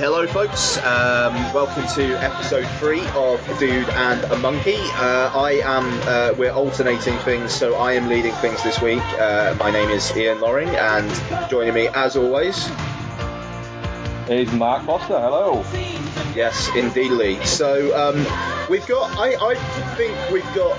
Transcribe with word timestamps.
Hello 0.00 0.26
folks. 0.26 0.78
Um, 0.78 1.34
welcome 1.52 1.86
to 1.96 2.14
episode 2.24 2.66
three 2.78 3.06
of 3.08 3.46
Dude 3.58 3.86
and 3.90 4.24
a 4.32 4.36
Monkey. 4.38 4.78
Uh, 4.78 5.30
I 5.34 5.60
am. 5.62 6.00
Uh, 6.04 6.32
we're 6.38 6.52
alternating 6.52 7.18
things, 7.18 7.52
so 7.52 7.74
I 7.74 7.92
am 7.92 8.08
leading 8.08 8.32
things 8.36 8.62
this 8.62 8.80
week. 8.80 9.02
Uh, 9.20 9.54
my 9.58 9.70
name 9.70 9.90
is 9.90 10.16
Ian 10.16 10.40
Loring, 10.40 10.70
and 10.70 11.50
joining 11.50 11.74
me, 11.74 11.88
as 11.88 12.16
always, 12.16 12.70
is 14.30 14.50
Mark 14.54 14.86
Foster. 14.86 15.20
Hello. 15.20 15.66
Yes, 16.34 16.70
indeedly. 16.74 17.44
So 17.44 17.94
um, 17.94 18.26
we've 18.70 18.86
got. 18.86 19.14
I, 19.18 19.34
I 19.50 19.54
think 19.96 20.16
we've 20.30 20.54
got 20.54 20.78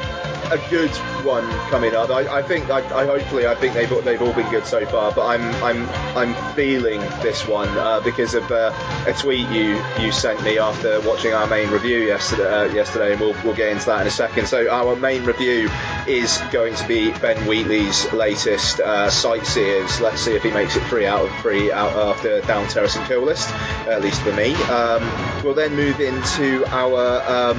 a 0.51 0.57
good 0.71 0.89
one 1.23 1.47
coming 1.69 1.93
up. 1.93 2.09
I, 2.09 2.39
I 2.39 2.41
think, 2.41 2.71
I, 2.71 2.79
I, 2.79 3.05
hopefully, 3.05 3.45
I 3.45 3.53
think 3.53 3.75
they've 3.75 4.03
they've 4.03 4.21
all 4.21 4.33
been 4.33 4.49
good 4.49 4.65
so 4.65 4.83
far. 4.87 5.11
But 5.11 5.27
I'm 5.27 5.43
I'm 5.63 5.87
I'm 6.17 6.33
feeling 6.53 7.01
this 7.21 7.47
one 7.47 7.69
uh, 7.77 8.01
because 8.01 8.33
of 8.33 8.49
uh, 8.51 8.71
a 9.07 9.13
tweet 9.13 9.49
you 9.49 9.81
you 9.99 10.11
sent 10.11 10.43
me 10.43 10.59
after 10.59 11.01
watching 11.01 11.33
our 11.33 11.47
main 11.47 11.69
review 11.69 11.99
yesterday. 11.99 12.41
Uh, 12.51 12.65
yesterday, 12.73 13.11
and 13.13 13.21
we'll 13.21 13.35
we'll 13.43 13.55
get 13.55 13.71
into 13.71 13.85
that 13.85 14.01
in 14.01 14.07
a 14.07 14.11
second. 14.11 14.47
So 14.47 14.69
our 14.69 14.95
main 14.95 15.23
review 15.25 15.69
is 16.07 16.37
going 16.51 16.75
to 16.75 16.87
be 16.87 17.11
Ben 17.11 17.47
Wheatley's 17.47 18.11
latest 18.13 18.79
uh, 18.79 19.09
sightseers. 19.09 20.01
Let's 20.01 20.21
see 20.21 20.35
if 20.35 20.43
he 20.43 20.51
makes 20.51 20.75
it 20.75 20.83
three 20.83 21.05
out 21.05 21.25
of 21.25 21.35
three 21.41 21.71
out 21.71 21.95
after 21.95 22.41
Down 22.41 22.67
Terrace 22.67 22.95
and 22.95 23.05
Kill 23.05 23.21
list, 23.21 23.49
at 23.87 24.01
least 24.01 24.21
for 24.21 24.33
me. 24.33 24.53
Um, 24.65 25.43
we'll 25.43 25.53
then 25.53 25.75
move 25.75 25.99
into 25.99 26.65
our 26.67 27.21
um, 27.27 27.57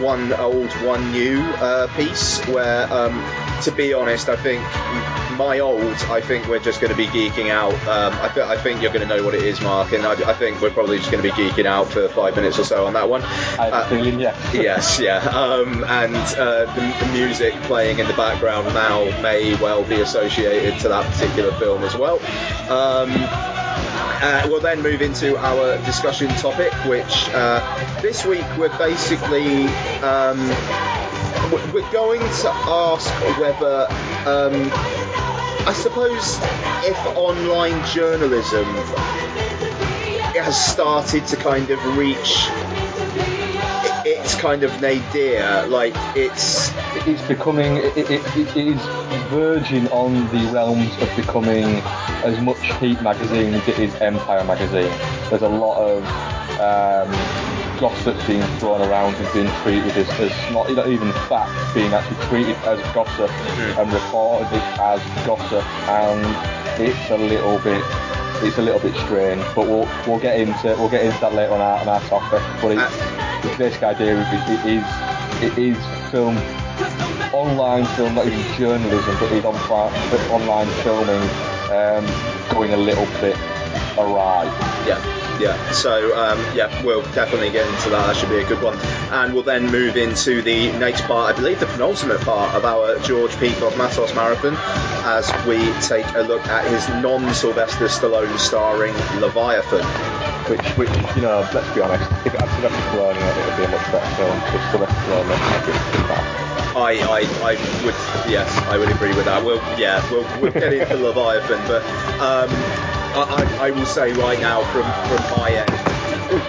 one 0.00 0.32
old, 0.34 0.70
one 0.84 1.12
new 1.12 1.40
uh, 1.40 1.86
piece 1.96 2.44
where, 2.46 2.92
um, 2.92 3.12
to 3.62 3.70
be 3.72 3.94
honest, 3.94 4.28
I 4.28 4.36
think 4.36 4.62
my 5.36 5.60
old, 5.60 5.82
I 5.82 6.20
think 6.20 6.48
we're 6.48 6.58
just 6.58 6.80
going 6.80 6.90
to 6.90 6.96
be 6.96 7.06
geeking 7.06 7.50
out. 7.50 7.74
Um, 7.86 8.12
I, 8.20 8.28
th- 8.28 8.46
I, 8.46 8.56
think 8.56 8.82
you're 8.82 8.92
going 8.92 9.06
to 9.06 9.16
know 9.16 9.24
what 9.24 9.34
it 9.34 9.42
is, 9.42 9.60
Mark, 9.60 9.92
and 9.92 10.04
I, 10.04 10.12
I 10.12 10.34
think 10.34 10.60
we're 10.60 10.70
probably 10.70 10.98
just 10.98 11.10
going 11.10 11.22
to 11.22 11.28
be 11.28 11.34
geeking 11.34 11.66
out 11.66 11.88
for 11.88 12.08
five 12.08 12.36
minutes 12.36 12.58
or 12.58 12.64
so 12.64 12.86
on 12.86 12.94
that 12.94 13.08
one. 13.08 13.22
I 13.22 13.70
uh, 13.70 13.88
feeling, 13.88 14.18
yeah. 14.18 14.36
yes, 14.52 14.98
yeah. 14.98 15.18
Um, 15.18 15.84
and 15.84 16.14
uh, 16.14 16.72
the, 16.74 17.06
the, 17.06 17.12
music 17.12 17.54
playing 17.62 17.98
in 17.98 18.06
the 18.06 18.14
background 18.14 18.66
now 18.68 19.04
may 19.22 19.54
well 19.56 19.84
be 19.84 20.00
associated 20.00 20.78
to 20.80 20.88
that 20.88 21.10
particular 21.12 21.52
film 21.58 21.82
as 21.82 21.96
well. 21.96 22.18
Um, 22.70 23.10
uh, 24.18 24.46
we'll 24.46 24.60
then 24.60 24.82
move 24.82 25.02
into 25.02 25.36
our 25.36 25.76
discussion 25.84 26.28
topic, 26.36 26.72
which 26.86 27.28
uh, 27.34 28.00
this 28.00 28.24
week 28.24 28.44
we're 28.56 28.76
basically 28.78 29.66
um, 30.02 30.38
we're 31.72 31.90
going 31.92 32.20
to 32.20 32.50
ask 32.50 33.08
whether 33.38 33.86
um, 34.26 34.70
I 35.66 35.72
suppose 35.72 36.38
if 36.84 36.96
online 37.16 37.84
journalism 37.86 38.64
has 40.36 40.56
started 40.56 41.26
to 41.26 41.36
kind 41.36 41.70
of 41.70 41.96
reach 41.96 42.48
it's 44.06 44.36
kind 44.36 44.62
of 44.62 44.80
nadir. 44.80 45.66
Like 45.66 45.94
it's 46.14 46.70
it's 47.06 47.22
becoming 47.22 47.78
it, 47.78 47.96
it, 47.96 48.10
it 48.36 48.56
is 48.56 48.80
verging 49.28 49.88
on 49.88 50.14
the 50.28 50.52
realms 50.52 50.96
of 51.02 51.14
becoming 51.16 51.64
as 52.22 52.40
much 52.40 52.58
Heat 52.78 53.00
magazine 53.02 53.54
as 53.54 53.66
it 53.68 53.78
is 53.78 53.94
Empire 53.96 54.44
magazine. 54.44 54.92
There's 55.30 55.42
a 55.42 55.48
lot 55.48 55.78
of 55.78 56.04
um, 56.60 57.55
gossip 57.78 58.16
being 58.26 58.42
thrown 58.58 58.80
around 58.80 59.14
and 59.14 59.32
being 59.32 59.50
treated 59.62 59.96
as, 59.96 60.08
as 60.20 60.52
not, 60.52 60.70
not 60.72 60.88
even 60.88 61.12
fact, 61.28 61.74
being 61.74 61.92
actually 61.92 62.24
treated 62.26 62.56
as 62.64 62.80
gossip 62.94 63.30
mm. 63.30 63.78
and 63.78 63.92
reported 63.92 64.46
as 64.80 65.00
gossip, 65.26 65.64
and 65.88 66.80
it's 66.80 67.10
a 67.10 67.16
little 67.16 67.58
bit 67.60 67.82
it's 68.42 68.58
a 68.58 68.62
little 68.62 68.80
bit 68.80 68.94
strange, 68.96 69.42
but 69.54 69.66
we'll 69.66 69.88
we'll 70.06 70.18
get 70.18 70.38
into 70.38 70.68
we'll 70.78 70.90
get 70.90 71.04
into 71.04 71.18
that 71.20 71.34
later 71.34 71.52
on 71.52 71.60
our, 71.60 71.80
on 71.80 71.88
our 71.88 72.00
topic. 72.02 72.42
But 72.60 72.72
it's, 72.72 72.96
the 73.42 73.54
basic 73.58 73.82
idea 73.82 74.14
of 74.14 74.26
it, 74.32 74.50
it 74.50 74.76
is 74.76 74.86
it 75.42 75.58
is 75.58 76.10
film 76.10 76.36
online 77.32 77.84
film, 77.96 78.14
not 78.14 78.26
even 78.26 78.40
journalism, 78.56 79.16
but 79.20 79.32
is 79.32 79.44
on 79.44 79.54
online 80.30 80.68
filming 80.82 81.22
um, 81.70 82.04
going 82.54 82.72
a 82.72 82.76
little 82.76 83.06
bit 83.20 83.36
awry. 83.98 84.44
Yeah 84.86 85.25
yeah. 85.40 85.70
So 85.72 86.16
um, 86.16 86.38
yeah, 86.56 86.70
we'll 86.84 87.02
definitely 87.12 87.50
get 87.50 87.66
into 87.66 87.90
that. 87.90 88.06
That 88.06 88.16
should 88.16 88.30
be 88.30 88.38
a 88.38 88.48
good 88.48 88.62
one. 88.62 88.78
And 89.10 89.34
we'll 89.34 89.42
then 89.42 89.70
move 89.70 89.96
into 89.96 90.42
the 90.42 90.72
next 90.78 91.02
part, 91.02 91.34
I 91.34 91.36
believe, 91.36 91.60
the 91.60 91.66
penultimate 91.66 92.20
part 92.20 92.54
of 92.54 92.64
our 92.64 92.98
George 93.00 93.36
P. 93.38 93.50
Cosmatos 93.50 94.14
marathon, 94.14 94.56
as 95.04 95.30
we 95.46 95.58
take 95.86 96.06
a 96.14 96.22
look 96.22 96.46
at 96.46 96.66
his 96.70 96.88
non-Sylvester 97.02 97.86
Stallone 97.86 98.38
starring 98.38 98.94
Leviathan. 99.20 99.84
Which, 100.50 100.66
which, 100.78 101.16
you 101.16 101.22
know, 101.22 101.48
let's 101.52 101.74
be 101.74 101.80
honest, 101.80 102.08
if 102.24 102.34
it 102.34 102.40
had 102.40 102.48
Sylvester 102.60 102.90
Stallone 102.90 103.16
in 103.16 103.22
it, 103.22 103.36
it 103.36 103.46
would 103.46 103.56
be 103.56 103.64
a 103.64 103.68
much 103.68 103.86
better 103.92 104.16
film 104.16 104.38
because 104.40 104.70
Sylvester 104.70 105.00
Stallone 105.02 105.28
makes 105.28 105.68
it 105.68 106.06
fast. 106.06 106.46
I, 106.76 106.92
I, 107.08 107.20
I 107.42 107.84
would, 107.86 107.94
yes, 108.30 108.54
I 108.68 108.76
would 108.76 108.90
agree 108.90 109.14
with 109.14 109.24
that. 109.24 109.42
We'll, 109.42 109.56
yeah, 109.78 110.04
we'll, 110.10 110.24
we'll 110.42 110.52
get 110.52 110.74
into 110.74 110.94
Leviathan, 111.06 111.66
but 111.66 111.82
um, 112.20 112.50
I, 113.16 113.68
I, 113.68 113.70
will 113.70 113.86
say 113.86 114.12
right 114.12 114.38
now 114.40 114.62
from, 114.72 114.82
from 115.08 115.38
my 115.38 115.50
end, 115.50 115.70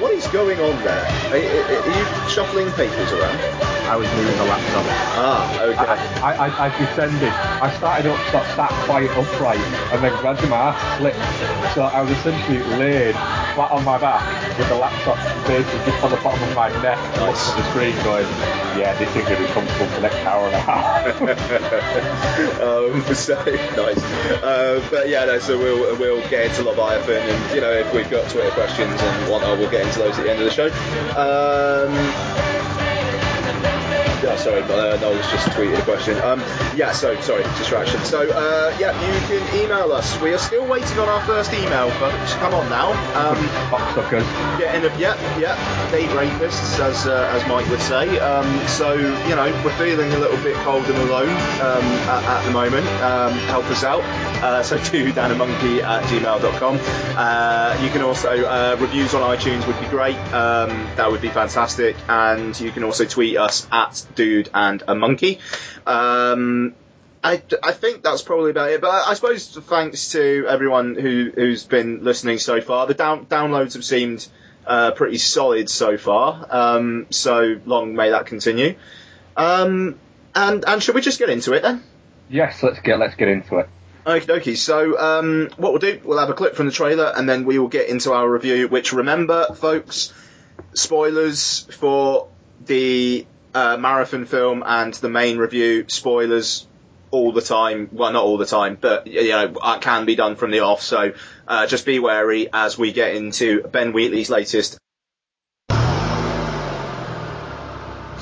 what 0.02 0.12
is 0.12 0.28
going 0.28 0.60
on 0.60 0.84
there? 0.84 1.08
Are, 1.32 1.38
are, 1.38 1.40
you 1.40 2.30
shuffling 2.30 2.70
papers 2.74 3.10
around? 3.14 3.77
I 3.88 3.96
was 3.96 4.08
moving 4.14 4.38
the 4.38 4.46
laptop. 4.46 4.86
Ah, 5.16 5.62
okay. 5.64 5.78
I, 6.22 6.34
I, 6.34 6.48
I, 6.48 6.66
I 6.66 6.78
descended. 6.78 7.32
I 7.32 7.74
started 7.78 8.12
up, 8.12 8.20
so 8.32 8.44
sat 8.56 8.70
quite 8.86 9.10
upright, 9.12 9.60
and 9.92 10.04
then 10.04 10.12
gradually 10.20 10.50
my 10.50 10.58
ass 10.58 10.98
slipped. 11.00 11.74
So 11.74 11.84
I 11.84 12.02
was 12.02 12.12
essentially 12.12 12.60
laid 12.78 13.16
flat 13.56 13.72
on 13.72 13.84
my 13.86 13.98
back 13.98 14.58
with 14.58 14.68
the 14.68 14.76
laptop 14.76 15.18
basically 15.48 15.80
just 15.86 16.04
on 16.04 16.12
the 16.12 16.18
bottom 16.18 16.44
of 16.44 16.56
my 16.56 16.70
neck, 16.82 16.98
nice. 17.16 17.18
looking 17.18 17.32
at 17.32 17.58
the 17.58 17.64
screen, 17.72 17.96
going, 18.04 18.28
"Yeah, 18.78 18.94
this 19.00 19.10
is 19.16 19.24
going 19.24 19.38
to 19.38 19.48
be 19.48 19.50
comfortable 19.54 19.88
for 19.88 19.96
the 19.96 20.02
next 20.02 20.18
hour 20.28 20.46
and 20.46 20.56
a 20.56 20.60
half." 20.60 21.22
um, 22.62 23.02
so 23.16 23.36
nice. 23.44 24.04
Uh, 24.44 24.86
but 24.92 25.08
yeah, 25.10 25.26
no, 25.26 25.40
so 25.40 25.58
we'll 25.58 25.98
we'll 25.98 26.30
get 26.30 26.48
into 26.48 26.64
Leviathan, 26.64 27.24
and 27.30 27.56
you 27.56 27.62
know, 27.62 27.72
if 27.72 27.92
we've 27.94 28.10
got 28.10 28.30
Twitter 28.30 28.52
questions 28.52 29.02
and 29.02 29.32
whatnot, 29.32 29.58
we'll 29.58 29.72
get 29.72 29.86
into 29.86 30.00
those 30.00 30.18
at 30.18 30.24
the 30.24 30.32
end 30.32 30.40
of 30.40 30.46
the 30.46 30.52
show. 30.52 30.68
Um, 31.16 32.57
Thank 33.62 33.86
you 33.90 34.17
yeah, 34.24 34.36
sorry, 34.36 34.62
but 34.62 34.80
uh, 34.80 35.00
Noel's 35.00 35.30
just 35.30 35.48
tweeted 35.50 35.80
a 35.80 35.84
question. 35.84 36.18
Um, 36.22 36.40
yeah, 36.76 36.92
so 36.92 37.20
sorry, 37.22 37.44
distraction. 37.58 38.00
So 38.02 38.30
uh, 38.30 38.76
yeah, 38.80 38.94
you 39.06 39.28
can 39.28 39.64
email 39.64 39.92
us. 39.92 40.20
We 40.22 40.34
are 40.34 40.38
still 40.38 40.68
waiting 40.68 40.98
on 41.00 41.08
our 41.08 41.22
first 41.26 41.54
email, 41.54 41.90
folks. 41.92 42.34
Come 42.36 42.54
on 42.54 42.70
now. 42.70 42.92
Um, 43.16 43.38
Cocksuckers. 43.70 44.58
Getting 44.58 44.90
a 44.90 44.98
yeah, 44.98 45.16
yeah, 45.40 45.92
date 45.92 46.10
rapists, 46.10 46.80
as 46.80 47.06
uh, 47.06 47.30
as 47.34 47.48
Mike 47.48 47.70
would 47.70 47.82
say. 47.82 48.18
Um, 48.20 48.68
so 48.68 48.94
you 48.94 49.36
know, 49.36 49.52
we're 49.64 49.78
feeling 49.78 50.12
a 50.14 50.20
little 50.20 50.42
bit 50.44 50.56
cold 50.58 50.86
and 50.86 50.98
alone 51.10 51.30
um, 51.30 51.84
at, 52.10 52.24
at, 52.24 52.46
the 52.46 52.52
moment. 52.52 52.88
Um, 53.02 53.34
help 53.50 53.66
us 53.66 53.84
out. 53.84 54.02
Uh, 54.44 54.64
so 54.64 54.78
to 54.78 55.12
danamonkey 55.14 55.84
at 55.84 56.04
gmail.com. 56.06 56.80
Uh, 57.16 57.80
you 57.84 57.90
can 57.90 58.02
also 58.02 58.46
uh, 58.46 58.78
reviews 58.80 59.14
on 59.14 59.22
iTunes 59.22 59.66
would 59.68 59.80
be 59.80 59.88
great. 59.88 60.18
Um, 60.34 60.70
that 60.96 61.12
would 61.12 61.22
be 61.22 61.30
fantastic, 61.30 61.96
and 62.08 62.60
you 62.60 62.72
can 62.72 62.84
also 62.84 63.06
tweet 63.06 63.38
us 63.38 63.68
at 63.72 64.07
dude 64.16 64.50
and 64.54 64.84
a 64.88 64.96
monkey. 64.96 65.40
Um, 65.86 66.76
I, 67.24 67.42
I 67.64 67.72
think 67.72 68.04
that's 68.04 68.22
probably 68.22 68.52
about 68.52 68.70
it. 68.70 68.82
But 68.82 68.90
I, 68.90 69.12
I 69.12 69.14
suppose 69.14 69.48
thanks 69.48 70.12
to 70.12 70.46
everyone 70.48 70.96
who, 70.96 71.32
who's 71.34 71.64
been 71.64 72.04
listening 72.04 72.40
so 72.40 72.62
far, 72.62 72.88
the 72.88 72.94
down, 72.94 73.26
downloads 73.26 73.74
have 73.74 73.84
seemed 73.84 74.28
uh, 74.66 74.92
pretty 74.92 75.18
solid 75.18 75.70
so 75.70 75.98
far. 75.98 76.48
Um, 76.50 77.08
so 77.10 77.60
long 77.66 77.96
may 77.96 78.12
that 78.12 78.26
continue. 78.26 78.76
Um, 79.36 80.00
and 80.36 80.66
and 80.68 80.84
should 80.84 80.96
we 80.96 81.02
just 81.02 81.20
get 81.20 81.30
into 81.30 81.54
it 81.54 81.64
then? 81.64 81.84
Yes, 82.30 82.62
let's 82.62 82.80
get 82.80 83.00
let's 83.00 83.16
get 83.16 83.28
into 83.28 83.58
it. 83.58 83.70
Okie 84.06 84.26
dokie. 84.26 84.56
So, 84.56 84.98
um, 84.98 85.50
what 85.58 85.74
we'll 85.74 85.80
do, 85.80 86.00
we'll 86.04 86.20
have 86.20 86.30
a 86.30 86.34
clip 86.34 86.56
from 86.56 86.66
the 86.66 86.72
trailer 86.72 87.12
and 87.16 87.28
then 87.28 87.44
we 87.44 87.60
will 87.60 87.68
get 87.68 87.90
into 87.90 88.14
our 88.14 88.30
review, 88.30 88.70
which 88.70 88.94
remember, 88.94 89.54
folks, 89.54 90.14
spoilers 90.74 91.68
for 91.72 92.30
the 92.66 93.28
uh, 93.58 93.78
marathon 93.78 94.26
film 94.26 94.64
and 94.64 94.94
the 94.94 95.10
main 95.10 95.38
review, 95.40 95.86
spoilers 95.88 96.68
all 97.10 97.32
the 97.32 97.42
time. 97.42 97.90
Well, 97.92 98.12
not 98.12 98.24
all 98.24 98.38
the 98.38 98.46
time, 98.46 98.78
but 98.80 99.08
you 99.08 99.30
know, 99.30 99.56
it 99.64 99.82
can 99.82 100.06
be 100.06 100.16
done 100.16 100.36
from 100.36 100.52
the 100.52 100.60
off. 100.60 100.82
So 100.82 101.14
uh, 101.48 101.66
just 101.66 101.86
be 101.86 101.98
wary 101.98 102.50
as 102.54 102.78
we 102.78 102.92
get 102.92 103.16
into 103.16 103.64
Ben 103.64 103.94
Wheatley's 103.94 104.30
latest. 104.30 104.78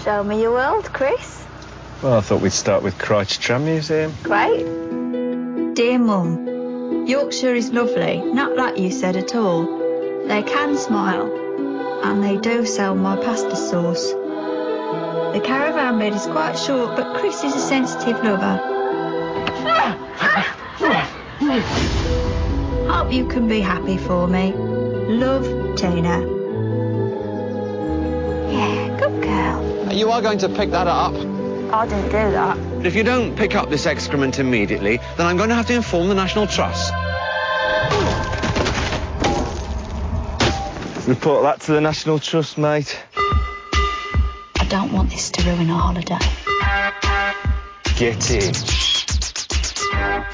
Show 0.03 0.23
me 0.23 0.41
your 0.41 0.51
world, 0.51 0.85
Chris. 0.93 1.43
Well, 2.01 2.17
I 2.17 2.21
thought 2.21 2.41
we'd 2.41 2.53
start 2.53 2.83
with 2.83 2.97
Crich 2.97 3.39
Tramway 3.39 3.73
Museum. 3.73 4.13
Great. 4.23 4.63
Dear 5.75 5.99
Mum, 5.99 7.07
Yorkshire 7.07 7.55
is 7.55 7.71
lovely, 7.71 8.21
not 8.21 8.55
like 8.55 8.77
you 8.77 8.91
said 8.91 9.17
at 9.17 9.35
all. 9.35 9.65
They 10.27 10.43
can 10.43 10.77
smile, 10.77 11.27
and 12.03 12.23
they 12.23 12.37
do 12.37 12.65
sell 12.65 12.95
my 12.95 13.15
pasta 13.17 13.55
sauce. 13.55 14.13
The 15.35 15.41
caravan 15.41 15.99
bed 15.99 16.13
is 16.13 16.25
quite 16.27 16.57
short, 16.57 16.95
but 16.95 17.17
Chris 17.19 17.43
is 17.43 17.53
a 17.53 17.59
sensitive 17.59 18.23
lover. 18.23 18.55
Hope 22.89 23.11
you 23.11 23.27
can 23.27 23.45
be 23.49 23.59
happy 23.59 23.97
for 23.97 24.29
me. 24.29 24.53
Love, 24.53 25.43
Tina. 25.75 26.21
Yeah, 28.49 28.97
good 28.97 29.21
girl. 29.21 29.93
You 29.93 30.09
are 30.09 30.21
going 30.21 30.37
to 30.37 30.47
pick 30.47 30.71
that 30.71 30.87
up. 30.87 31.13
I 31.73 31.85
didn't 31.85 32.05
do 32.05 32.31
that. 32.31 32.85
If 32.85 32.95
you 32.95 33.03
don't 33.03 33.35
pick 33.35 33.55
up 33.55 33.69
this 33.69 33.85
excrement 33.85 34.39
immediately, 34.39 35.01
then 35.17 35.27
I'm 35.27 35.35
going 35.35 35.49
to 35.49 35.55
have 35.55 35.67
to 35.67 35.73
inform 35.73 36.07
the 36.07 36.15
National 36.15 36.47
Trust. 36.47 36.93
Report 41.09 41.43
that 41.43 41.59
to 41.65 41.73
the 41.73 41.81
National 41.81 42.19
Trust, 42.19 42.57
mate. 42.57 42.97
I 44.75 44.79
don't 44.79 44.91
want 44.91 45.09
this 45.09 45.29
to 45.31 45.41
ruin 45.49 45.69
our 45.69 45.79
holiday. 45.79 46.19
Get 47.95 48.29
in. 48.29 48.51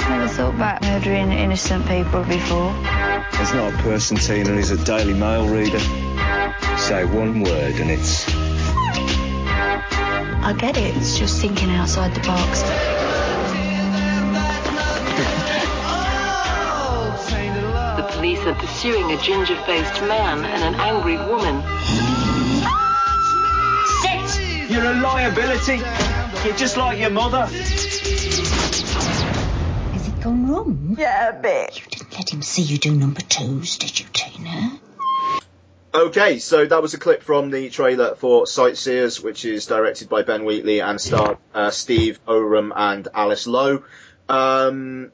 Never 0.09 0.27
thought 0.27 0.55
about 0.55 0.81
murdering 0.81 1.31
innocent 1.31 1.85
people 1.85 2.23
before. 2.23 2.73
There's 3.33 3.53
not 3.53 3.71
a 3.71 3.77
person, 3.83 4.17
Tina, 4.17 4.49
who's 4.49 4.71
a 4.71 4.83
Daily 4.83 5.13
Mail 5.13 5.47
reader. 5.47 5.77
Say 6.75 7.05
one 7.05 7.43
word 7.43 7.75
and 7.75 7.91
it's. 7.91 8.25
I 10.43 10.55
get 10.57 10.75
it, 10.75 10.97
it's 10.97 11.19
just 11.19 11.39
thinking 11.39 11.69
outside 11.69 12.15
the 12.15 12.21
box. 12.21 12.63
The 17.95 18.07
police 18.15 18.39
are 18.47 18.55
pursuing 18.55 19.11
a 19.11 19.17
ginger-faced 19.21 20.01
man 20.01 20.43
and 20.45 20.63
an 20.63 20.81
angry 20.81 21.17
woman. 21.17 22.30
You're 24.71 24.85
a 24.85 24.93
liability. 25.01 25.81
You're 26.45 26.55
just 26.55 26.77
like 26.77 26.97
your 26.97 27.09
mother. 27.09 27.45
Has 27.45 28.07
it 30.07 30.21
gone 30.21 30.49
wrong? 30.49 30.95
Yeah, 30.97 31.37
a 31.37 31.41
bit. 31.41 31.77
You 31.77 31.87
didn't 31.89 32.13
let 32.13 32.33
him 32.33 32.41
see 32.41 32.61
you 32.61 32.77
do 32.77 32.91
number 32.91 33.19
twos, 33.19 33.77
did 33.77 33.99
you, 33.99 34.05
Tina? 34.13 34.79
Okay, 35.93 36.39
so 36.39 36.65
that 36.65 36.81
was 36.81 36.93
a 36.93 36.97
clip 36.97 37.21
from 37.21 37.51
the 37.51 37.69
trailer 37.69 38.15
for 38.15 38.47
Sightseers, 38.47 39.21
which 39.21 39.43
is 39.43 39.65
directed 39.65 40.07
by 40.07 40.21
Ben 40.21 40.45
Wheatley 40.45 40.79
and 40.79 41.01
starred 41.01 41.37
uh, 41.53 41.69
Steve 41.71 42.21
Oram 42.25 42.71
and 42.73 43.09
Alice 43.13 43.47
Lowe. 43.47 43.83
Um, 44.29 45.11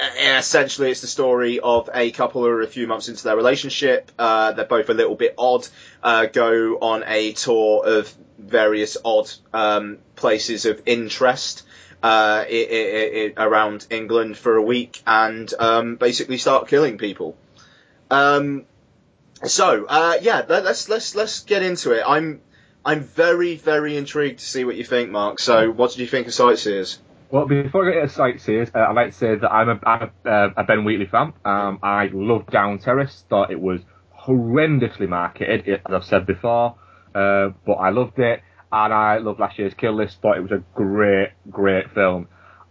essentially, 0.00 0.90
it's 0.90 1.00
the 1.00 1.06
story 1.06 1.60
of 1.60 1.90
a 1.92 2.10
couple 2.10 2.42
who 2.42 2.48
are 2.48 2.62
a 2.62 2.66
few 2.66 2.86
months 2.86 3.08
into 3.08 3.24
their 3.24 3.36
relationship. 3.36 4.10
Uh, 4.18 4.52
they're 4.52 4.64
both 4.64 4.88
a 4.88 4.94
little 4.94 5.14
bit 5.14 5.34
odd. 5.38 5.66
Uh, 6.02 6.26
go 6.26 6.78
on 6.80 7.04
a 7.06 7.32
tour 7.32 7.82
of 7.86 8.12
various 8.38 8.96
odd 9.04 9.30
um, 9.52 9.98
places 10.16 10.66
of 10.66 10.82
interest. 10.86 11.64
Uh, 12.02 12.44
i 12.48 12.66
i 12.72 13.32
i 13.36 13.44
around 13.46 13.86
England 13.88 14.36
for 14.36 14.56
a 14.56 14.62
week 14.62 15.00
and 15.06 15.54
um, 15.60 15.94
basically 15.94 16.36
start 16.36 16.66
killing 16.66 16.98
people. 16.98 17.36
Um, 18.10 18.64
so 19.44 19.86
uh, 19.88 20.18
yeah, 20.20 20.44
let, 20.48 20.64
let's 20.64 20.88
let's 20.88 21.14
let's 21.14 21.44
get 21.44 21.62
into 21.62 21.92
it. 21.92 22.02
I'm 22.04 22.40
I'm 22.84 23.02
very 23.02 23.54
very 23.54 23.96
intrigued 23.96 24.40
to 24.40 24.44
see 24.44 24.64
what 24.64 24.74
you 24.74 24.84
think, 24.84 25.10
Mark. 25.10 25.38
So 25.38 25.70
what 25.70 25.92
did 25.92 26.00
you 26.00 26.08
think 26.08 26.26
of 26.26 26.34
Sightseers? 26.34 26.98
Well, 27.32 27.46
before 27.46 27.88
I 27.88 27.94
get 27.94 28.02
into 28.02 28.14
sightseers, 28.14 28.68
uh, 28.74 28.80
I'd 28.80 28.94
like 28.94 29.12
to 29.12 29.16
say 29.16 29.34
that 29.36 29.50
I'm 29.50 29.70
a, 29.70 29.80
I'm 29.84 30.10
a, 30.26 30.28
uh, 30.28 30.50
a 30.58 30.64
Ben 30.64 30.84
Wheatley 30.84 31.06
fan. 31.06 31.32
Um, 31.46 31.78
I 31.82 32.10
loved 32.12 32.50
Down 32.50 32.78
Terrace, 32.78 33.24
thought 33.30 33.50
it 33.50 33.58
was 33.58 33.80
horrendously 34.26 35.08
marketed, 35.08 35.66
as 35.66 35.80
I've 35.94 36.04
said 36.04 36.26
before, 36.26 36.76
uh, 37.14 37.48
but 37.66 37.72
I 37.72 37.88
loved 37.88 38.18
it, 38.18 38.42
and 38.70 38.92
I 38.92 39.16
loved 39.16 39.40
last 39.40 39.58
year's 39.58 39.72
Kill 39.72 39.94
List, 39.94 40.20
thought 40.20 40.36
it 40.36 40.42
was 40.42 40.52
a 40.52 40.62
great, 40.74 41.30
great 41.50 41.90
film. 41.94 42.28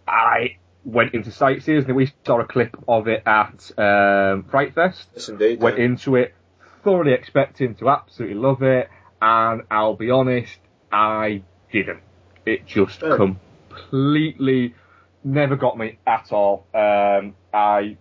I 0.08 0.58
went 0.86 1.16
into 1.16 1.32
Sightseers, 1.32 1.86
and 1.86 1.96
we 1.96 2.12
saw 2.24 2.40
a 2.40 2.46
clip 2.46 2.76
of 2.88 3.08
it 3.08 3.24
at 3.26 3.72
um, 3.80 4.44
Fright 4.52 4.76
Fest, 4.76 5.08
Yes, 5.16 5.30
indeed. 5.30 5.60
went 5.60 5.80
yeah. 5.80 5.86
into 5.86 6.16
it 6.18 6.36
thoroughly 6.84 7.14
expecting 7.14 7.74
to 7.76 7.90
absolutely 7.90 8.38
love 8.38 8.62
it, 8.62 8.90
and 9.20 9.64
I'll 9.72 9.96
be 9.96 10.12
honest, 10.12 10.56
I 10.92 11.42
didn't. 11.72 12.02
It 12.46 12.68
just 12.68 13.02
Oh. 13.04 13.18
Completely 13.72 14.74
never 15.24 15.56
got 15.56 15.78
me 15.78 16.00
at 16.08 16.32
all. 16.32 16.66
Um, 16.74 17.36
I 17.54 17.98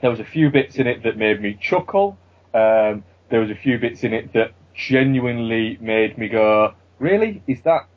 there 0.00 0.10
was 0.10 0.20
a 0.20 0.24
few 0.24 0.50
bits 0.50 0.76
in 0.76 0.86
it 0.86 1.02
that 1.04 1.16
made 1.16 1.40
me 1.40 1.58
chuckle. 1.60 2.18
Um, 2.52 3.04
there 3.30 3.40
was 3.40 3.50
a 3.50 3.54
few 3.54 3.78
bits 3.78 4.04
in 4.04 4.12
it 4.12 4.32
that 4.34 4.52
genuinely 4.74 5.78
made 5.80 6.18
me 6.18 6.28
go, 6.28 6.74
"Really? 6.98 7.42
Is 7.46 7.62
that 7.62 7.88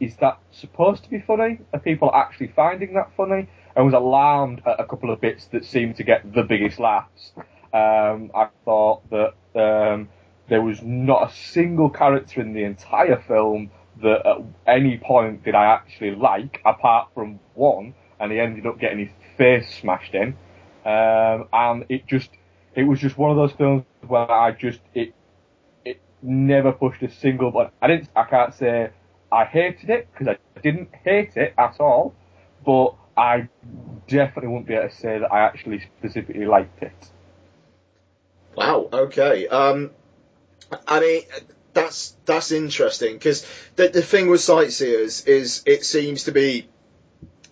is 0.00 0.16
that 0.16 0.38
supposed 0.50 1.04
to 1.04 1.10
be 1.10 1.20
funny? 1.20 1.60
Are 1.72 1.80
people 1.80 2.10
actually 2.14 2.48
finding 2.48 2.94
that 2.94 3.10
funny?" 3.16 3.48
I 3.76 3.82
was 3.82 3.94
alarmed 3.94 4.62
at 4.66 4.80
a 4.80 4.84
couple 4.84 5.12
of 5.12 5.20
bits 5.20 5.46
that 5.52 5.64
seemed 5.64 5.96
to 5.96 6.02
get 6.02 6.32
the 6.32 6.42
biggest 6.42 6.80
laughs. 6.80 7.32
Um, 7.72 8.30
I 8.34 8.48
thought 8.64 9.08
that 9.10 9.34
um, 9.54 10.08
there 10.48 10.62
was 10.62 10.82
not 10.82 11.30
a 11.30 11.34
single 11.34 11.90
character 11.90 12.40
in 12.40 12.54
the 12.54 12.64
entire 12.64 13.20
film 13.20 13.70
that 14.02 14.26
at 14.26 14.38
any 14.66 14.98
point 14.98 15.44
did 15.44 15.54
I 15.54 15.66
actually 15.66 16.14
like, 16.14 16.60
apart 16.64 17.08
from 17.14 17.40
one, 17.54 17.94
and 18.20 18.32
he 18.32 18.38
ended 18.38 18.66
up 18.66 18.78
getting 18.78 18.98
his 18.98 19.10
face 19.36 19.80
smashed 19.80 20.14
in. 20.14 20.36
Um, 20.84 21.48
and 21.52 21.84
it 21.88 22.06
just, 22.06 22.30
it 22.74 22.84
was 22.84 23.00
just 23.00 23.18
one 23.18 23.30
of 23.30 23.36
those 23.36 23.52
films 23.52 23.84
where 24.06 24.30
I 24.30 24.52
just, 24.52 24.80
it, 24.94 25.14
it 25.84 26.00
never 26.22 26.72
pushed 26.72 27.02
a 27.02 27.10
single 27.10 27.50
button. 27.50 27.72
I 27.82 27.88
didn't, 27.88 28.08
I 28.16 28.24
can't 28.24 28.54
say 28.54 28.90
I 29.30 29.44
hated 29.44 29.90
it, 29.90 30.08
because 30.12 30.28
I 30.28 30.60
didn't 30.60 30.90
hate 31.04 31.36
it 31.36 31.54
at 31.58 31.78
all, 31.80 32.14
but 32.64 32.94
I 33.16 33.48
definitely 34.06 34.48
wouldn't 34.48 34.66
be 34.66 34.74
able 34.74 34.88
to 34.88 34.94
say 34.94 35.18
that 35.18 35.32
I 35.32 35.40
actually 35.40 35.80
specifically 35.98 36.46
liked 36.46 36.82
it. 36.82 37.10
Wow. 38.56 38.88
Okay. 38.92 39.46
Um, 39.48 39.90
I 40.86 41.00
mean, 41.00 41.22
that's 41.82 42.16
that's 42.24 42.52
interesting 42.52 43.14
because 43.14 43.46
the 43.76 43.88
the 43.88 44.02
thing 44.02 44.28
with 44.28 44.40
Sightseers 44.40 45.24
is 45.24 45.62
it 45.66 45.84
seems 45.84 46.24
to 46.24 46.32
be 46.32 46.68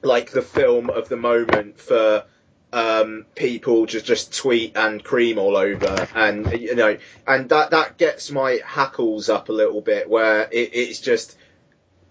like 0.02 0.30
the 0.30 0.42
film 0.42 0.90
of 0.90 1.08
the 1.08 1.16
moment 1.16 1.80
for 1.80 2.24
um, 2.72 3.26
people 3.34 3.86
to 3.86 4.00
just 4.00 4.36
tweet 4.36 4.76
and 4.76 5.02
cream 5.02 5.38
all 5.38 5.56
over, 5.56 6.08
and 6.14 6.52
you 6.52 6.74
know, 6.74 6.98
and 7.26 7.48
that 7.48 7.70
that 7.70 7.96
gets 7.96 8.30
my 8.30 8.60
hackles 8.64 9.28
up 9.28 9.48
a 9.48 9.52
little 9.52 9.80
bit 9.80 10.08
where 10.08 10.42
it, 10.42 10.70
it's 10.74 11.00
just 11.00 11.36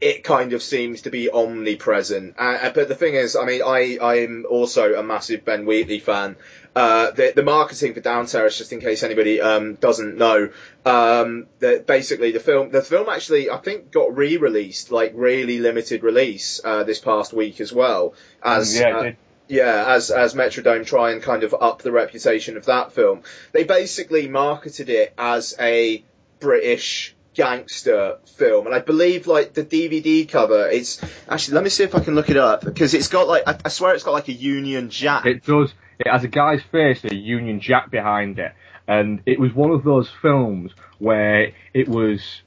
it 0.02 0.24
kind 0.24 0.54
of 0.54 0.62
seems 0.62 1.02
to 1.02 1.10
be 1.10 1.30
omnipresent. 1.30 2.36
Uh, 2.38 2.70
but 2.72 2.88
the 2.88 2.96
thing 2.96 3.16
is, 3.16 3.36
I 3.36 3.46
mean, 3.46 3.62
I 3.64 3.98
I'm 4.02 4.46
also 4.50 4.96
a 4.96 5.04
massive 5.04 5.46
Ben 5.46 5.66
Wheatley 5.66 6.00
fan. 6.00 6.36
Uh, 6.76 7.12
the, 7.12 7.32
the 7.34 7.44
marketing 7.44 7.94
for 7.94 8.02
Down 8.02 8.26
Terrace, 8.26 8.58
just 8.58 8.74
in 8.74 8.82
case 8.82 9.02
anybody 9.02 9.40
um, 9.40 9.76
doesn't 9.76 10.18
know, 10.18 10.50
um, 10.86 11.48
that 11.60 11.88
basically 11.88 12.32
the 12.32 12.42
film 12.42 12.70
the 12.70 12.82
film 12.82 13.08
actually 13.08 13.50
I 13.50 13.58
think 13.58 13.92
got 13.92 14.16
re-released, 14.16 14.92
like 14.92 15.14
really 15.16 15.60
limited 15.60 16.04
release 16.04 16.60
uh, 16.64 16.84
this 16.84 17.00
past 17.00 17.32
week 17.32 17.62
as 17.62 17.72
well 17.72 18.14
as 18.44 18.78
yeah, 18.78 18.88
it 18.88 18.94
uh, 18.94 19.04
did. 19.04 19.18
yeah, 19.48 19.86
as 19.88 20.12
as 20.12 20.34
Metrodome 20.34 20.86
try 20.86 21.12
and 21.12 21.22
kind 21.22 21.44
of 21.44 21.56
up 21.58 21.82
the 21.82 21.94
reputation 21.94 22.58
of 22.58 22.66
that 22.66 22.92
film, 22.92 23.24
they 23.54 23.64
basically 23.64 24.28
marketed 24.28 24.90
it 24.90 25.14
as 25.18 25.56
a 25.58 26.04
British 26.42 27.16
gangster 27.36 28.18
film, 28.26 28.66
and 28.66 28.76
I 28.76 28.80
believe 28.80 29.28
like 29.28 29.54
the 29.54 29.64
DVD 29.64 30.28
cover. 30.28 30.68
It's 30.68 31.00
actually 31.30 31.56
let 31.56 31.64
me 31.64 31.70
see 31.70 31.84
if 31.84 31.96
I 31.96 32.00
can 32.00 32.16
look 32.16 32.30
it 32.30 32.38
up 32.38 32.66
because 32.66 32.94
it's 32.94 33.08
got 33.08 33.28
like 33.28 33.44
I, 33.48 33.58
I 33.64 33.70
swear 33.70 33.94
it's 33.94 34.04
got 34.04 34.12
like 34.12 34.28
a 34.28 34.34
Union 34.34 34.90
Jack. 34.90 35.26
It 35.26 35.46
does. 35.46 35.74
It 36.00 36.08
has 36.08 36.24
a 36.24 36.28
guy's 36.28 36.62
face, 36.64 37.04
a 37.04 37.16
Union 37.16 37.60
Jack 37.60 37.92
behind 37.92 38.40
it, 38.40 38.54
and 38.88 39.22
it 39.26 39.40
was 39.40 39.54
one 39.54 39.72
of 39.72 39.84
those 39.84 40.10
films 40.22 40.72
where 41.00 41.52
it 41.74 41.88
was 41.88 42.42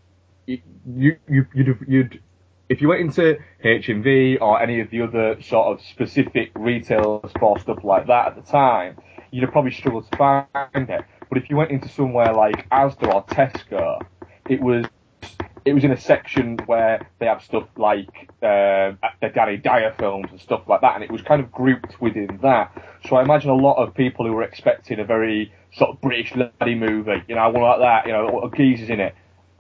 you 0.47 0.61
you 1.29 1.47
you'd, 1.55 1.79
you'd 1.87 2.23
if 2.69 2.83
you 2.83 2.89
went 2.89 3.01
into 3.01 3.39
HMV 3.65 4.41
or 4.41 4.61
any 4.61 4.81
of 4.81 4.91
the 4.91 5.03
other 5.03 5.41
sort 5.43 5.69
of 5.69 5.85
specific 5.87 6.51
retailers 6.55 7.33
for 7.39 7.59
stuff 7.59 7.79
like 7.83 8.07
that 8.07 8.29
at 8.29 8.37
the 8.37 8.43
time, 8.43 8.99
you'd 9.31 9.43
have 9.43 9.53
probably 9.53 9.71
struggled 9.71 10.11
to 10.11 10.17
find 10.17 10.91
it. 10.91 11.03
But 11.29 11.39
if 11.39 11.49
you 11.49 11.57
went 11.57 11.71
into 11.71 11.89
somewhere 11.89 12.33
like 12.33 12.69
Asda 12.71 13.13
or 13.13 13.25
Tesco, 13.25 14.01
it 14.49 14.61
was 14.61 14.85
it 15.69 15.75
was 15.75 15.85
in 15.85 15.93
a 15.93 16.01
section 16.01 16.59
where 16.67 17.07
they 17.19 17.27
have 17.27 17.43
stuff 17.43 17.69
like 17.77 18.09
um, 18.43 18.99
the 19.21 19.29
Danny 19.35 19.57
Dyer 19.59 19.95
films 19.99 20.29
and 20.31 20.41
stuff 20.41 20.63
like 20.67 20.81
that, 20.81 20.95
and 20.95 21.05
it 21.05 21.11
was 21.11 21.23
kind 21.23 21.43
of 21.43 21.53
grouped 21.53 22.01
within 22.01 22.39
that. 22.43 22.73
So 23.09 23.17
I 23.17 23.23
imagine 23.23 23.51
a 23.51 23.55
lot 23.55 23.77
of 23.77 23.95
people 23.95 24.27
who 24.27 24.33
were 24.33 24.43
expecting 24.43 24.99
a 24.99 25.05
very 25.05 25.53
sort 25.75 25.91
of 25.91 26.01
British 26.01 26.35
laddie 26.35 26.75
movie, 26.75 27.23
you 27.29 27.35
know, 27.35 27.49
one 27.51 27.63
like 27.63 27.81
that, 27.81 28.07
you 28.07 28.13
know, 28.13 28.41
a 28.43 28.57
geezer's 28.57 28.89
in 28.89 29.01
it, 29.01 29.15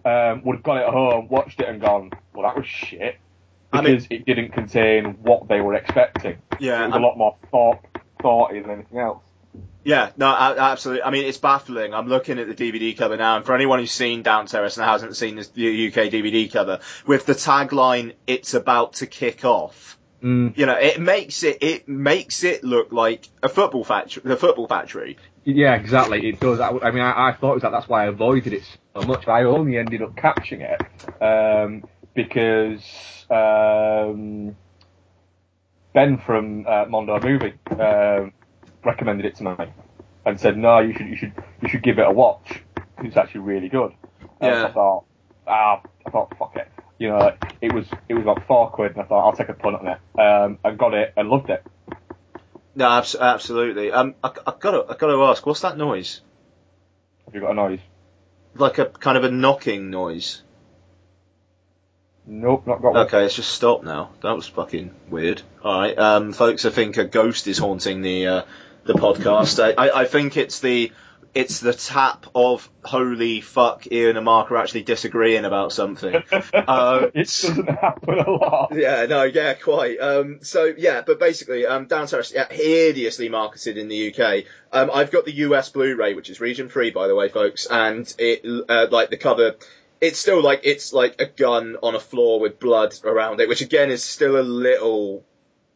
um, 0.04 0.42
would 0.44 0.56
have 0.64 0.76
it 0.76 0.86
at 0.86 0.92
home, 0.92 1.28
watched 1.28 1.60
it, 1.60 1.68
and 1.68 1.80
gone, 1.80 2.10
well, 2.34 2.46
that 2.46 2.56
was 2.56 2.66
shit. 2.66 3.16
Because 3.70 4.06
it 4.08 4.24
didn't 4.24 4.52
contain 4.52 5.18
what 5.20 5.46
they 5.48 5.60
were 5.60 5.74
expecting. 5.74 6.38
Yeah, 6.58 6.84
it 6.84 6.86
was 6.86 6.94
I'm- 6.94 7.04
a 7.04 7.06
lot 7.06 7.18
more 7.18 7.36
thought, 7.50 7.78
thoughty 8.22 8.60
than 8.60 8.70
anything 8.70 8.98
else. 8.98 9.22
Yeah, 9.84 10.10
no, 10.16 10.26
absolutely. 10.26 11.02
I 11.02 11.10
mean, 11.10 11.24
it's 11.24 11.38
baffling. 11.38 11.94
I'm 11.94 12.08
looking 12.08 12.38
at 12.38 12.46
the 12.46 12.54
DVD 12.54 12.96
cover 12.96 13.16
now, 13.16 13.36
and 13.36 13.46
for 13.46 13.54
anyone 13.54 13.78
who's 13.78 13.90
seen 13.92 14.22
Down 14.22 14.46
Terrace 14.46 14.76
and 14.76 14.84
hasn't 14.84 15.16
seen 15.16 15.36
this 15.36 15.48
the 15.48 15.88
UK 15.88 16.10
DVD 16.10 16.52
cover, 16.52 16.80
with 17.06 17.24
the 17.26 17.32
tagline 17.32 18.14
"It's 18.26 18.54
about 18.54 18.94
to 18.94 19.06
kick 19.06 19.44
off," 19.44 19.96
Mm. 20.22 20.58
you 20.58 20.66
know, 20.66 20.74
it 20.74 21.00
makes 21.00 21.42
it 21.42 21.58
it 21.62 21.88
makes 21.88 22.42
it 22.44 22.64
look 22.64 22.92
like 22.92 23.28
a 23.42 23.48
football 23.48 23.84
factory. 23.84 24.22
The 24.24 24.36
football 24.36 24.66
factory. 24.66 25.16
Yeah, 25.44 25.74
exactly. 25.76 26.28
It 26.28 26.40
does. 26.40 26.60
I, 26.60 26.70
I 26.70 26.90
mean, 26.90 27.02
I, 27.02 27.28
I 27.28 27.32
thought 27.32 27.52
it 27.52 27.54
was 27.54 27.62
that. 27.62 27.70
That's 27.70 27.88
why 27.88 28.02
I 28.04 28.06
avoided 28.08 28.52
it 28.52 28.64
so 28.94 29.06
much. 29.06 29.26
I 29.28 29.44
only 29.44 29.78
ended 29.78 30.02
up 30.02 30.16
catching 30.16 30.60
it 30.60 30.82
um, 31.22 31.84
because 32.14 32.82
um, 33.30 34.56
Ben 35.94 36.18
from 36.18 36.66
uh, 36.66 36.84
Mondo 36.86 37.18
Movie 37.20 37.54
um, 37.70 38.32
recommended 38.84 39.26
it 39.26 39.36
to 39.36 39.44
me 39.44 39.66
and 40.24 40.40
said, 40.40 40.56
"No, 40.56 40.78
you 40.80 40.92
should, 40.94 41.06
you 41.08 41.16
should, 41.16 41.32
you 41.62 41.68
should 41.68 41.82
give 41.82 41.98
it 41.98 42.06
a 42.06 42.10
watch. 42.10 42.62
It's 42.98 43.16
actually 43.16 43.40
really 43.42 43.68
good." 43.68 43.92
And 44.40 44.54
Yeah. 44.54 44.66
I 44.66 44.72
thought, 44.72 45.04
ah, 45.46 45.80
I 46.06 46.10
thought, 46.10 46.36
fuck 46.38 46.56
it. 46.56 46.68
You 46.98 47.10
know, 47.10 47.36
it 47.60 47.72
was 47.72 47.86
it 48.08 48.14
was 48.14 48.22
about 48.22 48.46
four 48.46 48.70
quid, 48.70 48.92
and 48.92 49.00
I 49.00 49.04
thought 49.04 49.24
I'll 49.26 49.36
take 49.36 49.48
a 49.48 49.54
punt 49.54 49.76
on 49.76 49.86
it. 49.86 50.20
Um, 50.20 50.58
I 50.64 50.72
got 50.72 50.94
it 50.94 51.12
and 51.16 51.28
loved 51.28 51.50
it. 51.50 51.64
No, 52.74 52.88
abs- 52.90 53.16
absolutely. 53.16 53.90
Um, 53.92 54.14
I, 54.22 54.30
I 54.46 54.52
gotta, 54.58 54.84
I 54.88 54.96
gotta 54.96 55.20
ask, 55.24 55.44
what's 55.44 55.60
that 55.62 55.76
noise? 55.76 56.20
Have 57.24 57.34
you 57.34 57.40
got 57.40 57.50
a 57.50 57.54
noise? 57.54 57.80
Like 58.54 58.78
a 58.78 58.86
kind 58.86 59.16
of 59.18 59.24
a 59.24 59.30
knocking 59.30 59.90
noise. 59.90 60.42
Nope, 62.26 62.66
not 62.66 62.82
got 62.82 62.92
one. 62.92 63.06
Okay, 63.06 63.24
it's 63.24 63.34
just 63.36 63.50
stopped 63.52 63.84
now. 63.84 64.10
That 64.22 64.36
was 64.36 64.46
fucking 64.46 64.94
weird. 65.08 65.42
All 65.64 65.80
right, 65.80 65.98
um, 65.98 66.32
folks, 66.32 66.64
I 66.66 66.70
think 66.70 66.96
a 66.98 67.04
ghost 67.04 67.46
is 67.46 67.58
haunting 67.58 68.02
the 68.02 68.26
uh, 68.26 68.42
the 68.84 68.94
podcast. 68.94 69.74
I, 69.76 69.90
I, 70.00 70.04
think 70.04 70.36
it's 70.36 70.60
the 70.60 70.92
it's 71.34 71.60
the 71.60 71.72
tap 71.72 72.26
of 72.34 72.68
holy 72.84 73.40
fuck. 73.40 73.90
Ian 73.90 74.16
and 74.16 74.24
Mark 74.24 74.50
are 74.50 74.56
actually 74.56 74.82
disagreeing 74.82 75.44
about 75.44 75.72
something. 75.72 76.14
uh, 76.32 77.08
it 77.14 77.26
doesn't 77.26 77.68
happen 77.68 78.18
a 78.18 78.30
lot. 78.30 78.72
Yeah, 78.74 79.06
no, 79.06 79.24
yeah, 79.24 79.54
quite. 79.54 79.98
Um, 79.98 80.40
so 80.42 80.72
yeah, 80.76 81.02
but 81.06 81.20
basically, 81.20 81.66
um, 81.66 81.86
Down 81.86 82.06
Terrace, 82.06 82.32
yeah, 82.34 82.46
hideously 82.50 83.28
marketed 83.28 83.78
in 83.78 83.88
the 83.88 84.14
UK. 84.14 84.44
Um, 84.72 84.90
I've 84.92 85.10
got 85.10 85.24
the 85.24 85.32
US 85.32 85.68
Blu-ray, 85.70 86.14
which 86.14 86.30
is 86.30 86.40
region 86.40 86.68
free, 86.68 86.90
by 86.90 87.08
the 87.08 87.14
way, 87.14 87.28
folks, 87.28 87.66
and 87.66 88.12
it, 88.18 88.44
uh, 88.68 88.86
like 88.90 89.10
the 89.10 89.16
cover, 89.16 89.56
it's 90.00 90.18
still 90.18 90.42
like 90.42 90.60
it's 90.64 90.92
like 90.92 91.20
a 91.20 91.26
gun 91.26 91.76
on 91.82 91.94
a 91.94 92.00
floor 92.00 92.40
with 92.40 92.58
blood 92.58 92.94
around 93.04 93.40
it, 93.40 93.48
which 93.48 93.60
again 93.60 93.90
is 93.90 94.02
still 94.02 94.38
a 94.38 94.42
little 94.42 95.24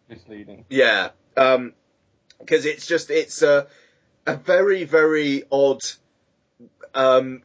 Misleading. 0.08 0.64
yeah, 0.68 1.10
um, 1.36 1.74
because 2.44 2.66
it's 2.66 2.86
just 2.86 3.10
it's 3.10 3.42
a 3.42 3.66
a 4.26 4.36
very 4.36 4.84
very 4.84 5.44
odd, 5.50 5.80
um, 6.94 7.42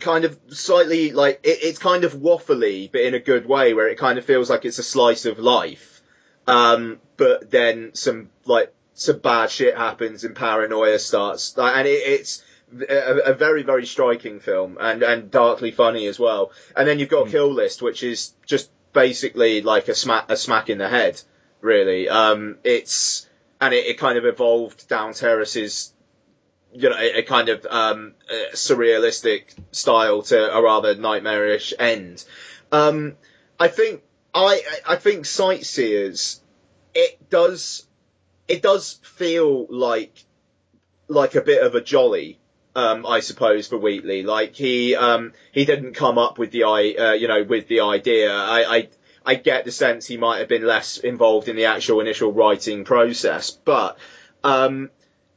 kind 0.00 0.24
of 0.24 0.38
slightly 0.50 1.12
like 1.12 1.40
it, 1.42 1.58
it's 1.62 1.78
kind 1.78 2.04
of 2.04 2.14
waffly, 2.14 2.90
but 2.90 3.00
in 3.00 3.14
a 3.14 3.20
good 3.20 3.46
way, 3.46 3.74
where 3.74 3.88
it 3.88 3.98
kind 3.98 4.18
of 4.18 4.24
feels 4.24 4.50
like 4.50 4.64
it's 4.64 4.78
a 4.78 4.84
slice 4.84 5.24
of 5.24 5.38
life. 5.38 6.02
Um, 6.46 7.00
but 7.16 7.50
then 7.50 7.94
some 7.94 8.30
like 8.44 8.72
some 8.94 9.18
bad 9.18 9.50
shit 9.50 9.76
happens 9.76 10.24
and 10.24 10.34
paranoia 10.34 10.98
starts, 10.98 11.54
and 11.56 11.88
it, 11.88 11.90
it's 11.90 12.44
a, 12.88 13.30
a 13.30 13.34
very 13.34 13.62
very 13.62 13.86
striking 13.86 14.40
film 14.40 14.76
and 14.80 15.02
and 15.02 15.30
darkly 15.30 15.70
funny 15.70 16.06
as 16.06 16.18
well. 16.18 16.52
And 16.76 16.86
then 16.86 16.98
you've 16.98 17.08
got 17.08 17.28
Kill 17.28 17.52
List, 17.52 17.82
which 17.82 18.02
is 18.02 18.32
just 18.44 18.70
basically 18.92 19.62
like 19.62 19.88
a 19.88 19.94
smack 19.94 20.30
a 20.30 20.36
smack 20.36 20.70
in 20.70 20.78
the 20.78 20.88
head, 20.88 21.20
really. 21.60 22.08
Um, 22.08 22.58
it's 22.64 23.26
and 23.60 23.74
it, 23.74 23.86
it 23.86 23.98
kind 23.98 24.18
of 24.18 24.24
evolved 24.24 24.88
down 24.88 25.14
Terrace's 25.14 25.92
you 26.72 26.90
know, 26.90 26.96
a, 26.96 27.18
a 27.18 27.22
kind 27.22 27.48
of 27.48 27.64
um, 27.66 28.14
uh, 28.30 28.52
surrealistic 28.52 29.54
style 29.70 30.22
to 30.22 30.56
a 30.56 30.62
rather 30.62 30.94
nightmarish 30.94 31.72
end. 31.78 32.24
Um, 32.70 33.16
I 33.58 33.68
think 33.68 34.02
I 34.34 34.60
I 34.86 34.96
think 34.96 35.24
Sightseers 35.24 36.40
it 36.94 37.30
does 37.30 37.86
it 38.48 38.62
does 38.62 39.00
feel 39.02 39.66
like 39.70 40.12
like 41.08 41.34
a 41.34 41.40
bit 41.40 41.62
of 41.62 41.74
a 41.74 41.80
jolly. 41.80 42.38
Um, 42.74 43.06
I 43.06 43.20
suppose 43.20 43.68
for 43.68 43.78
Wheatley, 43.78 44.22
like 44.22 44.54
he 44.54 44.94
um, 44.94 45.32
he 45.52 45.64
didn't 45.64 45.94
come 45.94 46.18
up 46.18 46.38
with 46.38 46.50
the 46.50 46.64
i 46.64 46.94
uh, 46.98 47.12
you 47.12 47.26
know 47.26 47.42
with 47.42 47.68
the 47.68 47.80
idea. 47.80 48.30
I, 48.30 48.76
I 48.76 48.88
I 49.26 49.34
get 49.34 49.64
the 49.64 49.72
sense 49.72 50.06
he 50.06 50.16
might 50.16 50.38
have 50.38 50.48
been 50.48 50.64
less 50.64 50.98
involved 50.98 51.48
in 51.48 51.56
the 51.56 51.64
actual 51.66 52.00
initial 52.00 52.32
writing 52.32 52.84
process, 52.84 53.50
but 53.50 53.98
um, 54.44 54.90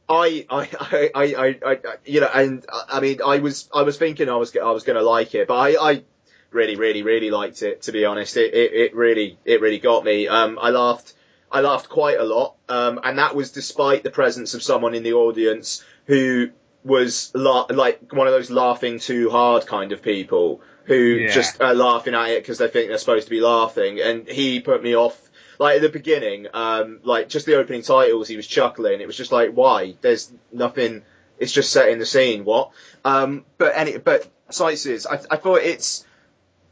I, 0.08 0.46
I, 0.48 0.68
I, 1.14 1.34
I, 1.34 1.58
I, 1.66 1.78
you 2.06 2.20
know, 2.20 2.30
and 2.32 2.64
I- 2.72 2.98
I 2.98 3.00
mean, 3.00 3.20
I 3.24 3.38
was, 3.38 3.68
I 3.74 3.82
was 3.82 3.98
thinking 3.98 4.28
I 4.28 4.36
was, 4.36 4.56
I 4.56 4.70
was 4.70 4.84
going 4.84 4.96
to 4.96 5.02
like 5.04 5.34
it, 5.34 5.48
but 5.48 5.56
I, 5.56 5.90
I 5.90 6.02
really, 6.50 6.76
really, 6.76 7.02
really 7.02 7.30
liked 7.30 7.62
it. 7.62 7.82
To 7.82 7.92
be 7.92 8.04
honest, 8.04 8.36
it, 8.36 8.54
it, 8.54 8.72
it 8.72 8.94
really, 8.94 9.38
it 9.44 9.60
really 9.60 9.78
got 9.80 10.04
me. 10.04 10.28
Um, 10.28 10.58
I 10.60 10.70
laughed, 10.70 11.12
I 11.50 11.60
laughed 11.60 11.88
quite 11.88 12.18
a 12.18 12.24
lot, 12.24 12.54
um, 12.68 13.00
and 13.02 13.18
that 13.18 13.34
was 13.34 13.50
despite 13.50 14.04
the 14.04 14.10
presence 14.10 14.54
of 14.54 14.62
someone 14.62 14.94
in 14.94 15.02
the 15.02 15.14
audience 15.14 15.84
who 16.06 16.50
was 16.84 17.30
la- 17.34 17.66
like 17.68 18.12
one 18.12 18.26
of 18.26 18.32
those 18.32 18.50
laughing 18.50 18.98
too 19.00 19.30
hard 19.30 19.66
kind 19.66 19.92
of 19.92 20.00
people 20.00 20.62
who 20.90 20.96
Yeah. 20.96 21.28
just 21.32 21.60
are 21.62 21.72
laughing 21.72 22.14
at 22.14 22.30
it 22.30 22.42
because 22.42 22.58
they 22.58 22.66
think 22.66 22.88
they're 22.88 22.98
supposed 22.98 23.26
to 23.26 23.30
be 23.30 23.40
laughing, 23.40 24.00
and 24.00 24.26
he 24.28 24.58
put 24.60 24.82
me 24.82 24.96
off 24.96 25.16
like 25.58 25.76
at 25.76 25.82
the 25.82 25.88
beginning, 25.88 26.48
um, 26.52 26.98
like 27.04 27.28
just 27.28 27.46
the 27.46 27.54
opening 27.54 27.82
titles, 27.82 28.26
he 28.26 28.34
was 28.36 28.46
chuckling. 28.46 29.00
It 29.00 29.06
was 29.06 29.16
just 29.16 29.30
like, 29.30 29.52
why? 29.52 29.94
There's 30.00 30.32
nothing. 30.52 31.02
It's 31.38 31.52
just 31.52 31.70
setting 31.72 31.98
the 32.00 32.06
scene. 32.06 32.44
What? 32.44 32.70
Um, 33.04 33.44
but 33.56 33.72
any, 33.76 33.98
but 33.98 34.26
Sightseers, 34.50 35.06
I, 35.06 35.20
I 35.30 35.36
thought 35.36 35.60
it's, 35.62 36.04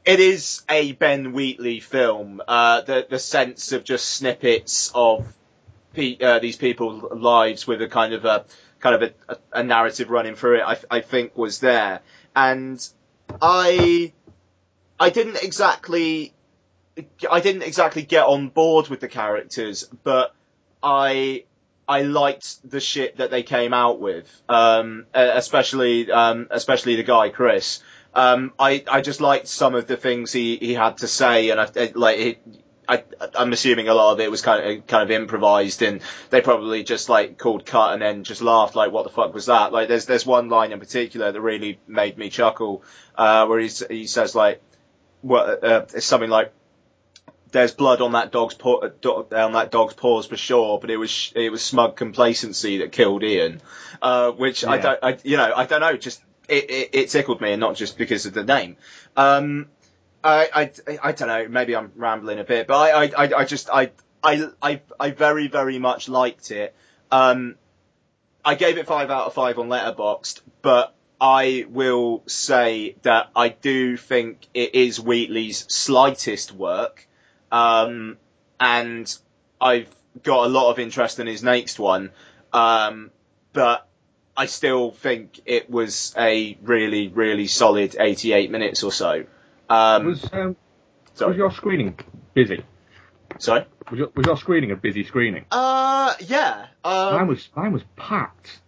it 0.04 0.18
is 0.20 0.62
a 0.68 0.92
Ben 0.92 1.32
Wheatley 1.32 1.78
film. 1.80 2.42
Uh, 2.48 2.80
the 2.80 3.06
the 3.08 3.18
sense 3.20 3.70
of 3.72 3.84
just 3.84 4.08
snippets 4.08 4.90
of 4.94 5.26
pe- 5.94 6.18
uh, 6.18 6.40
these 6.40 6.56
people's 6.56 7.04
lives 7.12 7.66
with 7.68 7.80
a 7.82 7.88
kind 7.88 8.14
of 8.14 8.24
a 8.24 8.44
kind 8.80 8.94
of 8.96 9.02
a, 9.02 9.32
a, 9.32 9.60
a 9.60 9.62
narrative 9.62 10.10
running 10.10 10.34
through 10.34 10.58
it. 10.58 10.62
I, 10.62 10.76
I 10.90 11.00
think 11.02 11.36
was 11.36 11.60
there, 11.60 12.00
and 12.34 12.84
I 13.40 14.12
I 14.98 15.10
didn't 15.10 15.42
exactly 15.42 16.32
I 17.30 17.40
didn't 17.40 17.62
exactly 17.62 18.02
get 18.02 18.24
on 18.24 18.48
board 18.48 18.88
with 18.88 19.00
the 19.00 19.08
characters, 19.08 19.88
but 20.02 20.34
I 20.82 21.44
I 21.88 22.02
liked 22.02 22.68
the 22.68 22.80
shit 22.80 23.16
that 23.16 23.30
they 23.30 23.42
came 23.42 23.72
out 23.72 24.00
with, 24.00 24.28
um, 24.48 25.06
especially 25.14 26.10
um, 26.10 26.48
especially 26.50 26.96
the 26.96 27.02
guy 27.04 27.30
Chris. 27.30 27.82
Um, 28.14 28.52
I 28.58 28.84
I 28.90 29.00
just 29.00 29.20
liked 29.20 29.48
some 29.48 29.74
of 29.74 29.86
the 29.86 29.96
things 29.96 30.32
he, 30.32 30.56
he 30.56 30.74
had 30.74 30.98
to 30.98 31.06
say, 31.08 31.50
and 31.50 31.60
I- 31.60 31.92
like 31.94 32.18
it, 32.18 32.38
I 32.88 33.04
I'm 33.34 33.52
assuming 33.52 33.88
a 33.88 33.94
lot 33.94 34.12
of 34.12 34.20
it 34.20 34.30
was 34.30 34.40
kind 34.40 34.64
of 34.64 34.86
kind 34.86 35.02
of 35.02 35.10
improvised, 35.10 35.82
and 35.82 36.00
they 36.30 36.40
probably 36.40 36.82
just 36.84 37.08
like 37.08 37.36
called 37.36 37.66
cut 37.66 37.92
and 37.92 38.02
then 38.02 38.24
just 38.24 38.40
laughed 38.40 38.74
like 38.74 38.90
what 38.90 39.04
the 39.04 39.10
fuck 39.10 39.34
was 39.34 39.46
that? 39.46 39.72
Like 39.72 39.88
there's 39.88 40.06
there's 40.06 40.24
one 40.24 40.48
line 40.48 40.72
in 40.72 40.80
particular 40.80 41.30
that 41.30 41.40
really 41.40 41.78
made 41.86 42.16
me 42.16 42.30
chuckle, 42.30 42.82
uh, 43.14 43.46
where 43.46 43.60
he's, 43.60 43.86
he 43.86 44.06
says 44.06 44.34
like 44.34 44.62
what 45.20 45.62
uh, 45.62 45.86
it's 45.94 46.06
something 46.06 46.30
like 46.30 46.52
there's 47.50 47.72
blood 47.72 48.00
on 48.00 48.12
that 48.12 48.32
dog's 48.32 48.54
paw, 48.54 48.80
on 48.82 49.52
that 49.52 49.70
dog's 49.70 49.94
paws 49.94 50.26
for 50.26 50.36
sure, 50.36 50.78
but 50.78 50.90
it 50.90 50.96
was 50.96 51.32
it 51.34 51.50
was 51.50 51.62
smug 51.62 51.96
complacency 51.96 52.78
that 52.78 52.92
killed 52.92 53.22
Ian, 53.22 53.60
uh, 54.02 54.30
which 54.30 54.64
I 54.64 54.78
don't, 54.78 54.98
I, 55.02 55.18
you 55.24 55.36
know, 55.36 55.52
I 55.54 55.66
don't 55.66 55.80
know, 55.80 55.96
just 55.96 56.22
it, 56.48 56.70
it, 56.70 56.90
it 56.92 57.10
tickled 57.10 57.40
me, 57.40 57.52
and 57.52 57.60
not 57.60 57.76
just 57.76 57.98
because 57.98 58.26
of 58.26 58.34
the 58.34 58.44
name. 58.44 58.76
Um, 59.16 59.66
I, 60.22 60.48
I, 60.54 60.98
I 61.02 61.12
don't 61.12 61.28
know, 61.28 61.48
maybe 61.48 61.76
I'm 61.76 61.92
rambling 61.96 62.38
a 62.38 62.44
bit, 62.44 62.66
but 62.66 62.76
I, 62.76 63.04
I, 63.06 63.40
I, 63.40 63.44
just 63.44 63.70
I, 63.70 63.92
I, 64.22 64.48
I, 64.60 64.80
I 64.98 65.10
very 65.10 65.48
very 65.48 65.78
much 65.78 66.08
liked 66.08 66.50
it. 66.50 66.74
Um, 67.10 67.54
I 68.44 68.54
gave 68.54 68.78
it 68.78 68.86
five 68.86 69.10
out 69.10 69.26
of 69.26 69.34
five 69.34 69.58
on 69.58 69.68
Letterboxd, 69.68 70.40
but 70.62 70.94
I 71.20 71.66
will 71.68 72.22
say 72.26 72.96
that 73.02 73.30
I 73.34 73.48
do 73.48 73.96
think 73.96 74.46
it 74.54 74.74
is 74.74 75.00
Wheatley's 75.00 75.66
slightest 75.72 76.52
work. 76.52 77.06
Um, 77.50 78.18
and 78.60 79.16
I've 79.60 79.88
got 80.22 80.46
a 80.46 80.48
lot 80.48 80.70
of 80.70 80.78
interest 80.78 81.18
in 81.18 81.26
his 81.26 81.42
next 81.42 81.78
one. 81.78 82.10
Um, 82.52 83.10
but 83.52 83.86
I 84.36 84.46
still 84.46 84.92
think 84.92 85.40
it 85.46 85.68
was 85.68 86.14
a 86.16 86.56
really, 86.62 87.08
really 87.08 87.48
solid 87.48 87.96
88 87.98 88.50
minutes 88.50 88.82
or 88.82 88.92
so. 88.92 89.24
Um, 89.68 90.06
Was 90.06 90.24
um, 90.32 90.56
sorry. 91.14 91.30
was 91.30 91.36
your 91.36 91.50
screening 91.52 91.98
busy? 92.34 92.64
sorry? 93.38 93.66
Was 93.90 93.98
your, 93.98 94.08
was 94.14 94.26
your 94.26 94.36
screening 94.36 94.70
a 94.70 94.76
busy 94.76 95.04
screening? 95.04 95.44
Uh, 95.50 96.14
yeah. 96.20 96.66
Um, 96.84 97.14
mine 97.14 97.26
was 97.26 97.48
mine 97.54 97.72
was 97.72 97.82
packed. 97.96 98.60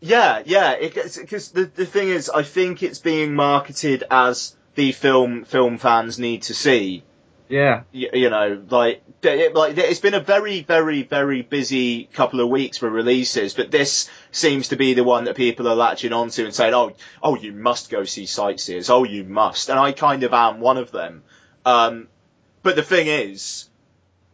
Yeah, 0.00 0.42
yeah. 0.44 0.76
Because 0.80 1.50
the 1.50 1.64
the 1.64 1.86
thing 1.86 2.08
is, 2.08 2.28
I 2.30 2.42
think 2.42 2.82
it's 2.82 2.98
being 2.98 3.34
marketed 3.34 4.04
as 4.10 4.54
the 4.74 4.92
film 4.92 5.44
film 5.44 5.78
fans 5.78 6.18
need 6.18 6.42
to 6.42 6.54
see. 6.54 7.02
Yeah, 7.48 7.82
You, 7.92 8.30
know, 8.30 8.62
like 8.70 9.02
it, 9.22 9.54
like 9.54 9.76
it's 9.76 10.00
been 10.00 10.14
a 10.14 10.20
very 10.20 10.62
very 10.62 11.02
very 11.02 11.42
busy 11.42 12.04
couple 12.04 12.40
of 12.40 12.48
weeks 12.48 12.78
for 12.78 12.88
releases, 12.88 13.52
but 13.52 13.70
this 13.70 14.08
seems 14.32 14.68
to 14.68 14.76
be 14.76 14.94
the 14.94 15.04
one 15.04 15.24
that 15.24 15.36
people 15.36 15.68
are 15.68 15.74
latching 15.74 16.12
onto 16.12 16.44
and 16.44 16.54
saying, 16.54 16.72
"Oh, 16.72 16.92
oh, 17.22 17.36
you 17.36 17.52
must 17.52 17.90
go 17.90 18.04
see 18.04 18.24
Sightseers. 18.24 18.88
Oh, 18.88 19.04
you 19.04 19.24
must." 19.24 19.68
And 19.68 19.78
I 19.78 19.92
kind 19.92 20.22
of 20.22 20.32
am 20.32 20.60
one 20.60 20.78
of 20.78 20.90
them. 20.90 21.22
Um, 21.66 22.08
but 22.62 22.76
the 22.76 22.82
thing 22.82 23.08
is, 23.08 23.68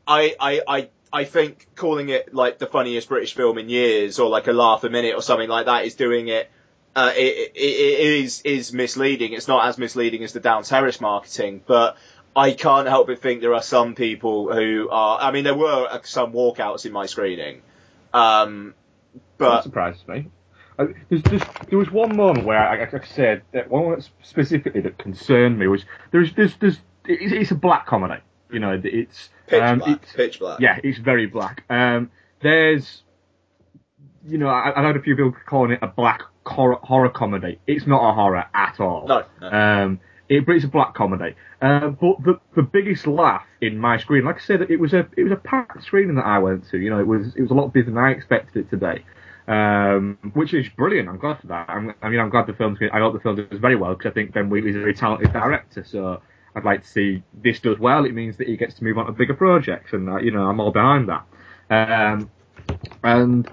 I, 0.07 0.35
I, 0.39 0.63
I, 0.67 0.89
I 1.13 1.25
think 1.25 1.67
calling 1.75 2.09
it 2.09 2.33
like 2.33 2.59
the 2.59 2.67
funniest 2.67 3.09
British 3.09 3.35
film 3.35 3.59
in 3.59 3.69
years 3.69 4.19
or 4.19 4.29
like 4.29 4.47
a 4.47 4.53
laugh 4.53 4.85
a 4.85 4.89
minute 4.89 5.15
or 5.15 5.23
something 5.23 5.49
like 5.49 5.67
that 5.67 5.85
is 5.85 5.95
doing 5.95 6.29
it. 6.29 6.49
Uh, 6.95 7.13
it, 7.17 7.53
it, 7.55 7.61
it 7.61 8.25
is 8.25 8.43
is 8.43 8.73
misleading. 8.73 9.33
It's 9.33 9.47
not 9.47 9.67
as 9.67 9.79
misleading 9.79 10.25
as 10.25 10.33
the 10.33 10.41
Down 10.41 10.65
Terrace 10.65 11.01
marketing, 11.01 11.63
but 11.65 11.97
I 12.37 12.53
can't 12.53 12.87
help 12.89 13.09
but 13.09 13.21
think 13.21 13.41
there 13.41 13.55
are 13.55 13.63
some 13.63 13.95
people 13.95 14.53
who 14.55 14.89
are. 14.91 15.19
I 15.21 15.31
mean, 15.33 15.45
there 15.45 15.57
were 15.57 15.89
uh, 15.91 16.01
some 16.05 16.33
walkouts 16.33 16.87
in 16.87 16.93
my 16.93 17.07
screening, 17.07 17.63
um, 18.15 18.75
That 19.15 19.21
but 19.39 19.63
surprises 19.63 20.07
me. 20.07 20.29
Uh, 20.79 20.87
There's, 21.09 21.23
there's, 21.25 21.43
there 21.69 21.79
was 21.79 21.91
one 21.91 22.17
moment 22.17 22.47
where 22.47 22.59
I, 22.59 22.85
I 22.85 23.05
said 23.05 23.43
that 23.53 23.69
one 23.69 23.91
that 23.91 24.09
specifically 24.23 24.81
that 24.83 24.97
concerned 24.99 25.59
me 25.59 25.67
was 25.67 25.85
there's 26.13 26.33
there's 26.35 26.55
there's 26.57 26.79
it's, 27.05 27.33
it's 27.33 27.51
a 27.51 27.55
black 27.57 27.87
comedy. 27.87 28.21
You 28.51 28.61
know, 28.61 28.81
it's 28.83 29.29
pitch 29.47 29.61
um, 29.63 29.79
black, 29.81 29.91
it's- 29.97 30.13
pitch 30.15 30.39
black. 30.39 30.61
yeah, 30.61 30.79
it's 30.83 30.99
very 30.99 31.27
black. 31.27 31.65
Um, 31.69 32.11
there's, 32.41 33.03
you 34.27 34.39
know, 34.39 34.49
I, 34.49 34.71
I've 34.71 34.85
had 34.85 34.97
a 34.97 35.03
few 35.03 35.15
people 35.17 35.35
calling 35.47 35.73
it 35.73 35.81
a 35.83 35.87
black 35.89 36.23
horror, 36.47 36.79
horror 36.83 37.11
comedy. 37.11 37.59
It's 37.67 37.87
not 37.87 38.09
a 38.09 38.15
horror 38.15 38.47
at 38.55 38.81
all. 38.81 39.07
No, 39.07 39.25
no. 39.41 39.51
Um, 39.51 40.01
it, 40.31 40.45
it's 40.49 40.65
a 40.65 40.69
black 40.69 40.95
comedy. 40.95 41.35
Uh, 41.61 41.89
but 41.89 42.23
the 42.25 42.41
the 42.55 42.63
biggest 42.63 43.07
laugh 43.07 43.45
in 43.61 43.77
my 43.77 43.99
screen, 43.99 44.25
like 44.25 44.37
I 44.37 44.45
said, 44.45 44.63
it 44.71 44.79
was 44.79 44.95
a 44.95 45.07
it 45.17 45.25
was 45.25 45.33
a 45.33 45.37
packed 45.37 45.83
screening 45.83 46.15
that 46.17 46.25
I 46.25 46.39
went 46.39 46.69
to. 46.71 46.79
You 46.79 46.91
know, 46.91 47.01
it 47.01 47.07
was 47.07 47.35
it 47.35 47.43
was 47.43 47.51
a 47.51 47.55
lot 47.55 47.73
busier 47.73 47.93
than 47.93 47.99
I 47.99 48.13
expected 48.13 48.65
it 48.65 48.71
to 48.71 48.77
be. 48.77 49.05
Um, 49.53 50.19
which 50.35 50.55
is 50.55 50.69
brilliant. 50.69 51.09
I'm 51.09 51.19
glad 51.19 51.41
for 51.41 51.49
that. 51.49 51.69
I'm, 51.69 51.93
I 52.03 52.09
mean, 52.09 52.21
I'm 52.21 52.31
glad 52.31 52.47
the 52.47 52.53
film's. 52.53 52.79
I 52.93 53.01
hope 53.01 53.13
the 53.15 53.21
film 53.21 53.37
does 53.37 53.59
very 53.59 53.75
well 53.75 53.95
because 53.95 54.11
I 54.11 54.15
think 54.15 54.33
Ben 54.33 54.49
Wheatley's 54.49 54.77
a 54.77 54.79
very 54.79 54.95
talented 54.95 55.33
director. 55.33 55.85
So 55.85 56.23
I'd 56.55 56.65
like 56.65 56.83
to 56.83 56.89
see 56.89 57.25
this 57.35 57.59
does 57.59 57.79
well. 57.81 58.05
It 58.05 58.15
means 58.15 58.37
that 58.37 58.47
he 58.47 58.57
gets 58.57 58.75
to 58.75 58.85
move 58.85 58.99
on 58.99 59.07
to 59.07 59.13
bigger 59.13 59.35
projects, 59.35 59.93
and 59.93 60.09
uh, 60.09 60.19
you 60.19 60.31
know, 60.31 60.43
I'm 60.43 60.61
all 60.61 60.71
behind 60.71 61.09
that. 61.09 61.27
Um, 61.71 62.31
and 63.03 63.49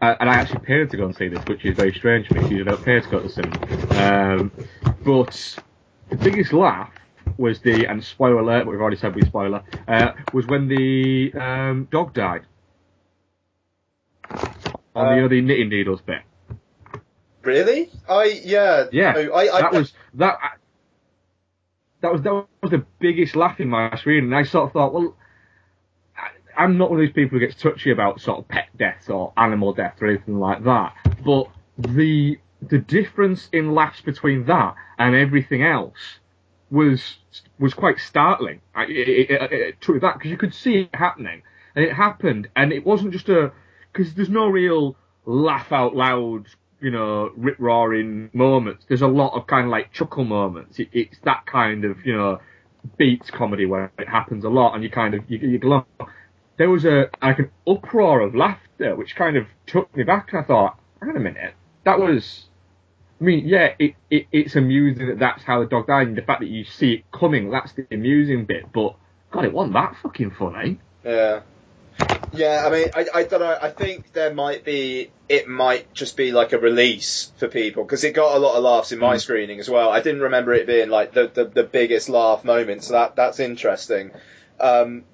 uh, 0.00 0.14
and 0.20 0.30
I 0.30 0.34
actually 0.34 0.60
paid 0.60 0.90
to 0.90 0.96
go 0.96 1.06
and 1.06 1.16
see 1.16 1.26
this, 1.26 1.42
which 1.46 1.64
is 1.64 1.76
very 1.76 1.92
strange 1.92 2.28
for 2.28 2.34
me. 2.34 2.60
I 2.60 2.62
don't 2.62 2.84
pay 2.84 3.00
to 3.00 3.08
go 3.08 3.18
to 3.20 3.26
the 3.26 3.32
cinema. 3.32 4.36
Um, 4.38 4.52
but 5.04 5.58
the 6.10 6.16
biggest 6.16 6.52
laugh 6.52 6.92
was 7.38 7.60
the 7.60 7.86
and 7.86 8.02
spoiler 8.04 8.40
alert, 8.40 8.64
but 8.64 8.72
we've 8.72 8.80
already 8.80 8.96
said 8.96 9.14
we 9.14 9.22
spoiler 9.22 9.62
uh, 9.88 10.12
was 10.32 10.46
when 10.46 10.68
the 10.68 11.32
um, 11.34 11.88
dog 11.90 12.12
died 12.12 12.42
on 14.94 15.08
the 15.08 15.14
you 15.36 15.40
know, 15.40 15.46
knitting 15.46 15.68
needles 15.68 16.00
bit. 16.02 16.22
Really? 17.42 17.90
I 18.08 18.40
yeah. 18.44 18.86
Yeah, 18.92 19.12
no, 19.12 19.32
I, 19.32 19.56
I, 19.56 19.60
that 19.62 19.72
was 19.72 19.92
that. 20.14 20.38
That 22.02 22.12
was 22.12 22.22
that 22.22 22.32
was 22.62 22.70
the 22.70 22.84
biggest 22.98 23.36
laugh 23.36 23.60
in 23.60 23.68
my 23.68 23.94
screen, 23.96 24.24
and 24.24 24.34
I 24.34 24.42
sort 24.44 24.66
of 24.66 24.72
thought, 24.72 24.92
well, 24.94 25.16
I- 26.16 26.62
I'm 26.62 26.78
not 26.78 26.90
one 26.90 26.98
of 26.98 27.06
these 27.06 27.14
people 27.14 27.38
who 27.38 27.46
gets 27.46 27.60
touchy 27.60 27.90
about 27.90 28.20
sort 28.20 28.38
of 28.38 28.48
pet 28.48 28.68
deaths 28.76 29.08
or 29.10 29.32
animal 29.36 29.72
death 29.74 30.00
or 30.00 30.08
anything 30.08 30.38
like 30.38 30.64
that. 30.64 30.94
But 31.24 31.48
the 31.78 32.38
the 32.68 32.78
difference 32.78 33.48
in 33.52 33.74
laughs 33.74 34.00
between 34.00 34.44
that 34.46 34.74
and 34.98 35.14
everything 35.14 35.62
else 35.62 36.18
was 36.70 37.18
was 37.58 37.74
quite 37.74 37.98
startling. 37.98 38.60
I, 38.74 38.84
it, 38.84 39.08
it, 39.08 39.52
it, 39.52 39.80
true 39.80 40.00
that 40.00 40.14
because 40.14 40.30
you 40.30 40.36
could 40.36 40.54
see 40.54 40.82
it 40.82 40.94
happening, 40.94 41.42
and 41.74 41.84
it 41.84 41.92
happened, 41.92 42.48
and 42.56 42.72
it 42.72 42.84
wasn't 42.84 43.12
just 43.12 43.28
a 43.28 43.52
because 43.92 44.14
there's 44.14 44.30
no 44.30 44.46
real 44.46 44.96
laugh 45.26 45.72
out 45.72 45.94
loud, 45.94 46.46
you 46.80 46.90
know, 46.90 47.30
rip 47.36 47.56
roaring 47.58 48.30
moments. 48.32 48.84
There's 48.88 49.02
a 49.02 49.08
lot 49.08 49.34
of 49.34 49.46
kind 49.46 49.66
of 49.66 49.70
like 49.70 49.92
chuckle 49.92 50.24
moments. 50.24 50.78
It, 50.78 50.88
it's 50.92 51.18
that 51.24 51.46
kind 51.46 51.84
of 51.84 52.04
you 52.04 52.16
know 52.16 52.40
beats 52.96 53.30
comedy 53.30 53.66
where 53.66 53.92
it 53.98 54.08
happens 54.08 54.44
a 54.44 54.48
lot, 54.48 54.74
and 54.74 54.82
you 54.82 54.90
kind 54.90 55.14
of 55.14 55.24
you, 55.28 55.38
you 55.38 55.58
glow. 55.58 55.86
There 56.56 56.70
was 56.70 56.84
a 56.84 57.10
like 57.22 57.38
an 57.38 57.50
uproar 57.66 58.20
of 58.20 58.34
laughter, 58.34 58.94
which 58.94 59.16
kind 59.16 59.36
of 59.36 59.46
took 59.66 59.94
me 59.96 60.04
back, 60.04 60.32
and 60.32 60.42
I 60.42 60.46
thought, 60.46 60.78
hang 61.00 61.10
on 61.10 61.16
a 61.16 61.20
minute, 61.20 61.54
that 61.84 61.98
was. 61.98 62.46
I 63.20 63.24
mean, 63.24 63.46
yeah, 63.46 63.74
it, 63.78 63.94
it 64.10 64.26
it's 64.32 64.56
amusing 64.56 65.08
that 65.08 65.18
that's 65.18 65.42
how 65.42 65.60
the 65.60 65.66
dog 65.66 65.86
died, 65.86 66.08
and 66.08 66.16
the 66.16 66.22
fact 66.22 66.40
that 66.40 66.48
you 66.48 66.64
see 66.64 66.94
it 66.94 67.10
coming, 67.12 67.50
that's 67.50 67.72
the 67.72 67.86
amusing 67.90 68.46
bit. 68.46 68.72
But 68.72 68.96
God, 69.30 69.44
it 69.44 69.52
wasn't 69.52 69.74
that 69.74 69.96
fucking 70.02 70.30
funny. 70.32 70.78
Yeah. 71.04 71.40
Yeah, 72.32 72.64
I 72.66 72.70
mean, 72.70 72.86
I, 72.94 73.06
I 73.12 73.22
don't 73.24 73.40
know. 73.40 73.58
I 73.60 73.70
think 73.70 74.12
there 74.12 74.32
might 74.32 74.64
be, 74.64 75.10
it 75.28 75.48
might 75.48 75.92
just 75.92 76.16
be 76.16 76.32
like 76.32 76.52
a 76.52 76.58
release 76.58 77.32
for 77.36 77.48
people 77.48 77.84
because 77.84 78.04
it 78.04 78.12
got 78.12 78.36
a 78.36 78.38
lot 78.38 78.56
of 78.56 78.62
laughs 78.62 78.92
in 78.92 78.98
my 78.98 79.16
screening 79.16 79.58
as 79.58 79.68
well. 79.68 79.90
I 79.90 80.00
didn't 80.00 80.22
remember 80.22 80.54
it 80.54 80.66
being 80.66 80.88
like 80.88 81.12
the, 81.12 81.26
the, 81.26 81.44
the 81.44 81.62
biggest 81.64 82.08
laugh 82.08 82.44
moment, 82.44 82.84
so 82.84 82.94
that 82.94 83.16
that's 83.16 83.40
interesting. 83.40 84.12
Um, 84.58 85.04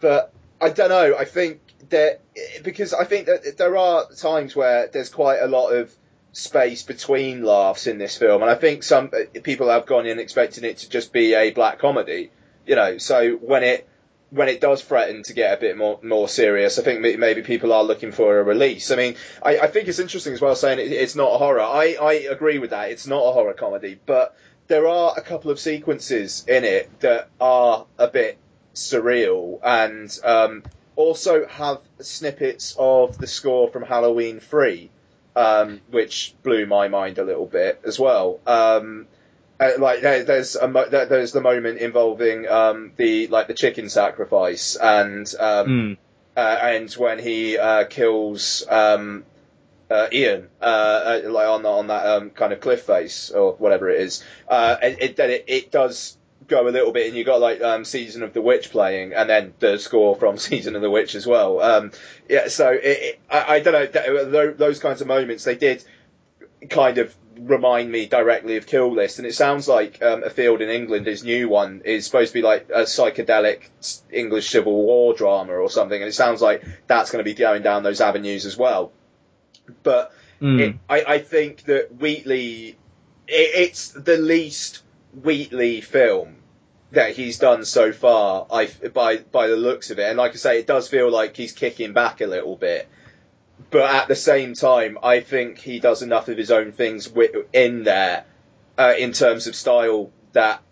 but 0.00 0.32
I 0.60 0.68
don't 0.68 0.90
know. 0.90 1.16
I 1.18 1.24
think 1.24 1.60
that 1.88 2.20
because 2.62 2.92
I 2.92 3.04
think 3.04 3.26
that 3.26 3.56
there 3.56 3.76
are 3.76 4.06
times 4.10 4.54
where 4.54 4.86
there's 4.86 5.08
quite 5.08 5.40
a 5.40 5.46
lot 5.46 5.70
of 5.70 5.92
space 6.32 6.82
between 6.82 7.42
laughs 7.42 7.86
in 7.86 7.98
this 7.98 8.16
film, 8.16 8.42
and 8.42 8.50
I 8.50 8.54
think 8.54 8.82
some 8.82 9.10
people 9.42 9.68
have 9.68 9.86
gone 9.86 10.06
in 10.06 10.18
expecting 10.18 10.64
it 10.64 10.78
to 10.78 10.88
just 10.88 11.12
be 11.12 11.34
a 11.34 11.50
black 11.50 11.78
comedy. 11.78 12.30
You 12.66 12.76
know, 12.76 12.98
so 12.98 13.32
when 13.36 13.62
it 13.62 13.88
when 14.30 14.48
it 14.48 14.60
does 14.60 14.80
threaten 14.82 15.24
to 15.24 15.32
get 15.32 15.58
a 15.58 15.60
bit 15.60 15.76
more 15.76 15.98
more 16.02 16.28
serious, 16.28 16.78
I 16.78 16.82
think 16.82 17.00
maybe 17.00 17.42
people 17.42 17.72
are 17.72 17.82
looking 17.82 18.12
for 18.12 18.38
a 18.38 18.42
release. 18.44 18.90
I 18.90 18.96
mean, 18.96 19.16
I, 19.42 19.58
I 19.58 19.66
think 19.66 19.88
it's 19.88 19.98
interesting 19.98 20.32
as 20.32 20.40
well 20.40 20.54
saying 20.54 20.78
it, 20.78 20.92
it's 20.92 21.16
not 21.16 21.34
a 21.34 21.38
horror. 21.38 21.62
I, 21.62 21.96
I 22.00 22.12
agree 22.30 22.58
with 22.58 22.70
that. 22.70 22.90
It's 22.90 23.06
not 23.06 23.22
a 23.22 23.32
horror 23.32 23.54
comedy, 23.54 23.98
but 24.06 24.36
there 24.68 24.86
are 24.86 25.14
a 25.16 25.20
couple 25.20 25.50
of 25.50 25.58
sequences 25.58 26.44
in 26.46 26.64
it 26.64 27.00
that 27.00 27.28
are 27.40 27.86
a 27.98 28.06
bit 28.06 28.38
surreal 28.74 29.58
and 29.64 30.16
um, 30.24 30.62
also 30.94 31.46
have 31.46 31.80
snippets 32.00 32.76
of 32.78 33.18
the 33.18 33.26
score 33.26 33.68
from 33.70 33.82
Halloween 33.82 34.40
III, 34.52 34.90
um, 35.36 35.80
which 35.90 36.34
blew 36.42 36.66
my 36.66 36.88
mind 36.88 37.18
a 37.18 37.24
little 37.24 37.46
bit 37.46 37.80
as 37.84 37.98
well. 37.98 38.40
Um, 38.46 39.06
uh, 39.58 39.72
like 39.78 40.00
there, 40.00 40.24
there's 40.24 40.56
a 40.56 40.66
mo- 40.68 40.88
there's 40.88 41.32
the 41.32 41.40
moment 41.40 41.78
involving 41.78 42.48
um, 42.48 42.92
the 42.96 43.26
like 43.28 43.46
the 43.46 43.54
chicken 43.54 43.88
sacrifice 43.90 44.76
and 44.76 45.32
um, 45.38 45.66
Mm. 45.66 45.96
uh, 46.36 46.58
and 46.62 46.92
when 46.94 47.18
he 47.18 47.58
uh, 47.58 47.84
kills 47.84 48.66
um, 48.68 49.24
uh, 49.90 50.06
Ian 50.12 50.48
uh, 50.62 50.64
uh, 50.64 51.20
like 51.30 51.48
on 51.48 51.66
on 51.66 51.88
that 51.88 52.06
um, 52.06 52.30
kind 52.30 52.52
of 52.52 52.60
cliff 52.60 52.82
face 52.82 53.30
or 53.30 53.52
whatever 53.54 53.90
it 53.90 54.00
is. 54.00 54.24
Uh, 54.48 54.76
it, 54.82 55.18
it, 55.18 55.44
it 55.46 55.70
does 55.70 56.16
go 56.50 56.68
a 56.68 56.70
little 56.70 56.92
bit, 56.92 57.06
and 57.06 57.16
you 57.16 57.24
got 57.24 57.40
like 57.40 57.62
um, 57.62 57.84
Season 57.84 58.22
of 58.22 58.34
the 58.34 58.42
Witch 58.42 58.70
playing, 58.70 59.14
and 59.14 59.30
then 59.30 59.54
the 59.60 59.78
score 59.78 60.16
from 60.16 60.36
Season 60.48 60.76
of 60.76 60.82
the 60.82 60.90
Witch 60.90 61.14
as 61.14 61.26
well. 61.26 61.60
Um, 61.60 61.92
yeah, 62.28 62.48
so 62.48 62.70
it, 62.70 62.82
it, 62.84 63.20
I, 63.30 63.54
I 63.54 63.60
don't 63.60 63.72
know 63.72 63.86
th- 63.86 64.56
those 64.58 64.78
kinds 64.80 65.00
of 65.00 65.06
moments 65.06 65.44
they 65.44 65.56
did 65.56 65.82
kind 66.68 66.98
of 66.98 67.14
remind 67.38 67.90
me 67.90 68.04
directly 68.04 68.58
of 68.58 68.66
Kill 68.66 68.92
List, 68.92 69.18
and 69.18 69.26
it 69.26 69.34
sounds 69.34 69.66
like 69.66 70.02
um, 70.02 70.22
A 70.24 70.30
Field 70.30 70.60
in 70.60 70.68
England, 70.68 71.06
his 71.06 71.24
new 71.24 71.48
one, 71.48 71.80
is 71.86 72.04
supposed 72.04 72.32
to 72.32 72.34
be 72.34 72.42
like 72.42 72.68
a 72.68 72.82
psychedelic 72.82 73.68
English 74.12 74.50
Civil 74.50 74.74
War 74.74 75.14
drama 75.14 75.54
or 75.54 75.70
something, 75.70 76.00
and 76.00 76.08
it 76.08 76.12
sounds 76.14 76.42
like 76.42 76.62
that's 76.86 77.10
going 77.10 77.24
to 77.24 77.28
be 77.28 77.34
going 77.34 77.62
down 77.62 77.82
those 77.82 78.00
avenues 78.02 78.44
as 78.44 78.56
well. 78.56 78.92
But 79.82 80.12
Mm. 80.40 80.58
it, 80.58 80.76
I, 80.88 81.04
I 81.06 81.18
think 81.18 81.64
that 81.64 81.94
Wheatley, 81.96 82.70
it, 82.70 82.76
it's 83.28 83.88
the 83.90 84.16
least 84.16 84.82
Wheatley 85.12 85.80
film 85.80 86.36
that 86.92 87.12
he's 87.12 87.38
done 87.38 87.64
so 87.64 87.92
far. 87.92 88.46
I 88.50 88.68
by 88.92 89.18
by 89.18 89.48
the 89.48 89.56
looks 89.56 89.90
of 89.90 89.98
it, 89.98 90.08
and 90.08 90.18
like 90.18 90.32
I 90.32 90.36
say, 90.36 90.58
it 90.58 90.66
does 90.66 90.88
feel 90.88 91.10
like 91.10 91.36
he's 91.36 91.52
kicking 91.52 91.92
back 91.92 92.20
a 92.20 92.26
little 92.26 92.56
bit. 92.56 92.88
But 93.70 93.94
at 93.94 94.08
the 94.08 94.16
same 94.16 94.54
time, 94.54 94.98
I 95.02 95.20
think 95.20 95.58
he 95.58 95.80
does 95.80 96.02
enough 96.02 96.28
of 96.28 96.38
his 96.38 96.50
own 96.50 96.72
things 96.72 97.08
in 97.52 97.84
there, 97.84 98.24
uh, 98.78 98.94
in 98.98 99.12
terms 99.12 99.46
of 99.46 99.54
style 99.54 100.10
that, 100.32 100.62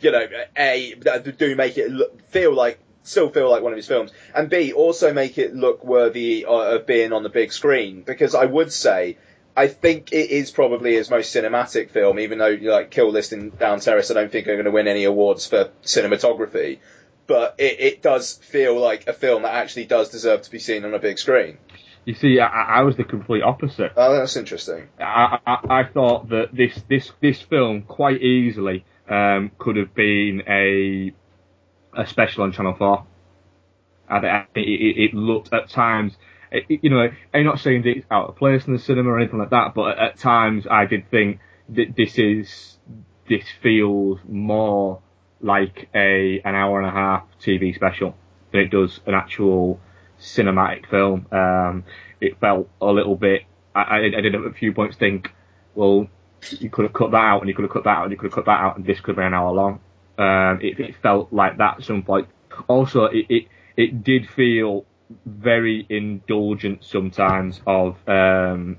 you 0.00 0.10
know, 0.10 0.26
a 0.56 0.94
that 1.02 1.38
do 1.38 1.54
make 1.54 1.78
it 1.78 1.90
look, 1.90 2.28
feel 2.30 2.52
like 2.52 2.80
still 3.04 3.30
feel 3.30 3.50
like 3.50 3.62
one 3.62 3.72
of 3.72 3.76
his 3.76 3.86
films, 3.86 4.12
and 4.34 4.50
B 4.50 4.72
also 4.72 5.12
make 5.12 5.38
it 5.38 5.54
look 5.54 5.84
worthy 5.84 6.44
uh, 6.44 6.76
of 6.76 6.86
being 6.86 7.12
on 7.12 7.22
the 7.22 7.30
big 7.30 7.52
screen. 7.52 8.02
Because 8.02 8.34
I 8.34 8.44
would 8.44 8.72
say, 8.72 9.16
I 9.58 9.66
think 9.66 10.12
it 10.12 10.30
is 10.30 10.52
probably 10.52 10.94
his 10.94 11.10
most 11.10 11.34
cinematic 11.34 11.90
film, 11.90 12.20
even 12.20 12.38
though 12.38 12.56
like 12.60 12.92
Kill 12.92 13.10
List 13.10 13.32
and 13.32 13.58
Down 13.58 13.80
Terrace, 13.80 14.08
I 14.08 14.14
don't 14.14 14.30
think 14.30 14.46
are 14.46 14.54
going 14.54 14.66
to 14.66 14.70
win 14.70 14.86
any 14.86 15.02
awards 15.02 15.46
for 15.46 15.70
cinematography. 15.82 16.78
But 17.26 17.56
it, 17.58 17.80
it 17.80 18.02
does 18.02 18.36
feel 18.36 18.78
like 18.78 19.08
a 19.08 19.12
film 19.12 19.42
that 19.42 19.54
actually 19.54 19.86
does 19.86 20.10
deserve 20.10 20.42
to 20.42 20.50
be 20.52 20.60
seen 20.60 20.84
on 20.84 20.94
a 20.94 21.00
big 21.00 21.18
screen. 21.18 21.58
You 22.04 22.14
see, 22.14 22.38
I, 22.38 22.46
I 22.78 22.82
was 22.82 22.96
the 22.96 23.02
complete 23.02 23.42
opposite. 23.42 23.94
Oh, 23.96 24.16
that's 24.16 24.36
interesting. 24.36 24.90
I, 25.00 25.38
I, 25.44 25.80
I 25.80 25.84
thought 25.92 26.28
that 26.28 26.50
this 26.52 26.80
this 26.88 27.10
this 27.20 27.42
film 27.42 27.82
quite 27.82 28.22
easily 28.22 28.84
um, 29.08 29.50
could 29.58 29.74
have 29.74 29.92
been 29.92 30.44
a 30.46 31.12
a 32.00 32.06
special 32.06 32.44
on 32.44 32.52
Channel 32.52 32.76
Four. 32.78 33.06
I, 34.08 34.18
I, 34.18 34.46
it, 34.54 34.60
it 34.60 35.04
it 35.06 35.14
looked 35.14 35.52
at 35.52 35.68
times, 35.68 36.16
it, 36.50 36.80
you 36.82 36.90
know, 36.90 37.08
I'm 37.34 37.44
not 37.44 37.60
saying 37.60 37.82
that 37.82 37.90
it's 37.90 38.06
out 38.10 38.28
of 38.28 38.36
place 38.36 38.66
in 38.66 38.72
the 38.72 38.78
cinema 38.78 39.10
or 39.10 39.18
anything 39.18 39.38
like 39.38 39.50
that, 39.50 39.74
but 39.74 39.98
at, 39.98 40.18
times 40.18 40.66
I 40.70 40.86
did 40.86 41.10
think 41.10 41.40
that 41.70 41.94
this 41.96 42.18
is 42.18 42.78
this 43.28 43.44
feels 43.62 44.20
more 44.26 45.02
like 45.40 45.88
a 45.94 46.40
an 46.44 46.54
hour 46.54 46.80
and 46.80 46.88
a 46.88 46.92
half 46.92 47.24
TV 47.40 47.74
special 47.74 48.16
than 48.52 48.62
it 48.62 48.70
does 48.70 49.00
an 49.06 49.14
actual 49.14 49.80
cinematic 50.20 50.88
film. 50.88 51.26
Um, 51.30 51.84
it 52.20 52.40
felt 52.40 52.68
a 52.80 52.86
little 52.86 53.16
bit. 53.16 53.42
I, 53.74 53.98
I, 53.98 54.20
did 54.20 54.34
at 54.34 54.40
a 54.40 54.52
few 54.52 54.72
points 54.72 54.96
think, 54.96 55.30
well, 55.74 56.08
you 56.50 56.70
could 56.70 56.84
have 56.84 56.92
cut 56.92 57.10
that 57.12 57.16
out, 57.16 57.40
and 57.40 57.48
you 57.48 57.54
could 57.54 57.62
have 57.62 57.72
cut 57.72 57.84
that 57.84 57.90
out, 57.90 58.04
and 58.04 58.12
you 58.12 58.18
could 58.18 58.26
have 58.26 58.34
cut 58.34 58.46
that 58.46 58.60
out, 58.60 58.76
and 58.76 58.86
this 58.86 59.00
could 59.00 59.10
have 59.10 59.16
been 59.16 59.26
an 59.26 59.34
hour 59.34 59.52
long. 59.52 59.80
Um, 60.16 60.60
it, 60.60 60.80
it 60.80 60.96
felt 61.02 61.32
like 61.32 61.58
that 61.58 61.78
at 61.78 61.84
some 61.84 62.02
point. 62.02 62.28
Also, 62.66 63.04
it, 63.04 63.26
it 63.28 63.48
it 63.76 64.02
did 64.02 64.28
feel 64.28 64.84
very 65.24 65.86
indulgent 65.88 66.84
sometimes 66.84 67.60
of 67.66 67.96
um, 68.08 68.78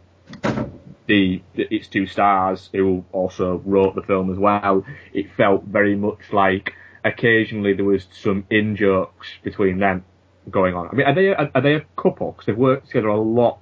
the, 1.08 1.42
the 1.56 1.68
its 1.72 1.88
two 1.88 2.06
stars 2.06 2.70
who 2.72 3.04
also 3.12 3.62
wrote 3.66 3.96
the 3.96 4.04
film 4.04 4.32
as 4.32 4.38
well. 4.38 4.86
It 5.14 5.28
felt 5.36 5.64
very 5.64 5.96
much 5.96 6.32
like 6.32 6.74
occasionally 7.04 7.74
there 7.74 7.86
was 7.86 8.08
some 8.12 8.46
in 8.50 8.76
jokes 8.76 9.28
between 9.44 9.80
them 9.80 10.06
going 10.50 10.76
on. 10.76 10.90
I 10.90 10.94
mean, 10.94 11.08
are 11.08 11.16
they 11.16 11.28
are, 11.30 11.52
are 11.54 11.62
they 11.62 11.76
a 11.76 11.86
couple? 11.96 12.32
Because 12.32 12.46
they've 12.46 12.58
worked 12.58 12.88
together 12.88 13.08
a 13.08 13.20
lot 13.20 13.60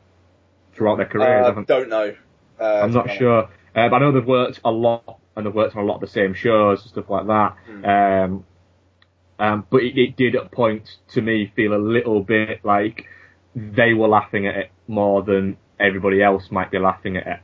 throughout 0.73 0.97
their 0.97 1.06
careers. 1.06 1.43
Uh, 1.43 1.45
haven't 1.45 1.67
don't 1.67 1.89
know. 1.89 2.15
Uh, 2.60 2.63
I'm 2.63 2.91
not 2.91 3.12
sure, 3.12 3.43
uh, 3.75 3.89
but 3.89 3.93
I 3.93 3.99
know 3.99 4.12
they've 4.12 4.25
worked 4.25 4.60
a 4.65 4.71
lot 4.71 5.19
and 5.36 5.45
they've 5.45 5.53
worked 5.53 5.75
on 5.75 5.84
a 5.84 5.86
lot 5.86 5.95
of 5.95 6.01
the 6.01 6.08
same 6.08 6.34
shows 6.34 6.82
and 6.82 6.89
stuff 6.89 7.10
like 7.10 7.27
that. 7.27 7.56
Um, 7.86 8.45
um, 9.39 9.65
but 9.69 9.84
it, 9.84 9.97
it 9.97 10.17
did 10.17 10.36
at 10.36 10.52
points 10.52 10.97
to 11.13 11.21
me 11.21 11.52
feel 11.56 11.73
a 11.73 11.78
little 11.78 12.21
bit 12.21 12.63
like 12.63 13.06
they 13.56 13.93
were 13.93 14.08
laughing 14.08 14.47
at 14.47 14.56
it 14.56 14.71
more 14.88 15.23
than 15.23 15.58
everybody 15.80 16.21
else 16.21 16.50
might 16.52 16.71
be 16.71 16.80
laughing 16.80 17.17
at 17.17 17.28
it. 17.28 17.39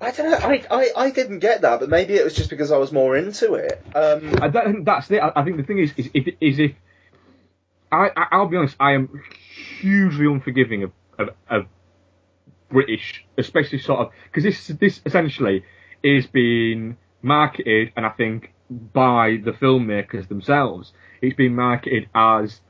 I 0.00 0.10
don't 0.10 0.30
know. 0.30 0.36
I, 0.36 0.64
I, 0.68 0.90
I 0.96 1.10
didn't 1.10 1.38
get 1.38 1.60
that, 1.60 1.78
but 1.78 1.88
maybe 1.88 2.14
it 2.14 2.24
was 2.24 2.34
just 2.34 2.50
because 2.50 2.72
I 2.72 2.76
was 2.76 2.90
more 2.90 3.16
into 3.16 3.54
it. 3.54 3.80
Um, 3.94 4.34
I 4.42 4.48
don't, 4.48 4.72
think 4.72 4.84
that's 4.84 5.10
it. 5.10 5.22
I, 5.22 5.30
I 5.36 5.44
think 5.44 5.58
the 5.58 5.62
thing 5.62 5.78
is, 5.78 5.92
is 5.96 6.10
if, 6.12 6.34
is 6.40 6.58
if 6.58 6.72
I, 7.92 8.08
I, 8.16 8.26
I'll 8.32 8.48
be 8.48 8.56
honest, 8.56 8.74
I 8.80 8.92
am 8.94 9.22
hugely 9.80 10.26
unforgiving 10.26 10.84
of, 10.84 10.92
of, 11.18 11.28
of 11.48 11.66
British, 12.68 13.24
especially 13.38 13.78
sort 13.78 14.00
of 14.00 14.12
because 14.24 14.42
this 14.42 14.66
this 14.80 15.00
essentially 15.06 15.64
is 16.02 16.26
being 16.26 16.96
marketed, 17.20 17.92
and 17.94 18.04
I 18.04 18.10
think 18.10 18.52
by 18.92 19.38
the 19.44 19.52
filmmakers 19.52 20.28
themselves, 20.28 20.92
it's 21.20 21.36
been 21.36 21.54
marketed 21.54 22.08
as 22.14 22.60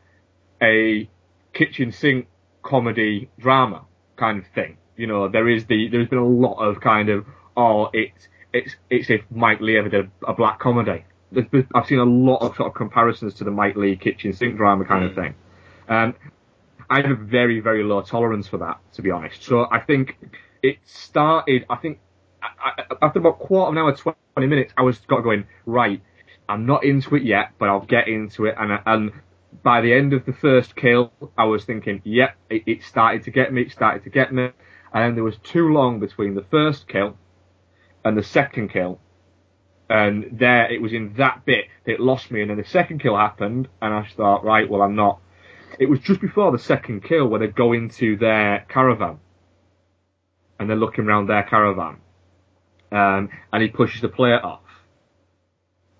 a 0.62 1.08
kitchen 1.52 1.92
sink 1.92 2.28
comedy 2.62 3.30
drama 3.38 3.84
kind 4.16 4.38
of 4.38 4.46
thing. 4.54 4.76
You 4.96 5.06
know, 5.06 5.28
there 5.28 5.48
is 5.48 5.66
the 5.66 5.88
there's 5.88 6.08
been 6.08 6.18
a 6.18 6.26
lot 6.26 6.56
of 6.58 6.80
kind 6.80 7.08
of 7.08 7.26
oh 7.56 7.90
it's 7.92 8.28
it's 8.52 8.76
it's 8.90 9.10
if 9.10 9.22
Mike 9.30 9.60
Lee 9.60 9.78
ever 9.78 9.88
did 9.88 10.10
a, 10.22 10.30
a 10.30 10.34
black 10.34 10.58
comedy. 10.58 11.04
There's 11.30 11.48
been, 11.48 11.66
I've 11.74 11.86
seen 11.86 11.98
a 11.98 12.04
lot 12.04 12.38
of 12.38 12.56
sort 12.56 12.68
of 12.68 12.74
comparisons 12.74 13.34
to 13.34 13.44
the 13.44 13.50
Mike 13.50 13.76
Lee 13.76 13.96
kitchen 13.96 14.32
sink 14.32 14.56
drama 14.56 14.84
kind 14.84 15.04
of 15.04 15.14
thing. 15.14 15.34
Um, 15.88 16.14
I 16.90 17.00
have 17.00 17.10
a 17.10 17.14
very 17.14 17.60
very 17.60 17.82
low 17.84 18.02
tolerance 18.02 18.46
for 18.46 18.58
that, 18.58 18.78
to 18.94 19.02
be 19.02 19.10
honest. 19.10 19.42
So 19.42 19.66
I 19.70 19.80
think 19.80 20.18
it 20.62 20.76
started. 20.84 21.64
I 21.70 21.76
think 21.76 21.98
I, 22.42 22.82
after 23.02 23.18
about 23.18 23.38
quarter 23.38 23.68
of 23.68 23.74
an 23.74 23.78
hour, 23.78 24.14
twenty 24.34 24.48
minutes, 24.48 24.72
I 24.76 24.82
was 24.82 24.98
got 24.98 25.22
going 25.22 25.44
right. 25.66 26.02
I'm 26.48 26.66
not 26.66 26.84
into 26.84 27.14
it 27.16 27.22
yet, 27.22 27.52
but 27.58 27.68
I'll 27.68 27.86
get 27.86 28.08
into 28.08 28.46
it. 28.46 28.56
And 28.58 28.80
and 28.84 29.12
by 29.62 29.80
the 29.80 29.92
end 29.92 30.12
of 30.12 30.24
the 30.24 30.32
first 30.32 30.74
kill, 30.76 31.12
I 31.36 31.44
was 31.44 31.64
thinking, 31.64 32.00
yep, 32.04 32.36
it, 32.50 32.62
it 32.66 32.82
started 32.82 33.24
to 33.24 33.30
get 33.30 33.52
me. 33.52 33.62
It 33.62 33.72
started 33.72 34.04
to 34.04 34.10
get 34.10 34.32
me. 34.32 34.50
And 34.92 35.16
there 35.16 35.24
was 35.24 35.36
too 35.38 35.72
long 35.72 36.00
between 36.00 36.34
the 36.34 36.44
first 36.50 36.88
kill 36.88 37.16
and 38.04 38.16
the 38.16 38.22
second 38.22 38.70
kill. 38.70 38.98
And 39.88 40.30
there, 40.32 40.72
it 40.72 40.80
was 40.80 40.92
in 40.92 41.14
that 41.14 41.44
bit 41.44 41.66
that 41.84 41.92
it 41.92 42.00
lost 42.00 42.30
me. 42.30 42.40
And 42.40 42.50
then 42.50 42.56
the 42.56 42.64
second 42.64 43.00
kill 43.00 43.16
happened, 43.16 43.68
and 43.80 43.92
I 43.92 44.06
thought, 44.16 44.44
right, 44.44 44.68
well, 44.68 44.82
I'm 44.82 44.94
not. 44.94 45.20
It 45.78 45.86
was 45.86 46.00
just 46.00 46.20
before 46.20 46.50
the 46.50 46.58
second 46.58 47.04
kill 47.04 47.26
where 47.26 47.40
they 47.40 47.48
go 47.48 47.72
into 47.72 48.16
their 48.16 48.66
caravan. 48.68 49.18
And 50.58 50.68
they're 50.68 50.76
looking 50.76 51.04
around 51.04 51.26
their 51.26 51.42
caravan. 51.42 51.98
Um, 52.92 53.30
and 53.52 53.62
he 53.62 53.68
pushes 53.68 54.02
the 54.02 54.08
player 54.08 54.38
off. 54.44 54.60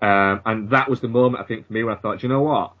Um, 0.01 0.41
and 0.45 0.69
that 0.69 0.89
was 0.89 0.99
the 1.01 1.07
moment 1.07 1.43
I 1.43 1.47
think 1.47 1.67
for 1.67 1.73
me 1.73 1.83
when 1.83 1.95
I 1.95 1.99
thought, 1.99 2.23
you 2.23 2.29
know 2.29 2.41
what? 2.41 2.73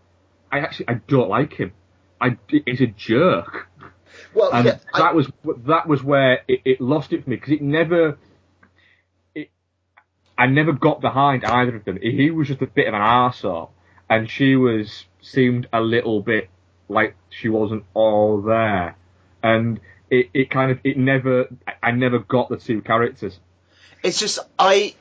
I 0.51 0.59
actually 0.59 0.89
I 0.89 0.93
don't 1.07 1.29
like 1.29 1.53
him. 1.53 1.73
I 2.21 2.37
he's 2.47 2.81
a 2.81 2.87
jerk. 2.87 3.67
Well, 4.35 4.51
and 4.53 4.65
yeah, 4.65 4.77
that 4.93 5.01
I- 5.01 5.13
was 5.13 5.31
that 5.65 5.87
was 5.87 6.03
where 6.03 6.41
it, 6.47 6.61
it 6.63 6.81
lost 6.81 7.11
it 7.13 7.23
for 7.23 7.29
me 7.29 7.37
because 7.37 7.53
it 7.53 7.61
never. 7.61 8.17
It, 9.33 9.49
I 10.37 10.45
never 10.47 10.73
got 10.73 11.01
behind 11.01 11.43
either 11.43 11.75
of 11.75 11.85
them. 11.85 11.97
He 12.01 12.29
was 12.29 12.47
just 12.49 12.61
a 12.61 12.67
bit 12.67 12.87
of 12.87 12.93
an 12.93 13.01
arsehole, 13.01 13.69
and 14.09 14.29
she 14.29 14.55
was 14.55 15.05
seemed 15.21 15.67
a 15.73 15.81
little 15.81 16.21
bit 16.21 16.49
like 16.87 17.15
she 17.29 17.49
wasn't 17.49 17.85
all 17.95 18.41
there, 18.41 18.95
and 19.41 19.79
it, 20.11 20.29
it 20.33 20.49
kind 20.51 20.71
of 20.71 20.79
it 20.83 20.97
never 20.97 21.47
I 21.81 21.91
never 21.91 22.19
got 22.19 22.49
the 22.49 22.57
two 22.57 22.81
characters. 22.81 23.39
It's 24.03 24.19
just 24.19 24.39
I. 24.59 24.93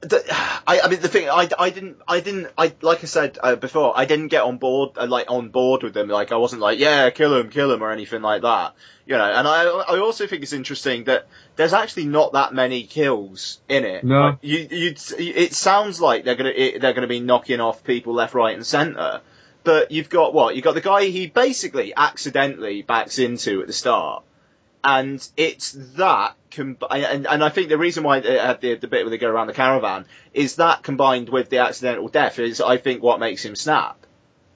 The, 0.00 0.22
I, 0.66 0.80
I 0.80 0.88
mean 0.88 1.00
the 1.00 1.08
thing 1.08 1.28
I, 1.28 1.48
I 1.58 1.70
didn't 1.70 1.98
I 2.06 2.20
didn't 2.20 2.48
I 2.58 2.72
like 2.82 3.02
I 3.02 3.06
said 3.06 3.38
uh, 3.42 3.56
before 3.56 3.92
I 3.96 4.04
didn't 4.04 4.28
get 4.28 4.42
on 4.42 4.58
board 4.58 4.98
uh, 4.98 5.06
like 5.06 5.30
on 5.30 5.48
board 5.48 5.82
with 5.82 5.94
them. 5.94 6.08
Like 6.08 6.32
I 6.32 6.36
wasn't 6.36 6.60
like 6.60 6.78
yeah 6.78 7.10
kill 7.10 7.36
him 7.36 7.50
kill 7.50 7.72
him 7.72 7.82
or 7.82 7.90
anything 7.90 8.22
like 8.22 8.42
that 8.42 8.74
you 9.06 9.16
know. 9.16 9.24
And 9.24 9.48
I 9.48 9.64
I 9.64 9.98
also 10.00 10.26
think 10.26 10.42
it's 10.42 10.52
interesting 10.52 11.04
that 11.04 11.26
there's 11.56 11.72
actually 11.72 12.06
not 12.06 12.34
that 12.34 12.52
many 12.52 12.84
kills 12.84 13.58
in 13.68 13.84
it. 13.84 14.04
No. 14.04 14.20
Like, 14.20 14.38
you 14.42 14.66
you 14.70 14.94
it 15.18 15.54
sounds 15.54 16.00
like 16.00 16.24
they're 16.24 16.36
gonna 16.36 16.52
it, 16.54 16.80
they're 16.80 16.94
gonna 16.94 17.06
be 17.06 17.20
knocking 17.20 17.60
off 17.60 17.82
people 17.82 18.12
left 18.12 18.34
right 18.34 18.54
and 18.54 18.66
centre 18.66 19.22
but 19.66 19.90
you've 19.90 20.08
got 20.08 20.32
what? 20.32 20.54
You've 20.54 20.64
got 20.64 20.74
the 20.74 20.80
guy 20.80 21.06
he 21.06 21.26
basically 21.26 21.92
accidentally 21.94 22.82
backs 22.82 23.18
into 23.18 23.60
at 23.60 23.66
the 23.66 23.72
start 23.72 24.22
and 24.86 25.28
it's 25.36 25.72
that 25.96 26.34
com- 26.52 26.78
and, 26.90 27.26
and 27.26 27.44
I 27.44 27.48
think 27.50 27.68
the 27.68 27.76
reason 27.76 28.04
why 28.04 28.20
they 28.20 28.38
had 28.38 28.60
the, 28.60 28.76
the 28.76 28.86
bit 28.86 29.02
where 29.04 29.10
they 29.10 29.18
go 29.18 29.28
around 29.28 29.48
the 29.48 29.52
caravan 29.52 30.06
is 30.32 30.56
that 30.56 30.82
combined 30.84 31.28
with 31.28 31.50
the 31.50 31.58
accidental 31.58 32.08
death 32.08 32.38
is 32.38 32.60
I 32.60 32.76
think 32.78 33.02
what 33.02 33.18
makes 33.20 33.44
him 33.44 33.56
snap, 33.56 33.98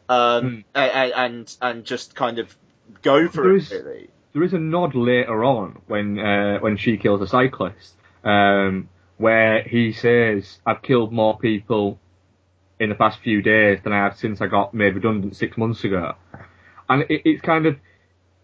um, 0.09 0.65
a- 0.75 0.81
a- 0.81 1.17
and 1.17 1.57
and 1.61 1.85
just 1.85 2.15
kind 2.15 2.39
of 2.39 2.57
go 3.03 3.29
for 3.29 3.43
There 3.43 3.57
it 3.57 3.63
is- 3.63 3.71
really. 3.73 4.09
there 4.33 4.43
is 4.45 4.53
a 4.55 4.59
nod 4.59 4.95
later 4.95 5.45
on 5.45 5.79
when 5.89 6.19
uh, 6.19 6.59
when 6.61 6.77
she 6.77 6.97
kills 6.97 7.21
a 7.21 7.27
cyclist, 7.27 7.95
um, 8.25 8.89
where 9.19 9.63
he 9.63 9.93
says, 9.93 10.59
"I've 10.65 10.83
killed 10.83 11.13
more 11.13 11.37
people 11.39 11.99
in 12.79 12.89
the 12.89 12.95
past 12.95 13.19
few 13.19 13.43
days 13.43 13.81
than 13.83 13.93
I 13.93 13.99
have 14.05 14.17
since 14.17 14.41
I 14.41 14.47
got 14.47 14.73
made 14.73 14.95
redundant 14.95 15.37
six 15.37 15.57
months 15.59 15.83
ago," 15.85 16.15
and 16.89 17.03
it, 17.09 17.23
it's 17.25 17.43
kind 17.43 17.67
of 17.67 17.77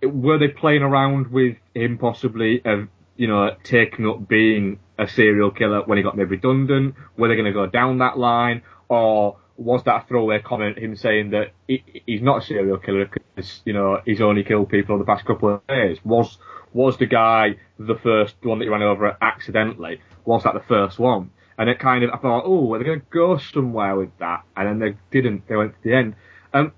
were 0.06 0.38
they 0.38 0.48
playing 0.48 0.82
around 0.82 1.28
with 1.28 1.56
him 1.74 1.98
possibly 1.98 2.62
of 2.64 2.88
you 3.16 3.28
know 3.28 3.50
taking 3.64 4.06
up 4.06 4.28
being 4.28 4.78
a 4.98 5.08
serial 5.08 5.50
killer 5.50 5.82
when 5.84 5.98
he 5.98 6.04
got 6.04 6.16
made 6.16 6.30
redundant? 6.30 6.94
Were 7.16 7.28
they 7.28 7.34
going 7.34 7.46
to 7.46 7.52
go 7.52 7.66
down 7.66 7.98
that 7.98 8.18
line, 8.18 8.62
or 8.88 9.38
was 9.56 9.82
that 9.84 10.04
a 10.04 10.06
throwaway 10.06 10.40
comment? 10.40 10.78
Him 10.78 10.96
saying 10.96 11.30
that 11.30 11.52
he, 11.66 11.82
he's 12.06 12.22
not 12.22 12.42
a 12.42 12.46
serial 12.46 12.78
killer 12.78 13.06
because 13.06 13.62
you 13.64 13.72
know 13.72 14.00
he's 14.04 14.20
only 14.20 14.44
killed 14.44 14.68
people 14.68 14.94
in 14.94 15.00
the 15.00 15.06
past 15.06 15.24
couple 15.24 15.54
of 15.54 15.66
days. 15.66 15.98
Was 16.04 16.38
was 16.72 16.98
the 16.98 17.06
guy 17.06 17.56
the 17.78 17.96
first 18.02 18.36
one 18.42 18.58
that 18.58 18.64
he 18.64 18.70
ran 18.70 18.82
over 18.82 19.16
accidentally? 19.20 20.00
Was 20.24 20.42
that 20.44 20.54
the 20.54 20.64
first 20.68 20.98
one? 20.98 21.30
And 21.58 21.70
it 21.70 21.78
kind 21.78 22.04
of 22.04 22.10
I 22.10 22.18
thought, 22.18 22.44
oh, 22.44 22.74
are 22.74 22.78
they 22.78 22.84
going 22.84 23.00
to 23.00 23.06
go 23.10 23.38
somewhere 23.38 23.96
with 23.96 24.10
that? 24.18 24.44
And 24.56 24.68
then 24.68 24.78
they 24.78 24.98
didn't. 25.10 25.48
They 25.48 25.56
went 25.56 25.72
to 25.72 25.78
the 25.82 25.94
end. 25.94 26.14
Um, 26.52 26.72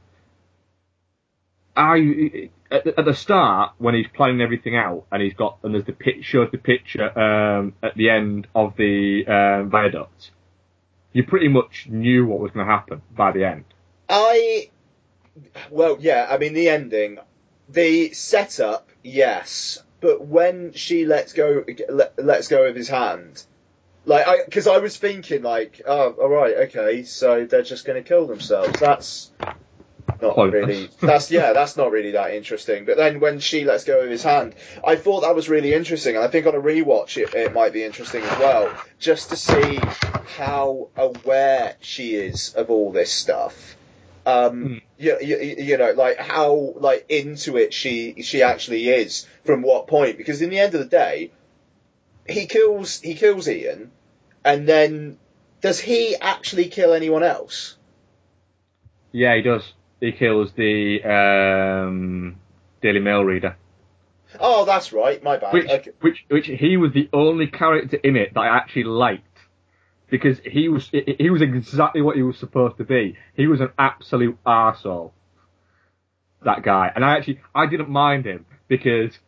I 1.77 2.51
at 2.71 2.85
the, 2.85 2.99
at 2.99 3.05
the 3.05 3.15
start 3.15 3.73
when 3.79 3.95
he's 3.95 4.07
planning 4.15 4.41
everything 4.41 4.77
out 4.77 5.05
and 5.11 5.23
he's 5.23 5.35
got 5.35 5.59
and 5.63 5.75
there's 5.75 5.85
the 5.85 5.93
picture 5.93 6.47
the 6.51 6.59
picture 6.59 7.19
um, 7.19 7.75
at 7.83 7.95
the 7.97 8.11
end 8.11 8.47
of 8.55 8.77
the 8.77 9.27
um, 9.27 9.71
viaduct. 9.71 10.31
You 11.13 11.25
pretty 11.25 11.49
much 11.49 11.87
knew 11.89 12.27
what 12.27 12.39
was 12.39 12.53
going 12.53 12.67
to 12.67 12.73
happen 12.73 13.03
by 13.17 13.33
the 13.33 13.45
end. 13.45 13.65
I, 14.09 14.71
well, 15.71 15.97
yeah, 16.01 16.27
I 16.31 16.39
mean 16.39 16.55
the 16.55 16.69
ending, 16.69 17.19
the 17.69 18.13
setup, 18.13 18.89
yes, 19.03 19.83
but 20.01 20.25
when 20.25 20.73
she 20.75 21.07
lets 21.07 21.33
go, 21.33 21.65
let, 21.89 22.23
lets 22.23 22.49
go 22.49 22.65
of 22.65 22.77
his 22.77 22.89
hand, 22.89 23.43
like, 24.05 24.27
I, 24.27 24.45
because 24.45 24.67
I 24.67 24.79
was 24.79 24.97
thinking, 24.97 25.43
like, 25.43 25.83
oh, 25.87 26.13
all 26.13 26.29
right, 26.29 26.57
okay, 26.69 27.03
so 27.03 27.45
they're 27.45 27.63
just 27.63 27.85
going 27.85 28.03
to 28.03 28.09
kill 28.09 28.27
themselves. 28.27 28.79
That's 28.81 29.31
not 30.21 30.37
really. 30.37 30.91
That's 31.01 31.31
yeah, 31.31 31.53
that's 31.53 31.77
not 31.77 31.91
really 31.91 32.13
that 32.13 32.35
interesting. 32.35 32.85
But 32.85 32.97
then 32.97 33.21
when 33.21 33.39
she 33.41 33.65
lets 33.65 33.85
go 33.85 34.01
of 34.01 34.11
his 34.11 34.23
hand, 34.23 34.55
I 34.85 34.97
thought 34.97 35.21
that 35.21 35.35
was 35.35 35.49
really 35.49 35.73
interesting, 35.73 36.17
and 36.17 36.25
I 36.25 36.29
think 36.29 36.47
on 36.47 36.55
a 36.55 36.61
rewatch 36.61 37.17
it, 37.17 37.35
it 37.35 37.53
might 37.53 37.73
be 37.73 37.85
interesting 37.85 38.23
as 38.23 38.39
well, 38.39 38.73
just 38.99 39.31
to 39.31 39.37
see 39.37 39.79
how 40.37 40.89
aware 40.97 41.77
she 41.81 42.15
is 42.15 42.55
of 42.55 42.71
all 42.71 42.93
this 42.93 43.13
stuff. 43.13 43.77
Um, 44.27 44.83
you, 44.99 45.17
you, 45.23 45.37
you 45.39 45.79
know, 45.79 45.93
like 45.93 46.19
how 46.19 46.75
like 46.77 47.07
into 47.09 47.57
it 47.57 47.73
she 47.73 48.23
she 48.23 48.43
actually 48.43 48.89
is 48.89 49.27
from 49.45 49.63
what 49.63 49.87
point? 49.87 50.19
Because 50.19 50.43
in 50.43 50.51
the 50.51 50.59
end 50.59 50.75
of 50.75 50.81
the 50.81 50.87
day, 50.87 51.31
he 52.29 52.47
kills 52.47 53.01
he 53.01 53.15
kills 53.15 53.49
Ian, 53.49 53.91
and 54.45 54.67
then 54.67 55.19
does 55.61 55.81
he 55.81 56.17
actually 56.17 56.67
kill 56.67 56.93
anyone 56.93 57.23
else? 57.23 57.77
Yeah, 59.13 59.35
he 59.37 59.43
does. 59.43 59.73
He 60.01 60.13
kills 60.13 60.53
the 60.53 61.03
um, 61.05 62.37
Daily 62.83 63.01
Mail 63.01 63.25
reader. 63.25 63.57
Oh, 64.41 64.65
that's 64.65 64.93
right. 64.93 65.23
My 65.23 65.39
bad. 65.39 65.53
Which, 65.55 65.67
Okay. 65.71 65.91
which, 66.01 66.25
which 66.29 66.47
he 66.47 66.77
was 66.77 66.93
the 66.93 67.09
only 67.13 67.47
character 67.47 67.97
in 67.97 68.17
it 68.17 68.35
that 68.35 68.41
I 68.41 68.57
actually 68.57 68.85
liked 68.85 69.25
because 70.11 70.39
he 70.45 70.69
was 70.69 70.89
he 70.91 71.31
was 71.31 71.41
exactly 71.43 72.03
what 72.03 72.17
he 72.17 72.23
was 72.23 72.39
supposed 72.39 72.77
to 72.79 72.85
be. 72.85 73.17
He 73.35 73.47
was 73.47 73.61
an 73.61 73.71
absolute 73.79 74.39
arsehole. 74.45 75.13
That 76.45 76.63
guy, 76.63 76.93
and 76.95 77.05
I 77.05 77.17
actually 77.17 77.41
I 77.55 77.67
didn't 77.67 77.89
mind 77.91 78.25
him 78.27 78.47
because 78.69 79.19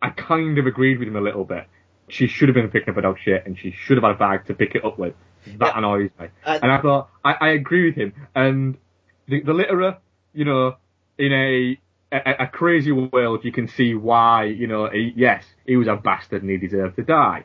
I 0.00 0.10
kind 0.10 0.58
of 0.58 0.66
agreed 0.66 0.98
with 0.98 1.06
him 1.08 1.16
a 1.16 1.20
little 1.20 1.44
bit. 1.44 1.66
She 2.08 2.26
should 2.26 2.48
have 2.48 2.54
been 2.54 2.68
picking 2.68 2.90
up 2.90 2.96
a 2.96 3.02
dog 3.02 3.18
shit, 3.22 3.46
and 3.46 3.56
she 3.58 3.70
should 3.70 3.96
have 3.96 4.02
had 4.02 4.16
a 4.16 4.18
bag 4.18 4.46
to 4.46 4.54
pick 4.54 4.74
it 4.74 4.84
up 4.84 4.98
with. 4.98 5.14
That 5.46 5.58
Yeah. 5.74 5.78
annoys 5.78 6.10
me. 6.18 6.26
And- 6.44 6.62
And 6.64 6.72
I 6.72 6.80
thought 6.80 7.10
I, 7.24 7.32
I 7.34 7.48
agree 7.50 7.86
with 7.86 7.94
him. 7.94 8.12
And 8.34 8.76
the, 9.32 9.40
the 9.40 9.52
litterer, 9.52 9.98
you 10.34 10.44
know, 10.44 10.76
in 11.18 11.32
a, 11.32 11.80
a 12.12 12.44
a 12.44 12.46
crazy 12.46 12.92
world, 12.92 13.44
you 13.44 13.52
can 13.52 13.66
see 13.66 13.94
why. 13.94 14.44
You 14.44 14.66
know, 14.66 14.90
he, 14.90 15.12
yes, 15.16 15.44
he 15.66 15.76
was 15.76 15.88
a 15.88 15.96
bastard 15.96 16.42
and 16.42 16.50
he 16.50 16.58
deserved 16.58 16.96
to 16.96 17.02
die. 17.02 17.44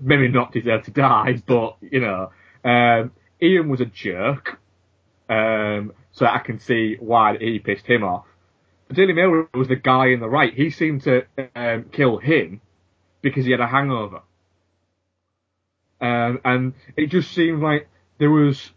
Maybe 0.00 0.28
not 0.28 0.52
deserve 0.52 0.84
to 0.84 0.90
die, 0.90 1.42
but 1.46 1.76
you 1.80 2.00
know, 2.00 2.30
um, 2.64 3.12
Ian 3.40 3.68
was 3.68 3.80
a 3.80 3.86
jerk. 3.86 4.60
Um, 5.30 5.92
so 6.12 6.26
I 6.26 6.38
can 6.38 6.58
see 6.58 6.96
why 6.98 7.36
he 7.38 7.58
pissed 7.58 7.86
him 7.86 8.02
off. 8.02 8.24
But 8.88 8.96
Daily 8.96 9.12
Mail 9.12 9.46
was 9.54 9.68
the 9.68 9.76
guy 9.76 10.08
in 10.08 10.20
the 10.20 10.28
right. 10.28 10.52
He 10.52 10.70
seemed 10.70 11.02
to 11.02 11.26
um, 11.54 11.84
kill 11.92 12.18
him 12.18 12.62
because 13.20 13.44
he 13.44 13.52
had 13.52 13.60
a 13.60 13.66
hangover. 13.66 14.22
Um, 16.00 16.40
and 16.44 16.72
it 16.96 17.10
just 17.10 17.32
seemed 17.32 17.62
like 17.62 17.88
there 18.18 18.30
was 18.30 18.72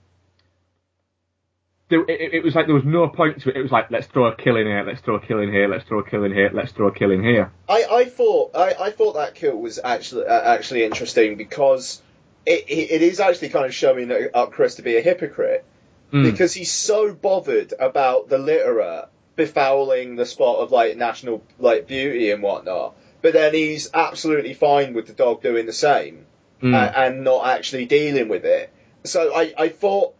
there, 1.91 2.01
it, 2.07 2.33
it 2.33 2.43
was 2.43 2.55
like 2.55 2.65
there 2.65 2.73
was 2.73 2.83
no 2.83 3.07
point 3.07 3.41
to 3.43 3.49
it. 3.49 3.57
It 3.57 3.61
was 3.61 3.71
like 3.71 3.91
let's 3.91 4.07
throw 4.07 4.25
a 4.25 4.35
kill 4.35 4.55
in 4.55 4.65
here, 4.65 4.83
let's 4.83 5.01
throw 5.01 5.15
a 5.15 5.21
kill 5.21 5.39
in 5.39 5.51
here, 5.51 5.67
let's 5.67 5.83
throw 5.87 5.99
a 5.99 6.09
kill 6.09 6.23
in 6.23 6.33
here, 6.33 6.49
let's 6.51 6.71
throw 6.71 6.87
a 6.87 6.91
kill 6.91 7.11
in 7.11 7.23
here. 7.23 7.51
I, 7.69 7.85
I 7.91 8.05
thought 8.05 8.55
I, 8.55 8.73
I 8.87 8.91
thought 8.91 9.13
that 9.13 9.35
kill 9.35 9.57
was 9.57 9.79
actually 9.83 10.25
uh, 10.25 10.41
actually 10.55 10.83
interesting 10.83 11.37
because 11.37 12.01
it, 12.45 12.65
it 12.67 13.01
is 13.03 13.19
actually 13.19 13.49
kind 13.49 13.65
of 13.67 13.73
showing 13.75 14.11
up 14.33 14.51
Chris 14.53 14.75
to 14.75 14.81
be 14.81 14.97
a 14.97 15.01
hypocrite 15.01 15.63
Hmm. 16.11 16.23
because 16.23 16.53
he's 16.53 16.71
so 16.73 17.13
bothered 17.13 17.73
about 17.79 18.27
the 18.27 18.37
litterer 18.37 19.07
befouling 19.37 20.17
the 20.17 20.25
spot 20.25 20.57
of 20.59 20.71
like 20.71 20.97
national 20.97 21.41
like 21.57 21.87
beauty 21.87 22.31
and 22.31 22.43
whatnot, 22.43 22.95
but 23.21 23.31
then 23.33 23.53
he's 23.53 23.89
absolutely 23.93 24.53
fine 24.53 24.93
with 24.93 25.07
the 25.07 25.13
dog 25.13 25.41
doing 25.41 25.65
the 25.65 25.73
same 25.73 26.25
Hmm. 26.59 26.73
a- 26.73 26.93
and 27.03 27.23
not 27.23 27.47
actually 27.47 27.85
dealing 27.85 28.27
with 28.27 28.43
it. 28.45 28.71
So 29.05 29.33
I, 29.33 29.53
I 29.57 29.69
thought 29.69 30.13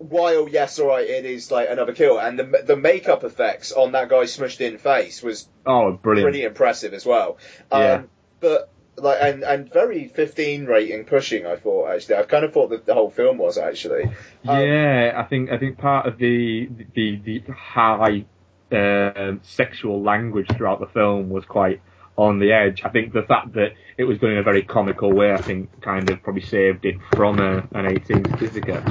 while 0.00 0.48
yes, 0.48 0.78
all 0.78 0.88
right, 0.88 1.06
it 1.08 1.26
is 1.26 1.50
like 1.50 1.68
another 1.70 1.92
kill, 1.92 2.18
and 2.18 2.38
the 2.38 2.62
the 2.64 2.76
makeup 2.76 3.22
effects 3.22 3.70
on 3.70 3.92
that 3.92 4.08
guy's 4.08 4.36
smushed 4.36 4.60
in 4.60 4.78
face 4.78 5.22
was 5.22 5.46
Oh, 5.66 5.92
brilliant! 5.92 6.24
pretty 6.24 6.44
impressive 6.44 6.94
as 6.94 7.04
well. 7.04 7.36
Um, 7.70 7.80
Yeah. 7.82 8.02
But 8.40 8.70
like 8.96 9.18
and 9.20 9.42
and 9.44 9.70
very 9.72 10.08
15 10.08 10.64
rating 10.64 11.04
pushing. 11.04 11.46
I 11.46 11.56
thought 11.56 11.90
actually. 11.90 12.16
I 12.16 12.22
kind 12.22 12.44
of 12.44 12.54
thought 12.54 12.70
that 12.70 12.86
the 12.86 12.94
whole 12.94 13.10
film 13.10 13.36
was 13.36 13.58
actually. 13.58 14.04
Um, 14.48 14.60
yeah, 14.60 15.12
I 15.16 15.24
think 15.24 15.50
I 15.50 15.58
think 15.58 15.76
part 15.76 16.06
of 16.06 16.16
the 16.16 16.68
the 16.94 17.18
the 17.18 17.52
high 17.52 18.24
um, 18.72 19.40
sexual 19.42 20.02
language 20.02 20.48
throughout 20.56 20.80
the 20.80 20.86
film 20.86 21.28
was 21.28 21.44
quite 21.44 21.82
on 22.16 22.38
the 22.38 22.52
edge. 22.52 22.82
I 22.84 22.88
think 22.88 23.12
the 23.12 23.22
fact 23.22 23.52
that 23.54 23.72
it 23.98 24.04
was 24.04 24.18
done 24.18 24.30
in 24.32 24.38
a 24.38 24.42
very 24.42 24.62
comical 24.62 25.12
way, 25.12 25.32
I 25.32 25.40
think, 25.40 25.80
kind 25.82 26.08
of 26.10 26.22
probably 26.22 26.42
saved 26.42 26.84
it 26.84 26.96
from 27.14 27.38
a, 27.38 27.66
an 27.72 27.86
18 27.86 28.24
certificate. 28.38 28.82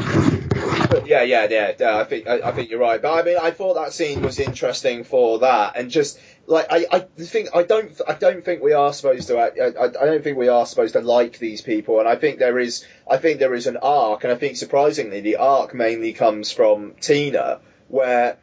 Yeah, 1.05 1.23
yeah, 1.23 1.47
yeah. 1.49 1.99
I 1.99 2.03
think 2.03 2.27
I, 2.27 2.41
I 2.41 2.51
think 2.51 2.69
you're 2.69 2.79
right. 2.79 3.01
But 3.01 3.13
I 3.13 3.23
mean, 3.23 3.37
I 3.41 3.51
thought 3.51 3.75
that 3.75 3.93
scene 3.93 4.21
was 4.21 4.39
interesting 4.39 5.03
for 5.03 5.39
that, 5.39 5.73
and 5.75 5.89
just 5.89 6.19
like 6.47 6.67
I, 6.69 6.85
I 6.91 6.99
think 6.99 7.49
I 7.53 7.63
don't 7.63 7.91
I 8.07 8.13
don't 8.13 8.43
think 8.43 8.61
we 8.61 8.73
are 8.73 8.91
supposed 8.93 9.27
to 9.27 9.37
I 9.37 9.83
I 9.85 10.05
don't 10.05 10.23
think 10.23 10.37
we 10.37 10.47
are 10.47 10.65
supposed 10.65 10.93
to 10.93 11.01
like 11.01 11.37
these 11.39 11.61
people, 11.61 11.99
and 11.99 12.07
I 12.07 12.15
think 12.15 12.39
there 12.39 12.59
is 12.59 12.85
I 13.09 13.17
think 13.17 13.39
there 13.39 13.53
is 13.53 13.67
an 13.67 13.77
arc, 13.77 14.23
and 14.23 14.33
I 14.33 14.35
think 14.35 14.57
surprisingly 14.57 15.21
the 15.21 15.37
arc 15.37 15.73
mainly 15.73 16.13
comes 16.13 16.51
from 16.51 16.95
Tina, 16.99 17.59
where 17.87 18.37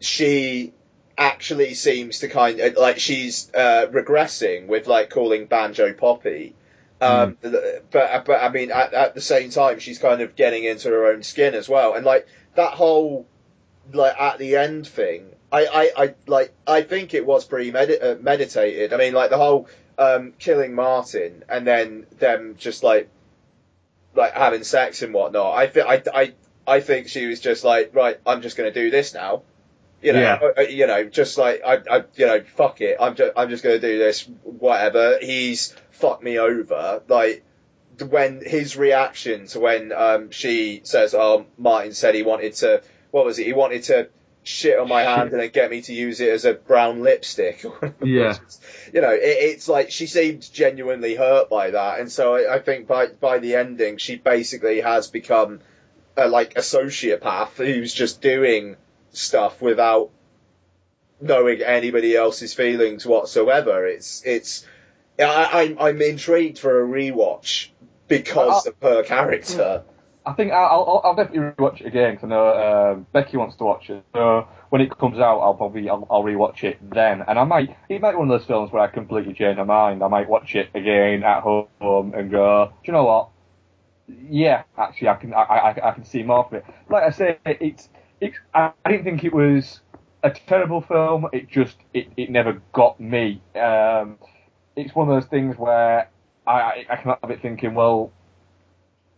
she 0.00 0.72
actually 1.18 1.74
seems 1.74 2.20
to 2.20 2.28
kind 2.28 2.60
of 2.60 2.76
like 2.76 2.98
she's 2.98 3.50
uh, 3.54 3.86
regressing 3.90 4.66
with 4.66 4.86
like 4.86 5.10
calling 5.10 5.46
Banjo 5.46 5.92
Poppy. 5.92 6.54
Um, 7.00 7.38
but 7.40 8.24
but 8.26 8.42
I 8.42 8.50
mean, 8.50 8.70
at, 8.70 8.92
at 8.92 9.14
the 9.14 9.20
same 9.20 9.50
time, 9.50 9.78
she's 9.78 9.98
kind 9.98 10.20
of 10.20 10.36
getting 10.36 10.64
into 10.64 10.88
her 10.88 11.06
own 11.06 11.22
skin 11.22 11.54
as 11.54 11.68
well, 11.68 11.94
and 11.94 12.04
like 12.04 12.26
that 12.54 12.72
whole 12.74 13.26
like 13.92 14.20
at 14.20 14.38
the 14.38 14.56
end 14.56 14.86
thing. 14.86 15.26
I, 15.52 15.66
I, 15.66 16.04
I 16.04 16.14
like 16.26 16.52
I 16.66 16.82
think 16.82 17.14
it 17.14 17.26
was 17.26 17.44
pretty 17.44 17.74
uh, 17.74 18.16
meditated. 18.20 18.92
I 18.92 18.98
mean, 18.98 19.14
like 19.14 19.30
the 19.30 19.36
whole 19.36 19.68
um, 19.98 20.32
killing 20.38 20.74
Martin 20.74 21.44
and 21.48 21.66
then 21.66 22.06
them 22.18 22.54
just 22.58 22.82
like 22.82 23.08
like 24.14 24.32
having 24.32 24.64
sex 24.64 25.02
and 25.02 25.12
whatnot. 25.12 25.56
I 25.56 25.66
think 25.66 25.86
I, 25.86 26.02
I 26.14 26.32
I 26.66 26.80
think 26.80 27.08
she 27.08 27.26
was 27.26 27.40
just 27.40 27.64
like 27.64 27.90
right. 27.94 28.18
I'm 28.26 28.42
just 28.42 28.56
going 28.56 28.72
to 28.72 28.80
do 28.82 28.90
this 28.90 29.14
now. 29.14 29.42
You 30.02 30.12
know, 30.14 30.52
Yeah. 30.56 30.62
you 30.62 30.86
know, 30.86 31.04
just 31.04 31.36
like 31.38 31.62
I, 31.64 31.74
I, 31.90 32.04
you 32.14 32.26
know, 32.26 32.42
fuck 32.56 32.80
it. 32.80 32.96
I'm 33.00 33.14
just, 33.16 33.32
I'm 33.36 33.50
just 33.50 33.62
going 33.62 33.80
to 33.80 33.86
do 33.86 33.98
this. 33.98 34.28
Whatever. 34.42 35.18
He's 35.20 35.74
fucked 35.90 36.22
me 36.22 36.38
over. 36.38 37.02
Like 37.08 37.44
when 38.08 38.42
his 38.44 38.76
reaction 38.76 39.46
to 39.48 39.60
when 39.60 39.92
um, 39.92 40.30
she 40.30 40.80
says, 40.84 41.14
"Oh, 41.14 41.46
Martin 41.58 41.92
said 41.92 42.14
he 42.14 42.22
wanted 42.22 42.54
to. 42.56 42.82
What 43.10 43.24
was 43.26 43.38
it? 43.38 43.44
He 43.46 43.52
wanted 43.52 43.82
to 43.84 44.08
shit 44.42 44.78
on 44.78 44.88
my 44.88 45.02
hand 45.02 45.32
and 45.32 45.40
then 45.40 45.50
get 45.50 45.70
me 45.70 45.82
to 45.82 45.92
use 45.92 46.18
it 46.20 46.30
as 46.30 46.44
a 46.46 46.54
brown 46.54 47.02
lipstick." 47.02 47.64
Yeah. 48.02 48.38
you 48.94 49.02
know, 49.02 49.10
it, 49.12 49.20
it's 49.22 49.68
like 49.68 49.90
she 49.90 50.06
seemed 50.06 50.50
genuinely 50.50 51.14
hurt 51.14 51.50
by 51.50 51.72
that, 51.72 52.00
and 52.00 52.10
so 52.10 52.34
I, 52.36 52.54
I 52.54 52.58
think 52.60 52.86
by 52.86 53.08
by 53.08 53.38
the 53.38 53.56
ending, 53.56 53.98
she 53.98 54.16
basically 54.16 54.80
has 54.80 55.08
become 55.08 55.60
a, 56.16 56.26
like 56.26 56.56
a 56.56 56.60
sociopath 56.60 57.50
who's 57.56 57.92
just 57.92 58.22
doing 58.22 58.76
stuff 59.12 59.60
without 59.60 60.10
knowing 61.20 61.62
anybody 61.62 62.16
else's 62.16 62.54
feelings 62.54 63.06
whatsoever. 63.06 63.86
It's 63.86 64.22
it's 64.24 64.66
I, 65.18 65.62
I'm 65.62 65.78
I'm 65.78 66.02
intrigued 66.02 66.58
for 66.58 66.82
a 66.82 66.86
rewatch 66.86 67.68
because 68.08 68.66
of 68.66 68.74
her 68.82 69.02
character. 69.02 69.84
I 70.24 70.34
think 70.34 70.52
I'll, 70.52 71.00
I'll, 71.02 71.14
definitely 71.14 71.50
rewatch 71.50 71.80
it 71.80 71.86
again 71.86 72.14
because 72.14 72.26
I 72.26 72.28
know 72.28 72.92
um, 72.92 73.06
Becky 73.10 73.38
wants 73.38 73.56
to 73.56 73.64
watch 73.64 73.88
it. 73.88 74.04
So 74.14 74.46
when 74.68 74.82
it 74.82 74.96
comes 74.98 75.18
out, 75.18 75.40
I'll 75.40 75.54
probably 75.54 75.88
I'll, 75.88 76.06
I'll 76.10 76.22
rewatch 76.22 76.62
it 76.62 76.78
then, 76.90 77.22
and 77.26 77.38
I 77.38 77.44
might 77.44 77.74
it 77.88 78.00
might 78.00 78.12
be 78.12 78.16
one 78.18 78.30
of 78.30 78.38
those 78.38 78.46
films 78.46 78.70
where 78.70 78.82
I 78.82 78.88
completely 78.88 79.32
change 79.32 79.56
my 79.56 79.64
mind. 79.64 80.02
I 80.02 80.08
might 80.08 80.28
watch 80.28 80.54
it 80.54 80.68
again 80.74 81.24
at 81.24 81.42
home 81.42 81.68
and 81.80 82.30
go, 82.30 82.66
do 82.66 82.72
you 82.84 82.92
know 82.92 83.04
what? 83.04 83.28
Yeah, 84.28 84.64
actually, 84.76 85.08
I 85.08 85.14
can 85.14 85.32
I, 85.32 85.42
I, 85.42 85.88
I 85.88 85.92
can 85.92 86.04
see 86.04 86.22
more 86.22 86.44
of 86.44 86.52
it. 86.52 86.64
Like 86.88 87.04
I 87.04 87.10
say, 87.10 87.38
it's 87.46 87.88
it's 88.20 88.38
I, 88.54 88.72
I 88.84 88.90
didn't 88.90 89.04
think 89.04 89.24
it 89.24 89.32
was 89.34 89.80
a 90.22 90.30
terrible 90.30 90.82
film. 90.82 91.28
It 91.32 91.48
just 91.48 91.76
it, 91.94 92.08
it 92.16 92.30
never 92.30 92.62
got 92.72 93.00
me. 93.00 93.42
Um, 93.54 94.18
it's 94.76 94.94
one 94.94 95.08
of 95.08 95.14
those 95.14 95.28
things 95.30 95.56
where 95.58 96.10
I 96.46 96.52
I, 96.52 96.86
I 96.90 96.96
come 96.96 97.12
out 97.12 97.20
of 97.22 97.30
it 97.30 97.42
thinking, 97.42 97.74
well, 97.74 98.12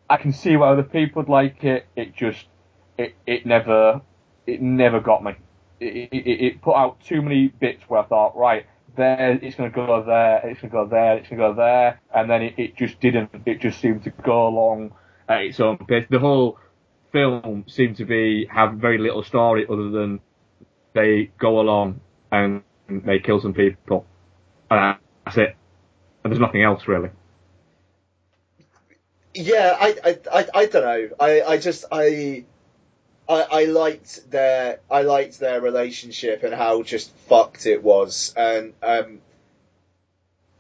I 0.08 0.18
can 0.18 0.32
see 0.32 0.56
why 0.56 0.68
other 0.68 0.82
people 0.82 1.22
would 1.22 1.30
like 1.30 1.64
it. 1.64 1.86
It 1.96 2.14
just, 2.14 2.46
it, 2.98 3.14
it 3.26 3.46
never, 3.46 4.02
it 4.46 4.60
never 4.60 5.00
got 5.00 5.24
me. 5.24 5.32
It, 5.80 6.10
it, 6.12 6.44
it 6.44 6.62
put 6.62 6.76
out 6.76 7.00
too 7.00 7.22
many 7.22 7.48
bits 7.48 7.82
where 7.88 8.00
I 8.00 8.04
thought, 8.04 8.36
right, 8.36 8.66
there, 8.96 9.38
it's 9.42 9.56
going 9.56 9.70
to 9.70 9.74
go 9.74 10.04
there, 10.04 10.46
it's 10.46 10.60
going 10.60 10.70
to 10.70 10.76
go 10.76 10.86
there, 10.86 11.16
it's 11.16 11.28
going 11.30 11.40
to 11.40 11.48
go 11.48 11.54
there, 11.54 12.00
and 12.14 12.30
then 12.30 12.42
it, 12.42 12.54
it 12.58 12.76
just 12.76 13.00
didn't. 13.00 13.30
It 13.46 13.60
just 13.60 13.80
seemed 13.80 14.04
to 14.04 14.10
go 14.10 14.48
along 14.48 14.92
at 15.28 15.42
its 15.42 15.60
own 15.60 15.78
pace. 15.78 16.06
The 16.10 16.18
whole 16.18 16.58
film 17.12 17.64
seem 17.68 17.94
to 17.96 18.04
be 18.04 18.46
have 18.50 18.74
very 18.74 18.98
little 18.98 19.22
story 19.22 19.66
other 19.68 19.90
than 19.90 20.20
they 20.94 21.30
go 21.38 21.60
along 21.60 22.00
and 22.30 22.62
they 22.88 23.18
kill 23.18 23.40
some 23.40 23.54
people, 23.54 24.06
and 24.70 24.96
that's 25.24 25.36
it. 25.36 25.56
And 26.24 26.32
there's 26.32 26.40
nothing 26.40 26.62
else 26.62 26.86
really. 26.86 27.10
Yeah, 29.34 29.76
I, 29.80 29.96
I, 30.04 30.18
I, 30.32 30.48
I 30.54 30.66
don't 30.66 30.82
know. 30.82 31.08
I, 31.18 31.42
I 31.42 31.56
just 31.56 31.86
I, 31.90 32.44
I, 33.28 33.42
I 33.42 33.64
liked 33.64 34.30
their 34.30 34.80
I 34.90 35.02
liked 35.02 35.38
their 35.38 35.60
relationship 35.60 36.42
and 36.42 36.54
how 36.54 36.82
just 36.82 37.10
fucked 37.28 37.66
it 37.66 37.82
was, 37.82 38.34
and 38.36 38.74
um, 38.82 39.20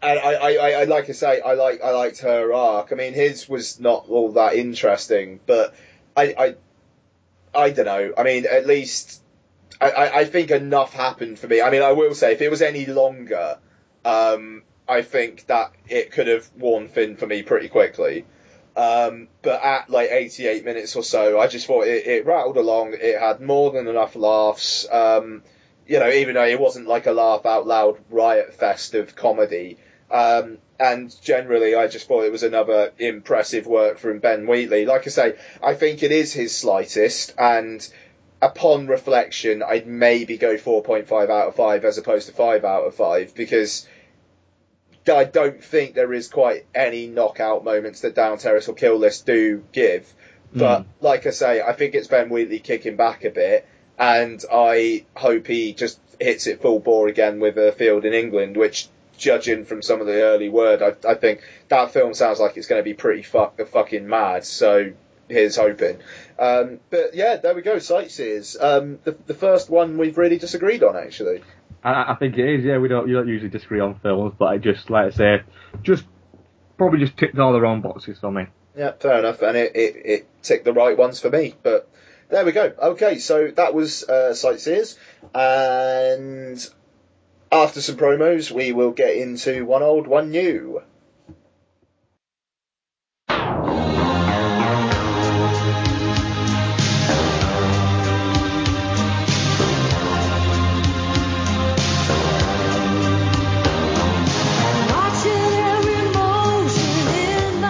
and 0.02 0.18
I, 0.18 0.34
I, 0.34 0.70
I, 0.80 0.84
like 0.84 1.08
I 1.08 1.12
say 1.12 1.40
I 1.40 1.54
like 1.54 1.82
I 1.82 1.90
liked 1.90 2.20
her 2.20 2.52
arc. 2.52 2.92
I 2.92 2.94
mean, 2.94 3.12
his 3.12 3.48
was 3.48 3.78
not 3.78 4.06
all 4.08 4.32
that 4.32 4.54
interesting, 4.54 5.38
but 5.46 5.74
I, 6.16 6.34
I, 6.38 6.54
I 7.54 7.70
don't 7.70 7.86
know. 7.86 8.12
I 8.16 8.22
mean, 8.22 8.46
at 8.50 8.66
least 8.66 9.22
I, 9.80 10.20
I, 10.20 10.24
think 10.24 10.50
enough 10.50 10.92
happened 10.92 11.38
for 11.38 11.48
me. 11.48 11.60
I 11.60 11.70
mean, 11.70 11.82
I 11.82 11.92
will 11.92 12.14
say 12.14 12.32
if 12.32 12.40
it 12.40 12.50
was 12.50 12.62
any 12.62 12.86
longer, 12.86 13.58
um, 14.04 14.62
I 14.88 15.02
think 15.02 15.46
that 15.46 15.72
it 15.88 16.12
could 16.12 16.28
have 16.28 16.48
worn 16.56 16.88
thin 16.88 17.16
for 17.16 17.26
me 17.26 17.42
pretty 17.42 17.68
quickly. 17.68 18.24
Um, 18.76 19.28
but 19.42 19.62
at 19.62 19.90
like 19.90 20.10
88 20.10 20.64
minutes 20.64 20.96
or 20.96 21.02
so, 21.02 21.40
I 21.40 21.46
just 21.46 21.66
thought 21.66 21.86
it, 21.86 22.06
it 22.06 22.26
rattled 22.26 22.56
along. 22.56 22.94
It 22.94 23.18
had 23.18 23.40
more 23.40 23.70
than 23.70 23.88
enough 23.88 24.16
laughs. 24.16 24.86
Um, 24.90 25.42
you 25.86 25.98
know, 25.98 26.08
even 26.08 26.34
though 26.34 26.46
it 26.46 26.60
wasn't 26.60 26.86
like 26.86 27.06
a 27.06 27.12
laugh 27.12 27.44
out 27.44 27.66
loud 27.66 27.98
riot 28.08 28.54
fest 28.54 28.94
of 28.94 29.16
comedy. 29.16 29.78
Um, 30.10 30.58
and 30.82 31.14
generally, 31.22 31.76
I 31.76 31.86
just 31.86 32.08
thought 32.08 32.24
it 32.24 32.32
was 32.32 32.42
another 32.42 32.92
impressive 32.98 33.66
work 33.66 33.98
from 33.98 34.18
Ben 34.18 34.46
Wheatley. 34.48 34.84
Like 34.84 35.06
I 35.06 35.10
say, 35.10 35.36
I 35.62 35.74
think 35.74 36.02
it 36.02 36.10
is 36.10 36.32
his 36.32 36.54
slightest, 36.56 37.34
and 37.38 37.86
upon 38.42 38.88
reflection, 38.88 39.62
I'd 39.62 39.86
maybe 39.86 40.36
go 40.36 40.56
4.5 40.56 41.30
out 41.30 41.48
of 41.48 41.54
5 41.54 41.84
as 41.84 41.98
opposed 41.98 42.26
to 42.26 42.32
5 42.34 42.64
out 42.64 42.84
of 42.88 42.94
5 42.96 43.34
because 43.36 43.86
I 45.06 45.24
don't 45.24 45.62
think 45.62 45.94
there 45.94 46.12
is 46.12 46.28
quite 46.28 46.64
any 46.74 47.06
knockout 47.06 47.64
moments 47.64 48.00
that 48.00 48.14
Down 48.14 48.38
Terrace 48.38 48.68
or 48.68 48.74
Kill 48.74 48.96
List 48.96 49.26
do 49.26 49.62
give. 49.72 50.12
But 50.52 50.82
Mm. 50.82 50.84
like 51.00 51.26
I 51.26 51.30
say, 51.30 51.62
I 51.62 51.72
think 51.72 51.94
it's 51.94 52.08
Ben 52.08 52.28
Wheatley 52.28 52.58
kicking 52.58 52.96
back 52.96 53.24
a 53.24 53.30
bit, 53.30 53.64
and 53.98 54.44
I 54.52 55.04
hope 55.14 55.46
he 55.46 55.72
just 55.72 55.98
hits 56.20 56.46
it 56.46 56.60
full 56.60 56.78
bore 56.80 57.08
again 57.08 57.40
with 57.40 57.56
a 57.56 57.72
field 57.72 58.04
in 58.04 58.12
England, 58.12 58.56
which, 58.56 58.88
judging 59.16 59.64
from 59.64 59.82
some 59.82 60.00
of 60.00 60.06
the 60.06 60.22
early 60.22 60.48
word, 60.48 60.82
I, 60.82 60.94
I 61.08 61.14
think 61.14 61.42
that 61.68 61.92
film 61.92 62.14
sounds 62.14 62.40
like 62.40 62.56
it's 62.56 62.66
going 62.66 62.80
to 62.80 62.84
be 62.84 62.94
pretty 62.94 63.22
fuck, 63.22 63.60
fucking 63.68 64.08
mad. 64.08 64.44
So 64.44 64.92
here's 65.28 65.56
hoping. 65.56 65.98
Um, 66.38 66.80
but 66.90 67.14
yeah, 67.14 67.36
there 67.36 67.54
we 67.54 67.62
go, 67.62 67.78
sightseers. 67.78 68.56
Um, 68.60 68.98
the, 69.04 69.16
the 69.26 69.34
first 69.34 69.70
one 69.70 69.98
we've 69.98 70.18
really 70.18 70.38
disagreed 70.38 70.82
on, 70.82 70.96
actually. 70.96 71.42
I, 71.84 72.12
I 72.12 72.14
think 72.14 72.38
it 72.38 72.48
is. 72.48 72.64
Yeah, 72.64 72.78
we 72.78 72.88
don't 72.88 73.08
you 73.08 73.14
don't 73.14 73.28
usually 73.28 73.50
disagree 73.50 73.80
on 73.80 73.98
films, 74.00 74.34
but 74.38 74.46
I 74.46 74.58
just 74.58 74.90
like 74.90 75.06
I 75.06 75.16
say, 75.16 75.42
just 75.82 76.04
probably 76.78 77.00
just 77.00 77.16
ticked 77.16 77.38
all 77.38 77.52
the 77.52 77.60
wrong 77.60 77.80
boxes 77.80 78.18
for 78.20 78.30
me. 78.30 78.46
Yeah, 78.76 78.92
fair 78.92 79.18
enough, 79.18 79.42
and 79.42 79.56
it, 79.56 79.76
it, 79.76 79.96
it 80.04 80.42
ticked 80.42 80.64
the 80.64 80.72
right 80.72 80.96
ones 80.96 81.20
for 81.20 81.28
me. 81.28 81.54
But 81.62 81.88
there 82.30 82.44
we 82.44 82.52
go. 82.52 82.72
Okay, 82.78 83.18
so 83.18 83.48
that 83.48 83.74
was 83.74 84.04
uh, 84.04 84.34
sightseers, 84.34 84.98
and 85.34 86.66
after 87.52 87.82
some 87.82 87.96
promos, 87.96 88.50
we 88.50 88.72
will 88.72 88.92
get 88.92 89.14
into 89.14 89.66
one 89.66 89.82
old, 89.82 90.06
one 90.06 90.30
new. 90.30 90.82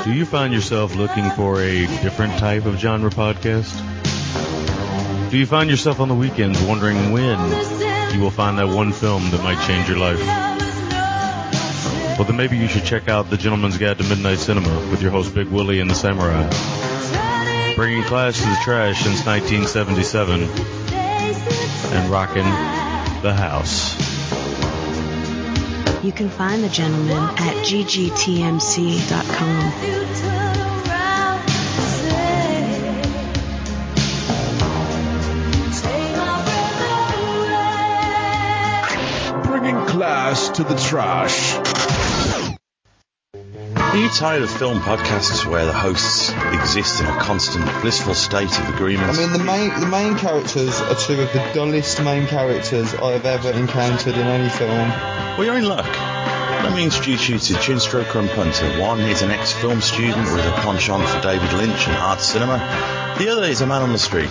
Do 0.04 0.18
you 0.18 0.26
find 0.26 0.52
yourself 0.52 0.94
looking 0.94 1.28
for 1.30 1.60
a 1.60 1.86
different 2.02 2.38
type 2.38 2.66
of 2.66 2.78
genre 2.78 3.10
podcast? 3.10 3.90
Do 5.30 5.38
you 5.38 5.46
find 5.46 5.68
yourself 5.68 5.98
on 5.98 6.08
the 6.08 6.14
weekends 6.14 6.60
wondering 6.60 7.10
when 7.10 7.91
you 8.14 8.20
will 8.20 8.30
find 8.30 8.58
that 8.58 8.68
one 8.68 8.92
film 8.92 9.30
that 9.30 9.42
might 9.42 9.64
change 9.66 9.88
your 9.88 9.98
life? 9.98 10.20
Well, 12.18 12.24
then 12.24 12.36
maybe 12.36 12.58
you 12.58 12.68
should 12.68 12.84
check 12.84 13.08
out 13.08 13.30
The 13.30 13.36
Gentleman's 13.36 13.78
Guide 13.78 13.98
to 13.98 14.04
Midnight 14.04 14.38
Cinema 14.38 14.90
with 14.90 15.00
your 15.02 15.10
host 15.10 15.34
Big 15.34 15.48
Willie 15.48 15.80
and 15.80 15.90
the 15.90 15.94
Samurai. 15.94 16.48
Bringing 17.74 18.04
class 18.04 18.36
to 18.36 18.44
the 18.44 18.58
trash 18.62 19.02
since 19.02 19.24
1977 19.26 20.42
and 21.92 22.10
rocking 22.10 22.44
the 23.22 23.32
house. 23.32 23.96
You 26.04 26.12
can 26.12 26.28
find 26.28 26.62
the 26.62 26.68
gentleman 26.68 27.16
at 27.16 27.56
ggtmc.com. 27.64 28.72
Bringing 40.02 40.16
class 40.16 40.48
to 40.48 40.64
the 40.64 40.74
trash. 40.74 41.54
Are 43.76 43.96
you 43.96 44.08
tired 44.08 44.42
of 44.42 44.50
film 44.50 44.80
podcasts 44.80 45.46
where 45.46 45.64
the 45.64 45.72
hosts 45.72 46.32
exist 46.52 47.00
in 47.00 47.06
a 47.06 47.16
constant 47.20 47.64
blissful 47.82 48.14
state 48.14 48.50
of 48.58 48.74
agreement? 48.74 49.10
I 49.10 49.16
mean, 49.16 49.32
the 49.32 49.44
main 49.44 49.78
the 49.78 49.86
main 49.86 50.16
characters 50.16 50.80
are 50.80 50.96
two 50.96 51.20
of 51.20 51.32
the 51.32 51.50
dullest 51.54 52.02
main 52.02 52.26
characters 52.26 52.92
I 52.94 53.12
have 53.12 53.26
ever 53.26 53.52
encountered 53.52 54.14
in 54.14 54.26
any 54.26 54.48
film. 54.48 54.88
Well, 55.38 55.44
you're 55.44 55.58
in 55.58 55.68
luck. 55.68 56.21
Let 56.62 56.76
me 56.76 56.84
introduce 56.84 57.28
you 57.28 57.38
to 57.38 57.54
Chinstroker 57.54 58.20
and 58.20 58.30
Punter. 58.30 58.80
One 58.80 59.00
is 59.00 59.22
an 59.22 59.32
ex-film 59.32 59.80
student 59.80 60.32
with 60.32 60.46
a 60.46 60.52
penchant 60.62 61.08
for 61.08 61.20
David 61.20 61.52
Lynch 61.54 61.88
and 61.88 61.96
art 61.96 62.20
cinema. 62.20 62.58
The 63.18 63.28
other 63.28 63.46
is 63.46 63.62
a 63.62 63.66
man 63.66 63.82
on 63.82 63.92
the 63.92 63.98
street. 63.98 64.30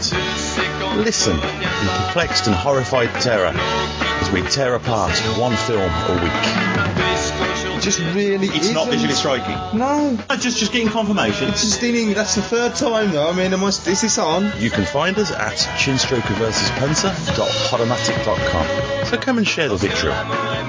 Listen 0.96 1.36
in 1.36 1.88
perplexed 2.06 2.48
and 2.48 2.56
horrified 2.56 3.10
terror 3.22 3.52
as 3.54 4.32
we 4.32 4.44
tear 4.44 4.76
apart 4.76 5.12
one 5.38 5.58
film 5.58 5.92
a 5.92 6.22
week. 6.24 7.51
It 7.82 7.86
just 7.86 8.00
really 8.14 8.46
It's 8.46 8.70
not 8.74 8.90
isn't. 8.90 8.92
visually 8.92 9.16
striking. 9.16 9.58
No. 9.76 10.16
Just 10.38 10.60
just 10.60 10.72
getting 10.72 10.90
confirmation. 10.90 11.50
It's 11.50 11.64
just 11.64 11.82
in, 11.82 12.14
that's 12.14 12.36
the 12.36 12.44
third 12.44 12.76
time 12.76 13.10
though. 13.10 13.28
I 13.28 13.34
mean, 13.34 13.52
am 13.54 13.64
I, 13.64 13.70
is 13.70 13.84
this 13.84 14.20
on? 14.20 14.52
You 14.60 14.70
can 14.70 14.86
find 14.86 15.18
us 15.18 15.32
at 15.32 15.54
chinstroker 15.80 16.36
versus 16.36 16.70
punter.podomatic.com. 16.78 19.06
So 19.08 19.18
come 19.18 19.40
and 19.40 19.48
share 19.48 19.68
the 19.68 19.78
victory. 19.78 20.12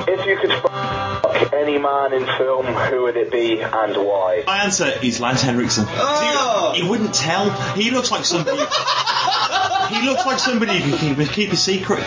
If 0.08 0.24
you 0.26 0.38
could 0.38 0.52
fuck 0.62 1.52
any 1.52 1.76
man 1.76 2.14
in 2.14 2.24
film, 2.38 2.64
who 2.64 3.02
would 3.02 3.18
it 3.18 3.30
be 3.30 3.60
and 3.60 3.94
why? 3.94 4.44
My 4.46 4.64
answer 4.64 4.90
is 5.02 5.20
Lance 5.20 5.42
Henriksen. 5.42 5.84
Oh! 5.88 6.72
You, 6.74 6.84
you 6.84 6.88
wouldn't 6.88 7.12
tell. 7.12 7.50
He 7.74 7.90
looks 7.90 8.10
like 8.10 8.24
somebody. 8.24 8.56
he 9.94 10.00
looks 10.06 10.24
like 10.24 10.38
somebody 10.38 10.78
who 10.80 10.96
can 10.96 11.14
keep, 11.16 11.28
keep 11.28 11.52
a 11.52 11.56
secret. 11.56 12.02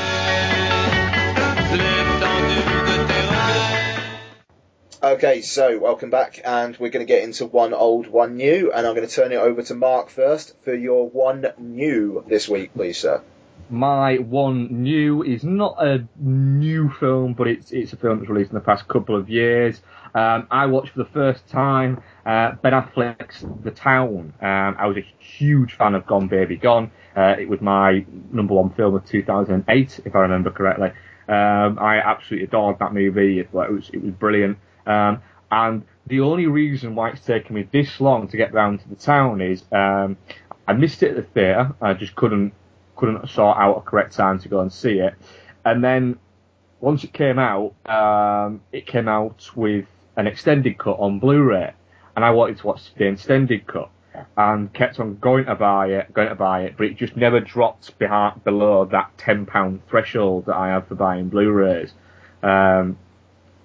Okay, 5.06 5.44
so 5.44 5.78
welcome 5.78 6.10
back, 6.10 6.42
and 6.44 6.76
we're 6.78 6.90
going 6.90 7.06
to 7.06 7.08
get 7.08 7.24
into 7.24 7.46
one 7.46 7.76
old, 7.76 8.08
one 8.08 8.38
new, 8.38 8.72
and 8.72 8.88
I'm 8.88 8.96
going 8.96 9.08
to 9.08 9.16
turn 9.16 9.32
it 9.32 9.36
over 9.36 9.62
to 9.62 9.76
Mark 9.76 10.10
first 10.10 10.56
for 10.64 10.74
your 10.74 11.08
one 11.08 11.46
new 11.60 12.26
this 12.28 12.50
week, 12.50 12.74
please, 12.74 12.98
sir. 12.98 13.22
My 13.70 14.16
one 14.16 14.82
new 14.82 15.22
is 15.22 15.44
not 15.44 15.76
a 15.78 16.08
new 16.18 16.90
film, 16.90 17.34
but 17.34 17.46
it's 17.48 17.72
it's 17.72 17.94
a 17.94 17.98
film 17.98 18.18
that's 18.18 18.32
released 18.32 18.50
in 18.50 18.56
the 18.56 18.62
past 18.62 18.88
couple 18.88 19.16
of 19.16 19.30
years. 19.30 19.80
Um, 20.16 20.48
I 20.50 20.66
watched 20.66 20.94
for 20.94 21.04
the 21.04 21.12
first 21.12 21.48
time 21.50 22.02
uh, 22.26 22.54
Ben 22.64 22.74
Affleck's 22.74 23.46
The 23.64 23.70
Town. 23.70 24.34
Um, 24.42 24.76
I 24.80 24.88
was 24.88 24.98
a 24.98 25.06
huge 25.20 25.74
fan 25.74 25.94
of 25.94 26.08
Gone 26.08 26.30
Baby 26.30 26.58
Gone. 26.58 26.90
Uh, 27.16 27.36
it 27.40 27.48
was 27.48 27.62
my 27.62 28.04
number 28.32 28.56
one 28.56 28.72
film 28.72 28.96
of 28.96 29.06
2008, 29.06 30.00
if 30.04 30.16
I 30.16 30.20
remember 30.22 30.50
correctly. 30.50 30.90
Um, 31.28 31.78
I 31.80 32.02
absolutely 32.04 32.48
adored 32.48 32.80
that 32.80 32.92
movie. 32.92 33.40
It, 33.40 33.50
it 33.54 33.72
was 33.72 33.92
it 33.94 34.02
was 34.02 34.12
brilliant. 34.12 34.58
Um, 34.86 35.22
and 35.52 35.84
the 36.08 36.20
only 36.22 36.48
reason 36.48 36.96
why 36.96 37.10
it's 37.10 37.26
taken 37.26 37.56
me 37.56 37.68
this 37.72 38.00
long 38.00 38.28
to 38.28 38.38
get 38.38 38.54
round 38.54 38.82
to 38.82 38.90
the 38.90 38.96
town 38.96 39.42
is 39.42 39.64
um, 39.72 40.18
I 40.68 40.74
missed 40.74 41.04
it 41.04 41.12
at 41.12 41.16
the 41.16 41.24
theatre. 41.24 41.74
I 41.82 41.94
just 41.94 42.16
couldn't 42.16 42.54
couldn't 42.96 43.30
sort 43.30 43.58
out 43.58 43.78
a 43.78 43.82
correct 43.82 44.14
time 44.14 44.40
to 44.40 44.48
go 44.48 44.60
and 44.62 44.72
see 44.72 45.00
it. 45.00 45.16
And 45.66 45.84
then 45.84 46.18
once 46.80 47.04
it 47.04 47.14
came 47.14 47.40
out, 47.40 47.74
um, 47.86 48.62
it 48.72 48.86
came 48.88 49.08
out 49.08 49.50
with 49.56 49.86
an 50.16 50.28
extended 50.28 50.78
cut 50.78 50.98
on 51.00 51.20
Blu-ray, 51.20 51.74
and 52.16 52.24
I 52.24 52.32
wanted 52.32 52.58
to 52.60 52.68
watch 52.68 52.94
the 52.96 53.06
extended 53.08 53.68
cut, 53.68 53.90
and 54.38 54.72
kept 54.74 55.00
on 55.00 55.18
going 55.18 55.46
to 55.46 55.56
buy 55.56 55.88
it, 55.88 56.14
going 56.14 56.30
to 56.30 56.36
buy 56.36 56.64
it, 56.64 56.76
but 56.78 56.86
it 56.86 56.98
just 56.98 57.18
never 57.18 57.40
dropped 57.42 57.98
behind, 58.00 58.44
below 58.44 58.86
that 58.86 59.18
ten 59.18 59.46
pound 59.46 59.82
threshold 59.90 60.46
that 60.46 60.56
I 60.56 60.70
have 60.70 60.88
for 60.88 60.96
buying 60.96 61.28
Blu-rays, 61.30 61.94
um, 62.44 62.98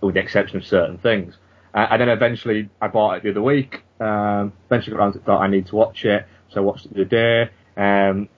with 0.01 0.15
the 0.15 0.21
exception 0.21 0.57
of 0.59 0.65
certain 0.67 0.99
things. 0.99 1.37
Uh, 1.75 1.87
and 1.91 2.01
then 2.01 2.09
eventually 2.09 2.69
I 2.81 2.89
bought 2.89 3.19
it 3.19 3.23
the 3.23 3.31
other 3.31 3.43
week. 3.43 3.83
Um, 4.01 4.53
eventually 4.67 4.97
got 4.97 5.03
around 5.03 5.13
to 5.13 5.19
thought 5.21 5.41
I 5.43 5.47
need 5.49 5.67
to 5.67 5.77
watch 5.77 6.05
it, 6.05 6.27
so 6.49 6.61
I 6.61 6.65
watched 6.65 6.87
it 6.87 6.95
the 6.95 7.03
other 7.03 7.05
day. 7.05 7.51
Um, 7.77 8.29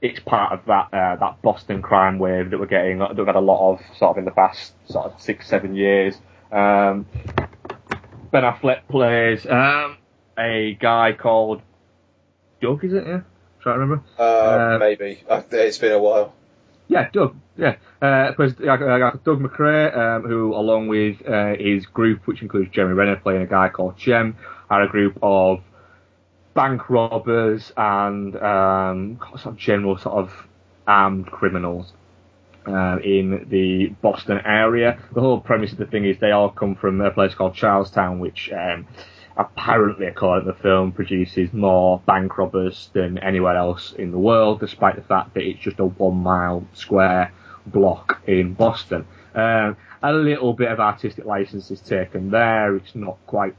it's 0.00 0.20
part 0.20 0.52
of 0.52 0.64
that 0.66 0.88
uh, 0.92 1.16
that 1.16 1.42
Boston 1.42 1.80
crime 1.80 2.18
wave 2.18 2.50
that 2.50 2.58
we're 2.58 2.66
getting 2.66 2.98
that 2.98 3.16
we've 3.16 3.26
had 3.26 3.36
a 3.36 3.40
lot 3.40 3.72
of 3.72 3.80
sort 3.96 4.12
of 4.12 4.18
in 4.18 4.24
the 4.24 4.30
past 4.32 4.72
sort 4.88 5.06
of 5.06 5.20
six 5.20 5.48
seven 5.48 5.74
years. 5.76 6.16
Um, 6.50 7.06
ben 8.30 8.42
Affleck 8.42 8.88
plays 8.88 9.46
um, 9.46 9.96
a 10.38 10.76
guy 10.80 11.12
called 11.12 11.62
Doug, 12.60 12.84
is 12.84 12.92
it? 12.92 13.06
Yeah, 13.06 13.20
try 13.60 13.74
to 13.74 13.78
remember. 13.78 14.04
Uh, 14.18 14.76
maybe. 14.78 15.22
Uh, 15.28 15.42
It's 15.50 15.78
been 15.78 15.92
a 15.92 15.98
while. 15.98 16.34
Yeah, 16.88 17.08
Doug. 17.10 17.36
Yeah, 17.56 17.76
uh, 18.00 18.32
plays 18.32 18.54
called 18.54 19.24
Doug 19.24 19.40
MacRay, 19.40 19.92
um, 19.92 20.22
who, 20.22 20.54
along 20.54 20.88
with 20.88 21.16
uh, 21.26 21.54
his 21.58 21.86
group, 21.86 22.26
which 22.26 22.42
includes 22.42 22.70
Jeremy 22.72 22.94
Renner 22.94 23.16
playing 23.16 23.42
a 23.42 23.46
guy 23.46 23.68
called 23.68 23.96
Jem, 23.98 24.36
are 24.70 24.82
a 24.82 24.88
group 24.88 25.18
of 25.22 25.60
bank 26.54 26.88
robbers 26.90 27.72
and 27.76 28.36
um, 28.36 29.18
sort 29.36 29.54
of 29.54 29.56
general 29.56 29.96
sort 29.98 30.16
of 30.16 30.32
armed 30.86 31.26
criminals 31.26 31.92
uh, 32.66 32.98
in 33.02 33.46
the 33.48 33.88
Boston 34.02 34.40
area. 34.44 34.98
The 35.14 35.20
whole 35.20 35.40
premise 35.40 35.72
of 35.72 35.78
the 35.78 35.86
thing 35.86 36.04
is 36.04 36.18
they 36.20 36.30
all 36.30 36.50
come 36.50 36.74
from 36.74 37.00
a 37.00 37.10
place 37.10 37.34
called 37.34 37.54
Charlestown, 37.54 38.18
which 38.18 38.50
um, 38.52 38.86
apparently, 39.36 40.06
according 40.06 40.46
to 40.46 40.52
the 40.52 40.58
film, 40.58 40.92
produces 40.92 41.52
more 41.52 42.00
bank 42.06 42.36
robbers 42.38 42.90
than 42.92 43.18
anywhere 43.18 43.56
else 43.56 43.92
in 43.92 44.10
the 44.10 44.18
world, 44.18 44.60
despite 44.60 44.96
the 44.96 45.02
fact 45.02 45.34
that 45.34 45.42
it's 45.42 45.60
just 45.60 45.78
a 45.80 45.86
one 45.86 46.16
mile 46.16 46.66
square 46.74 47.32
block 47.66 48.22
in 48.26 48.54
Boston. 48.54 49.06
Um, 49.34 49.76
a 50.02 50.12
little 50.12 50.52
bit 50.52 50.70
of 50.70 50.80
artistic 50.80 51.24
license 51.24 51.70
is 51.70 51.80
taken 51.80 52.30
there. 52.30 52.76
It's 52.76 52.94
not 52.94 53.18
quite 53.26 53.54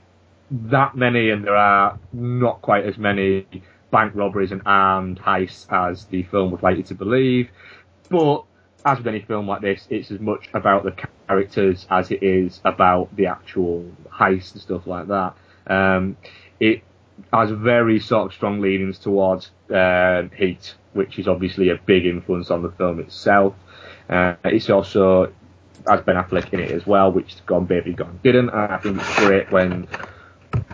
that 0.51 0.95
many, 0.95 1.29
and 1.29 1.43
there 1.43 1.55
are 1.55 1.99
not 2.11 2.61
quite 2.61 2.85
as 2.85 2.97
many 2.97 3.47
bank 3.91 4.13
robberies 4.15 4.51
and 4.51 4.61
armed 4.65 5.19
heists 5.19 5.71
as 5.71 6.05
the 6.05 6.23
film 6.23 6.51
would 6.51 6.63
like 6.63 6.77
you 6.77 6.83
to 6.83 6.95
believe. 6.95 7.49
But 8.09 8.43
as 8.85 8.97
with 8.97 9.07
any 9.07 9.21
film 9.21 9.47
like 9.47 9.61
this, 9.61 9.87
it's 9.89 10.11
as 10.11 10.19
much 10.19 10.49
about 10.53 10.83
the 10.83 10.95
characters 11.27 11.87
as 11.89 12.11
it 12.11 12.21
is 12.21 12.59
about 12.65 13.15
the 13.15 13.27
actual 13.27 13.89
heist 14.11 14.53
and 14.53 14.61
stuff 14.61 14.85
like 14.85 15.07
that. 15.07 15.35
Um, 15.67 16.17
it 16.59 16.81
has 17.31 17.51
very 17.51 17.99
sort 17.99 18.27
of 18.27 18.33
strong 18.33 18.61
leanings 18.61 18.99
towards 18.99 19.51
uh, 19.73 20.23
Heat, 20.35 20.75
which 20.93 21.19
is 21.19 21.27
obviously 21.27 21.69
a 21.69 21.75
big 21.75 22.05
influence 22.05 22.51
on 22.51 22.61
the 22.61 22.71
film 22.71 22.99
itself. 22.99 23.55
Uh, 24.09 24.35
it's 24.45 24.69
also 24.69 25.31
has 25.87 26.01
Ben 26.01 26.15
Affleck 26.15 26.53
in 26.53 26.59
it 26.59 26.71
as 26.71 26.85
well, 26.85 27.11
which 27.11 27.45
Gone 27.45 27.65
Baby 27.65 27.93
Gone 27.93 28.19
didn't. 28.23 28.49
I 28.49 28.77
think 28.77 28.99
it's 28.99 29.15
great 29.19 29.51
when 29.51 29.87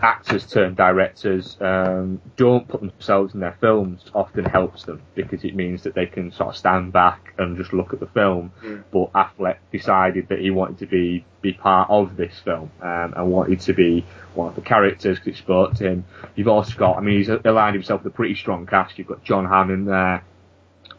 actors 0.02 0.46
turn 0.46 0.74
directors 0.74 1.56
um, 1.60 2.20
don't 2.36 2.66
put 2.68 2.80
themselves 2.80 3.34
in 3.34 3.40
their 3.40 3.56
films 3.60 4.02
often 4.14 4.44
helps 4.44 4.84
them 4.84 5.02
because 5.14 5.44
it 5.44 5.54
means 5.54 5.82
that 5.82 5.94
they 5.94 6.06
can 6.06 6.32
sort 6.32 6.50
of 6.50 6.56
stand 6.56 6.92
back 6.92 7.34
and 7.38 7.56
just 7.56 7.72
look 7.72 7.92
at 7.92 8.00
the 8.00 8.06
film. 8.06 8.52
Mm. 8.62 8.84
But 8.90 9.12
Affleck 9.12 9.56
decided 9.72 10.28
that 10.28 10.40
he 10.40 10.50
wanted 10.50 10.78
to 10.78 10.86
be 10.86 11.24
be 11.42 11.52
part 11.52 11.88
of 11.90 12.16
this 12.16 12.38
film 12.44 12.70
um, 12.82 13.14
and 13.16 13.30
wanted 13.30 13.60
to 13.60 13.72
be 13.72 14.04
one 14.34 14.48
of 14.48 14.54
the 14.54 14.60
characters 14.60 15.18
because 15.18 15.38
it 15.38 15.42
spoke 15.42 15.74
to 15.74 15.88
him. 15.88 16.04
You've 16.34 16.48
also 16.48 16.76
got, 16.76 16.98
I 16.98 17.00
mean, 17.00 17.18
he's 17.18 17.28
aligned 17.28 17.74
himself 17.74 18.04
with 18.04 18.12
a 18.12 18.16
pretty 18.16 18.34
strong 18.34 18.66
cast. 18.66 18.98
You've 18.98 19.06
got 19.06 19.24
Jon 19.24 19.46
Hamm 19.46 19.70
in 19.70 19.84
there. 19.86 20.24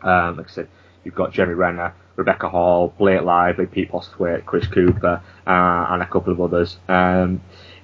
Um, 0.02 0.38
like 0.38 0.48
I 0.48 0.52
said, 0.52 0.68
you've 1.04 1.16
got 1.16 1.32
Jeremy 1.32 1.54
Renner, 1.54 1.94
Rebecca 2.16 2.50
Hall, 2.50 2.94
Blake 2.98 3.22
Lively, 3.22 3.68
Pete 3.68 3.92
Postlethwaite, 3.92 4.46
Chris 4.46 4.68
Cooper, 4.68 5.22
uh, 5.46 5.86
and 5.90 6.02
a 6.02 6.08
couple 6.08 6.34
of 6.34 6.42
others. 6.42 6.78
Um, 6.88 7.42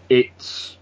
it's 0.09 0.76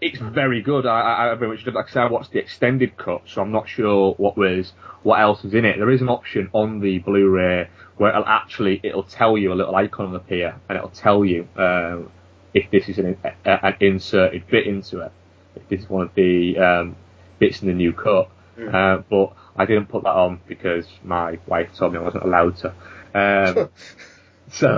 it's 0.00 0.18
very 0.18 0.62
good. 0.62 0.86
I, 0.86 1.00
I, 1.00 1.32
I 1.32 1.34
very 1.36 1.56
much 1.56 1.66
like 1.66 1.88
I 1.88 1.90
said, 1.90 2.02
I 2.02 2.10
watched 2.10 2.32
the 2.32 2.38
extended 2.38 2.96
cut, 2.96 3.22
so 3.26 3.40
I'm 3.40 3.52
not 3.52 3.68
sure 3.68 4.14
what 4.18 4.36
was 4.36 4.72
what 5.02 5.20
else 5.20 5.44
is 5.44 5.54
in 5.54 5.64
it. 5.64 5.78
There 5.78 5.90
is 5.90 6.02
an 6.02 6.08
option 6.08 6.50
on 6.52 6.80
the 6.80 6.98
Blu-ray 6.98 7.68
where 7.96 8.10
it'll 8.10 8.26
actually 8.26 8.80
it'll 8.82 9.04
tell 9.04 9.38
you 9.38 9.52
a 9.52 9.54
little 9.54 9.74
icon 9.74 10.10
will 10.10 10.16
appear, 10.16 10.56
and 10.68 10.76
it'll 10.76 10.90
tell 10.90 11.24
you 11.24 11.48
um, 11.56 12.10
if 12.52 12.70
this 12.70 12.88
is 12.88 12.98
an, 12.98 13.16
an 13.44 13.74
inserted 13.80 14.46
bit 14.48 14.66
into 14.66 15.00
it, 15.00 15.12
if 15.54 15.68
this 15.68 15.80
is 15.82 15.88
one 15.88 16.06
of 16.06 16.14
the 16.14 16.58
um, 16.58 16.96
bits 17.38 17.62
in 17.62 17.68
the 17.68 17.74
new 17.74 17.92
cut. 17.92 18.30
Mm. 18.58 18.74
Uh, 18.74 19.02
but 19.10 19.34
I 19.54 19.66
didn't 19.66 19.86
put 19.86 20.04
that 20.04 20.14
on 20.14 20.40
because 20.46 20.86
my 21.04 21.38
wife 21.46 21.68
told 21.76 21.92
me 21.92 21.98
I 21.98 22.02
wasn't 22.02 22.24
allowed 22.24 22.56
to. 22.58 22.74
Um, 23.14 23.68
so 24.50 24.72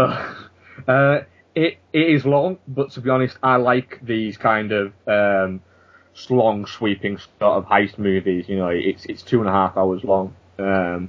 uh, 0.87 1.21
it 1.59 1.79
it 1.93 2.09
is 2.11 2.25
long, 2.25 2.59
but 2.69 2.93
to 2.93 3.01
be 3.01 3.11
honest, 3.11 3.37
I 3.43 3.57
like 3.57 3.99
these 4.03 4.37
kind 4.37 4.71
of 4.73 4.93
um, 5.07 5.61
long, 6.31 6.67
sweeping 6.67 7.19
sort 7.19 7.59
of 7.59 7.65
heist 7.65 7.99
movies. 7.99 8.49
You 8.49 8.59
know, 8.59 8.69
it's 8.69 9.05
it's 9.07 9.23
two 9.23 9.41
and 9.41 9.49
a 9.49 9.53
half 9.53 9.77
hours 9.77 10.05
long, 10.05 10.37
um, 10.59 11.09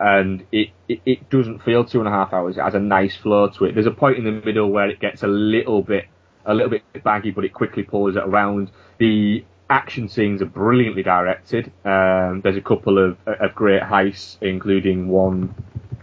and 0.00 0.46
it, 0.50 0.70
it 0.88 1.00
it 1.04 1.30
doesn't 1.30 1.62
feel 1.62 1.84
two 1.84 1.98
and 1.98 2.08
a 2.08 2.10
half 2.10 2.32
hours. 2.32 2.56
It 2.56 2.62
has 2.62 2.74
a 2.74 2.80
nice 2.80 3.16
flow 3.16 3.48
to 3.50 3.66
it. 3.66 3.74
There's 3.74 3.86
a 3.86 3.90
point 3.90 4.16
in 4.16 4.24
the 4.24 4.32
middle 4.32 4.70
where 4.70 4.88
it 4.88 4.98
gets 4.98 5.22
a 5.22 5.28
little 5.28 5.82
bit 5.82 6.06
a 6.46 6.54
little 6.54 6.70
bit 6.70 6.82
baggy, 7.04 7.30
but 7.30 7.44
it 7.44 7.52
quickly 7.52 7.82
pulls 7.82 8.16
it 8.16 8.22
around. 8.22 8.70
The 8.98 9.44
action 9.68 10.08
scenes 10.08 10.40
are 10.40 10.46
brilliantly 10.46 11.02
directed. 11.02 11.72
Um, 11.84 12.40
there's 12.42 12.56
a 12.56 12.62
couple 12.62 12.98
of, 12.98 13.18
of 13.26 13.54
great 13.54 13.82
heists, 13.82 14.38
including 14.40 15.08
one 15.08 15.54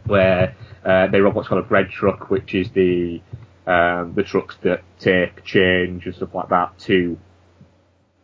where 0.05 0.55
uh, 0.85 1.07
they 1.07 1.21
rob 1.21 1.33
what's 1.33 1.47
called 1.47 1.63
a 1.63 1.67
bread 1.67 1.89
truck, 1.89 2.29
which 2.29 2.53
is 2.53 2.69
the 2.71 3.21
um, 3.65 4.13
the 4.15 4.23
trucks 4.23 4.57
that 4.63 4.83
take 4.99 5.43
change 5.43 6.05
and 6.05 6.15
stuff 6.15 6.33
like 6.33 6.49
that 6.49 6.77
to 6.79 7.17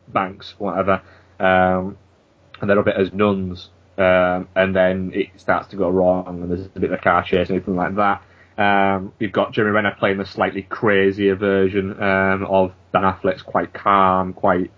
banks, 0.07 0.55
whatever. 0.57 1.01
Um, 1.39 1.97
and 2.61 2.69
they 2.69 2.75
rob 2.75 2.87
it 2.87 2.95
as 2.97 3.13
nuns, 3.13 3.69
um, 3.97 4.47
and 4.55 4.75
then 4.75 5.11
it 5.13 5.27
starts 5.37 5.69
to 5.69 5.77
go 5.77 5.89
wrong, 5.89 6.27
and 6.27 6.51
there's 6.51 6.65
a 6.65 6.79
bit 6.79 6.91
of 6.91 6.99
a 6.99 7.01
car 7.01 7.23
chase 7.23 7.49
and 7.49 7.57
everything 7.57 7.75
like 7.75 7.95
that. 7.95 8.23
Um, 8.61 9.13
you've 9.19 9.31
got 9.31 9.53
Jeremy 9.53 9.73
Renner 9.73 9.95
playing 9.97 10.17
the 10.17 10.25
slightly 10.25 10.63
crazier 10.63 11.35
version 11.35 11.91
um, 12.03 12.45
of 12.45 12.73
Ben 12.91 13.03
Affleck's 13.03 13.41
quite 13.41 13.73
calm, 13.73 14.33
quite 14.33 14.71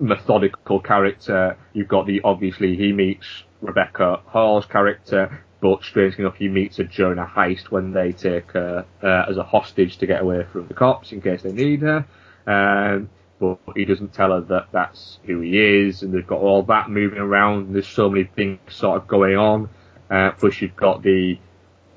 methodical 0.00 0.80
character. 0.80 1.56
You've 1.72 1.88
got 1.88 2.06
the 2.06 2.20
obviously 2.24 2.76
he 2.76 2.92
meets 2.92 3.44
Rebecca 3.60 4.22
Hall's 4.26 4.66
character, 4.66 5.44
but 5.60 5.82
strangely 5.82 6.24
enough 6.24 6.36
he 6.36 6.48
meets 6.48 6.78
a 6.78 6.84
heist 6.84 7.70
when 7.70 7.92
they 7.92 8.12
take 8.12 8.52
her 8.52 8.84
uh, 9.02 9.24
as 9.28 9.36
a 9.36 9.42
hostage 9.42 9.96
to 9.98 10.06
get 10.06 10.22
away 10.22 10.44
from 10.52 10.66
the 10.68 10.74
cops 10.74 11.12
in 11.12 11.20
case 11.20 11.42
they 11.42 11.52
need 11.52 11.80
her. 11.80 12.04
Um, 12.46 13.08
but 13.38 13.58
he 13.74 13.84
doesn't 13.84 14.14
tell 14.14 14.30
her 14.30 14.40
that 14.40 14.68
that's 14.72 15.18
who 15.24 15.40
he 15.40 15.58
is, 15.58 16.02
and 16.02 16.12
they've 16.12 16.26
got 16.26 16.40
all 16.40 16.62
that 16.64 16.88
moving 16.88 17.18
around. 17.18 17.74
There's 17.74 17.86
so 17.86 18.08
many 18.08 18.24
things 18.24 18.58
sort 18.68 18.96
of 18.96 19.08
going 19.08 19.36
on. 19.36 19.68
Uh, 20.10 20.30
plus 20.32 20.60
you've 20.60 20.76
got 20.76 21.02
the, 21.02 21.38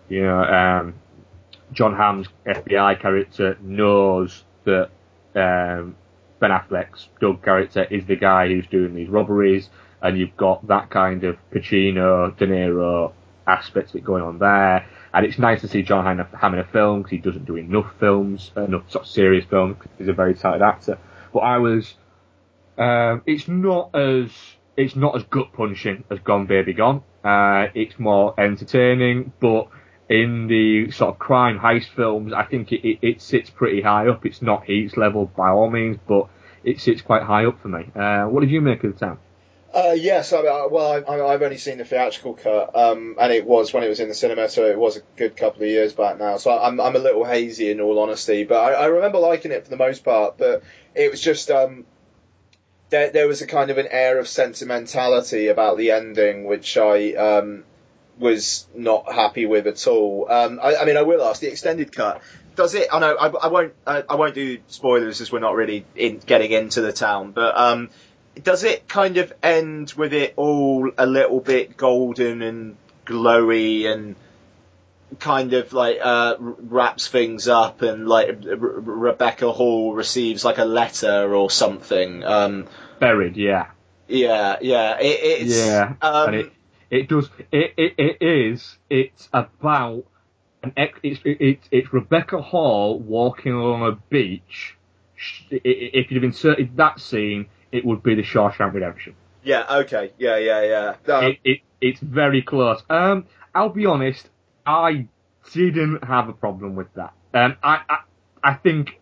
you 0.10 0.24
know, 0.24 0.44
um, 0.44 0.96
Jon 1.72 1.96
Hamm's 1.96 2.28
FBI 2.46 3.00
character 3.00 3.58
knows 3.62 4.44
that 4.66 4.90
um, 5.36 5.96
Ben 6.40 6.52
Affleck's 6.52 7.08
Doug 7.22 7.44
character 7.44 7.84
is 7.84 8.06
the 8.06 8.16
guy 8.16 8.48
who's 8.48 8.68
doing 8.68 8.96
these 8.96 9.10
robberies, 9.10 9.70
and 10.02 10.18
you've 10.18 10.36
got 10.36 10.68
that 10.68 10.90
kind 10.90 11.24
of 11.24 11.38
Pacino, 11.54 12.36
De 12.38 12.48
Niro 12.48 13.14
aspect 13.50 13.90
of 13.90 13.96
it 13.96 14.04
going 14.04 14.24
on 14.24 14.40
there. 14.40 14.88
And 15.14 15.26
it's 15.26 15.40
nice 15.40 15.62
to 15.62 15.68
see 15.68 15.82
Jon 15.82 16.06
Hamm 16.34 16.54
in 16.54 16.60
a 16.60 16.64
film 16.64 17.00
because 17.00 17.12
he 17.12 17.18
doesn't 17.18 17.46
do 17.46 17.56
enough 17.56 17.92
films, 18.00 18.52
enough 18.56 18.90
sort 18.92 19.06
of 19.06 19.12
serious 19.12 19.46
films. 19.50 19.78
He's 19.98 20.08
a 20.08 20.14
very 20.14 20.36
talented 20.36 20.62
actor. 20.62 21.00
But 21.34 21.40
I 21.40 21.58
was, 21.58 21.96
um, 22.78 23.24
it's 23.26 23.48
not 23.48 23.96
as 23.96 24.32
it's 24.78 24.96
not 24.96 25.16
as 25.16 25.24
gut 25.24 25.52
punching 25.54 26.06
as 26.10 26.20
Gone 26.20 26.46
Baby 26.46 26.74
Gone. 26.74 27.04
Uh, 27.24 27.68
it's 27.74 28.00
more 28.00 28.40
entertaining, 28.40 29.34
but 29.42 29.68
in 30.08 30.48
the 30.48 30.90
sort 30.92 31.14
of 31.14 31.20
crime 31.20 31.60
heist 31.60 31.90
films, 31.96 32.32
I 32.34 32.46
think 32.46 32.72
it, 32.72 32.88
it, 32.88 33.00
it 33.02 33.22
sits 33.22 33.50
pretty 33.50 33.82
high 33.82 34.08
up. 34.08 34.26
It's 34.26 34.42
not 34.42 34.64
Heat's 34.66 34.96
level 34.96 35.26
by 35.26 35.50
all 35.50 35.70
means, 35.70 35.98
but 36.08 36.30
it 36.64 36.80
sits 36.80 37.02
quite 37.02 37.24
high 37.24 37.46
up 37.46 37.62
for 37.62 37.68
me. 37.68 37.92
Uh, 37.96 38.26
what 38.26 38.42
did 38.42 38.52
you 38.52 38.62
make 38.62 38.84
of 38.84 38.94
the 38.94 39.00
town? 39.00 39.20
Uh, 39.74 39.96
yes, 39.96 40.34
I, 40.34 40.40
I, 40.40 40.68
well, 40.68 41.04
I, 41.08 41.34
I've 41.34 41.44
only 41.44 41.58
seen 41.58 41.78
the 41.78 41.86
theatrical 41.86 42.34
cut, 42.34 42.76
um, 42.76 43.16
and 43.20 43.32
it 43.32 43.46
was 43.46 43.72
when 43.72 43.84
it 43.84 43.88
was 43.88 44.00
in 44.00 44.08
the 44.08 44.16
cinema, 44.16 44.50
so 44.50 44.66
it 44.66 44.80
was 44.80 44.98
a 44.98 45.02
good 45.16 45.38
couple 45.38 45.62
of 45.62 45.68
years 45.70 45.94
back 45.94 46.18
now. 46.18 46.38
So 46.38 46.52
I'm, 46.58 46.80
I'm 46.82 46.96
a 46.96 47.00
little 47.00 47.24
hazy 47.24 47.70
in 47.70 47.80
all 47.80 48.00
honesty, 48.00 48.46
but 48.46 48.58
I, 48.58 48.74
I 48.74 48.86
remember 48.88 49.20
liking 49.20 49.52
it 49.52 49.64
for 49.64 49.70
the 49.70 49.78
most 49.78 50.04
part. 50.04 50.40
But 50.40 50.64
it 50.96 51.12
was 51.12 51.22
just 51.22 51.52
um, 51.52 51.86
there, 52.90 53.12
there 53.12 53.28
was 53.28 53.44
a 53.44 53.48
kind 53.48 53.70
of 53.70 53.78
an 53.78 53.88
air 53.92 54.18
of 54.18 54.28
sentimentality 54.28 55.48
about 55.48 55.78
the 55.78 55.92
ending, 55.92 56.46
which 56.46 56.76
I 56.76 57.14
um, 57.14 57.64
was 58.18 58.68
not 58.74 59.12
happy 59.12 59.46
with 59.46 59.68
at 59.68 59.86
all. 59.86 60.28
Um, 60.32 60.60
I, 60.62 60.78
I 60.78 60.86
mean, 60.86 60.98
I 60.98 61.04
will 61.04 61.24
ask 61.24 61.42
the 61.42 61.50
extended 61.50 61.92
cut. 61.92 62.22
Does 62.56 62.74
it? 62.74 62.88
I 62.92 63.00
know 63.00 63.16
I, 63.16 63.28
I 63.28 63.48
won't. 63.48 63.74
I, 63.86 64.04
I 64.10 64.16
won't 64.16 64.34
do 64.34 64.58
spoilers 64.68 65.22
as 65.22 65.32
we're 65.32 65.40
not 65.40 65.56
really 65.56 65.86
in, 65.96 66.18
getting 66.18 66.52
into 66.52 66.82
the 66.82 66.92
town. 66.92 67.32
But 67.32 67.56
um, 67.56 67.90
does 68.44 68.64
it 68.64 68.88
kind 68.88 69.18
of 69.18 69.32
end 69.44 69.94
with 69.94 70.14
it 70.14 70.34
all 70.36 70.92
a 70.98 71.06
little 71.06 71.40
bit 71.40 71.78
golden 71.78 72.42
and 72.42 72.76
glowy 73.06 73.86
and 73.92 74.16
kind 75.20 75.54
of 75.54 75.74
like 75.74 75.98
uh, 76.02 76.36
wraps 76.40 77.08
things 77.08 77.48
up 77.48 77.82
and 77.82 78.08
like 78.08 78.28
R- 78.48 78.56
Rebecca 78.58 79.52
Hall 79.52 79.94
receives 79.94 80.46
like 80.46 80.58
a 80.60 80.66
letter 80.66 81.34
or 81.34 81.50
something? 81.50 82.24
Um, 82.24 82.68
Buried, 83.00 83.36
yeah. 83.38 83.68
Yeah, 84.08 84.58
yeah. 84.62 84.98
It, 85.00 85.20
it's 85.42 85.58
yeah, 85.58 85.94
um, 86.02 86.34
it 86.34 86.52
it 86.90 87.08
does 87.10 87.30
it, 87.52 87.74
it 87.78 87.94
it 87.98 88.18
is 88.22 88.78
it's 88.90 89.30
about 89.32 90.04
an 90.64 90.74
ex, 90.76 91.00
it's 91.04 91.20
it, 91.24 91.60
it's 91.72 91.94
Rebecca 91.94 92.42
Hall 92.42 93.00
walking 93.00 93.54
along 93.54 93.88
a 93.88 93.92
beach. 94.10 94.76
Sh- 95.16 95.44
i- 95.52 95.56
i- 95.56 95.92
If 95.94 96.12
you'd 96.12 96.18
have 96.18 96.24
inserted 96.24 96.76
that 96.78 97.00
scene, 97.00 97.48
it 97.72 97.86
would 97.86 98.04
be 98.04 98.16
the 98.16 98.24
Shawshank 98.24 98.74
Redemption. 98.74 99.16
Yeah. 99.44 99.66
Okay. 99.80 100.14
Yeah. 100.18 100.38
Yeah. 100.38 100.96
Yeah. 101.08 101.22
It, 101.22 101.40
it 101.44 101.60
it's 101.82 102.00
very 102.02 102.42
close. 102.42 102.82
Um, 102.90 103.26
I'll 103.54 103.70
be 103.70 103.86
honest, 103.86 104.30
I 104.66 105.08
didn't 105.54 106.04
have 106.04 106.30
a 106.30 106.34
problem 106.34 106.76
with 106.76 106.94
that. 106.96 107.14
Um, 107.34 107.58
I 107.64 107.82
I, 107.90 107.98
I 108.44 108.54
think 108.56 109.00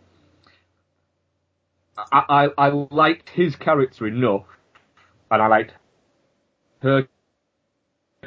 I, 1.98 2.24
I 2.58 2.68
I 2.68 2.70
liked 2.70 3.30
his 3.30 3.56
character 3.56 4.08
enough, 4.08 4.46
and 5.32 5.42
I 5.42 5.48
liked 5.48 5.74
her 6.82 7.08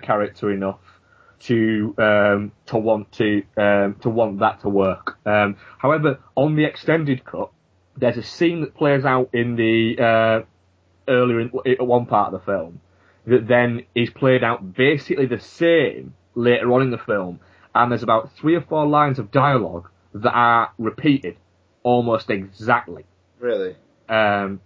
character 0.03 0.51
enough 0.51 0.81
to 1.41 1.95
um, 1.99 2.53
to 2.67 2.77
want 2.79 3.13
to 3.13 3.43
um, 3.57 3.97
to 4.03 4.11
want 4.11 4.41
that 4.41 4.61
to 4.63 4.69
work. 4.69 5.19
Um, 5.27 5.57
however, 5.79 6.19
on 6.35 6.57
the 6.57 6.65
extended 6.65 7.25
cut, 7.25 7.51
there's 7.97 8.17
a 8.17 8.23
scene 8.23 8.61
that 8.63 8.75
plays 8.75 9.05
out 9.05 9.31
in 9.33 9.57
the 9.57 9.97
uh, 9.99 11.11
earlier 11.11 11.41
in, 11.41 11.51
at 11.67 11.87
one 11.87 12.07
part 12.07 12.33
of 12.33 12.41
the 12.41 12.47
film 12.47 12.81
that 13.27 13.47
then 13.47 13.85
is 13.95 14.11
played 14.11 14.43
out 14.43 14.75
basically 14.75 15.27
the 15.27 15.41
same 15.41 16.15
later 16.35 16.73
on 16.73 16.83
in 16.83 16.91
the 16.91 16.99
film, 16.99 17.41
and 17.75 17.91
there's 17.91 18.03
about 18.03 18.31
three 18.37 18.55
or 18.55 18.63
four 18.63 18.87
lines 18.87 19.19
of 19.19 19.31
dialogue 19.31 19.89
that 20.15 20.33
are 20.33 20.73
repeated 20.79 21.37
almost 21.83 22.31
exactly. 22.31 23.05
Really? 23.39 23.77
Um, 24.09 24.61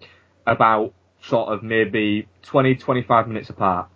about 0.47 0.95
sort 1.23 1.53
of 1.53 1.63
maybe 1.63 2.29
20, 2.43 2.77
25 2.77 3.29
minutes 3.29 3.51
apart. 3.51 3.89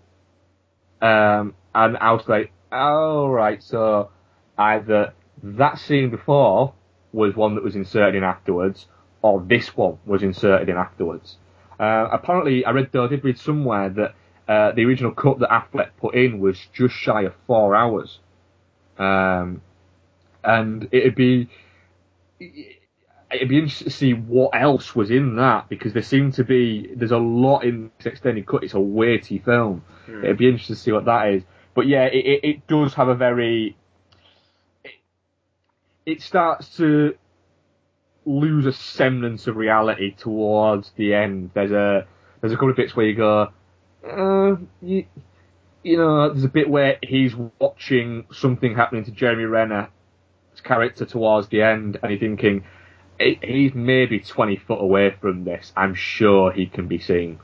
Um, 1.01 1.55
and 1.75 1.97
I 1.99 2.13
was 2.13 2.27
like, 2.29 2.53
all 2.73 3.31
right, 3.31 3.63
so 3.63 4.11
either 4.57 5.15
that 5.43 5.79
scene 5.79 6.11
before 6.11 6.75
was 7.13 7.35
one 7.35 7.55
that 7.55 7.65
was 7.65 7.77
inserted 7.77 8.17
in 8.17 8.25
afterwards, 8.25 8.87
or 9.23 9.41
this 9.41 9.77
one 9.77 9.99
was 10.07 10.23
inserted 10.23 10.69
in 10.69 10.77
afterwards. 10.77 11.37
Uh, 11.79 12.09
apparently, 12.11 12.65
I 12.65 12.71
read, 12.71 12.91
though, 12.93 13.05
I 13.05 13.09
did 13.09 13.25
read 13.25 13.39
somewhere 13.39 13.89
that 13.91 14.15
uh, 14.49 14.73
the 14.73 14.85
original 14.85 15.13
cut 15.13 15.39
that 15.41 15.51
Affleck 15.51 15.91
put 15.99 16.15
in 16.15 16.41
was 16.41 16.59
just 16.73 16.95
shy 16.95 17.23
of 17.23 17.35
four 17.47 17.75
hours. 17.75 18.19
Um, 18.99 19.63
and 20.43 20.89
it'd 20.91 21.15
be, 21.15 21.49
it'd 22.41 23.49
be 23.49 23.59
interesting 23.59 23.85
to 23.87 23.91
see 23.91 24.13
what 24.13 24.51
else 24.55 24.95
was 24.95 25.11
in 25.11 25.37
that 25.37 25.69
because 25.69 25.93
there 25.93 26.03
seemed 26.03 26.35
to 26.35 26.45
be, 26.45 26.93
there's 26.97 27.13
a 27.13 27.19
lot 27.19 27.61
in 27.61 27.91
this 27.99 28.07
extended 28.07 28.47
cut. 28.47 28.65
It's 28.65 28.75
a 28.75 28.81
weighty 28.81 29.39
film. 29.39 29.85
Hmm. 30.07 30.25
It'd 30.25 30.39
be 30.39 30.49
interesting 30.49 30.77
to 30.77 30.81
see 30.81 30.93
what 30.93 31.05
that 31.05 31.29
is. 31.29 31.43
But 31.75 31.87
yeah, 31.87 32.05
it, 32.05 32.25
it, 32.25 32.45
it 32.45 32.67
does 32.67 32.95
have 32.95 33.09
a 33.09 33.15
very, 33.15 33.77
it, 34.83 34.93
it 36.07 36.23
starts 36.23 36.77
to 36.79 37.15
lose 38.29 38.67
a 38.67 38.73
semblance 38.73 39.47
of 39.47 39.57
reality 39.57 40.15
towards 40.15 40.93
the 40.97 41.15
end. 41.15 41.51
There's 41.55 41.73
a, 41.73 42.07
there's 42.41 42.53
a 42.53 42.57
couple 42.57 42.71
of 42.71 42.77
bits 42.77 42.95
where 42.95 43.07
you 43.07 43.15
go, 43.15 43.49
uh, 44.07 44.57
you, 44.83 45.07
you 45.83 45.97
know, 45.97 46.29
there's 46.29 46.45
a 46.45 46.49
bit 46.49 46.69
where 46.69 46.99
he's 47.03 47.35
watching 47.59 48.27
something 48.33 48.75
happening 48.75 49.05
to 49.05 49.11
Jeremy 49.11 49.45
Renner's 49.45 49.89
character 50.63 51.05
towards 51.07 51.49
the 51.49 51.63
end, 51.63 51.99
and 52.03 52.13
he's 52.13 52.21
thinking, 52.21 52.65
he's 53.19 53.75
maybe 53.75 54.21
20 54.21 54.57
foot 54.57 54.81
away 54.81 55.15
from 55.21 55.45
this. 55.45 55.73
I'm 55.77 55.95
sure 55.95 56.53
he 56.53 56.67
can 56.67 56.87
be 56.87 56.99
seen. 56.99 57.41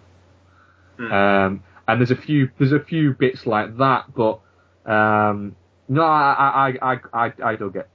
Um, 1.10 1.64
and 1.88 2.00
there's 2.00 2.10
a 2.10 2.16
few, 2.16 2.50
there's 2.58 2.72
a 2.72 2.80
few 2.80 3.14
bits 3.14 3.46
like 3.46 3.76
that, 3.78 4.14
but, 4.14 4.40
um, 4.90 5.56
no, 5.88 6.02
I, 6.02 6.76
I, 6.82 6.92
I, 6.92 7.00
I, 7.12 7.32
I 7.44 7.56
don't 7.56 7.72
get. 7.72 7.88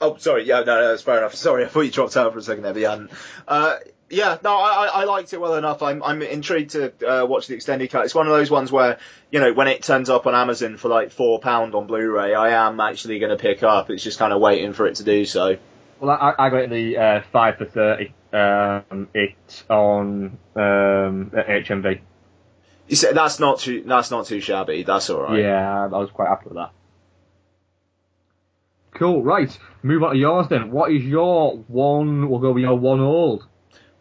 Oh, 0.00 0.16
sorry. 0.18 0.44
Yeah, 0.44 0.60
no, 0.60 0.80
no, 0.80 0.88
that's 0.88 1.02
fair 1.02 1.18
enough. 1.18 1.34
Sorry, 1.36 1.64
I 1.64 1.68
thought 1.68 1.80
you 1.80 1.90
dropped 1.90 2.16
out 2.16 2.32
for 2.32 2.38
a 2.38 2.42
second 2.42 2.62
there, 2.64 2.72
but 2.72 2.80
you 2.80 2.88
hadn't. 2.88 3.10
Uh, 3.46 3.76
yeah, 4.10 4.38
no, 4.42 4.56
I, 4.56 4.86
I 4.86 5.04
liked 5.04 5.32
it 5.32 5.40
well 5.40 5.54
enough. 5.54 5.82
I'm, 5.82 6.02
I'm 6.02 6.22
intrigued 6.22 6.70
to 6.70 6.92
uh, 7.06 7.26
watch 7.26 7.46
the 7.46 7.54
extended 7.54 7.90
cut. 7.90 8.04
It's 8.04 8.14
one 8.14 8.26
of 8.26 8.32
those 8.32 8.50
ones 8.50 8.72
where, 8.72 8.98
you 9.30 9.40
know, 9.40 9.52
when 9.52 9.68
it 9.68 9.82
turns 9.82 10.08
up 10.08 10.26
on 10.26 10.34
Amazon 10.34 10.76
for 10.76 10.88
like 10.88 11.10
four 11.10 11.40
pound 11.40 11.74
on 11.74 11.86
Blu-ray, 11.86 12.34
I 12.34 12.66
am 12.66 12.80
actually 12.80 13.18
going 13.18 13.36
to 13.36 13.36
pick 13.36 13.62
up. 13.62 13.90
It's 13.90 14.02
just 14.02 14.18
kind 14.18 14.32
of 14.32 14.40
waiting 14.40 14.72
for 14.72 14.86
it 14.86 14.96
to 14.96 15.04
do 15.04 15.24
so. 15.24 15.58
Well, 16.00 16.10
I, 16.10 16.46
I 16.46 16.50
got 16.50 16.62
it 16.62 16.70
the 16.70 16.96
uh, 16.96 17.22
five 17.32 17.58
for 17.58 17.64
thirty. 17.64 18.14
Um, 18.32 19.08
it's 19.14 19.64
on 19.68 20.38
um, 20.54 21.32
HMV. 21.34 22.00
You 22.86 22.96
said 22.96 23.14
that's 23.14 23.40
not 23.40 23.58
too 23.58 23.82
that's 23.84 24.10
not 24.10 24.26
too 24.26 24.40
shabby. 24.40 24.84
That's 24.84 25.10
all 25.10 25.22
right. 25.22 25.40
Yeah, 25.40 25.84
I 25.84 25.86
was 25.88 26.10
quite 26.10 26.28
happy 26.28 26.44
with 26.46 26.54
that. 26.54 26.70
Cool, 28.98 29.22
right. 29.22 29.56
Move 29.82 30.02
on 30.02 30.12
to 30.12 30.18
yours 30.18 30.48
then. 30.48 30.70
What 30.70 30.92
is 30.92 31.02
your 31.04 31.56
one? 31.68 32.28
We'll 32.28 32.40
go 32.40 32.52
with 32.52 32.62
your 32.62 32.76
one 32.78 33.00
old. 33.00 33.46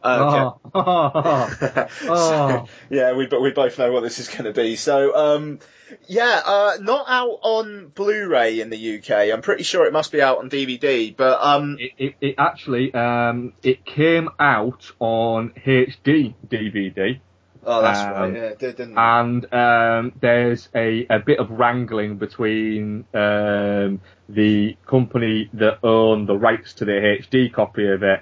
Okay. 0.03 0.57
Oh. 0.73 1.87
Oh. 2.09 2.65
yeah, 2.89 3.13
we 3.13 3.27
we 3.27 3.51
both 3.51 3.77
know 3.77 3.91
what 3.91 4.01
this 4.03 4.19
is 4.19 4.27
going 4.29 4.45
to 4.45 4.53
be. 4.53 4.75
So, 4.75 5.15
um, 5.15 5.59
yeah, 6.07 6.41
uh, 6.45 6.77
not 6.81 7.05
out 7.09 7.39
on 7.41 7.87
Blu-ray 7.93 8.59
in 8.59 8.69
the 8.69 8.97
UK. 8.97 9.33
I'm 9.33 9.41
pretty 9.41 9.63
sure 9.63 9.85
it 9.85 9.93
must 9.93 10.11
be 10.11 10.21
out 10.21 10.37
on 10.39 10.49
DVD, 10.49 11.15
but 11.15 11.39
um, 11.41 11.77
it, 11.79 11.91
it, 11.97 12.15
it 12.21 12.35
actually 12.37 12.93
um, 12.93 13.53
it 13.63 13.85
came 13.85 14.29
out 14.39 14.91
on 14.99 15.51
HD 15.65 16.33
DVD. 16.47 17.19
oh, 17.65 17.81
that's 17.81 17.99
Um, 17.99 18.11
right. 18.11 18.33
Yeah, 18.33 18.41
it 18.43 18.59
did, 18.59 18.75
didn't 18.77 18.93
it? 18.93 18.99
and 18.99 19.53
um, 19.53 20.13
there's 20.21 20.69
a, 20.75 21.05
a 21.09 21.19
bit 21.19 21.39
of 21.39 21.49
wrangling 21.51 22.17
between 22.17 23.05
um, 23.13 23.99
the 24.29 24.75
company 24.85 25.49
that 25.53 25.79
own 25.83 26.25
the 26.25 26.35
rights 26.37 26.73
to 26.75 26.85
the 26.85 26.91
HD 26.91 27.51
copy 27.51 27.87
of 27.87 28.03
it, 28.03 28.21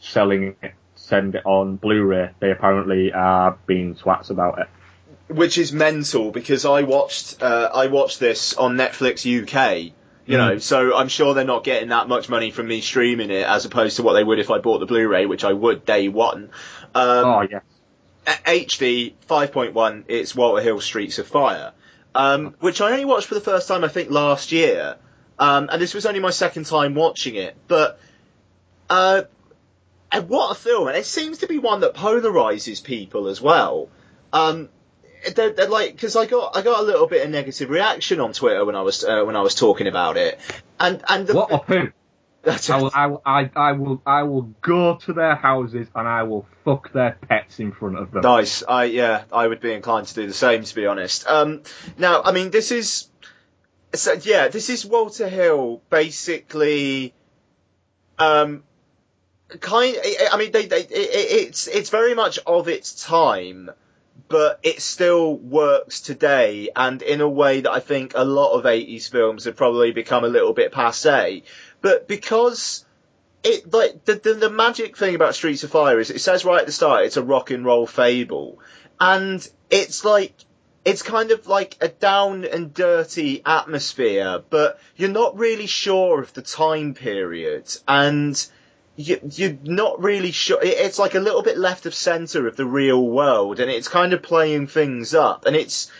selling 0.00 0.56
it, 0.62 0.72
send 0.94 1.34
it 1.34 1.46
on 1.46 1.76
Blu-ray. 1.76 2.30
They 2.40 2.50
apparently 2.50 3.12
are 3.12 3.56
being 3.66 3.94
twats 3.94 4.30
about 4.30 4.58
it. 4.60 4.68
which 5.34 5.58
is 5.58 5.72
mental 5.72 6.30
because 6.30 6.64
I 6.64 6.82
watched 6.82 7.42
uh, 7.42 7.70
I 7.74 7.86
watched 7.88 8.18
this 8.20 8.54
on 8.54 8.76
Netflix 8.76 9.24
UK. 9.26 9.92
You 10.26 10.36
know, 10.36 10.56
Mm. 10.56 10.60
so 10.60 10.94
I'm 10.94 11.08
sure 11.08 11.32
they're 11.32 11.44
not 11.44 11.64
getting 11.64 11.88
that 11.88 12.06
much 12.06 12.28
money 12.28 12.50
from 12.50 12.66
me 12.68 12.82
streaming 12.82 13.30
it 13.30 13.46
as 13.46 13.64
opposed 13.64 13.96
to 13.96 14.02
what 14.02 14.12
they 14.12 14.22
would 14.24 14.38
if 14.38 14.50
I 14.50 14.58
bought 14.58 14.78
the 14.80 14.86
Blu-ray, 14.86 15.24
which 15.24 15.42
I 15.44 15.54
would 15.54 15.86
day 15.86 16.08
one. 16.08 16.50
Um, 16.94 17.24
oh 17.24 17.46
yes. 17.50 17.62
HD 18.26 19.14
5.1, 19.28 20.04
it's 20.08 20.34
Walter 20.36 20.62
Hill 20.62 20.82
Streets 20.82 21.18
of 21.18 21.26
Fire, 21.26 21.72
um, 22.14 22.54
which 22.60 22.82
I 22.82 22.92
only 22.92 23.06
watched 23.06 23.26
for 23.28 23.34
the 23.34 23.40
first 23.40 23.68
time 23.68 23.84
I 23.84 23.88
think 23.88 24.10
last 24.10 24.52
year, 24.52 24.96
um, 25.38 25.68
and 25.70 25.80
this 25.80 25.94
was 25.94 26.06
only 26.06 26.20
my 26.20 26.30
second 26.30 26.66
time 26.66 26.94
watching 26.94 27.36
it. 27.36 27.56
But 27.66 28.00
uh, 28.90 29.22
and 30.10 30.28
what 30.28 30.50
a 30.50 30.54
film! 30.54 30.88
And 30.88 30.96
it 30.96 31.06
seems 31.06 31.38
to 31.38 31.46
be 31.46 31.58
one 31.58 31.80
that 31.80 31.94
polarizes 31.94 32.82
people 32.82 33.28
as 33.28 33.40
well. 33.40 33.88
Um, 34.32 34.68
they're, 35.34 35.50
they're 35.50 35.68
like 35.68 35.92
because 35.92 36.16
I 36.16 36.26
got 36.26 36.56
I 36.56 36.62
got 36.62 36.80
a 36.80 36.82
little 36.82 37.06
bit 37.06 37.24
of 37.24 37.30
negative 37.30 37.70
reaction 37.70 38.20
on 38.20 38.32
Twitter 38.32 38.64
when 38.64 38.74
I 38.74 38.82
was 38.82 39.04
uh, 39.04 39.24
when 39.24 39.36
I 39.36 39.42
was 39.42 39.54
talking 39.54 39.86
about 39.86 40.16
it, 40.16 40.38
and 40.78 41.02
and 41.08 41.26
the, 41.26 41.34
What 41.34 41.50
of 41.50 41.64
who? 41.66 41.88
I 42.48 42.80
will, 42.80 42.90
I, 42.94 43.06
will, 43.08 43.22
I, 43.26 43.50
I 43.56 43.72
will, 43.72 44.02
I 44.06 44.22
will 44.22 44.42
go 44.62 44.96
to 44.96 45.12
their 45.12 45.34
houses 45.34 45.88
and 45.94 46.08
I 46.08 46.22
will 46.22 46.46
fuck 46.64 46.92
their 46.92 47.18
pets 47.28 47.58
in 47.58 47.72
front 47.72 47.98
of 47.98 48.12
them. 48.12 48.22
Nice. 48.22 48.62
I 48.66 48.84
yeah, 48.84 49.24
I 49.32 49.46
would 49.46 49.60
be 49.60 49.72
inclined 49.72 50.06
to 50.06 50.14
do 50.14 50.26
the 50.26 50.32
same 50.32 50.62
to 50.62 50.74
be 50.74 50.86
honest. 50.86 51.26
Um, 51.26 51.62
now, 51.98 52.22
I 52.22 52.32
mean, 52.32 52.50
this 52.50 52.70
is 52.70 53.08
so 53.94 54.12
yeah, 54.12 54.48
this 54.48 54.70
is 54.70 54.84
Walter 54.84 55.28
Hill 55.28 55.82
basically. 55.90 57.14
Um, 58.18 58.64
kind. 59.60 59.96
I 60.30 60.36
mean, 60.36 60.52
they, 60.52 60.66
they, 60.66 60.80
it, 60.80 60.90
it's 60.90 61.66
it's 61.66 61.90
very 61.90 62.14
much 62.14 62.38
of 62.46 62.68
its 62.68 63.04
time, 63.04 63.70
but 64.28 64.58
it 64.62 64.80
still 64.82 65.36
works 65.36 66.00
today, 66.00 66.68
and 66.74 67.00
in 67.02 67.20
a 67.20 67.28
way 67.28 67.62
that 67.62 67.70
I 67.70 67.80
think 67.80 68.12
a 68.14 68.24
lot 68.24 68.52
of 68.52 68.64
'80s 68.64 69.10
films 69.10 69.44
have 69.44 69.56
probably 69.56 69.92
become 69.92 70.24
a 70.24 70.28
little 70.28 70.52
bit 70.52 70.72
passe. 70.72 71.42
But 71.80 72.08
because 72.08 72.84
it 73.42 73.72
like 73.72 74.04
the, 74.04 74.16
the 74.16 74.34
the 74.34 74.50
magic 74.50 74.96
thing 74.96 75.14
about 75.14 75.34
Streets 75.34 75.64
of 75.64 75.70
Fire 75.70 75.98
is 75.98 76.10
it 76.10 76.20
says 76.20 76.44
right 76.44 76.60
at 76.60 76.66
the 76.66 76.72
start 76.72 77.04
it's 77.04 77.16
a 77.16 77.22
rock 77.22 77.50
and 77.50 77.64
roll 77.64 77.86
fable, 77.86 78.58
and 79.00 79.46
it's 79.70 80.04
like 80.04 80.34
it's 80.88 81.02
kind 81.02 81.30
of 81.30 81.46
like 81.46 81.76
a 81.80 81.88
down 81.88 82.44
and 82.44 82.72
dirty 82.72 83.42
atmosphere, 83.44 84.42
but 84.48 84.80
you're 84.96 85.10
not 85.10 85.38
really 85.38 85.66
sure 85.66 86.22
of 86.22 86.32
the 86.32 86.42
time 86.42 86.94
period, 86.94 87.64
and 87.86 88.46
you, 88.96 89.20
you're 89.32 89.58
not 89.62 90.02
really 90.02 90.32
sure. 90.32 90.58
It's 90.62 90.98
like 90.98 91.14
a 91.14 91.20
little 91.20 91.42
bit 91.42 91.58
left 91.58 91.86
of 91.86 91.94
center 91.94 92.46
of 92.46 92.56
the 92.56 92.64
real 92.64 93.06
world, 93.06 93.60
and 93.60 93.70
it's 93.70 93.88
kind 93.88 94.12
of 94.12 94.22
playing 94.22 94.66
things 94.66 95.14
up, 95.14 95.46
and 95.46 95.54
it's 95.54 95.90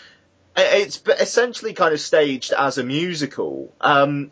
it's 0.56 1.02
essentially 1.20 1.74
kind 1.74 1.92
of 1.92 2.00
staged 2.00 2.52
as 2.52 2.78
a 2.78 2.82
musical. 2.82 3.72
Um, 3.80 4.30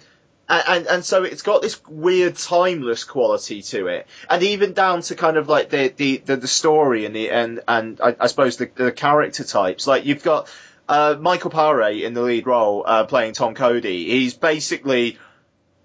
and, 0.49 0.86
and 0.86 1.05
so 1.05 1.24
it's 1.24 1.42
got 1.42 1.62
this 1.62 1.80
weird 1.86 2.36
timeless 2.36 3.05
quality 3.05 3.62
to 3.62 3.88
it, 3.88 4.07
and 4.30 4.42
even 4.42 4.72
down 4.72 5.03
to 5.03 5.14
kind 5.14 5.36
of 5.36 5.49
like 5.49 5.70
the 5.70 5.92
the, 5.97 6.18
the, 6.18 6.36
the 6.36 6.49
story 6.49 7.05
and 7.05 7.14
the 7.14 7.30
and 7.30 7.61
and 7.66 8.01
I, 8.01 8.16
I 8.20 8.26
suppose 8.28 8.57
the, 8.57 8.70
the 8.74 8.92
character 8.92 9.44
types. 9.44 9.86
Like 9.86 10.05
you've 10.05 10.22
got 10.22 10.49
uh, 10.88 11.16
Michael 11.18 11.51
Paré 11.51 12.03
in 12.03 12.14
the 12.14 12.22
lead 12.22 12.47
role 12.47 12.84
uh, 12.86 13.05
playing 13.05 13.32
Tom 13.32 13.55
Cody. 13.55 14.09
He's 14.09 14.34
basically 14.34 15.18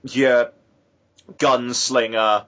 your 0.03 0.51
gunslinger, 1.33 2.45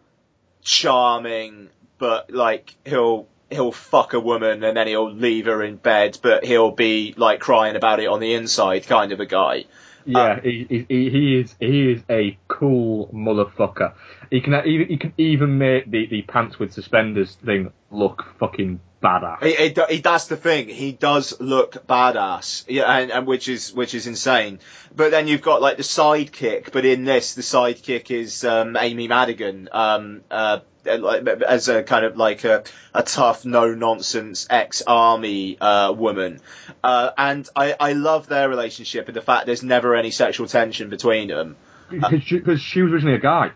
charming, 0.61 1.69
but 1.97 2.31
like 2.31 2.75
he'll 2.85 3.27
he'll 3.49 3.71
fuck 3.71 4.13
a 4.13 4.19
woman 4.19 4.63
and 4.63 4.75
then 4.77 4.87
he'll 4.87 5.11
leave 5.11 5.45
her 5.45 5.63
in 5.63 5.77
bed, 5.77 6.17
but 6.21 6.45
he'll 6.45 6.71
be 6.71 7.13
like 7.17 7.39
crying 7.39 7.75
about 7.75 7.99
it 7.99 8.07
on 8.07 8.19
the 8.19 8.33
inside, 8.33 8.85
kind 8.85 9.11
of 9.11 9.19
a 9.19 9.25
guy. 9.25 9.65
Yeah, 10.05 10.33
um, 10.33 10.41
he, 10.43 10.65
he, 10.69 10.85
he 10.87 11.09
he 11.09 11.39
is 11.39 11.55
he 11.59 11.91
is 11.91 12.03
a 12.09 12.37
cool 12.47 13.07
motherfucker. 13.13 13.93
He 14.29 14.41
can 14.41 14.53
even 14.65 14.87
he 14.87 14.97
can 14.97 15.13
even 15.17 15.57
make 15.57 15.89
the, 15.89 16.07
the 16.07 16.21
pants 16.23 16.59
with 16.59 16.73
suspenders 16.73 17.35
thing 17.45 17.71
look 17.91 18.23
fucking 18.39 18.79
badass. 19.03 19.43
He, 19.43 19.53
he, 19.55 19.69
do- 19.69 19.85
he, 19.89 19.97
that's 19.99 20.27
the 20.27 20.37
thing. 20.37 20.69
He 20.69 20.91
does 20.93 21.39
look 21.39 21.85
badass, 21.87 22.63
yeah, 22.67 22.85
and, 22.91 23.11
and 23.11 23.27
which 23.27 23.47
is 23.47 23.73
which 23.73 23.93
is 23.93 24.07
insane. 24.07 24.59
But 24.95 25.11
then 25.11 25.27
you've 25.27 25.41
got 25.41 25.61
like 25.61 25.77
the 25.77 25.83
sidekick. 25.83 26.71
But 26.71 26.85
in 26.85 27.03
this, 27.03 27.35
the 27.35 27.41
sidekick 27.41 28.09
is 28.11 28.43
um, 28.45 28.77
Amy 28.77 29.07
Madigan, 29.07 29.69
um, 29.71 30.21
uh, 30.31 30.59
as 30.85 31.69
a 31.69 31.83
kind 31.83 32.05
of 32.05 32.17
like 32.17 32.43
a, 32.43 32.63
a 32.93 33.03
tough, 33.03 33.45
no 33.45 33.73
nonsense 33.73 34.47
ex 34.49 34.81
army 34.85 35.57
uh, 35.59 35.91
woman. 35.93 36.39
Uh, 36.83 37.11
and 37.17 37.47
I, 37.55 37.75
I 37.79 37.93
love 37.93 38.27
their 38.27 38.49
relationship 38.49 39.07
and 39.07 39.15
the 39.15 39.21
fact 39.21 39.45
there's 39.45 39.63
never 39.63 39.95
any 39.95 40.11
sexual 40.11 40.47
tension 40.47 40.89
between 40.89 41.27
them. 41.29 41.55
Because 41.89 42.23
she, 42.23 42.39
'cause 42.39 42.59
she 42.59 42.81
was 42.81 42.91
originally 42.91 43.15
a 43.15 43.19
guy. 43.21 43.51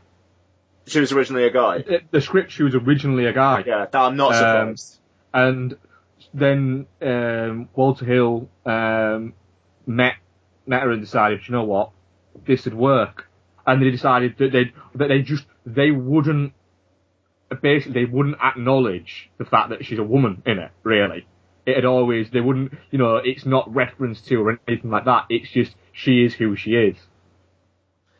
She 0.85 1.01
was 1.01 1.11
originally 1.11 1.43
a 1.45 1.51
guy. 1.51 1.79
Uh, 1.79 1.97
The 2.11 2.21
script, 2.21 2.51
she 2.51 2.63
was 2.63 2.73
originally 2.75 3.25
a 3.25 3.33
guy. 3.33 3.63
Yeah, 3.65 3.87
I'm 3.93 4.15
not 4.15 4.31
Um, 4.33 4.37
surprised. 4.77 4.96
And 5.33 5.77
then 6.33 6.87
um, 7.01 7.69
Walter 7.75 8.05
Hill 8.05 8.49
um, 8.65 9.33
met 9.85 10.13
met 10.65 10.81
her 10.83 10.91
and 10.91 11.01
decided, 11.01 11.41
you 11.47 11.53
know 11.53 11.63
what, 11.63 11.91
this 12.45 12.65
would 12.65 12.73
work. 12.73 13.25
And 13.65 13.81
they 13.81 13.89
decided 13.89 14.35
that 14.39 14.51
they 14.51 14.71
that 14.95 15.07
they 15.07 15.21
just 15.21 15.45
they 15.65 15.91
wouldn't 15.91 16.53
basically 17.61 18.05
they 18.05 18.09
wouldn't 18.09 18.37
acknowledge 18.41 19.29
the 19.37 19.45
fact 19.45 19.69
that 19.69 19.85
she's 19.85 19.99
a 19.99 20.03
woman 20.03 20.41
in 20.45 20.59
it. 20.59 20.71
Really, 20.83 21.27
it 21.65 21.75
had 21.75 21.85
always 21.85 22.29
they 22.31 22.41
wouldn't 22.41 22.73
you 22.91 22.97
know 22.97 23.17
it's 23.17 23.45
not 23.45 23.73
referenced 23.73 24.27
to 24.27 24.35
or 24.35 24.59
anything 24.67 24.91
like 24.91 25.05
that. 25.05 25.25
It's 25.29 25.49
just 25.51 25.75
she 25.91 26.23
is 26.23 26.33
who 26.33 26.55
she 26.55 26.71
is. 26.71 26.97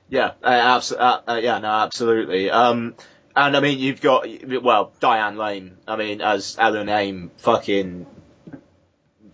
Yeah, 0.09 0.31
uh, 0.41 0.81
uh, 0.97 1.21
uh, 1.27 1.39
yeah, 1.41 1.59
no, 1.59 1.67
absolutely. 1.67 2.49
Um, 2.49 2.95
and 3.37 3.55
I 3.55 3.59
mean, 3.59 3.79
you've 3.79 4.01
got 4.01 4.27
well, 4.63 4.91
Diane 4.99 5.37
Lane. 5.37 5.77
I 5.87 5.95
mean, 5.95 6.21
as 6.21 6.57
Ellen 6.59 6.89
Aim, 6.89 7.31
fucking 7.37 8.05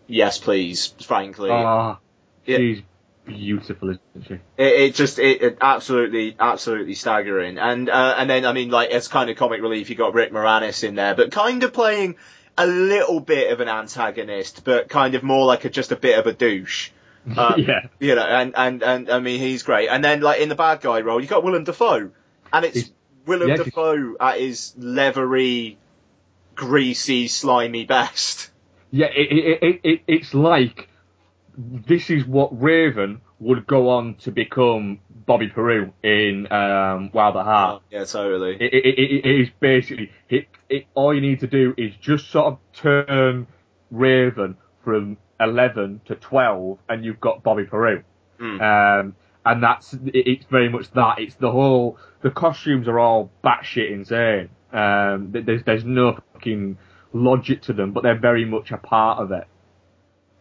yes, 0.07 0.37
please. 0.37 0.93
Frankly, 1.03 1.49
Ah, 1.49 1.99
she's 2.45 2.81
beautiful, 3.25 3.91
isn't 3.91 4.27
she? 4.27 4.33
it, 4.33 4.41
it 4.57 4.95
just 4.95 5.19
it, 5.19 5.41
it 5.41 5.57
absolutely 5.61 6.35
absolutely 6.39 6.95
staggering. 6.95 7.57
And 7.57 7.89
uh, 7.89 8.15
and 8.17 8.29
then 8.29 8.45
I 8.45 8.53
mean, 8.53 8.69
like 8.69 8.89
as 8.91 9.07
kind 9.07 9.29
of 9.29 9.37
comic 9.37 9.61
relief, 9.61 9.89
you 9.89 9.95
got 9.95 10.13
Rick 10.13 10.31
Moranis 10.31 10.83
in 10.83 10.95
there, 10.95 11.15
but 11.15 11.31
kind 11.31 11.63
of 11.63 11.73
playing 11.73 12.17
a 12.57 12.67
little 12.67 13.19
bit 13.19 13.51
of 13.51 13.61
an 13.61 13.69
antagonist, 13.69 14.63
but 14.63 14.89
kind 14.89 15.15
of 15.15 15.23
more 15.23 15.45
like 15.45 15.65
a 15.65 15.69
just 15.69 15.91
a 15.91 15.95
bit 15.95 16.19
of 16.19 16.27
a 16.27 16.33
douche. 16.33 16.91
Um, 17.37 17.53
yeah. 17.57 17.87
you 17.99 18.15
know, 18.15 18.21
and, 18.21 18.53
and, 18.55 18.83
and 18.83 19.09
I 19.09 19.19
mean, 19.19 19.39
he's 19.39 19.63
great. 19.63 19.87
And 19.87 20.03
then, 20.03 20.19
like, 20.19 20.41
in 20.41 20.49
the 20.49 20.55
bad 20.55 20.81
guy 20.81 20.99
role, 21.01 21.21
you 21.21 21.27
got 21.27 21.43
Willem 21.43 21.63
Dafoe. 21.63 22.11
And 22.51 22.65
it's 22.65 22.91
Willem 23.25 23.49
yeah, 23.49 23.57
Dafoe 23.57 24.15
at 24.19 24.39
his 24.39 24.73
leathery, 24.77 25.77
greasy, 26.55 27.27
slimy 27.27 27.85
best. 27.85 28.49
Yeah, 28.91 29.07
it, 29.07 29.31
it, 29.31 29.63
it, 29.63 29.79
it, 29.83 30.01
it's 30.07 30.33
like 30.33 30.89
this 31.57 32.09
is 32.09 32.25
what 32.25 32.61
Raven 32.61 33.21
would 33.39 33.67
go 33.67 33.89
on 33.89 34.15
to 34.15 34.31
become 34.31 34.99
Bobby 35.25 35.47
Peru 35.47 35.93
in 36.03 36.51
um, 36.51 37.09
Wild 37.13 37.37
at 37.37 37.45
Heart. 37.45 37.83
Yeah, 37.89 38.05
totally. 38.05 38.55
It, 38.55 38.73
it, 38.73 38.85
it, 38.85 39.25
it 39.25 39.41
is 39.41 39.49
basically 39.59 40.11
it, 40.29 40.47
it. 40.69 40.85
All 40.93 41.13
you 41.13 41.21
need 41.21 41.39
to 41.41 41.47
do 41.47 41.73
is 41.77 41.93
just 42.01 42.29
sort 42.29 42.53
of 42.53 42.59
turn 42.73 43.47
Raven 43.91 44.57
from 44.83 45.17
eleven 45.39 46.01
to 46.05 46.15
twelve, 46.15 46.79
and 46.89 47.05
you've 47.05 47.19
got 47.19 47.43
Bobby 47.43 47.65
Peru. 47.65 48.03
Um, 48.39 49.15
and 49.45 49.63
that's 49.63 49.95
it's 50.05 50.45
very 50.45 50.69
much 50.69 50.91
that. 50.91 51.19
It's 51.19 51.35
the 51.35 51.51
whole. 51.51 51.97
The 52.21 52.31
costumes 52.31 52.87
are 52.87 52.99
all 52.99 53.31
batshit 53.43 53.91
insane. 53.91 54.49
Um, 54.71 55.31
there's 55.31 55.63
there's 55.63 55.83
no 55.83 56.19
fucking 56.33 56.77
logic 57.13 57.63
to 57.63 57.73
them, 57.73 57.91
but 57.91 58.03
they're 58.03 58.19
very 58.19 58.45
much 58.45 58.71
a 58.71 58.77
part 58.77 59.19
of 59.19 59.31
it. 59.31 59.45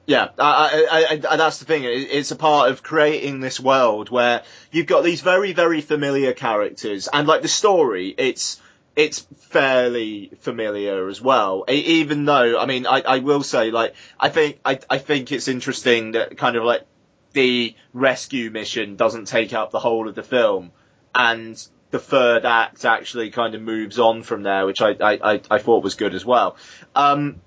Yeah, 0.07 0.29
I, 0.37 0.87
I, 0.91 1.21
I, 1.31 1.37
that's 1.37 1.59
the 1.61 1.65
thing. 1.65 1.85
It's 1.85 2.33
a 2.33 2.37
part 2.37 2.71
of 2.71 2.83
creating 2.83 3.39
this 3.39 3.61
world 3.61 4.11
where 4.11 4.43
you've 4.73 4.87
got 4.87 5.05
these 5.05 5.21
very, 5.21 5.53
very 5.53 5.81
familiar 5.81 6.33
characters, 6.33 7.09
and 7.13 7.29
like 7.29 7.43
the 7.43 7.49
story, 7.49 8.13
it's 8.17 8.61
it's 8.97 9.21
fairly 9.39 10.33
familiar 10.41 11.09
as 11.09 11.21
well. 11.21 11.65
Even 11.69 12.25
though, 12.25 12.59
I 12.59 12.67
mean, 12.67 12.87
I, 12.87 13.01
I 13.01 13.19
will 13.21 13.43
say, 13.43 13.71
like, 13.71 13.95
I 14.19 14.29
think 14.29 14.59
I, 14.65 14.81
I 14.91 14.99
think 14.99 15.31
it's 15.31 15.49
interesting 15.49 16.13
that 16.13 16.37
kind 16.37 16.57
of 16.57 16.65
like 16.65 16.85
the 17.33 17.74
rescue 17.93 18.51
mission 18.51 18.97
doesn't 18.97 19.26
take 19.26 19.53
up 19.53 19.70
the 19.70 19.80
whole 19.80 20.09
of 20.09 20.14
the 20.14 20.22
film, 20.22 20.72
and 21.14 21.62
the 21.91 21.99
third 21.99 22.45
act 22.45 22.85
actually 22.85 23.30
kind 23.30 23.55
of 23.55 23.62
moves 23.62 23.99
on 23.99 24.22
from 24.22 24.43
there, 24.43 24.66
which 24.66 24.80
I 24.80 24.91
I, 25.01 25.35
I, 25.35 25.41
I 25.51 25.59
thought 25.59 25.83
was 25.83 25.95
good 25.95 26.14
as 26.14 26.24
well. 26.24 26.57
Um, 26.95 27.41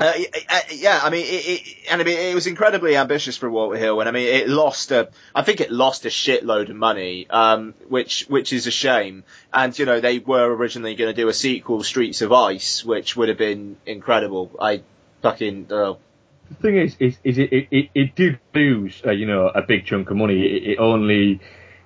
uh, 0.00 0.12
uh, 0.48 0.60
yeah, 0.72 0.98
I 1.02 1.10
mean, 1.10 1.24
it, 1.24 1.46
it, 1.46 1.76
and 1.88 2.00
I 2.00 2.04
mean, 2.04 2.18
it 2.18 2.34
was 2.34 2.48
incredibly 2.48 2.96
ambitious 2.96 3.36
for 3.36 3.48
Walter 3.48 3.78
Hill, 3.78 4.00
and 4.00 4.08
I 4.08 4.12
mean, 4.12 4.26
it 4.26 4.48
lost 4.48 4.90
a, 4.90 5.10
I 5.34 5.42
think 5.42 5.60
it 5.60 5.70
lost 5.70 6.04
a 6.04 6.08
shitload 6.08 6.68
of 6.68 6.74
money, 6.76 7.28
um, 7.30 7.74
which, 7.88 8.24
which 8.28 8.52
is 8.52 8.66
a 8.66 8.72
shame. 8.72 9.22
And, 9.52 9.78
you 9.78 9.86
know, 9.86 10.00
they 10.00 10.18
were 10.18 10.52
originally 10.52 10.96
going 10.96 11.14
to 11.14 11.22
do 11.22 11.28
a 11.28 11.32
sequel, 11.32 11.84
Streets 11.84 12.22
of 12.22 12.32
Ice, 12.32 12.84
which 12.84 13.14
would 13.16 13.28
have 13.28 13.38
been 13.38 13.76
incredible. 13.86 14.50
I 14.60 14.82
fucking, 15.22 15.68
uh, 15.70 15.94
The 16.56 16.62
thing 16.62 16.76
is, 16.78 16.96
is, 17.00 17.18
is 17.24 17.38
it, 17.38 17.52
it, 17.52 17.68
it, 17.70 17.90
it 17.94 18.14
did 18.14 18.38
lose, 18.54 19.02
uh, 19.06 19.10
you 19.10 19.26
know, 19.26 19.48
a 19.48 19.62
big 19.62 19.86
chunk 19.86 20.10
of 20.10 20.16
money. 20.16 20.42
It, 20.42 20.70
it 20.72 20.78
only, 20.78 21.40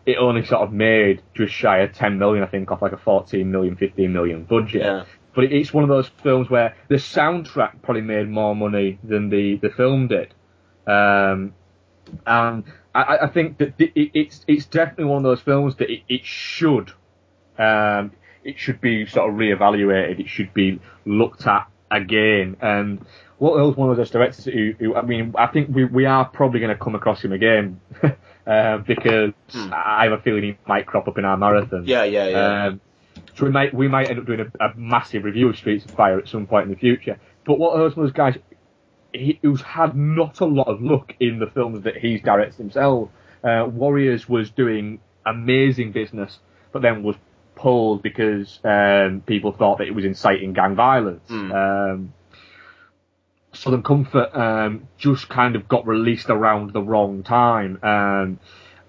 it 0.06 0.16
only 0.18 0.44
sort 0.44 0.62
of 0.62 0.72
made 0.72 1.22
just 1.34 1.52
shy 1.52 1.78
of 1.78 1.92
10 1.92 2.18
million, 2.18 2.44
I 2.44 2.46
think, 2.46 2.70
off 2.70 2.82
like 2.82 2.92
a 2.92 2.98
14 2.98 3.50
million, 3.50 3.76
15 3.76 4.12
million 4.12 4.44
budget. 4.44 4.82
Yeah. 4.82 5.04
But 5.34 5.44
it, 5.44 5.52
it's 5.52 5.72
one 5.72 5.84
of 5.84 5.88
those 5.88 6.08
films 6.22 6.50
where 6.50 6.76
the 6.88 6.96
soundtrack 6.96 7.82
probably 7.82 8.02
made 8.02 8.28
more 8.28 8.54
money 8.56 8.98
than 9.04 9.30
the, 9.30 9.56
the 9.56 9.70
film 9.70 10.08
did. 10.08 10.34
Um, 10.86 11.54
and 12.26 12.64
I, 12.94 13.18
I 13.22 13.28
think 13.28 13.58
that 13.58 13.74
it, 13.78 13.92
it's, 13.94 14.44
it's 14.48 14.66
definitely 14.66 15.04
one 15.04 15.18
of 15.18 15.24
those 15.24 15.40
films 15.40 15.76
that 15.76 15.90
it, 15.90 16.02
it 16.08 16.24
should, 16.24 16.92
um, 17.58 18.12
it 18.44 18.58
should 18.58 18.80
be 18.80 19.06
sort 19.06 19.30
of 19.30 19.36
reevaluated. 19.36 20.20
It 20.20 20.28
should 20.28 20.54
be 20.54 20.80
looked 21.04 21.46
at 21.46 21.68
again. 21.90 22.56
And 22.60 23.04
what 23.38 23.58
else 23.58 23.76
one 23.76 23.90
of 23.90 23.96
those 23.96 24.10
directors 24.10 24.44
who, 24.44 24.74
who 24.78 24.94
I 24.94 25.02
mean, 25.02 25.34
I 25.36 25.46
think 25.46 25.74
we, 25.74 25.84
we 25.84 26.06
are 26.06 26.24
probably 26.24 26.60
going 26.60 26.76
to 26.76 26.82
come 26.82 26.94
across 26.94 27.22
him 27.22 27.32
again, 27.32 27.80
uh, 28.46 28.78
because 28.78 29.32
I 29.54 30.04
have 30.04 30.12
a 30.12 30.22
feeling 30.22 30.42
he 30.42 30.58
might 30.66 30.86
crop 30.86 31.08
up 31.08 31.18
in 31.18 31.24
our 31.24 31.36
marathon. 31.36 31.84
Yeah, 31.86 32.04
yeah, 32.04 32.28
yeah. 32.28 32.66
Um, 32.66 32.80
so 33.36 33.44
we 33.44 33.50
might, 33.50 33.72
we 33.72 33.88
might 33.88 34.10
end 34.10 34.18
up 34.18 34.26
doing 34.26 34.40
a, 34.40 34.64
a 34.64 34.74
massive 34.76 35.24
review 35.24 35.48
of 35.48 35.56
Streets 35.56 35.84
of 35.84 35.92
Fire 35.92 36.18
at 36.18 36.28
some 36.28 36.46
point 36.46 36.64
in 36.64 36.70
the 36.70 36.78
future. 36.78 37.18
But 37.44 37.58
what 37.58 37.78
else 37.78 37.96
one 37.96 38.06
of 38.06 38.12
those 38.12 38.16
guys 38.16 38.36
he, 39.12 39.38
who's 39.42 39.62
had 39.62 39.96
not 39.96 40.40
a 40.40 40.44
lot 40.44 40.68
of 40.68 40.82
luck 40.82 41.14
in 41.20 41.38
the 41.38 41.46
films 41.46 41.82
that 41.84 41.96
he's 41.96 42.20
directed 42.20 42.56
himself. 42.56 43.10
Uh, 43.42 43.66
Warriors 43.70 44.28
was 44.28 44.50
doing 44.50 45.00
amazing 45.24 45.92
business, 45.92 46.38
but 46.72 46.82
then 46.82 47.02
was 47.02 47.16
pulled 47.58 48.02
because 48.02 48.58
um, 48.64 49.22
people 49.26 49.52
thought 49.52 49.78
that 49.78 49.88
it 49.88 49.94
was 49.94 50.04
inciting 50.04 50.52
gang 50.52 50.74
violence. 50.76 51.28
Um, 51.52 52.14
Southern 53.52 53.82
Comfort 53.82 54.34
um, 54.34 54.88
just 54.98 55.28
kind 55.28 55.56
of 55.56 55.68
got 55.68 55.86
released 55.86 56.30
around 56.30 56.72
the 56.72 56.82
wrong 56.82 57.22
time. 57.22 57.78
Um, 57.82 58.38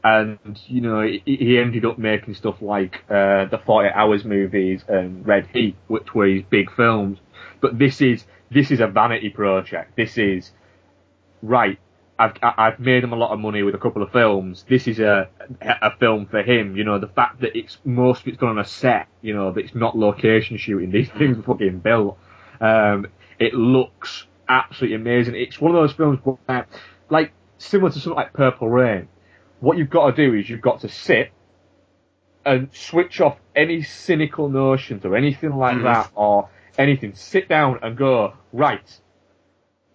and, 0.03 0.37
you 0.67 0.81
know, 0.81 1.01
he, 1.01 1.21
he 1.25 1.57
ended 1.57 1.85
up 1.85 1.97
making 1.97 2.35
stuff 2.35 2.61
like 2.61 3.03
uh, 3.09 3.45
the 3.45 3.59
40 3.65 3.89
Hours 3.89 4.23
movies 4.23 4.83
and 4.87 5.25
Red 5.25 5.47
Heat, 5.53 5.75
which 5.87 6.13
were 6.13 6.27
his 6.27 6.43
big 6.49 6.71
films. 6.75 7.19
But 7.61 7.77
this 7.79 8.01
is 8.01 8.23
this 8.51 8.71
is 8.71 8.79
a 8.79 8.87
vanity 8.87 9.29
project. 9.29 9.95
This 9.95 10.17
is 10.17 10.51
right. 11.41 11.79
I've 12.19 12.33
I've 12.43 12.79
made 12.79 13.03
him 13.03 13.13
a 13.13 13.15
lot 13.15 13.31
of 13.31 13.39
money 13.39 13.63
with 13.63 13.73
a 13.75 13.77
couple 13.77 14.03
of 14.03 14.11
films. 14.11 14.65
This 14.67 14.87
is 14.87 14.99
a 14.99 15.29
a 15.61 15.95
film 15.97 16.25
for 16.25 16.43
him. 16.43 16.75
You 16.75 16.83
know, 16.83 16.99
the 16.99 17.07
fact 17.07 17.39
that 17.41 17.57
it's 17.57 17.77
most 17.85 18.21
of 18.21 18.27
it's 18.27 18.37
done 18.37 18.49
on 18.49 18.59
a 18.59 18.65
set. 18.65 19.07
You 19.21 19.33
know, 19.33 19.51
that 19.53 19.61
it's 19.61 19.73
not 19.73 19.97
location 19.97 20.57
shooting. 20.57 20.91
These 20.97 21.09
things 21.09 21.37
are 21.39 21.43
fucking 21.43 21.79
built. 21.79 22.17
Um, 22.59 23.07
it 23.39 23.53
looks 23.53 24.27
absolutely 24.49 24.97
amazing. 24.97 25.35
It's 25.35 25.61
one 25.61 25.73
of 25.73 25.81
those 25.81 25.93
films 25.93 26.19
where, 26.23 26.67
like, 27.09 27.31
similar 27.57 27.89
to 27.91 27.99
something 27.99 28.17
like 28.17 28.33
Purple 28.33 28.67
Rain. 28.69 29.07
What 29.61 29.77
you've 29.77 29.89
got 29.89 30.13
to 30.13 30.27
do 30.27 30.33
is 30.37 30.49
you've 30.49 30.61
got 30.61 30.81
to 30.81 30.89
sit 30.89 31.31
and 32.45 32.69
switch 32.73 33.21
off 33.21 33.37
any 33.55 33.81
cynical 33.81 34.49
notions 34.49 35.05
or 35.05 35.15
anything 35.15 35.51
like 35.55 35.77
Mhm. 35.77 35.83
that 35.83 36.11
or 36.15 36.49
anything. 36.77 37.13
Sit 37.13 37.47
down 37.47 37.79
and 37.81 37.95
go, 37.97 38.33
right, 38.51 38.99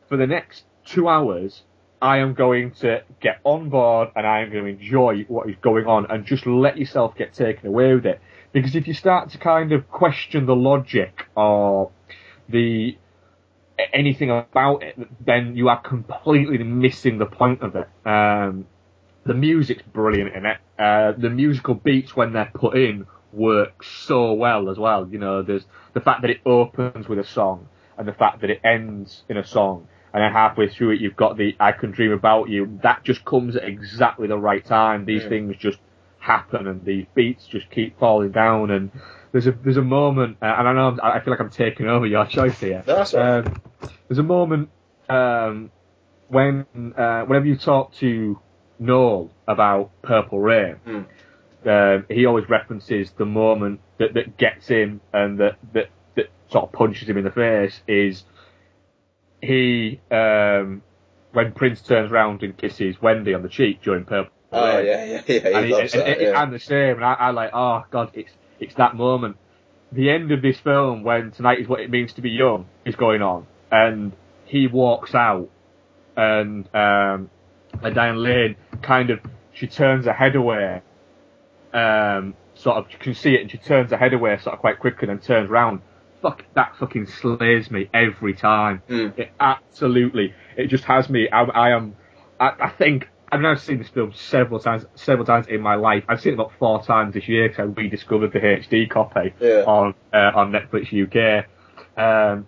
for 0.08 0.16
the 0.16 0.26
next 0.26 0.64
two 0.84 1.08
hours, 1.08 1.62
I 2.04 2.18
am 2.18 2.34
going 2.34 2.72
to 2.82 3.02
get 3.18 3.40
on 3.44 3.70
board 3.70 4.10
and 4.14 4.26
I 4.26 4.40
am 4.40 4.52
going 4.52 4.64
to 4.64 4.70
enjoy 4.70 5.24
what 5.26 5.48
is 5.48 5.56
going 5.62 5.86
on 5.86 6.04
and 6.10 6.26
just 6.26 6.46
let 6.46 6.76
yourself 6.76 7.16
get 7.16 7.32
taken 7.32 7.66
away 7.66 7.94
with 7.94 8.04
it. 8.04 8.20
Because 8.52 8.76
if 8.76 8.86
you 8.86 8.92
start 8.92 9.30
to 9.30 9.38
kind 9.38 9.72
of 9.72 9.88
question 9.90 10.44
the 10.44 10.54
logic 10.54 11.24
or 11.34 11.92
the 12.46 12.98
anything 13.94 14.30
about 14.30 14.82
it, 14.82 14.98
then 15.24 15.56
you 15.56 15.70
are 15.70 15.80
completely 15.80 16.58
missing 16.58 17.16
the 17.16 17.24
point 17.24 17.62
of 17.62 17.74
it. 17.74 17.88
Um, 18.06 18.66
the 19.24 19.32
music's 19.32 19.82
brilliant 19.82 20.34
in 20.34 20.44
it. 20.44 20.58
Uh, 20.78 21.12
the 21.16 21.30
musical 21.30 21.72
beats 21.72 22.14
when 22.14 22.34
they're 22.34 22.52
put 22.54 22.76
in 22.76 23.06
work 23.32 23.82
so 23.82 24.34
well 24.34 24.68
as 24.68 24.76
well. 24.76 25.08
You 25.10 25.20
know, 25.20 25.42
there's 25.42 25.64
the 25.94 26.02
fact 26.02 26.20
that 26.20 26.30
it 26.30 26.42
opens 26.44 27.08
with 27.08 27.18
a 27.18 27.24
song 27.24 27.66
and 27.96 28.06
the 28.06 28.12
fact 28.12 28.42
that 28.42 28.50
it 28.50 28.60
ends 28.62 29.22
in 29.30 29.38
a 29.38 29.46
song, 29.46 29.88
and 30.14 30.22
then 30.22 30.32
halfway 30.32 30.68
through 30.68 30.92
it 30.92 31.00
you've 31.00 31.16
got 31.16 31.36
the 31.36 31.54
I 31.60 31.72
Can 31.72 31.90
Dream 31.90 32.12
About 32.12 32.48
You. 32.48 32.78
That 32.82 33.02
just 33.04 33.24
comes 33.24 33.56
at 33.56 33.64
exactly 33.64 34.28
the 34.28 34.38
right 34.38 34.64
time. 34.64 35.04
These 35.04 35.24
Mm. 35.24 35.28
things 35.28 35.56
just 35.58 35.78
happen, 36.20 36.66
and 36.66 36.84
these 36.84 37.04
beats 37.14 37.46
just 37.46 37.68
keep 37.70 37.98
falling 37.98 38.30
down, 38.30 38.70
and 38.70 38.90
there's 39.32 39.46
a 39.46 39.52
there's 39.52 39.76
a 39.76 39.82
moment, 39.82 40.38
uh, 40.40 40.54
and 40.58 40.68
I 40.68 40.72
know 40.72 40.88
I'm, 40.88 41.00
I 41.02 41.20
feel 41.20 41.32
like 41.32 41.40
I'm 41.40 41.50
taking 41.50 41.86
over 41.88 42.06
your 42.06 42.24
choice 42.26 42.58
here. 42.60 42.82
That's 42.86 43.12
right. 43.12 43.38
Um, 43.46 43.60
there's 44.08 44.18
a 44.18 44.22
moment 44.22 44.70
um, 45.08 45.70
when 46.28 46.64
uh, 46.96 47.22
whenever 47.24 47.46
you 47.46 47.56
talk 47.56 47.92
to 47.94 48.38
Noel 48.78 49.30
about 49.48 49.90
Purple 50.02 50.40
Rain, 50.40 50.76
Mm. 50.86 51.06
um, 51.66 52.06
he 52.08 52.24
always 52.26 52.48
references 52.48 53.10
the 53.16 53.26
moment 53.26 53.80
that, 53.98 54.14
that 54.14 54.36
gets 54.36 54.66
him 54.68 55.00
and 55.12 55.38
that, 55.40 55.56
that 55.72 55.88
that 56.16 56.30
sort 56.50 56.64
of 56.64 56.72
punches 56.72 57.08
him 57.08 57.16
in 57.18 57.24
the 57.24 57.30
face 57.30 57.80
is 57.88 58.24
he 59.44 60.00
um, 60.10 60.82
when 61.32 61.52
Prince 61.52 61.80
turns 61.82 62.10
round 62.10 62.42
and 62.42 62.56
kisses 62.56 63.00
Wendy 63.02 63.34
on 63.34 63.42
the 63.42 63.48
cheek 63.48 63.82
during 63.82 64.04
Purple 64.04 64.32
Oh, 64.52 64.76
Rain. 64.76 64.86
yeah, 64.86 65.04
yeah, 65.04 65.12
yeah, 65.14 65.20
he 65.26 65.36
And, 65.38 65.72
that, 65.72 65.94
and- 66.08 66.20
yeah. 66.20 66.46
The 66.46 66.58
same, 66.60 66.96
and 66.96 67.04
I, 67.04 67.14
I 67.14 67.30
like, 67.30 67.50
oh 67.52 67.84
god, 67.90 68.10
it's 68.14 68.32
it's 68.60 68.74
that 68.74 68.94
moment. 68.94 69.36
The 69.92 70.10
end 70.10 70.30
of 70.32 70.42
this 70.42 70.58
film 70.60 71.02
when 71.02 71.30
tonight 71.32 71.58
is 71.60 71.68
what 71.68 71.80
it 71.80 71.90
means 71.90 72.12
to 72.14 72.22
be 72.22 72.30
young 72.30 72.66
is 72.84 72.94
going 72.96 73.20
on, 73.22 73.46
and 73.70 74.12
he 74.44 74.66
walks 74.68 75.14
out, 75.14 75.48
and 76.16 76.68
um, 76.74 77.30
and 77.82 77.94
Diane 77.94 78.22
Lane 78.22 78.56
kind 78.82 79.10
of 79.10 79.20
she 79.52 79.66
turns 79.66 80.04
her 80.06 80.12
head 80.12 80.36
away, 80.36 80.82
um, 81.72 82.34
sort 82.54 82.76
of 82.76 82.86
you 82.92 82.98
can 82.98 83.14
see 83.14 83.34
it, 83.34 83.40
and 83.42 83.50
she 83.50 83.58
turns 83.58 83.90
her 83.90 83.96
head 83.96 84.14
away 84.14 84.36
sort 84.38 84.54
of 84.54 84.60
quite 84.60 84.78
quickly, 84.78 85.08
and 85.08 85.18
then 85.18 85.24
turns 85.26 85.50
round. 85.50 85.80
Fuck, 86.24 86.42
that 86.54 86.74
fucking 86.78 87.04
slays 87.06 87.70
me 87.70 87.90
every 87.92 88.32
time. 88.32 88.82
It 88.88 89.30
absolutely, 89.38 90.32
it 90.56 90.68
just 90.68 90.84
has 90.84 91.10
me. 91.10 91.28
I, 91.28 91.42
I 91.42 91.70
am, 91.76 91.96
I, 92.40 92.52
I 92.58 92.70
think 92.70 93.08
I've 93.30 93.42
now 93.42 93.56
seen 93.56 93.76
this 93.76 93.90
film 93.90 94.14
several 94.14 94.58
times, 94.58 94.86
several 94.94 95.26
times 95.26 95.48
in 95.48 95.60
my 95.60 95.74
life. 95.74 96.02
I've 96.08 96.22
seen 96.22 96.32
it 96.32 96.36
about 96.36 96.52
four 96.58 96.82
times 96.82 97.12
this 97.12 97.28
year 97.28 97.48
because 97.48 97.60
I 97.60 97.64
rediscovered 97.64 98.32
the 98.32 98.38
HD 98.38 98.88
copy 98.88 99.34
Yeah. 99.38 99.64
on 99.66 99.94
uh, 100.14 100.30
on 100.34 100.50
Netflix 100.50 100.86
UK. 100.90 101.44
Um, 101.98 102.46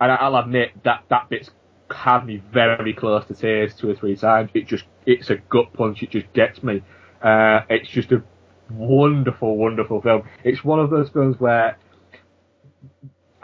and 0.00 0.12
I, 0.12 0.14
I'll 0.14 0.36
admit 0.36 0.70
that 0.84 1.02
that 1.08 1.28
bit's 1.28 1.50
had 1.90 2.26
me 2.26 2.40
very 2.52 2.92
close 2.92 3.24
to 3.26 3.34
tears 3.34 3.74
two 3.74 3.90
or 3.90 3.96
three 3.96 4.14
times. 4.14 4.50
It 4.54 4.68
just, 4.68 4.84
it's 5.04 5.30
a 5.30 5.36
gut 5.36 5.72
punch. 5.72 6.00
It 6.04 6.10
just 6.10 6.32
gets 6.32 6.62
me. 6.62 6.80
Uh, 7.20 7.62
it's 7.70 7.88
just 7.88 8.12
a 8.12 8.22
wonderful, 8.70 9.56
wonderful 9.56 10.00
film. 10.00 10.28
It's 10.44 10.62
one 10.62 10.78
of 10.78 10.90
those 10.90 11.08
films 11.10 11.40
where 11.40 11.76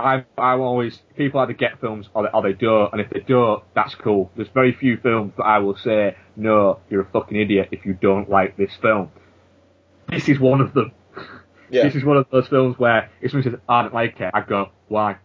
I'm, 0.02 0.24
I'm 0.38 0.60
always, 0.60 1.00
people 1.16 1.40
either 1.40 1.52
get 1.52 1.80
films 1.80 2.08
or 2.14 2.24
they, 2.24 2.28
or 2.34 2.42
they 2.42 2.52
don't, 2.52 2.92
and 2.92 3.00
if 3.00 3.10
they 3.10 3.20
don't, 3.20 3.62
that's 3.74 3.94
cool. 3.94 4.30
There's 4.36 4.48
very 4.48 4.72
few 4.72 4.96
films 4.96 5.32
that 5.36 5.44
I 5.44 5.58
will 5.58 5.76
say, 5.76 6.16
no, 6.36 6.80
you're 6.90 7.02
a 7.02 7.10
fucking 7.10 7.36
idiot 7.38 7.68
if 7.72 7.84
you 7.86 7.94
don't 7.94 8.28
like 8.28 8.56
this 8.56 8.74
film. 8.80 9.10
This 10.08 10.28
is 10.28 10.38
one 10.40 10.60
of 10.60 10.74
them. 10.74 10.92
Yeah. 11.70 11.84
This 11.84 11.94
is 11.94 12.04
one 12.04 12.16
of 12.18 12.26
those 12.30 12.48
films 12.48 12.78
where 12.78 13.10
if 13.20 13.30
someone 13.30 13.44
says, 13.50 13.58
I 13.68 13.82
don't 13.82 13.94
like 13.94 14.20
it, 14.20 14.30
I 14.34 14.40
go, 14.42 14.70
why? 14.88 15.16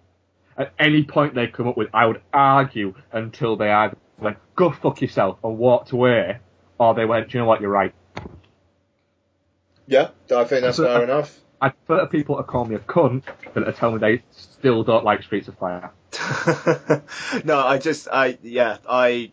At 0.57 0.73
any 0.79 1.03
point 1.03 1.35
they 1.35 1.47
come 1.47 1.67
up 1.67 1.75
with, 1.77 1.89
I 1.93 2.05
would 2.05 2.21
argue 2.33 2.95
until 3.11 3.57
they 3.57 3.69
either 3.69 3.97
went, 4.19 4.37
go 4.55 4.71
fuck 4.71 5.01
yourself 5.01 5.39
and 5.43 5.57
walked 5.57 5.91
away, 5.91 6.39
or 6.79 6.93
they 6.93 7.05
went, 7.05 7.29
do 7.29 7.37
you 7.37 7.41
know 7.43 7.47
what, 7.47 7.59
you're 7.61 7.69
right. 7.69 7.93
Yeah, 9.87 10.09
I 10.35 10.43
think 10.43 10.61
that's 10.61 10.77
So, 10.77 10.85
fair 10.85 10.99
I- 11.01 11.03
enough. 11.03 11.39
I 11.59 11.69
prefer 11.69 12.05
people 12.07 12.37
to 12.37 12.43
call 12.43 12.65
me 12.65 12.75
a 12.75 12.79
cunt 12.79 13.23
than 13.53 13.65
to 13.65 13.73
tell 13.73 13.91
me 13.91 13.99
they 13.99 14.23
still 14.31 14.83
don't 14.83 15.03
like 15.03 15.23
Streets 15.23 15.47
of 15.47 15.57
Fire. 15.57 15.91
no, 17.43 17.59
I 17.59 17.79
just, 17.79 18.07
I, 18.07 18.37
yeah, 18.43 18.77
I, 18.87 19.31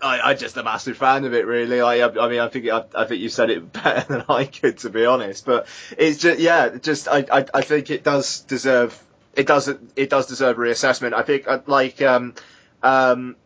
I, 0.00 0.20
I'm 0.20 0.38
just 0.38 0.56
a 0.56 0.62
massive 0.62 0.96
fan 0.96 1.24
of 1.24 1.34
it, 1.34 1.46
really. 1.46 1.80
I, 1.82 2.06
I 2.06 2.28
mean, 2.28 2.40
I 2.40 2.48
think, 2.48 2.68
I, 2.70 2.84
I 2.94 3.04
think 3.04 3.20
you 3.20 3.28
said 3.28 3.50
it 3.50 3.72
better 3.72 4.12
than 4.12 4.24
I 4.28 4.44
could, 4.44 4.78
to 4.78 4.90
be 4.90 5.04
honest. 5.04 5.44
But 5.44 5.66
it's 5.96 6.18
just, 6.18 6.40
yeah, 6.40 6.76
just, 6.76 7.08
I, 7.08 7.26
I, 7.30 7.44
I 7.52 7.60
think 7.60 7.90
it 7.90 8.04
does 8.04 8.40
deserve, 8.40 8.98
it 9.34 9.46
does, 9.46 9.68
it 9.68 10.10
does 10.10 10.26
deserve 10.26 10.56
reassessment. 10.56 11.12
I 11.12 11.22
think, 11.22 11.46
uh, 11.46 11.60
like, 11.66 12.00
um, 12.00 12.34
um, 12.82 13.36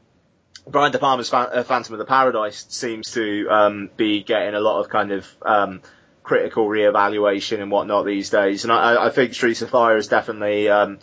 Brian 0.67 0.93
De 0.93 0.99
Palma's 0.99 1.33
uh, 1.33 1.65
Phantom 1.65 1.95
of 1.95 1.99
the 1.99 2.05
Paradise 2.05 2.65
seems 2.69 3.11
to 3.13 3.49
um, 3.51 3.91
be 3.97 4.23
getting 4.23 4.55
a 4.55 4.61
lot 4.61 4.79
of 4.79 4.89
kind 4.89 5.11
of 5.11 5.27
um, 5.43 5.81
critical 6.23 6.67
reevaluation 6.67 7.61
and 7.61 7.71
whatnot 7.71 8.07
these 8.07 8.31
days, 8.31 8.65
and 8.65 8.73
I, 8.73 9.07
I 9.07 9.11
think 9.11 9.35
Streets 9.35 9.63
of 9.63 9.71
Fire 9.71 9.97
is 9.97 10.09
definitely 10.09 10.69
um, 10.69 10.99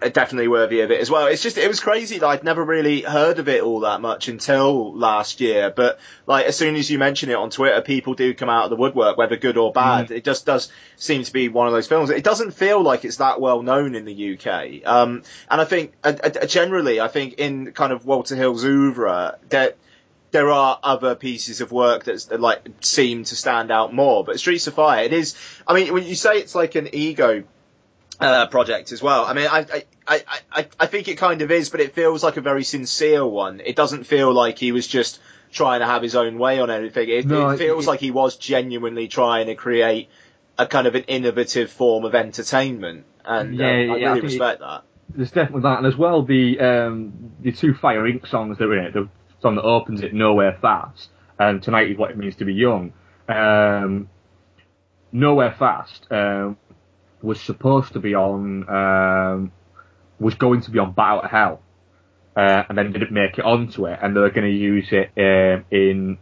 definitely 0.00 0.48
worthy 0.48 0.80
of 0.80 0.90
it 0.90 1.00
as 1.00 1.10
well. 1.10 1.26
It's 1.26 1.42
just 1.42 1.56
it 1.56 1.68
was 1.68 1.80
crazy 1.80 2.18
that 2.18 2.26
I'd 2.26 2.44
never 2.44 2.64
really 2.64 3.02
heard 3.02 3.38
of 3.38 3.48
it 3.48 3.62
all 3.62 3.80
that 3.80 4.00
much 4.00 4.28
until 4.28 4.94
last 4.94 5.40
year, 5.40 5.72
but 5.74 5.98
like 6.26 6.46
as 6.46 6.56
soon 6.56 6.76
as 6.76 6.90
you 6.90 6.98
mention 6.98 7.30
it 7.30 7.34
on 7.34 7.50
Twitter, 7.50 7.80
people 7.80 8.14
do 8.14 8.34
come 8.34 8.48
out 8.48 8.64
of 8.64 8.70
the 8.70 8.76
woodwork, 8.76 9.16
whether 9.16 9.36
good 9.36 9.56
or 9.56 9.72
bad. 9.72 10.10
It 10.10 10.24
just 10.24 10.46
does 10.46 10.70
seem 10.96 11.22
to 11.24 11.32
be 11.32 11.48
one 11.48 11.66
of 11.66 11.72
those 11.72 11.86
films. 11.86 12.10
It 12.10 12.24
doesn't 12.24 12.52
feel 12.52 12.82
like 12.82 13.04
it's 13.04 13.16
that 13.16 13.40
well 13.40 13.62
known 13.62 13.94
in 13.94 14.04
the 14.04 14.34
UK, 14.34 14.86
um, 14.86 15.22
and 15.50 15.60
I 15.60 15.64
think 15.64 15.92
uh, 16.02 16.14
uh, 16.22 16.46
generally, 16.46 17.00
I 17.00 17.08
think 17.08 17.34
in 17.34 17.72
kind 17.72 17.92
of 17.92 18.04
Walter 18.04 18.36
Hill's 18.36 18.64
oeuvre 18.64 19.38
that 19.50 19.76
there 20.34 20.50
are 20.50 20.80
other 20.82 21.14
pieces 21.14 21.60
of 21.60 21.70
work 21.70 22.02
that's, 22.04 22.24
that 22.26 22.40
like 22.40 22.66
seem 22.80 23.22
to 23.22 23.36
stand 23.36 23.70
out 23.70 23.94
more. 23.94 24.24
But 24.24 24.40
Streets 24.40 24.66
of 24.66 24.74
Fire, 24.74 25.04
it 25.04 25.12
is. 25.12 25.36
I 25.66 25.74
mean, 25.74 25.94
when 25.94 26.02
you 26.04 26.16
say 26.16 26.38
it's 26.40 26.56
like 26.56 26.74
an 26.74 26.88
ego 26.92 27.44
uh, 28.18 28.46
project 28.48 28.90
as 28.90 29.00
well, 29.00 29.24
I 29.24 29.32
mean, 29.32 29.46
I, 29.46 29.60
I, 29.60 29.84
I, 30.08 30.22
I, 30.52 30.68
I 30.80 30.86
think 30.86 31.06
it 31.06 31.18
kind 31.18 31.40
of 31.42 31.52
is, 31.52 31.70
but 31.70 31.80
it 31.80 31.94
feels 31.94 32.24
like 32.24 32.36
a 32.36 32.40
very 32.40 32.64
sincere 32.64 33.24
one. 33.24 33.60
It 33.64 33.76
doesn't 33.76 34.04
feel 34.04 34.32
like 34.34 34.58
he 34.58 34.72
was 34.72 34.88
just 34.88 35.20
trying 35.52 35.80
to 35.80 35.86
have 35.86 36.02
his 36.02 36.16
own 36.16 36.36
way 36.36 36.58
on 36.58 36.68
everything. 36.68 37.08
It, 37.10 37.26
No, 37.26 37.50
it 37.50 37.58
feels 37.58 37.84
it- 37.84 37.88
like 37.88 38.00
he 38.00 38.10
was 38.10 38.36
genuinely 38.36 39.06
trying 39.06 39.46
to 39.46 39.54
create 39.54 40.08
a 40.58 40.66
kind 40.66 40.88
of 40.88 40.96
an 40.96 41.04
innovative 41.04 41.70
form 41.70 42.04
of 42.04 42.14
entertainment, 42.16 43.04
and 43.24 43.54
Yeah, 43.56 43.66
um, 43.66 43.72
I 43.72 43.96
yeah, 43.98 44.08
I 44.10 44.14
really 44.14 44.18
it- 44.18 44.22
respect 44.24 44.60
that. 44.60 44.82
There's 45.14 45.30
definitely 45.30 45.62
that, 45.62 45.78
and 45.78 45.86
as 45.86 45.96
well 45.96 46.22
the 46.22 46.58
um, 46.58 47.12
the 47.40 47.52
two 47.52 47.72
Fire 47.74 48.02
Inc. 48.02 48.26
songs 48.28 48.58
that 48.58 48.64
are 48.64 48.76
in 48.78 48.84
it. 48.86 48.94
The 48.94 49.08
song 49.44 49.56
that 49.56 49.62
opens 49.62 50.00
it, 50.02 50.14
"Nowhere 50.14 50.56
Fast," 50.60 51.10
and 51.38 51.62
"Tonight 51.62 51.90
Is 51.90 51.98
What 51.98 52.10
It 52.10 52.16
Means 52.16 52.36
to 52.36 52.46
Be 52.46 52.54
Young." 52.54 52.94
Um, 53.28 54.08
"Nowhere 55.12 55.52
Fast" 55.52 56.06
um, 56.10 56.56
was 57.22 57.38
supposed 57.40 57.92
to 57.92 58.00
be 58.00 58.14
on, 58.14 58.68
um, 58.68 59.52
was 60.18 60.34
going 60.34 60.62
to 60.62 60.70
be 60.70 60.78
on 60.78 60.92
Battle 60.92 61.28
Hell," 61.28 61.60
uh, 62.34 62.62
and 62.68 62.78
then 62.78 62.90
didn't 62.92 63.12
make 63.12 63.38
it 63.38 63.44
onto 63.44 63.86
it, 63.86 63.98
and 64.00 64.16
they're 64.16 64.30
going 64.30 64.50
to 64.50 64.58
use 64.72 64.88
it 64.92 65.10
um, 65.18 65.66
in 65.70 66.16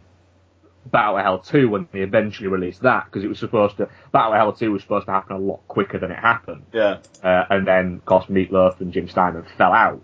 Bat 0.85 1.05
Out 1.05 1.15
of 1.15 1.23
Hell 1.23 1.39
2 1.39 1.69
when 1.69 1.87
they 1.93 2.01
eventually 2.01 2.49
released 2.49 2.81
that 2.81 3.05
because 3.05 3.23
it 3.23 3.29
was 3.29 3.39
supposed 3.39 3.77
to 3.77 3.87
Bat 4.11 4.21
Out 4.21 4.33
of 4.33 4.37
Hell 4.37 4.53
2 4.53 4.71
was 4.71 4.81
supposed 4.81 5.05
to 5.05 5.13
happen 5.13 5.37
a 5.37 5.39
lot 5.39 5.61
quicker 5.69 5.97
than 5.97 6.11
it 6.11 6.19
happened. 6.19 6.65
Yeah. 6.73 6.97
Uh, 7.23 7.45
and 7.49 7.65
then 7.65 7.95
of 7.95 8.05
course 8.05 8.25
Meatloaf 8.25 8.81
and 8.81 8.91
Jim 8.91 9.07
Steinman 9.07 9.45
fell 9.57 9.71
out. 9.71 10.01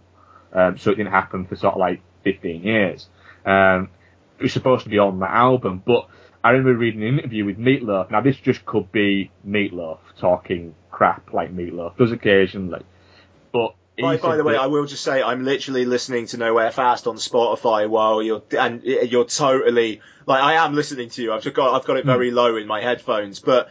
Um, 0.54 0.78
so 0.78 0.92
it 0.92 0.96
didn't 0.96 1.12
happen 1.12 1.46
for 1.46 1.58
sort 1.58 1.74
of 1.74 1.80
like 1.80 2.02
15 2.34 2.64
years. 2.64 3.08
Um, 3.46 3.90
it 4.38 4.44
was 4.44 4.54
supposed 4.54 4.84
to 4.84 4.90
be 4.90 5.00
on 5.00 5.20
that 5.20 5.32
album, 5.32 5.84
but 5.86 6.08
I 6.44 6.52
remember 6.52 6.78
reading 6.78 7.04
an 7.04 7.20
interview 7.20 7.46
with 7.46 7.58
Meatloaf. 7.58 8.12
Now 8.12 8.22
this 8.22 8.38
just 8.38 8.66
could 8.66 8.92
be 8.92 9.32
Meatloaf 9.48 10.00
talking 10.20 10.76
crap 10.92 11.34
like 11.34 11.54
Meatloaf 11.54 11.98
does 11.98 12.12
occasionally, 12.12 12.84
but 13.54 13.76
By, 14.00 14.16
by 14.18 14.38
the 14.38 14.44
way, 14.46 14.56
I 14.56 14.68
will 14.68 14.86
just 14.86 15.04
say 15.04 15.22
I'm 15.22 15.44
literally 15.44 15.86
listening 15.86 16.28
to 16.28 16.38
Nowhere 16.38 16.72
Fast 16.72 17.06
on 17.08 17.18
Spotify 17.18 17.90
while 17.90 18.22
you're 18.24 18.44
and 18.58 18.82
you're 18.84 19.26
totally 19.26 20.00
like 20.26 20.42
I 20.42 20.54
am 20.66 20.74
listening 20.74 21.10
to 21.10 21.22
you. 21.22 21.34
I've 21.34 21.44
just 21.44 21.56
got 21.56 21.76
I've 21.76 21.86
got 21.86 21.98
it 21.98 22.04
Hmm. 22.04 22.08
very 22.08 22.32
low 22.32 22.56
in 22.56 22.66
my 22.68 22.82
headphones, 22.82 23.40
but 23.42 23.68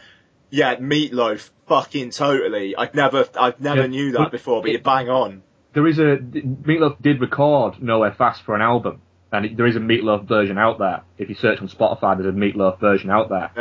yeah, 0.51 0.75
Meatloaf, 0.75 1.49
fucking 1.67 2.11
totally. 2.11 2.75
I've 2.75 2.93
never 2.93 3.27
I've 3.39 3.59
never 3.59 3.81
Yeah, 3.83 3.87
knew 3.87 4.11
that 4.13 4.29
before, 4.31 4.61
but 4.61 4.69
you're 4.71 4.81
bang 4.81 5.09
on. 5.09 5.41
There 5.73 5.85
is 5.87 5.99
a 5.99 6.17
Meatloaf 6.17 7.01
did 7.01 7.21
record 7.21 7.81
Nowhere 7.81 8.13
Fast 8.13 8.41
for 8.43 8.55
an 8.55 8.61
album, 8.61 9.01
and 9.31 9.45
it, 9.45 9.57
there 9.57 9.67
is 9.67 9.75
a 9.75 9.79
Meatloaf 9.79 10.27
version 10.27 10.57
out 10.57 10.79
there. 10.79 11.03
If 11.17 11.29
you 11.29 11.35
search 11.35 11.59
on 11.61 11.67
Spotify, 11.69 12.17
there's 12.17 12.33
a 12.33 12.37
Meatloaf 12.37 12.79
version 12.79 13.09
out 13.11 13.29
there. 13.29 13.51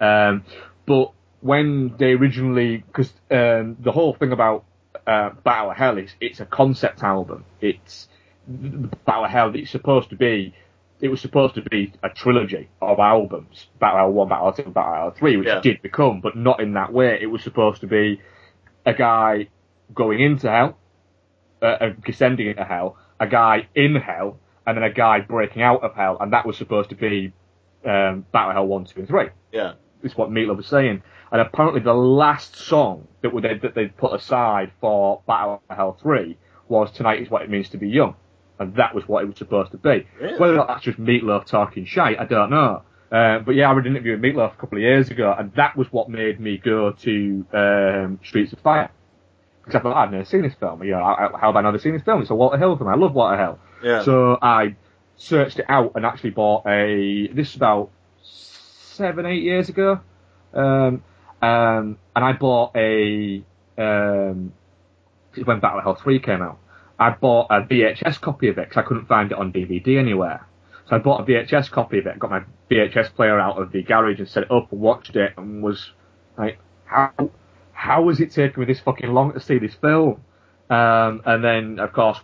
Yeah. 0.00 0.28
Um, 0.28 0.44
but 0.86 1.12
when 1.40 1.94
they 1.98 2.12
originally, 2.12 2.78
because 2.78 3.12
um, 3.30 3.76
the 3.80 3.92
whole 3.92 4.14
thing 4.14 4.32
about 4.32 4.64
uh, 5.06 5.30
Bat 5.44 5.58
Out 5.58 5.70
of 5.70 5.76
Hell 5.76 5.98
is 5.98 6.10
it's 6.20 6.40
a 6.40 6.46
concept 6.46 7.02
album. 7.02 7.44
It's 7.60 8.08
Bat 8.48 8.90
Out 9.06 9.24
of 9.26 9.30
Hell. 9.30 9.52
It's 9.54 9.70
supposed 9.70 10.10
to 10.10 10.16
be. 10.16 10.54
It 11.00 11.08
was 11.08 11.20
supposed 11.20 11.56
to 11.56 11.62
be 11.62 11.92
a 12.02 12.08
trilogy 12.08 12.70
of 12.80 12.98
albums, 12.98 13.66
Battle 13.78 13.98
Hell 13.98 14.12
One, 14.12 14.28
Battle 14.28 14.52
Hell 14.52 14.64
Two, 14.64 14.70
Battle 14.70 14.94
Hell 14.94 15.10
Three, 15.16 15.36
which 15.36 15.46
Yeah. 15.48 15.60
did 15.60 15.82
become, 15.82 16.20
but 16.20 16.34
not 16.36 16.60
in 16.60 16.72
that 16.74 16.92
way. 16.92 17.18
It 17.20 17.26
was 17.26 17.42
supposed 17.42 17.82
to 17.82 17.86
be 17.86 18.20
a 18.86 18.94
guy 18.94 19.48
going 19.94 20.20
into 20.20 20.48
hell, 20.50 20.78
uh, 21.64 21.66
uh, 21.84 21.92
descending 22.04 22.48
into 22.48 22.62
hell, 22.64 22.96
a 23.18 23.26
guy 23.26 23.68
in 23.74 23.96
hell, 23.96 24.38
and 24.66 24.76
then 24.76 24.84
a 24.84 24.92
guy 24.92 25.20
breaking 25.20 25.62
out 25.62 25.82
of 25.82 25.94
hell, 25.94 26.16
and 26.20 26.32
that 26.32 26.46
was 26.46 26.56
supposed 26.56 26.90
to 26.90 26.94
be 26.96 27.32
um, 27.84 28.24
Battle 28.32 28.52
Hell 28.52 28.66
One, 28.66 28.84
Two, 28.84 29.00
and 29.00 29.08
Three 29.08 29.28
Yeah. 29.52 29.72
it's 30.02 30.16
what 30.16 30.30
Meatloaf 30.30 30.56
was 30.58 30.66
saying. 30.66 31.02
And 31.32 31.40
apparently 31.40 31.80
the 31.80 31.94
last 31.94 32.54
song 32.56 33.08
that 33.22 33.32
would 33.34 33.44
that 33.44 33.74
they 33.74 33.86
put 33.86 34.14
aside 34.14 34.70
for 34.80 35.22
Battle 35.26 35.62
Hell 35.68 35.98
3 36.00 36.36
was 36.68 36.90
Tonight 36.92 37.20
is 37.22 37.28
What 37.30 37.42
It 37.42 37.50
Means 37.50 37.68
to 37.70 37.76
Be 37.76 37.88
Young. 37.88 38.14
And 38.60 38.76
that 38.76 38.94
was 38.94 39.08
what 39.08 39.24
it 39.24 39.26
was 39.26 39.36
supposed 39.36 39.72
to 39.72 39.78
be. 39.78 40.06
Really? 40.20 40.38
Whether 40.38 40.54
or 40.54 40.56
not 40.58 40.68
that's 40.68 40.84
just 40.84 40.98
Meatloaf 41.00 41.44
talking 41.46 41.86
shite, 41.86 42.20
I 42.20 42.24
don't 42.24 42.50
know. 42.50 42.82
Uh, 43.10 43.40
but 43.40 43.54
yeah, 43.56 43.68
I 43.68 43.72
read 43.72 43.86
an 43.86 43.92
interview 43.96 44.12
with 44.12 44.22
Meatloaf 44.22 44.54
a 44.54 44.56
couple 44.56 44.78
of 44.78 44.82
years 44.82 45.10
ago, 45.10 45.34
and 45.36 45.52
that 45.54 45.76
was 45.76 45.88
what 45.92 46.08
made 46.08 46.38
me 46.40 46.56
go 46.58 46.92
to 46.92 47.46
um, 47.52 48.20
Streets 48.24 48.52
of 48.52 48.60
Fire. 48.60 48.90
Because 49.64 49.78
I 49.78 49.82
thought, 49.82 49.96
I've 49.96 50.10
never 50.10 50.24
seen 50.24 50.42
this 50.42 50.54
film. 50.54 50.82
You 50.82 50.92
know, 50.92 50.98
I, 51.02 51.26
I- 51.26 51.38
how 51.38 51.46
have 51.48 51.56
I 51.56 51.62
never 51.62 51.78
seen 51.78 51.94
this 51.94 52.02
film? 52.02 52.20
It's 52.22 52.30
a 52.30 52.34
Walter 52.34 52.58
Hill 52.58 52.76
film. 52.76 52.88
I 52.88 52.94
love 52.96 53.14
Walter 53.14 53.36
Hill. 53.38 53.58
Yeah. 53.82 54.02
So 54.04 54.38
I 54.42 54.76
searched 55.16 55.58
it 55.58 55.66
out 55.68 55.92
and 55.94 56.04
actually 56.04 56.30
bought 56.30 56.66
a. 56.66 57.28
This 57.32 57.50
is 57.50 57.56
about 57.56 57.90
seven, 58.22 59.26
eight 59.26 59.42
years 59.42 59.68
ago. 59.68 60.00
Um, 60.52 61.02
um, 61.42 61.98
and 62.14 62.24
I 62.24 62.32
bought 62.32 62.76
a. 62.76 63.42
Um, 63.76 64.52
when 65.44 65.58
Battle 65.60 65.80
Hell 65.80 65.96
3 65.96 66.20
came 66.20 66.42
out. 66.42 66.58
I 66.98 67.10
bought 67.10 67.48
a 67.50 67.62
VHS 67.62 68.20
copy 68.20 68.48
of 68.48 68.58
it 68.58 68.68
because 68.68 68.84
I 68.84 68.86
couldn't 68.86 69.06
find 69.06 69.32
it 69.32 69.38
on 69.38 69.52
DVD 69.52 69.98
anywhere. 69.98 70.46
So 70.88 70.94
I 70.94 70.98
bought 71.00 71.20
a 71.22 71.24
VHS 71.24 71.70
copy 71.72 71.98
of 71.98 72.06
it, 72.06 72.18
got 72.20 72.30
my 72.30 72.42
VHS 72.70 73.14
player 73.14 73.40
out 73.40 73.60
of 73.60 73.72
the 73.72 73.82
garage 73.82 74.20
and 74.20 74.28
set 74.28 74.44
it 74.44 74.50
up 74.52 74.70
and 74.70 74.80
watched 74.80 75.16
it 75.16 75.32
and 75.36 75.60
was 75.60 75.90
like, 76.38 76.58
how, 76.84 77.10
how 77.84 78.00
was 78.02 78.18
it 78.18 78.30
taking 78.32 78.60
me 78.60 78.64
this 78.66 78.80
fucking 78.80 79.12
long 79.12 79.34
to 79.34 79.40
see 79.40 79.58
this 79.58 79.74
film? 79.74 80.22
Um, 80.70 81.20
and 81.26 81.44
then, 81.44 81.78
of 81.78 81.92
course, 81.92 82.18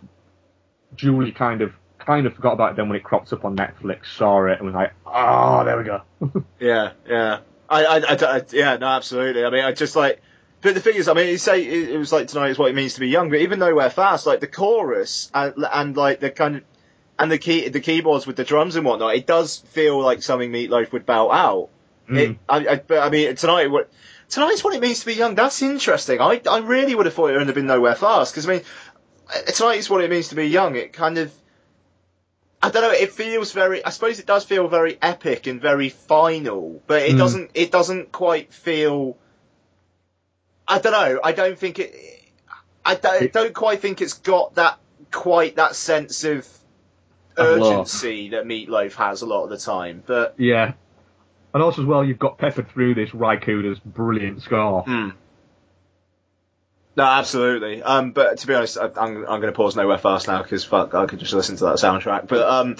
Julie 0.95 1.31
kind 1.31 1.61
of, 1.61 1.71
kind 1.99 2.25
of 2.25 2.33
forgot 2.33 2.53
about 2.53 2.71
it 2.71 2.75
then 2.77 2.89
when 2.89 2.97
it 2.97 3.03
cropped 3.03 3.31
up 3.31 3.45
on 3.45 3.55
Netflix, 3.55 4.07
saw 4.17 4.45
it 4.47 4.57
and 4.57 4.65
was 4.65 4.73
like, 4.73 4.93
oh, 5.05 5.63
there 5.63 5.77
we 5.77 5.83
go. 5.83 6.01
Yeah, 6.59 6.93
yeah. 7.07 7.39
I, 7.69 7.85
I, 7.85 7.97
I, 7.99 8.37
I- 8.37 8.41
yeah, 8.51 8.77
no, 8.77 8.87
absolutely. 8.87 9.45
I 9.45 9.51
mean, 9.51 9.63
I 9.63 9.71
just 9.71 9.95
like, 9.95 10.21
but 10.61 10.73
the 10.73 10.79
thing 10.81 10.95
is, 10.95 11.07
I 11.07 11.13
mean, 11.13 11.27
you 11.27 11.37
say 11.37 11.63
it, 11.63 11.89
it 11.89 11.97
was 11.97 12.11
like 12.11 12.27
tonight 12.27 12.49
is 12.49 12.57
what 12.57 12.69
it 12.71 12.75
means 12.75 12.95
to 12.95 12.99
be 12.99 13.09
young, 13.09 13.29
but 13.29 13.39
even 13.41 13.59
though 13.59 13.75
we're 13.75 13.89
fast, 13.91 14.25
like 14.25 14.39
the 14.39 14.47
chorus 14.47 15.29
and, 15.33 15.53
and 15.71 15.95
like 15.95 16.19
the 16.21 16.31
kind 16.31 16.55
of, 16.57 16.63
and 17.19 17.31
the 17.31 17.37
key, 17.37 17.69
the 17.69 17.79
keyboards 17.81 18.25
with 18.25 18.35
the 18.35 18.43
drums 18.43 18.75
and 18.75 18.83
whatnot, 18.85 19.15
it 19.15 19.27
does 19.27 19.59
feel 19.69 20.01
like 20.01 20.23
something 20.23 20.51
Meatloaf 20.51 20.91
would 20.91 21.05
bout 21.05 21.29
out. 21.29 21.69
It, 22.09 22.37
I, 22.49 22.57
I, 22.67 22.75
but 22.77 22.97
I 22.99 23.09
mean, 23.09 23.35
tonight, 23.35 23.67
what, 23.71 23.89
tonight's 24.31 24.63
what 24.63 24.73
it 24.73 24.81
means 24.81 25.01
to 25.01 25.05
be 25.05 25.13
young. 25.13 25.35
That's 25.35 25.61
interesting. 25.61 26.19
I, 26.19 26.41
I 26.49 26.59
really 26.59 26.95
would 26.95 27.05
have 27.05 27.13
thought 27.13 27.29
it 27.29 27.37
would 27.37 27.45
have 27.47 27.55
been 27.55 27.67
nowhere 27.67 27.95
fast 27.95 28.33
because 28.33 28.47
I 28.49 28.53
mean, 28.53 28.61
tonight 29.53 29.77
is 29.77 29.89
what 29.89 30.03
it 30.03 30.09
means 30.09 30.29
to 30.29 30.35
be 30.35 30.47
young. 30.47 30.75
It 30.75 30.93
kind 30.93 31.17
of, 31.19 31.31
I 32.63 32.69
don't 32.69 32.81
know. 32.81 32.91
It 32.91 33.11
feels 33.11 33.51
very. 33.51 33.83
I 33.85 33.89
suppose 33.89 34.19
it 34.19 34.25
does 34.25 34.45
feel 34.45 34.67
very 34.67 34.97
epic 35.01 35.47
and 35.47 35.61
very 35.61 35.89
final, 35.89 36.81
but 36.87 37.01
it 37.03 37.13
Mm. 37.15 37.17
doesn't. 37.17 37.51
It 37.53 37.71
doesn't 37.71 38.11
quite 38.11 38.51
feel. 38.53 39.17
I 40.67 40.79
don't 40.79 40.93
know. 40.93 41.19
I 41.23 41.31
don't 41.33 41.57
think 41.57 41.79
it. 41.79 41.93
I 42.85 42.95
don't, 42.95 43.31
don't 43.33 43.53
quite 43.53 43.79
think 43.79 44.01
it's 44.01 44.13
got 44.13 44.55
that 44.55 44.79
quite 45.11 45.57
that 45.57 45.75
sense 45.75 46.23
of 46.23 46.47
Of 47.35 47.61
urgency 47.61 48.29
that 48.29 48.45
Meatloaf 48.45 48.93
has 48.93 49.21
a 49.21 49.25
lot 49.25 49.43
of 49.43 49.49
the 49.49 49.57
time. 49.57 50.01
But 50.05 50.35
Yeah. 50.37 50.73
And 51.53 51.61
also 51.61 51.81
as 51.81 51.87
well, 51.87 52.03
you've 52.03 52.19
got 52.19 52.37
peppered 52.37 52.69
through 52.69 52.95
this 52.95 53.13
Ry 53.13 53.37
Cooder's 53.37 53.79
brilliant 53.79 54.41
score. 54.41 54.85
Mm. 54.85 55.13
No, 56.95 57.03
absolutely. 57.03 57.81
Um, 57.81 58.11
but 58.11 58.39
to 58.39 58.47
be 58.47 58.53
honest, 58.53 58.77
I, 58.77 58.85
I'm, 58.85 59.17
I'm 59.17 59.41
going 59.41 59.43
to 59.43 59.51
pause 59.53 59.75
nowhere 59.75 59.97
fast 59.97 60.27
now 60.27 60.41
because 60.41 60.63
fuck, 60.63 60.93
I 60.93 61.05
could 61.05 61.19
just 61.19 61.33
listen 61.33 61.55
to 61.57 61.65
that 61.65 61.75
soundtrack. 61.75 62.27
But 62.27 62.47
um, 62.47 62.75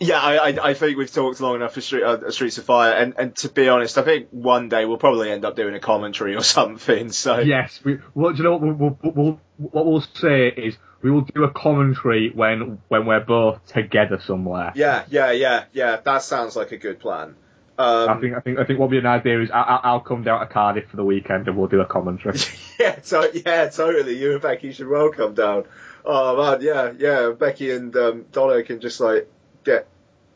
yeah, 0.00 0.18
I, 0.18 0.36
I, 0.36 0.68
I 0.70 0.74
think 0.74 0.96
we've 0.96 1.12
talked 1.12 1.40
long 1.40 1.56
enough 1.56 1.74
for 1.74 1.80
Street, 1.80 2.04
uh, 2.04 2.30
Streets 2.30 2.58
of 2.58 2.64
Fire, 2.64 2.92
and, 2.92 3.14
and 3.18 3.36
to 3.36 3.48
be 3.48 3.68
honest, 3.68 3.98
I 3.98 4.02
think 4.02 4.28
one 4.30 4.68
day 4.68 4.84
we'll 4.84 4.98
probably 4.98 5.30
end 5.30 5.44
up 5.44 5.56
doing 5.56 5.74
a 5.74 5.80
commentary 5.80 6.36
or 6.36 6.42
something. 6.42 7.12
So 7.12 7.38
Yes, 7.40 7.80
we, 7.84 7.98
well, 8.14 8.32
do 8.32 8.38
you 8.38 8.44
know 8.44 8.56
what 8.56 8.62
we'll, 8.62 8.98
we'll, 9.02 9.12
we'll, 9.14 9.40
what 9.56 9.86
we'll 9.86 10.00
say 10.00 10.48
is 10.48 10.76
we 11.02 11.10
will 11.10 11.22
do 11.22 11.44
a 11.44 11.50
commentary 11.50 12.30
when 12.34 12.80
when 12.88 13.06
we're 13.06 13.20
both 13.20 13.64
together 13.66 14.20
somewhere. 14.24 14.72
yeah, 14.74 15.04
yeah, 15.10 15.32
yeah, 15.32 15.64
yeah. 15.72 15.96
That 16.02 16.22
sounds 16.22 16.56
like 16.56 16.72
a 16.72 16.76
good 16.76 16.98
plan. 16.98 17.36
Um, 17.78 18.08
I 18.10 18.20
think 18.20 18.34
I 18.36 18.40
think 18.40 18.58
I 18.58 18.64
think 18.64 18.78
what 18.80 18.86
would 18.88 18.92
be 18.94 18.98
an 18.98 19.06
idea 19.06 19.40
is 19.40 19.50
I, 19.52 19.60
I- 19.62 19.80
I'll 19.84 20.00
come 20.00 20.24
down 20.24 20.40
to 20.40 20.46
Cardiff 20.52 20.88
for 20.90 20.96
the 20.96 21.04
weekend 21.04 21.46
and 21.46 21.56
we'll 21.56 21.68
do 21.68 21.80
a 21.80 21.86
commentary. 21.86 22.38
Yeah, 22.80 22.98
so 23.02 23.28
yeah, 23.32 23.68
totally. 23.68 24.16
You 24.18 24.32
and 24.34 24.42
Becky 24.42 24.72
should 24.72 24.86
well 24.88 25.10
come 25.10 25.34
down. 25.34 25.64
Oh 26.04 26.36
man, 26.36 26.60
yeah, 26.60 26.92
yeah. 26.96 27.30
Becky 27.30 27.70
and 27.72 27.94
um, 27.96 28.26
Donna 28.32 28.62
can 28.62 28.80
just 28.80 29.00
like 29.00 29.28
get 29.64 29.88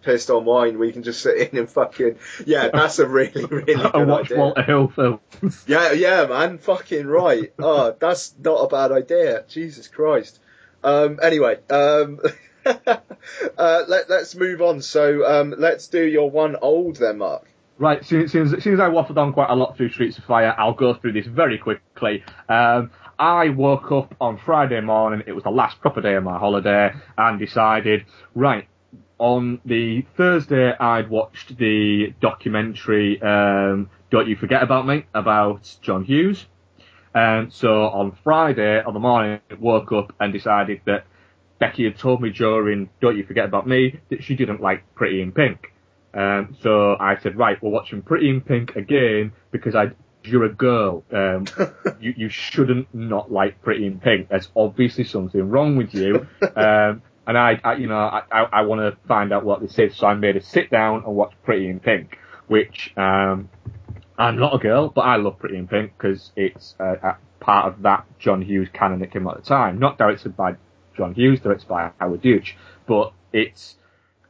pissed 0.03 0.29
on 0.31 0.45
wine. 0.45 0.77
We 0.79 0.91
can 0.93 1.03
just 1.05 1.21
sit 1.23 1.53
in 1.53 1.59
and 1.59 1.71
fucking 1.71 2.19
yeah. 2.45 2.69
That's 2.73 2.99
a 2.99 3.07
really 3.09 3.45
really 3.51 3.75
good 3.75 3.95
and 3.95 4.09
watch 4.09 4.27
idea. 4.27 4.39
Walter 4.39 4.63
Hill 4.63 4.89
films. 4.89 5.21
Yeah, 5.69 5.93
yeah, 5.93 6.27
man. 6.27 6.59
Fucking 6.59 7.07
right. 7.07 7.53
Oh, 7.59 7.95
that's 7.99 8.35
not 8.43 8.57
a 8.65 8.69
bad 8.69 8.91
idea. 8.93 9.45
Jesus 9.49 9.87
Christ. 9.89 10.41
Um, 10.85 11.21
anyway, 11.23 11.59
um, 11.71 12.19
uh, 13.59 13.83
let, 13.89 14.11
let's 14.11 14.35
move 14.35 14.63
on. 14.63 14.83
So, 14.83 15.25
um, 15.25 15.55
let's 15.59 15.89
do 15.89 16.03
your 16.03 16.31
one 16.31 16.57
old 16.61 16.97
then, 16.97 17.19
Mark. 17.19 17.49
Right, 17.79 18.05
since, 18.05 18.33
since, 18.33 18.51
since 18.51 18.81
I 18.81 18.89
waffled 18.89 19.17
on 19.17 19.33
quite 19.33 19.51
a 19.51 19.55
lot 19.55 19.77
through 19.77 19.91
Streets 19.91 20.19
of 20.19 20.25
Fire, 20.25 20.55
I'll 20.57 20.75
go 20.75 20.95
through 20.95 21.15
this 21.15 21.27
very 21.27 21.59
quickly. 21.59 22.23
Um, 22.49 22.91
I 23.19 23.49
woke 23.49 23.91
up 23.91 24.15
on 24.21 24.39
Friday 24.39 24.81
morning, 24.81 25.23
it 25.27 25.33
was 25.33 25.45
the 25.45 25.51
last 25.51 25.81
proper 25.81 26.01
day 26.01 26.15
of 26.15 26.23
my 26.23 26.39
holiday, 26.39 26.93
and 27.17 27.39
decided, 27.39 28.05
right, 28.35 28.69
on 29.19 29.61
the 29.65 30.05
Thursday 30.17 30.73
I'd 30.79 31.09
watched 31.09 31.57
the 31.57 32.13
documentary 32.21 33.23
um, 33.23 33.91
Don't 34.11 34.29
You 34.29 34.37
Forget 34.37 34.63
About 34.63 34.87
Me 34.87 35.07
about 35.15 35.77
John 35.81 36.05
Hughes. 36.05 36.47
Um, 37.15 37.51
so 37.51 37.83
on 37.83 38.17
Friday 38.25 38.83
on 38.83 38.95
the 38.95 39.01
morning, 39.01 39.41
I 39.51 39.55
woke 39.55 39.93
up 39.93 40.13
and 40.19 40.33
decided 40.33 40.81
that 40.87 41.05
Becky 41.63 41.85
had 41.85 41.97
told 41.97 42.21
me 42.21 42.31
during 42.31 42.91
Don't 43.01 43.17
You 43.17 43.25
Forget 43.25 43.45
About 43.45 43.69
Me 43.69 44.01
that 44.11 44.25
she 44.25 44.35
didn't 44.35 44.61
like 44.61 44.83
Pretty 44.97 45.23
in 45.23 45.31
Pink. 45.31 45.73
Um, 46.13 46.57
so 46.61 46.97
I 46.99 47.21
said, 47.23 47.39
right, 47.39 47.57
we're 47.63 47.71
watching 47.71 48.03
Pretty 48.03 48.29
in 48.31 48.41
Pink 48.41 48.75
again 48.75 49.31
because 49.53 49.77
I, 49.77 49.93
you're 50.25 50.43
a 50.43 50.53
girl. 50.53 51.05
Um, 51.13 51.47
you, 52.01 52.15
you 52.17 52.29
shouldn't 52.31 52.93
not 52.93 53.31
like 53.31 53.63
Pretty 53.63 53.87
in 53.87 54.01
Pink. 54.01 54.31
There's 54.31 54.49
obviously 54.57 55.05
something 55.05 55.49
wrong 55.51 55.77
with 55.77 55.95
you. 55.95 56.27
Um, 56.57 57.01
and 57.29 57.39
I, 57.39 57.61
I 57.63 57.75
you 57.75 57.87
know, 57.87 57.95
I, 57.95 58.23
I, 58.33 58.43
I 58.53 58.63
want 58.63 58.81
to 58.81 58.99
find 59.07 59.33
out 59.33 59.45
what 59.45 59.61
this 59.61 59.79
is. 59.79 59.97
So 59.97 60.09
I 60.09 60.15
made 60.15 60.35
her 60.35 60.41
sit 60.41 60.69
down 60.69 61.05
and 61.07 61.15
watch 61.15 61.33
Pretty 61.45 61.69
in 61.69 61.79
Pink, 61.79 62.19
which, 62.49 62.93
um, 62.97 63.49
I'm 64.19 64.37
not 64.37 64.57
a 64.57 64.59
girl, 64.59 64.89
but 64.89 65.03
I 65.03 65.15
love 65.15 65.39
Pretty 65.39 65.59
in 65.59 65.69
Pink 65.69 65.93
because 65.97 66.33
it's 66.35 66.75
uh, 66.81 67.13
part 67.39 67.73
of 67.73 67.83
that 67.83 68.05
John 68.19 68.43
Hughes 68.43 68.69
canon 68.73 68.99
that 68.99 69.13
came 69.13 69.29
out 69.29 69.37
at 69.37 69.45
the 69.45 69.49
time. 69.49 69.79
Not 69.79 69.97
directed 69.97 70.37
by 70.37 70.57
John 70.97 71.15
Hughes, 71.15 71.41
directed 71.41 71.69
by 71.69 71.91
Howard 71.99 72.23
Deutch, 72.23 72.57
but 72.87 73.13
it's 73.33 73.77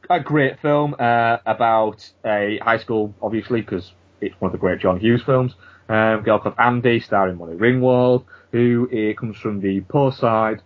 a 0.09 0.19
great 0.19 0.59
film 0.59 0.95
uh, 0.99 1.37
about 1.45 2.09
a 2.25 2.59
high 2.61 2.77
school, 2.77 3.13
obviously, 3.21 3.61
because 3.61 3.91
it's 4.21 4.35
one 4.39 4.49
of 4.49 4.53
the 4.53 4.57
great 4.57 4.79
John 4.79 4.99
Hughes 4.99 5.23
films. 5.23 5.55
Um, 5.89 6.19
a 6.19 6.21
girl 6.21 6.39
called 6.39 6.55
Andy, 6.57 6.99
starring 6.99 7.37
Molly 7.37 7.55
Ringwald, 7.55 8.25
who 8.51 8.87
uh, 8.91 9.19
comes 9.19 9.37
from 9.37 9.59
the 9.59 9.81
poor 9.81 10.11
side 10.11 10.61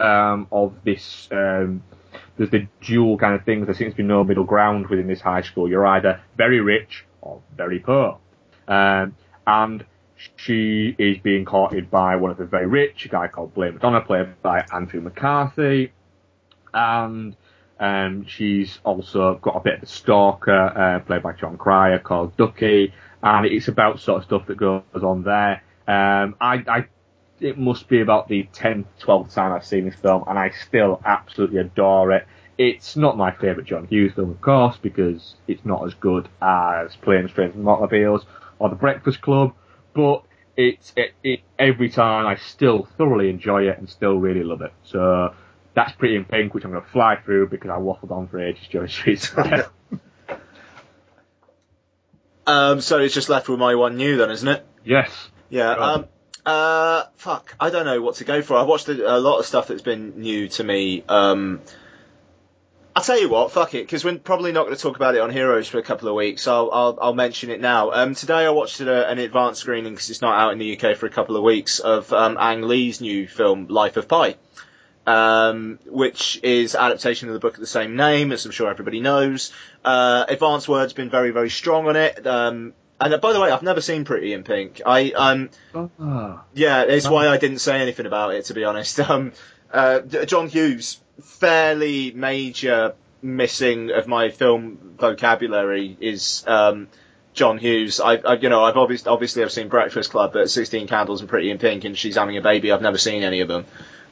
um, 0.00 0.48
of 0.50 0.74
this. 0.84 1.28
Um, 1.30 1.82
there's 2.36 2.50
the 2.50 2.66
dual 2.80 3.16
kind 3.18 3.34
of 3.34 3.44
things. 3.44 3.66
There 3.66 3.74
seems 3.74 3.92
to 3.92 3.96
be 3.96 4.02
no 4.02 4.24
middle 4.24 4.44
ground 4.44 4.88
within 4.88 5.06
this 5.06 5.20
high 5.20 5.42
school. 5.42 5.68
You're 5.68 5.86
either 5.86 6.20
very 6.36 6.60
rich 6.60 7.04
or 7.20 7.42
very 7.56 7.78
poor. 7.78 8.18
Um, 8.68 9.16
and 9.46 9.84
she 10.36 10.94
is 10.98 11.18
being 11.18 11.44
courted 11.44 11.90
by 11.90 12.16
one 12.16 12.30
of 12.30 12.38
the 12.38 12.46
very 12.46 12.66
rich, 12.66 13.04
a 13.04 13.08
guy 13.08 13.28
called 13.28 13.54
Blane 13.54 13.78
McDonough, 13.78 14.06
played 14.06 14.42
by 14.42 14.64
Andrew 14.72 15.00
McCarthy. 15.00 15.92
And 16.72 17.36
um, 17.78 18.24
she's 18.26 18.78
also 18.84 19.36
got 19.36 19.56
a 19.56 19.60
bit 19.60 19.74
of 19.74 19.82
a 19.82 19.86
stalker, 19.86 20.52
uh, 20.52 21.00
played 21.00 21.22
by 21.22 21.32
Jon 21.32 21.58
Cryer, 21.58 21.98
called 21.98 22.36
Ducky. 22.36 22.94
And 23.22 23.46
it's 23.46 23.68
about 23.68 24.00
sort 24.00 24.18
of 24.18 24.24
stuff 24.24 24.46
that 24.46 24.56
goes 24.56 24.82
on 24.94 25.22
there. 25.22 25.62
Um, 25.86 26.36
I, 26.40 26.64
I, 26.66 26.86
it 27.40 27.58
must 27.58 27.88
be 27.88 28.00
about 28.00 28.28
the 28.28 28.48
10th, 28.54 28.86
12th 29.00 29.34
time 29.34 29.52
I've 29.52 29.66
seen 29.66 29.84
this 29.84 29.96
film, 29.96 30.24
and 30.26 30.38
I 30.38 30.50
still 30.50 31.00
absolutely 31.04 31.58
adore 31.58 32.12
it. 32.12 32.26
It's 32.58 32.96
not 32.96 33.18
my 33.18 33.32
favourite 33.32 33.66
John 33.66 33.86
Hughes 33.86 34.14
film, 34.14 34.30
of 34.30 34.40
course, 34.40 34.78
because 34.80 35.34
it's 35.46 35.64
not 35.64 35.84
as 35.84 35.92
good 35.92 36.28
as 36.40 36.96
Planes, 36.96 37.32
Trains 37.32 37.54
and 37.54 37.68
Automobiles 37.68 38.24
or 38.58 38.70
The 38.70 38.76
Breakfast 38.76 39.20
Club, 39.20 39.54
but 39.96 40.22
it's 40.56 40.92
it, 40.96 41.14
it, 41.24 41.40
every 41.58 41.88
time 41.88 42.26
I 42.26 42.36
still 42.36 42.88
thoroughly 42.96 43.30
enjoy 43.30 43.68
it 43.68 43.78
and 43.78 43.88
still 43.88 44.14
really 44.14 44.44
love 44.44 44.60
it. 44.62 44.72
So 44.84 45.34
that's 45.74 45.92
Pretty 45.92 46.16
in 46.16 46.24
Pink, 46.24 46.54
which 46.54 46.64
I'm 46.64 46.70
going 46.70 46.84
to 46.84 46.90
fly 46.90 47.16
through 47.16 47.48
because 47.48 47.70
I 47.70 47.78
waffled 47.78 48.12
on 48.12 48.28
for 48.28 48.40
ages 48.40 48.66
during 48.70 48.88
Streets. 48.88 49.32
Um, 52.46 52.80
so 52.80 53.00
it's 53.00 53.12
just 53.12 53.28
left 53.28 53.48
with 53.48 53.58
my 53.58 53.74
one 53.74 53.96
new 53.96 54.18
then, 54.18 54.30
isn't 54.30 54.46
it? 54.46 54.64
yes. 54.84 55.10
Yeah. 55.48 55.72
Um, 55.72 56.06
uh, 56.44 57.04
fuck. 57.16 57.56
I 57.58 57.70
don't 57.70 57.84
know 57.84 58.00
what 58.00 58.16
to 58.16 58.24
go 58.24 58.40
for. 58.40 58.56
I've 58.56 58.68
watched 58.68 58.88
a, 58.88 59.16
a 59.16 59.18
lot 59.18 59.40
of 59.40 59.46
stuff 59.46 59.66
that's 59.66 59.82
been 59.82 60.20
new 60.20 60.48
to 60.50 60.62
me. 60.62 61.02
Um, 61.08 61.60
I'll 62.96 63.02
tell 63.02 63.20
you 63.20 63.28
what, 63.28 63.52
fuck 63.52 63.74
it, 63.74 63.84
because 63.84 64.04
we're 64.06 64.16
probably 64.18 64.52
not 64.52 64.64
going 64.64 64.74
to 64.74 64.80
talk 64.82 64.96
about 64.96 65.14
it 65.14 65.20
on 65.20 65.28
Heroes 65.30 65.68
for 65.68 65.76
a 65.78 65.82
couple 65.82 66.08
of 66.08 66.14
weeks. 66.14 66.48
I'll 66.48 66.70
I'll, 66.72 66.98
I'll 67.00 67.14
mention 67.14 67.50
it 67.50 67.60
now. 67.60 67.90
Um, 67.92 68.14
today 68.14 68.46
I 68.46 68.50
watched 68.50 68.80
uh, 68.80 68.86
an 69.06 69.18
advanced 69.18 69.60
screening 69.60 69.92
because 69.92 70.08
it's 70.08 70.22
not 70.22 70.34
out 70.34 70.52
in 70.52 70.58
the 70.58 70.78
UK 70.78 70.96
for 70.96 71.04
a 71.04 71.10
couple 71.10 71.36
of 71.36 71.42
weeks 71.42 71.78
of 71.78 72.10
um, 72.14 72.38
Ang 72.40 72.62
Lee's 72.62 73.02
new 73.02 73.28
film 73.28 73.66
Life 73.68 73.98
of 73.98 74.08
Pi. 74.08 74.36
um, 75.06 75.78
which 75.86 76.40
is 76.42 76.74
adaptation 76.74 77.28
of 77.28 77.34
the 77.34 77.40
book 77.40 77.54
of 77.54 77.60
the 77.60 77.66
same 77.66 77.96
name, 77.96 78.32
as 78.32 78.44
I'm 78.46 78.50
sure 78.50 78.70
everybody 78.70 79.00
knows. 79.00 79.52
Uh, 79.84 80.24
Advance 80.28 80.66
Word's 80.66 80.94
been 80.94 81.10
very, 81.10 81.30
very 81.32 81.50
strong 81.50 81.86
on 81.88 81.96
it. 81.96 82.26
Um, 82.26 82.72
and 82.98 83.12
uh, 83.12 83.18
by 83.18 83.34
the 83.34 83.40
way, 83.40 83.50
I've 83.50 83.62
never 83.62 83.82
seen 83.82 84.06
Pretty 84.06 84.32
in 84.32 84.42
Pink. 84.42 84.80
I, 84.86 85.12
um, 85.12 85.50
Ah. 86.00 86.44
yeah, 86.54 86.82
it's 86.84 87.06
why 87.08 87.28
I 87.28 87.36
didn't 87.36 87.58
say 87.58 87.78
anything 87.82 88.06
about 88.06 88.34
it, 88.34 88.46
to 88.46 88.54
be 88.54 88.64
honest. 88.64 88.98
Um, 89.10 89.32
uh, 89.76 90.00
John 90.24 90.48
Hughes, 90.48 90.98
fairly 91.22 92.10
major 92.12 92.94
missing 93.22 93.90
of 93.90 94.06
my 94.06 94.30
film 94.30 94.78
vocabulary 94.98 95.96
is 96.00 96.44
um, 96.46 96.88
John 97.34 97.58
Hughes. 97.58 98.00
I, 98.00 98.14
I, 98.16 98.34
you 98.34 98.48
know, 98.48 98.62
I've 98.64 98.76
obviously, 98.76 99.10
obviously 99.10 99.42
I've 99.42 99.52
seen 99.52 99.68
Breakfast 99.68 100.10
Club, 100.10 100.32
but 100.32 100.50
16 100.50 100.86
Candles 100.86 101.20
and 101.20 101.28
Pretty 101.28 101.50
in 101.50 101.58
Pink, 101.58 101.84
and 101.84 101.96
She's 101.96 102.16
Having 102.16 102.36
a 102.36 102.40
Baby. 102.40 102.72
I've 102.72 102.82
never 102.82 102.98
seen 102.98 103.22
any 103.22 103.40
of 103.40 103.48
them. 103.48 103.64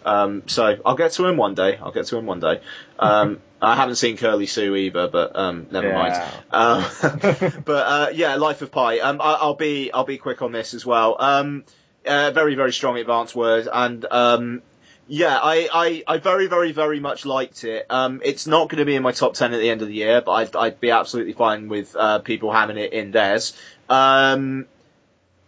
Um, 0.04 0.42
so 0.46 0.76
I'll 0.84 0.96
get 0.96 1.12
to 1.12 1.26
him 1.26 1.38
one 1.38 1.54
day. 1.54 1.78
I'll 1.78 1.92
get 1.92 2.06
to 2.06 2.18
him 2.18 2.26
one 2.26 2.40
day. 2.40 2.60
Um, 2.98 3.40
I 3.62 3.76
haven't 3.76 3.94
seen 3.96 4.18
Curly 4.18 4.44
Sue 4.44 4.76
either, 4.76 5.08
but 5.08 5.34
um, 5.34 5.66
never 5.70 5.88
Yeah. 5.88 5.94
mind. 5.94 6.14
Um, 6.50 7.62
but 7.64 7.86
uh, 7.86 8.10
yeah, 8.12 8.34
Life 8.36 8.60
of 8.60 8.70
Pi. 8.70 8.98
Um, 8.98 9.22
I, 9.22 9.32
I'll 9.34 9.54
be 9.54 9.90
I'll 9.90 10.04
be 10.04 10.18
quick 10.18 10.42
on 10.42 10.52
this 10.52 10.74
as 10.74 10.84
well. 10.84 11.16
Um, 11.18 11.64
uh, 12.06 12.30
very 12.32 12.54
very 12.56 12.72
strong 12.74 12.98
advanced 12.98 13.34
word, 13.34 13.66
and 13.72 14.04
um, 14.10 14.62
yeah, 15.06 15.38
I, 15.42 15.68
I, 15.72 16.14
I 16.14 16.18
very 16.18 16.46
very 16.46 16.72
very 16.72 17.00
much 17.00 17.26
liked 17.26 17.64
it. 17.64 17.86
Um, 17.90 18.20
it's 18.24 18.46
not 18.46 18.68
going 18.68 18.78
to 18.78 18.84
be 18.84 18.94
in 18.94 19.02
my 19.02 19.12
top 19.12 19.34
ten 19.34 19.52
at 19.52 19.58
the 19.60 19.70
end 19.70 19.82
of 19.82 19.88
the 19.88 19.94
year, 19.94 20.20
but 20.20 20.32
I'd, 20.32 20.56
I'd 20.56 20.80
be 20.80 20.90
absolutely 20.90 21.32
fine 21.34 21.68
with 21.68 21.94
uh, 21.96 22.20
people 22.20 22.52
having 22.52 22.78
it 22.78 22.92
in 22.92 23.10
theirs. 23.10 23.56
Um, 23.88 24.66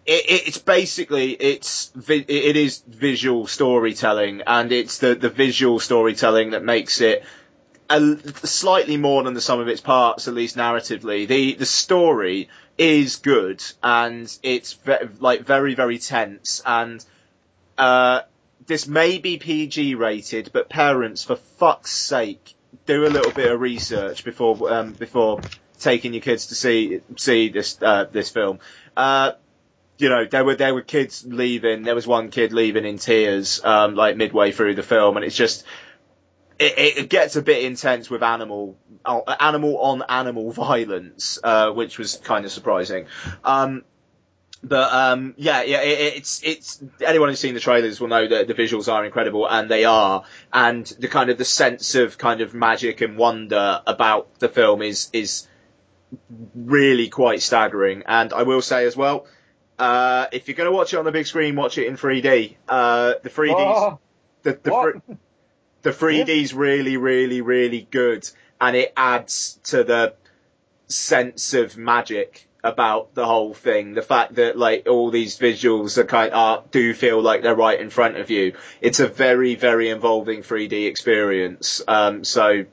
it- 0.04 0.24
it's 0.46 0.58
basically 0.58 1.32
it's 1.32 1.90
it 2.08 2.56
is 2.56 2.82
visual 2.86 3.46
storytelling, 3.46 4.42
and 4.46 4.72
it's 4.72 4.98
the 4.98 5.14
the 5.14 5.30
visual 5.30 5.80
storytelling 5.80 6.50
that 6.50 6.62
makes 6.62 7.00
it 7.00 7.24
a, 7.88 8.16
slightly 8.46 8.96
more 8.96 9.22
than 9.22 9.34
the 9.34 9.40
sum 9.40 9.60
of 9.60 9.68
its 9.68 9.80
parts, 9.80 10.28
at 10.28 10.34
least 10.34 10.56
narratively. 10.56 11.26
The 11.26 11.54
the 11.54 11.66
story 11.66 12.48
is 12.78 13.16
good, 13.16 13.62
and 13.82 14.32
it's 14.42 14.74
ve- 14.74 15.08
like 15.18 15.42
very 15.44 15.74
very 15.74 15.98
tense, 15.98 16.62
and 16.64 17.04
uh, 17.78 18.20
this 18.66 18.86
may 18.86 19.18
be 19.18 19.38
PG 19.38 19.94
rated, 19.94 20.50
but 20.52 20.68
parents, 20.68 21.22
for 21.24 21.36
fuck's 21.36 21.92
sake, 21.92 22.54
do 22.84 23.06
a 23.06 23.08
little 23.08 23.32
bit 23.32 23.50
of 23.50 23.60
research 23.60 24.24
before 24.24 24.72
um, 24.72 24.92
before 24.92 25.40
taking 25.78 26.12
your 26.14 26.22
kids 26.22 26.46
to 26.46 26.54
see 26.54 27.00
see 27.16 27.48
this 27.48 27.80
uh, 27.82 28.04
this 28.10 28.30
film. 28.30 28.58
Uh, 28.96 29.32
you 29.98 30.08
know, 30.08 30.24
there 30.26 30.44
were 30.44 30.54
there 30.56 30.74
were 30.74 30.82
kids 30.82 31.24
leaving. 31.26 31.82
There 31.82 31.94
was 31.94 32.06
one 32.06 32.30
kid 32.30 32.52
leaving 32.52 32.84
in 32.84 32.98
tears, 32.98 33.64
um, 33.64 33.94
like 33.94 34.16
midway 34.16 34.52
through 34.52 34.74
the 34.74 34.82
film, 34.82 35.16
and 35.16 35.24
it's 35.24 35.36
just 35.36 35.64
it, 36.58 36.98
it- 36.98 37.08
gets 37.08 37.36
a 37.36 37.42
bit 37.42 37.64
intense 37.64 38.10
with 38.10 38.22
animal 38.22 38.76
uh, 39.04 39.20
animal 39.40 39.78
on 39.78 40.02
animal 40.08 40.50
violence, 40.66 41.38
uh, 41.42 41.70
which 41.70 41.98
was 41.98 42.16
kind 42.16 42.44
of 42.44 42.52
surprising. 42.52 43.06
Um, 43.44 43.84
but 44.62 44.92
um, 44.92 45.34
yeah, 45.36 45.62
yeah, 45.62 45.82
it, 45.82 46.16
it's 46.16 46.42
it's 46.42 46.82
anyone 47.04 47.28
who's 47.28 47.38
seen 47.40 47.54
the 47.54 47.60
trailers 47.60 48.00
will 48.00 48.08
know 48.08 48.26
that 48.26 48.48
the 48.48 48.54
visuals 48.54 48.92
are 48.92 49.04
incredible, 49.04 49.46
and 49.48 49.70
they 49.70 49.84
are, 49.84 50.24
and 50.52 50.86
the 50.98 51.08
kind 51.08 51.30
of 51.30 51.38
the 51.38 51.44
sense 51.44 51.94
of 51.94 52.18
kind 52.18 52.40
of 52.40 52.54
magic 52.54 53.00
and 53.00 53.16
wonder 53.16 53.82
about 53.86 54.38
the 54.38 54.48
film 54.48 54.82
is 54.82 55.08
is 55.12 55.46
really 56.54 57.08
quite 57.08 57.42
staggering. 57.42 58.04
And 58.06 58.32
I 58.32 58.42
will 58.44 58.62
say 58.62 58.86
as 58.86 58.96
well, 58.96 59.26
uh, 59.78 60.26
if 60.32 60.48
you're 60.48 60.56
going 60.56 60.70
to 60.70 60.76
watch 60.76 60.92
it 60.94 60.96
on 60.96 61.04
the 61.04 61.12
big 61.12 61.26
screen, 61.26 61.56
watch 61.56 61.78
it 61.78 61.86
in 61.86 61.96
3D. 61.96 62.56
Uh, 62.68 63.14
the 63.22 63.30
3D's 63.30 63.54
Oh, 63.58 63.98
the 64.42 64.58
the, 64.62 64.70
fr- 64.70 65.12
the 65.82 65.90
3D's 65.90 66.54
really, 66.54 66.96
really, 66.96 67.40
really 67.40 67.86
good, 67.90 68.28
and 68.60 68.74
it 68.76 68.92
adds 68.96 69.60
to 69.64 69.84
the 69.84 70.14
sense 70.88 71.52
of 71.54 71.76
magic 71.76 72.45
about 72.66 73.14
the 73.14 73.24
whole 73.24 73.54
thing. 73.54 73.94
The 73.94 74.02
fact 74.02 74.34
that 74.36 74.58
like 74.58 74.86
all 74.88 75.10
these 75.10 75.38
visuals 75.38 75.98
are 75.98 76.04
kind 76.04 76.32
are 76.32 76.64
do 76.70 76.92
feel 76.94 77.20
like 77.22 77.42
they're 77.42 77.54
right 77.54 77.80
in 77.80 77.90
front 77.90 78.16
of 78.16 78.30
you. 78.30 78.54
It's 78.80 79.00
a 79.00 79.08
very, 79.08 79.54
very 79.54 79.90
involving 79.90 80.42
3D 80.42 80.86
experience. 80.86 81.82
Um, 81.86 82.24
so 82.24 82.66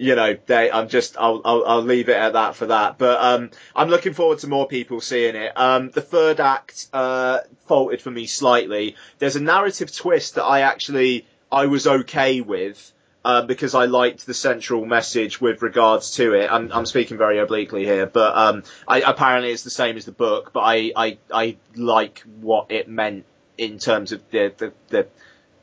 you 0.00 0.14
know, 0.14 0.34
they, 0.46 0.70
I'm 0.70 0.88
just, 0.88 1.18
I'll, 1.18 1.42
I'll, 1.44 1.64
I'll 1.66 1.82
leave 1.82 2.08
it 2.08 2.16
at 2.16 2.32
that 2.32 2.56
for 2.56 2.66
that. 2.66 2.96
But, 2.96 3.22
um, 3.22 3.50
I'm 3.76 3.90
looking 3.90 4.14
forward 4.14 4.38
to 4.38 4.46
more 4.46 4.66
people 4.66 5.02
seeing 5.02 5.36
it. 5.36 5.52
Um, 5.54 5.90
the 5.90 6.00
third 6.00 6.40
act, 6.40 6.88
uh, 6.94 7.40
faltered 7.66 8.00
for 8.00 8.10
me 8.10 8.26
slightly. 8.26 8.96
There's 9.18 9.36
a 9.36 9.42
narrative 9.42 9.94
twist 9.94 10.36
that 10.36 10.44
I 10.44 10.60
actually, 10.60 11.26
I 11.52 11.66
was 11.66 11.86
okay 11.86 12.40
with, 12.40 12.92
uh, 13.24 13.42
because 13.42 13.74
I 13.74 13.86
liked 13.86 14.26
the 14.26 14.34
central 14.34 14.84
message 14.86 15.40
with 15.40 15.62
regards 15.62 16.12
to 16.12 16.34
it. 16.34 16.50
I'm, 16.50 16.72
I'm 16.72 16.86
speaking 16.86 17.18
very 17.18 17.38
obliquely 17.38 17.84
here, 17.84 18.06
but, 18.06 18.36
um, 18.36 18.62
I, 18.88 19.00
apparently 19.00 19.52
it's 19.52 19.62
the 19.62 19.70
same 19.70 19.96
as 19.96 20.04
the 20.04 20.12
book, 20.12 20.52
but 20.52 20.60
I, 20.60 20.92
I, 20.96 21.18
I 21.32 21.56
like 21.76 22.20
what 22.40 22.70
it 22.70 22.88
meant 22.88 23.24
in 23.58 23.78
terms 23.78 24.12
of 24.12 24.22
the, 24.30 24.52
the, 24.56 24.72
the, 24.88 25.06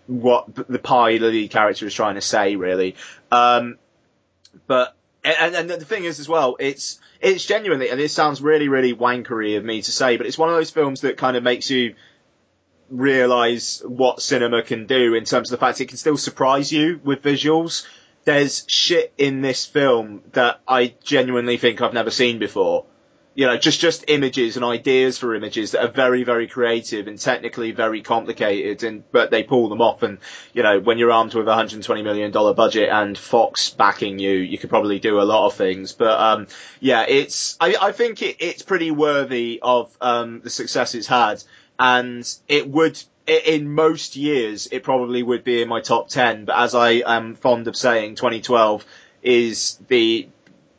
what 0.08 0.56
the 0.56 0.80
Pi 0.80 1.18
the 1.18 1.48
character 1.48 1.86
is 1.86 1.94
trying 1.94 2.16
to 2.16 2.22
say, 2.22 2.56
really. 2.56 2.96
Um, 3.32 3.78
but 4.66 4.96
and, 5.24 5.56
and 5.56 5.70
the 5.70 5.86
thing 5.86 6.06
is 6.06 6.20
as 6.20 6.28
well, 6.30 6.56
it's 6.60 7.00
it's 7.20 7.46
genuinely, 7.46 7.90
and 7.90 8.00
this 8.00 8.14
sounds 8.14 8.42
really 8.42 8.70
really 8.70 8.96
wankery 8.96 9.58
of 9.58 9.66
me 9.66 9.82
to 9.82 9.92
say, 9.92 10.18
but 10.18 10.26
it's 10.26 10.38
one 10.38 10.50
of 10.50 10.56
those 10.56 10.72
films 10.72 11.02
that 11.02 11.18
kind 11.18 11.38
of 11.38 11.44
makes 11.44 11.70
you 11.70 11.96
realize 12.90 13.82
what 13.86 14.22
cinema 14.22 14.64
can 14.64 14.86
do 14.86 15.14
in 15.14 15.26
terms 15.26 15.52
of 15.52 15.60
the 15.60 15.66
fact 15.66 15.82
it 15.82 15.88
can 15.88 15.98
still 15.98 16.18
surprise 16.18 16.72
you 16.72 17.00
with 17.04 17.22
visuals. 17.22 17.86
There's 18.26 18.66
shit 18.68 19.14
in 19.18 19.42
this 19.42 19.66
film 19.66 20.22
that 20.34 20.60
I 20.68 20.94
genuinely 21.04 21.58
think 21.58 21.82
I've 21.82 21.94
never 21.94 22.12
seen 22.12 22.40
before. 22.40 22.86
You 23.36 23.46
know, 23.46 23.56
just 23.56 23.80
just 23.80 24.06
images 24.08 24.56
and 24.56 24.66
ideas 24.66 25.20
for 25.20 25.36
images 25.36 25.72
that 25.72 25.84
are 25.86 25.92
very 25.92 26.24
very 26.24 26.48
creative 26.48 27.08
and 27.08 27.20
technically 27.20 27.72
very 27.72 28.02
complicated, 28.02 28.82
and 28.84 29.04
but 29.12 29.30
they 29.30 29.44
pull 29.44 29.70
them 29.70 29.80
off. 29.80 30.02
And 30.02 30.18
you 30.54 30.64
know, 30.64 30.80
when 30.80 30.98
you're 30.98 31.12
armed 31.12 31.36
with 31.36 31.46
a 31.46 31.52
120 31.52 32.02
million 32.02 32.32
dollar 32.32 32.56
budget 32.56 32.90
and 32.90 33.16
Fox 33.16 33.70
backing 33.70 34.18
you, 34.18 34.32
you 34.32 34.58
could 34.58 34.72
probably 34.72 34.98
do 34.98 35.22
a 35.22 35.24
lot 35.24 35.46
of 35.46 35.54
things. 35.54 35.92
But 35.94 36.20
um, 36.20 36.48
yeah, 36.80 37.06
it's 37.08 37.58
I, 37.62 37.76
I 37.80 37.92
think 37.92 38.24
it, 38.24 38.38
it's 38.40 38.64
pretty 38.64 38.90
worthy 38.90 39.60
of 39.62 39.96
um, 40.02 40.42
the 40.42 40.50
success 40.50 40.96
it's 40.96 41.06
had, 41.06 41.44
and 41.80 42.28
it 42.48 42.68
would 42.68 43.02
i- 43.28 43.42
in 43.46 43.70
most 43.72 44.16
years 44.16 44.68
it 44.72 44.84
probably 44.84 45.22
would 45.24 45.44
be 45.44 45.62
in 45.62 45.68
my 45.68 45.82
top 45.82 46.10
10. 46.10 46.46
But 46.46 46.58
as 46.58 46.76
I 46.76 47.04
am 47.06 47.36
fond 47.36 47.68
of 47.68 47.76
saying, 47.76 48.16
2012 48.16 48.86
is 49.22 49.78
the 49.88 50.28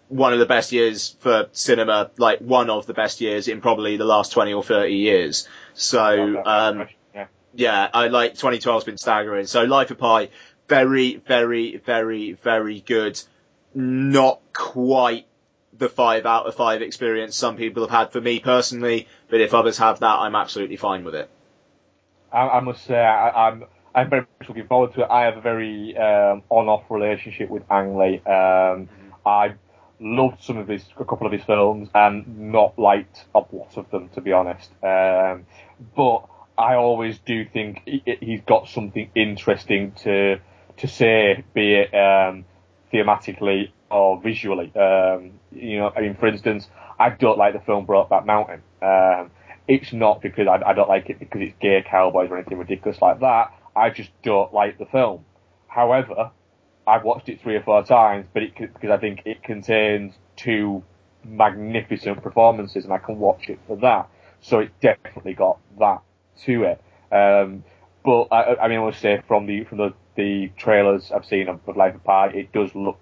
one 0.09 0.33
of 0.33 0.39
the 0.39 0.47
best 0.47 0.73
years 0.73 1.17
for 1.21 1.49
cinema, 1.53 2.11
like 2.17 2.39
one 2.39 2.71
of 2.71 2.87
the 2.87 2.95
best 2.95 3.21
years 3.21 3.47
in 3.47 3.61
probably 3.61 3.99
the 3.99 4.07
last 4.07 4.33
20 4.33 4.55
or 4.55 4.63
30 4.63 4.95
years. 4.95 5.47
So, 5.75 6.43
um, 6.47 6.89
yeah. 7.15 7.27
yeah, 7.55 7.89
I 7.93 8.09
like 8.09 8.33
2012's 8.35 8.85
been 8.85 8.97
staggering. 8.97 9.45
So 9.47 9.65
Life 9.65 9.91
of 9.91 9.99
Pi, 9.99 10.31
very, 10.67 11.17
very, 11.17 11.77
very, 11.77 12.33
very 12.33 12.81
good. 12.81 13.21
Not 13.75 14.41
quite 14.55 15.27
the 15.77 15.89
five 15.89 16.27
out 16.27 16.47
of 16.47 16.55
five 16.55 16.83
experience 16.83 17.37
some 17.37 17.57
people 17.57 17.83
have 17.83 17.91
had 17.91 18.13
for 18.13 18.21
me 18.21 18.41
personally, 18.41 19.09
but 19.29 19.41
if 19.41 19.55
others 19.55 19.79
have 19.79 20.01
that, 20.01 20.17
I'm 20.19 20.35
absolutely 20.35 20.77
fine 20.77 21.05
with 21.05 21.15
it. 21.15 21.31
I, 22.33 22.49
I 22.49 22.61
must 22.61 22.85
say, 22.85 22.99
I, 22.99 23.49
I'm 23.49 23.65
I'm 23.95 24.11
very 24.11 24.27
much 24.39 24.49
looking 24.49 24.67
forward 24.67 24.95
to 24.95 25.03
it. 25.03 25.09
I 25.11 25.25
have 25.25 25.37
a 25.37 25.41
very 25.41 25.97
um, 25.97 26.43
on-off 26.51 26.85
relationship 26.91 27.49
with 27.49 27.63
Ang 27.71 27.97
Lee. 27.97 28.21
Um, 28.21 28.89
I 29.25 29.55
loved 29.99 30.43
some 30.43 30.59
of 30.59 30.69
his, 30.69 30.85
a 30.99 31.05
couple 31.05 31.27
of 31.27 31.33
his 31.33 31.43
films, 31.43 31.89
and 31.95 32.53
not 32.53 32.79
liked 32.79 33.25
a 33.35 33.39
lot 33.39 33.77
of 33.77 33.91
them, 33.91 34.11
to 34.11 34.21
be 34.21 34.33
honest. 34.33 34.71
Um, 34.85 35.47
but 35.97 36.29
I 36.57 36.75
always 36.75 37.19
do 37.19 37.45
think 37.45 37.83
he, 37.87 38.03
he's 38.21 38.43
got 38.43 38.69
something 38.69 39.11
interesting 39.15 39.93
to 40.03 40.41
to 40.79 40.87
say, 40.87 41.45
be 41.55 41.75
it 41.75 41.93
um, 41.93 42.45
thematically 42.93 43.73
or 43.91 44.21
visually. 44.21 44.75
Um, 44.77 45.33
you 45.53 45.79
know, 45.79 45.93
I 45.95 46.01
mean, 46.01 46.17
for 46.17 46.27
instance, 46.27 46.69
I 46.99 47.11
don't 47.11 47.39
like 47.39 47.55
the 47.55 47.61
film 47.61 47.87
Brokeback 47.87 48.27
Mountain. 48.27 48.63
Um, 48.83 49.31
it's 49.67 49.93
not 49.93 50.23
because 50.23 50.47
I, 50.49 50.71
I 50.71 50.73
don't 50.73 50.89
like 50.89 51.11
it 51.11 51.19
because 51.19 51.43
it's 51.43 51.55
gay 51.61 51.85
cowboys 51.89 52.31
or 52.31 52.37
anything 52.39 52.59
ridiculous 52.59 53.01
like 53.01 53.21
that. 53.21 53.53
I 53.77 53.91
just 53.91 54.11
don't 54.23 54.53
like 54.53 54.79
the 54.79 54.87
film. 54.87 55.25
However, 55.69 56.31
I've 56.87 57.05
watched 57.05 57.29
it 57.29 57.41
three 57.43 57.55
or 57.55 57.63
four 57.63 57.85
times, 57.85 58.27
but 58.33 58.43
it 58.43 58.55
because 58.57 58.91
I 58.91 58.97
think 58.97 59.23
it 59.25 59.43
contains 59.43 60.15
two 60.37 60.83
magnificent 61.25 62.23
performances, 62.23 62.85
and 62.85 62.93
I 62.93 62.99
can 62.99 63.19
watch 63.19 63.49
it 63.49 63.59
for 63.67 63.77
that. 63.79 64.09
So 64.41 64.61
it 64.61 64.71
definitely 64.81 65.35
got 65.35 65.59
that 65.79 66.01
to 66.45 66.65
it. 66.65 66.83
Um, 67.15 67.65
but 68.05 68.29
I, 68.33 68.55
I 68.57 68.69
mean, 68.69 68.79
I 68.79 68.85
must 68.85 69.01
say 69.01 69.21
from 69.29 69.47
the 69.47 69.65
from 69.65 69.79
the, 69.79 69.93
the 70.17 70.51
trailers 70.57 71.13
I've 71.13 71.27
seen 71.27 71.49
of, 71.49 71.61
of 71.67 71.77
Life 71.77 71.97
Pi, 72.05 72.29
it 72.29 72.53
does 72.53 72.75
look 72.75 72.99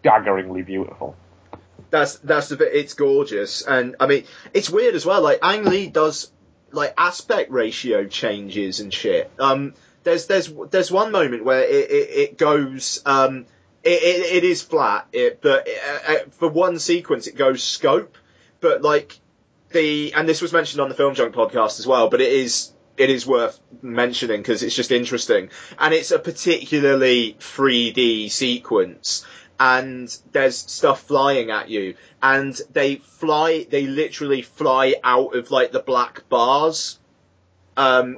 staggeringly 0.00 0.62
beautiful. 0.62 1.16
That's 1.90 2.16
that's 2.18 2.48
the 2.48 2.56
bit. 2.56 2.74
It's 2.74 2.94
gorgeous, 2.94 3.62
and 3.62 3.96
I 4.00 4.06
mean, 4.06 4.24
it's 4.52 4.68
weird 4.68 4.94
as 4.94 5.06
well. 5.06 5.22
Like 5.22 5.38
Ang 5.42 5.64
Lee 5.64 5.86
does 5.88 6.30
like 6.70 6.94
aspect 6.98 7.50
ratio 7.50 8.06
changes 8.06 8.80
and 8.80 8.92
shit. 8.92 9.30
Um, 9.38 9.74
there's 10.08 10.26
there's 10.26 10.52
there's 10.70 10.90
one 10.90 11.12
moment 11.12 11.44
where 11.44 11.62
it 11.62 11.90
it, 11.90 12.10
it 12.10 12.38
goes 12.38 13.02
um 13.04 13.46
it, 13.82 14.02
it, 14.02 14.36
it 14.36 14.44
is 14.44 14.62
flat 14.62 15.06
it 15.12 15.40
but 15.42 15.68
uh, 15.68 16.12
uh, 16.12 16.18
for 16.30 16.48
one 16.48 16.78
sequence 16.78 17.26
it 17.26 17.36
goes 17.36 17.62
scope 17.62 18.16
but 18.60 18.82
like 18.82 19.18
the 19.70 20.14
and 20.14 20.28
this 20.28 20.40
was 20.40 20.52
mentioned 20.52 20.80
on 20.80 20.88
the 20.88 20.94
Film 20.94 21.14
Junk 21.14 21.34
podcast 21.34 21.78
as 21.78 21.86
well 21.86 22.08
but 22.08 22.20
it 22.20 22.32
is 22.32 22.72
it 22.96 23.10
is 23.10 23.26
worth 23.26 23.60
mentioning 23.82 24.40
because 24.40 24.62
it's 24.62 24.74
just 24.74 24.90
interesting 24.90 25.50
and 25.78 25.94
it's 25.94 26.10
a 26.10 26.18
particularly 26.18 27.36
3D 27.38 28.30
sequence 28.30 29.26
and 29.60 30.16
there's 30.32 30.56
stuff 30.56 31.02
flying 31.02 31.50
at 31.50 31.68
you 31.68 31.94
and 32.22 32.60
they 32.72 32.96
fly 32.96 33.66
they 33.70 33.86
literally 33.86 34.42
fly 34.42 34.94
out 35.02 35.34
of 35.34 35.50
like 35.50 35.72
the 35.72 35.80
black 35.80 36.28
bars 36.28 36.98
um 37.76 38.16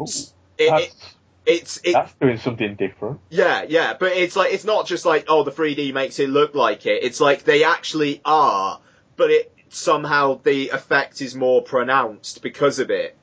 it- 0.59 0.73
it- 0.83 0.95
it's 1.47 1.79
it, 1.85 1.93
that's 1.95 2.13
doing 2.21 2.37
something 2.37 2.75
different. 2.75 3.19
yeah, 3.31 3.65
yeah, 3.67 3.95
but 3.99 4.13
it's 4.13 4.37
like 4.37 4.53
it's 4.53 4.65
not 4.65 4.87
just 4.87 5.07
like 5.07 5.25
oh 5.29 5.43
the 5.43 5.51
3D 5.51 5.93
makes 5.95 6.19
it 6.19 6.29
look 6.29 6.55
like 6.55 6.85
it. 6.85 7.03
It's 7.03 7.19
like 7.19 7.45
they 7.45 7.65
actually 7.65 8.21
are, 8.27 8.79
but 9.17 9.31
it 9.31 9.51
somehow 9.71 10.39
the 10.43 10.69
effect 10.69 11.23
is 11.23 11.35
more 11.35 11.63
pronounced 11.63 12.43
because 12.43 12.79
of 12.79 12.91
it, 12.91 13.17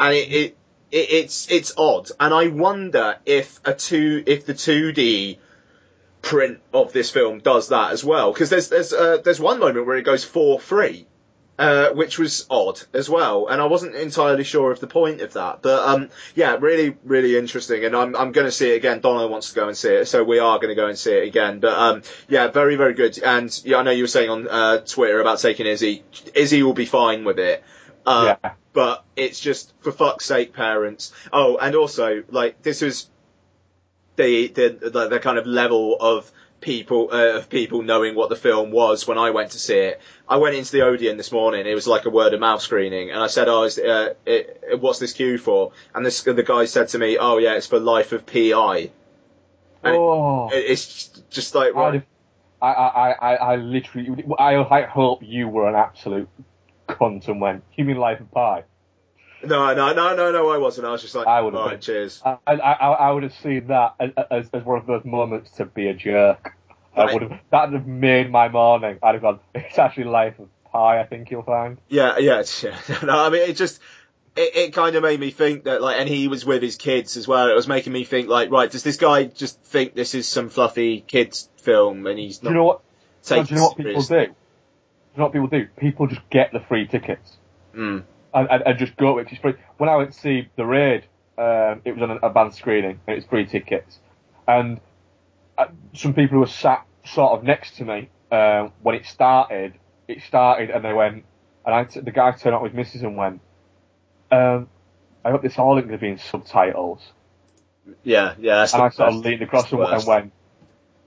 and 0.00 0.12
it, 0.14 0.32
it, 0.32 0.56
it 0.90 1.10
it's 1.12 1.50
it's 1.50 1.72
odd. 1.78 2.10
And 2.18 2.34
I 2.34 2.48
wonder 2.48 3.18
if 3.24 3.60
a 3.64 3.72
two 3.72 4.24
if 4.26 4.46
the 4.46 4.54
2D 4.54 5.38
print 6.30 6.60
of 6.72 6.92
this 6.92 7.10
film 7.10 7.40
does 7.40 7.68
that 7.68 7.90
as 7.90 8.04
well 8.04 8.32
because 8.32 8.50
there's 8.50 8.68
there's 8.68 8.92
uh, 8.92 9.18
there's 9.24 9.40
one 9.40 9.58
moment 9.58 9.86
where 9.86 9.96
it 9.96 10.04
goes 10.04 10.24
for 10.24 10.60
free. 10.60 11.06
Uh, 11.58 11.90
which 11.90 12.18
was 12.18 12.46
odd 12.48 12.80
as 12.94 13.10
well, 13.10 13.48
and 13.48 13.60
I 13.60 13.66
wasn't 13.66 13.94
entirely 13.94 14.44
sure 14.44 14.72
of 14.72 14.80
the 14.80 14.86
point 14.86 15.20
of 15.20 15.34
that. 15.34 15.60
But 15.60 15.86
um, 15.86 16.08
yeah, 16.34 16.56
really, 16.58 16.96
really 17.04 17.36
interesting, 17.36 17.84
and 17.84 17.94
I'm 17.94 18.16
I'm 18.16 18.32
going 18.32 18.46
to 18.46 18.50
see 18.50 18.70
it 18.72 18.76
again. 18.76 19.00
Donna 19.00 19.26
wants 19.26 19.50
to 19.50 19.54
go 19.56 19.68
and 19.68 19.76
see 19.76 19.90
it, 19.90 20.08
so 20.08 20.24
we 20.24 20.38
are 20.38 20.56
going 20.56 20.70
to 20.70 20.74
go 20.74 20.86
and 20.86 20.96
see 20.96 21.12
it 21.12 21.28
again. 21.28 21.60
But 21.60 21.74
um, 21.74 22.02
yeah, 22.28 22.48
very, 22.48 22.76
very 22.76 22.94
good. 22.94 23.18
And 23.22 23.50
yeah, 23.62 23.76
I 23.76 23.82
know 23.82 23.90
you 23.90 24.04
were 24.04 24.14
saying 24.16 24.30
on 24.30 24.48
uh, 24.48 24.78
Twitter 24.78 25.20
about 25.20 25.40
taking 25.40 25.66
Izzy. 25.66 26.02
Izzy 26.34 26.62
will 26.62 26.72
be 26.72 26.86
fine 26.86 27.24
with 27.24 27.38
it. 27.38 27.62
Uh, 28.06 28.36
Yeah. 28.42 28.52
But 28.72 29.04
it's 29.14 29.38
just 29.38 29.74
for 29.80 29.92
fuck's 29.92 30.24
sake, 30.24 30.54
parents. 30.54 31.12
Oh, 31.30 31.58
and 31.58 31.74
also 31.76 32.22
like 32.30 32.62
this 32.62 32.80
was 32.80 33.10
the 34.16 34.48
the 34.48 34.90
the, 34.90 35.08
the 35.08 35.20
kind 35.20 35.38
of 35.38 35.46
level 35.46 35.96
of 35.98 36.30
people 36.60 37.08
uh, 37.12 37.38
of 37.38 37.48
people 37.48 37.82
knowing 37.82 38.14
what 38.14 38.28
the 38.28 38.36
film 38.36 38.70
was 38.70 39.06
when 39.06 39.18
I 39.18 39.30
went 39.30 39.52
to 39.52 39.58
see 39.58 39.78
it. 39.78 40.00
I 40.28 40.36
went 40.36 40.54
into 40.54 40.72
the 40.72 40.82
Odeon 40.82 41.16
this 41.16 41.32
morning. 41.32 41.66
It 41.66 41.74
was 41.74 41.86
like 41.86 42.04
a 42.04 42.10
word 42.10 42.34
of 42.34 42.40
mouth 42.40 42.62
screening, 42.62 43.10
and 43.10 43.20
I 43.20 43.28
said, 43.28 43.48
"Oh, 43.48 43.62
is, 43.64 43.78
uh, 43.78 44.14
it, 44.26 44.78
what's 44.80 44.98
this 44.98 45.12
queue 45.12 45.38
for?" 45.38 45.72
And 45.94 46.04
this 46.04 46.22
the 46.22 46.42
guy 46.42 46.66
said 46.66 46.88
to 46.88 46.98
me, 46.98 47.18
"Oh 47.18 47.38
yeah, 47.38 47.54
it's 47.54 47.66
for 47.66 47.78
Life 47.78 48.12
of 48.12 48.26
Pi." 48.26 48.90
And 49.82 49.96
Oh. 49.96 50.48
it, 50.52 50.64
it's 50.70 51.08
just, 51.30 51.54
like 51.54 51.74
I'd 51.74 52.04
I, 52.60 52.68
I, 52.72 53.10
I, 53.12 53.34
I 53.36 53.56
literally, 53.56 54.24
I, 54.38 54.56
I 54.56 54.82
hope 54.82 55.20
you 55.22 55.48
were 55.48 55.68
an 55.68 55.74
absolute 55.74 56.28
cunt 56.88 57.26
and 57.28 57.40
went, 57.40 57.64
you 57.74 57.84
mean 57.84 57.96
Life 57.96 58.20
of 58.20 58.30
Pi? 58.30 58.64
No, 59.44 59.74
no, 59.74 59.92
no, 59.92 60.14
no, 60.16 60.32
no, 60.32 60.48
I 60.50 60.58
wasn't. 60.58 60.86
I 60.86 60.90
was 60.92 61.02
just 61.02 61.14
like, 61.14 61.26
I 61.26 61.40
would 61.40 61.54
have 61.54 61.60
"All 61.60 61.68
been. 61.68 61.74
right, 61.76 61.82
cheers." 61.82 62.22
I, 62.24 62.38
I, 62.46 62.54
I 62.54 63.10
would 63.10 63.22
have 63.22 63.34
seen 63.34 63.68
that 63.68 63.94
as, 64.30 64.48
as, 64.52 64.64
one 64.64 64.78
of 64.78 64.86
those 64.86 65.04
moments 65.04 65.50
to 65.52 65.64
be 65.64 65.88
a 65.88 65.94
jerk. 65.94 66.54
I 66.96 67.12
would 67.12 67.22
have, 67.22 67.40
that 67.50 67.70
would 67.70 67.78
have 67.78 67.86
made 67.86 68.30
my 68.30 68.48
morning. 68.48 68.98
I'd 69.02 69.14
have 69.14 69.22
gone, 69.22 69.40
it's 69.54 69.78
actually 69.78 70.04
Life 70.04 70.38
of 70.38 70.48
pie. 70.72 71.00
I 71.00 71.06
think 71.06 71.30
you'll 71.30 71.42
find. 71.42 71.78
Yeah, 71.88 72.18
yeah, 72.18 72.40
it's, 72.40 72.62
yeah. 72.62 72.76
No, 73.02 73.18
I 73.18 73.30
mean, 73.30 73.48
it 73.48 73.56
just, 73.56 73.80
it, 74.36 74.56
it 74.56 74.72
kind 74.72 74.96
of 74.96 75.02
made 75.02 75.18
me 75.20 75.30
think 75.30 75.64
that, 75.64 75.80
like, 75.80 75.98
and 75.98 76.08
he 76.08 76.28
was 76.28 76.44
with 76.44 76.62
his 76.62 76.76
kids 76.76 77.16
as 77.16 77.26
well. 77.28 77.48
It 77.48 77.54
was 77.54 77.68
making 77.68 77.92
me 77.92 78.04
think, 78.04 78.28
like, 78.28 78.50
right, 78.50 78.70
does 78.70 78.82
this 78.82 78.96
guy 78.96 79.24
just 79.24 79.60
think 79.62 79.94
this 79.94 80.14
is 80.14 80.26
some 80.28 80.48
fluffy 80.50 81.00
kids 81.00 81.48
film 81.58 82.06
and 82.06 82.18
he's 82.18 82.38
Do 82.38 82.46
not 82.46 82.50
you 82.50 82.56
know 82.56 82.64
what? 82.64 82.80
no, 83.30 83.42
do 83.44 83.54
you 83.54 83.60
know 83.60 83.66
what 83.66 83.76
people 83.76 84.02
do? 84.02 84.08
Do 84.08 84.20
you 84.22 84.26
know 85.16 85.24
what 85.24 85.32
people 85.32 85.46
do? 85.48 85.66
People 85.78 86.06
just 86.08 86.28
get 86.30 86.52
the 86.52 86.60
free 86.60 86.86
tickets 86.86 87.36
Mm. 87.74 88.02
And, 88.34 88.62
and, 88.64 88.78
just 88.78 88.96
go. 88.96 89.18
It's 89.18 89.36
free. 89.38 89.54
When 89.78 89.88
I 89.88 89.96
went 89.96 90.12
to 90.12 90.18
see 90.18 90.48
The 90.56 90.64
Raid, 90.64 91.04
um, 91.38 91.82
it 91.84 91.92
was 91.92 92.02
on 92.02 92.10
a, 92.10 92.16
a 92.26 92.30
band 92.30 92.54
screening 92.54 93.00
and 93.06 93.16
it's 93.16 93.26
free 93.26 93.46
tickets. 93.46 93.98
And 94.46 94.80
uh, 95.56 95.66
some 95.94 96.14
people 96.14 96.34
who 96.34 96.40
were 96.40 96.46
sat 96.46 96.86
sort 97.04 97.32
of 97.32 97.44
next 97.44 97.76
to 97.76 97.84
me 97.84 98.08
um, 98.30 98.72
when 98.82 98.94
it 98.94 99.06
started, 99.06 99.74
it 100.08 100.22
started 100.22 100.70
and 100.70 100.84
they 100.84 100.92
went, 100.92 101.24
and 101.64 101.74
I 101.74 101.84
t- 101.84 102.00
the 102.00 102.10
guy 102.10 102.32
turned 102.32 102.54
up 102.54 102.62
with 102.62 102.74
missus 102.74 103.02
and 103.02 103.16
went, 103.16 103.40
um, 104.30 104.68
I 105.24 105.30
hope 105.30 105.42
this 105.42 105.58
all 105.58 105.76
isn't 105.78 105.88
going 105.88 105.98
to 105.98 106.02
be 106.02 106.10
in 106.10 106.18
subtitles. 106.18 107.00
Yeah, 108.02 108.34
yeah. 108.38 108.56
That's 108.56 108.74
and 108.74 108.80
the 108.80 108.86
I 108.86 108.90
sort 108.90 109.08
of 109.10 109.16
leaned 109.16 109.42
across 109.42 109.70
and, 109.72 109.82
and 109.82 110.06
went, 110.06 110.32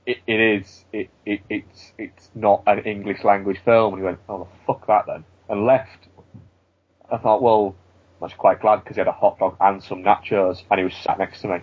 it, 0.05 0.17
it 0.27 0.39
is, 0.39 0.85
it, 0.91 1.09
it, 1.25 1.41
it's, 1.49 1.91
it's 1.97 2.29
not 2.35 2.63
an 2.67 2.79
English 2.79 3.23
language 3.23 3.59
film. 3.63 3.93
And 3.93 4.01
he 4.01 4.05
went, 4.05 4.19
oh, 4.27 4.47
fuck 4.67 4.85
that 4.87 5.05
then. 5.07 5.23
And 5.49 5.65
left. 5.65 6.07
I 7.11 7.17
thought, 7.17 7.41
well, 7.41 7.75
I 8.21 8.25
was 8.25 8.33
quite 8.33 8.61
glad 8.61 8.77
because 8.77 8.95
he 8.95 8.99
had 8.99 9.07
a 9.07 9.11
hot 9.11 9.39
dog 9.39 9.57
and 9.59 9.83
some 9.83 10.03
nachos 10.03 10.63
and 10.69 10.79
he 10.79 10.85
was 10.85 10.95
sat 10.95 11.19
next 11.19 11.41
to 11.41 11.47
me. 11.47 11.59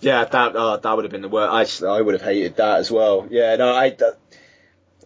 Yeah, 0.00 0.24
that 0.24 0.56
uh, 0.56 0.76
that 0.78 0.96
would 0.96 1.04
have 1.04 1.12
been 1.12 1.22
the 1.22 1.28
worst. 1.28 1.82
I 1.82 1.88
I 1.88 2.00
would 2.00 2.14
have 2.14 2.22
hated 2.22 2.56
that 2.56 2.78
as 2.78 2.90
well. 2.90 3.26
Yeah, 3.30 3.56
no, 3.56 3.74
I. 3.74 3.96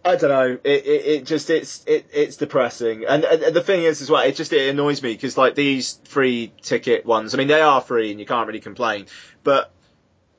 I 0.06 0.16
don't 0.16 0.30
know. 0.30 0.58
It, 0.62 0.86
it, 0.86 1.06
it 1.06 1.26
just 1.26 1.48
it's 1.48 1.82
it, 1.86 2.06
it's 2.12 2.36
depressing, 2.36 3.06
and, 3.08 3.24
and 3.24 3.56
the 3.56 3.62
thing 3.62 3.84
is 3.84 4.02
as 4.02 4.10
well, 4.10 4.22
it 4.22 4.36
just 4.36 4.52
it 4.52 4.68
annoys 4.68 5.02
me 5.02 5.14
because 5.14 5.38
like 5.38 5.54
these 5.54 5.98
free 6.04 6.52
ticket 6.60 7.06
ones. 7.06 7.34
I 7.34 7.38
mean, 7.38 7.48
they 7.48 7.62
are 7.62 7.80
free 7.80 8.10
and 8.10 8.20
you 8.20 8.26
can't 8.26 8.46
really 8.46 8.60
complain, 8.60 9.06
but 9.42 9.72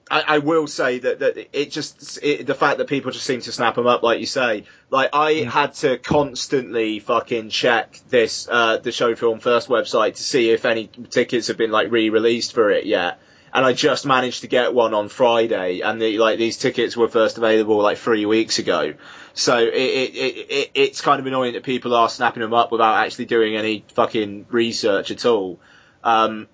I, 0.10 0.22
I 0.22 0.38
will 0.38 0.68
say 0.68 1.00
that, 1.00 1.20
that 1.20 1.60
it 1.60 1.72
just 1.72 2.20
it, 2.22 2.46
the 2.46 2.54
fact 2.54 2.78
that 2.78 2.88
people 2.88 3.12
just 3.12 3.26
seem 3.26 3.42
to 3.42 3.52
snap 3.52 3.76
them 3.76 3.88
up, 3.88 4.04
like 4.04 4.20
you 4.20 4.28
say. 4.28 4.66
Like 4.92 5.10
I 5.14 5.34
had 5.44 5.74
to 5.76 5.98
constantly 5.98 7.00
fucking 7.00 7.50
check 7.50 8.00
this 8.10 8.48
uh, 8.50 8.78
the 8.78 8.92
show 8.92 9.16
film 9.16 9.40
first 9.40 9.68
website 9.68 10.16
to 10.16 10.24
see 10.24 10.52
if 10.52 10.66
any 10.66 10.88
tickets 10.88 11.48
have 11.48 11.58
been 11.58 11.72
like 11.72 11.92
re-released 11.92 12.54
for 12.54 12.70
it 12.70 12.86
yet. 12.86 13.20
And 13.52 13.66
I 13.66 13.72
just 13.72 14.06
managed 14.06 14.42
to 14.42 14.48
get 14.48 14.74
one 14.74 14.94
on 14.94 15.08
Friday, 15.08 15.80
and 15.80 16.00
the, 16.00 16.18
like 16.20 16.38
these 16.38 16.58
tickets 16.58 16.98
were 16.98 17.08
first 17.08 17.38
available 17.38 17.78
like 17.78 17.98
three 17.98 18.26
weeks 18.26 18.60
ago. 18.60 18.94
So 19.34 19.58
it, 19.58 19.74
it, 19.74 20.16
it, 20.16 20.52
it 20.52 20.72
it's 20.76 21.02
kind 21.02 21.20
of 21.20 21.26
annoying 21.26 21.54
that 21.54 21.64
people 21.64 21.96
are 21.96 22.10
snapping 22.10 22.42
them 22.42 22.54
up 22.54 22.72
without 22.72 23.06
actually 23.06 23.26
doing 23.26 23.56
any 23.56 23.86
fucking 23.94 24.48
research 24.50 25.10
at 25.10 25.26
all. 25.26 25.60
Um, 26.04 26.48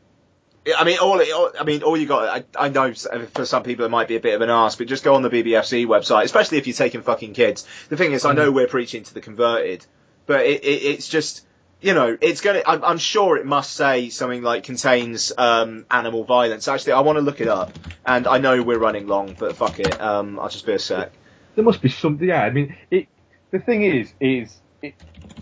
I 0.77 0.83
mean, 0.83 0.99
all, 0.99 1.19
all 1.19 1.51
I 1.59 1.63
mean, 1.63 1.81
all 1.81 1.97
you 1.97 2.05
got. 2.05 2.45
I, 2.55 2.65
I 2.65 2.69
know 2.69 2.93
for 2.93 3.45
some 3.45 3.63
people 3.63 3.85
it 3.85 3.89
might 3.89 4.07
be 4.07 4.15
a 4.15 4.19
bit 4.19 4.35
of 4.35 4.41
an 4.41 4.49
ask, 4.49 4.77
but 4.77 4.87
just 4.87 5.03
go 5.03 5.15
on 5.15 5.23
the 5.23 5.29
BBFC 5.29 5.87
website, 5.87 6.25
especially 6.25 6.59
if 6.59 6.67
you're 6.67 6.75
taking 6.75 7.01
fucking 7.01 7.33
kids. 7.33 7.67
The 7.89 7.97
thing 7.97 8.11
is, 8.11 8.25
I 8.25 8.33
know 8.33 8.51
we're 8.51 8.67
preaching 8.67 9.03
to 9.03 9.13
the 9.13 9.21
converted, 9.21 9.83
but 10.27 10.45
it, 10.45 10.63
it, 10.63 10.67
it's 10.67 11.09
just, 11.09 11.45
you 11.81 11.95
know, 11.95 12.15
it's 12.21 12.41
gonna. 12.41 12.61
I'm, 12.65 12.83
I'm 12.83 12.97
sure 12.99 13.37
it 13.37 13.45
must 13.45 13.73
say 13.73 14.09
something 14.09 14.43
like 14.43 14.63
contains 14.63 15.33
um, 15.35 15.87
animal 15.89 16.25
violence. 16.25 16.67
Actually, 16.67 16.93
I 16.93 16.99
want 16.99 17.17
to 17.17 17.21
look 17.21 17.41
it 17.41 17.47
up, 17.47 17.71
and 18.05 18.27
I 18.27 18.37
know 18.37 18.61
we're 18.61 18.77
running 18.77 19.07
long, 19.07 19.35
but 19.37 19.55
fuck 19.55 19.79
it. 19.79 19.99
Um, 19.99 20.39
I'll 20.39 20.49
just 20.49 20.67
be 20.67 20.73
a 20.73 20.79
sec. 20.79 21.11
There 21.55 21.65
must 21.65 21.81
be 21.81 21.89
something. 21.89 22.27
Yeah, 22.27 22.43
I 22.43 22.51
mean, 22.51 22.77
it. 22.91 23.07
The 23.49 23.59
thing 23.59 23.81
is, 23.81 24.13
is 24.19 24.55
it, 24.83 24.93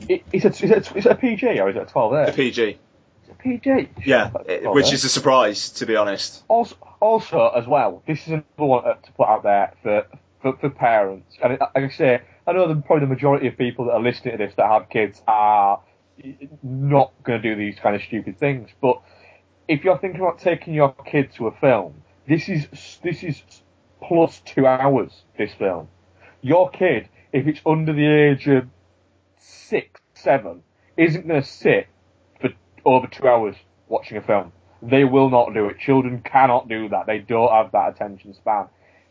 it 0.08 0.24
it's 0.32 0.46
a, 0.46 0.50
is 0.50 0.72
it, 0.72 0.96
is 0.96 1.06
it 1.06 1.12
a 1.12 1.16
PG 1.16 1.60
or 1.60 1.70
is 1.70 1.76
it 1.76 1.82
a 1.82 1.86
12 1.86 2.12
there? 2.14 2.24
A 2.24 2.34
PG. 2.34 2.80
PG. 3.36 3.90
Yeah, 4.06 4.32
it- 4.48 4.72
which 4.72 4.92
eh? 4.92 4.96
is 4.96 5.04
a 5.06 5.10
surprise, 5.10 5.70
to 5.72 5.86
be 5.86 5.96
honest. 5.96 6.44
Also, 6.48 6.76
also 7.00 7.50
as 7.50 7.68
well, 7.68 8.04
this 8.08 8.22
is 8.22 8.28
another 8.28 8.46
one 8.58 8.84
to 8.84 9.12
put 9.16 9.28
out 9.28 9.44
there 9.44 9.74
for 9.84 10.06
for, 10.42 10.58
for 10.58 10.70
parents. 10.70 11.38
And 11.42 11.58
like 11.60 11.72
I 11.76 11.90
say, 11.90 12.22
I 12.48 12.54
know 12.54 12.68
that 12.68 12.86
probably 12.86 13.06
the 13.06 13.14
majority 13.14 13.48
of 13.48 13.58
people 13.58 13.86
that 13.86 13.92
are 13.92 14.02
listening 14.02 14.38
to 14.38 14.46
this 14.46 14.56
that 14.56 14.68
have 14.68 14.90
kids 14.90 15.22
are 15.28 15.82
not 16.64 17.12
going 17.24 17.42
to 17.42 17.50
do 17.50 17.56
these 17.56 17.80
kind 17.80 17.96
of 17.96 18.02
stupid 18.02 18.40
things. 18.40 18.70
But 18.82 19.02
if 19.68 19.84
you're 19.84 19.98
thinking 19.98 20.22
about 20.22 20.40
taking 20.40 20.74
your 20.74 20.94
kid 20.94 21.34
to 21.36 21.48
a 21.48 21.52
film, 21.52 22.02
this 22.28 22.50
is 22.50 22.68
this 23.04 23.24
is 23.24 23.42
plus 24.02 24.40
two 24.46 24.66
hours. 24.66 25.12
This 25.38 25.54
film, 25.54 25.88
your 26.42 26.70
kid, 26.70 27.10
if 27.32 27.48
it's 27.48 27.62
under 27.66 27.94
the 27.94 28.08
age 28.08 28.48
of 28.48 28.68
six, 29.38 30.02
seven, 30.16 30.64
isn't 30.98 31.28
going 31.28 31.42
to 31.42 31.48
sit 31.48 31.88
over 32.86 33.08
two 33.08 33.28
hours 33.28 33.56
watching 33.88 34.18
a 34.18 34.22
film. 34.22 34.52
They 34.82 35.04
will 35.04 35.30
not 35.30 35.54
do 35.54 35.68
it. 35.68 35.80
Children 35.80 36.22
cannot 36.22 36.70
do 36.70 36.90
that. 36.90 37.06
They 37.06 37.20
don't 37.20 37.52
have 37.52 37.72
that 37.74 37.96
attention 37.96 38.34
span. 38.34 38.68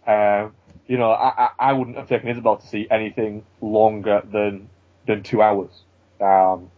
Um, 0.07 0.55
you 0.87 0.97
know, 0.97 1.11
I, 1.11 1.51
I, 1.59 1.73
wouldn't 1.75 1.99
have 1.99 2.09
taken 2.09 2.29
Isabel 2.31 2.57
to 2.57 2.67
see 2.67 2.87
anything 2.91 3.45
longer 3.61 4.23
than 4.33 4.71
than 5.07 5.23
two 5.23 5.43
hours 5.43 5.71
um, 6.19 6.71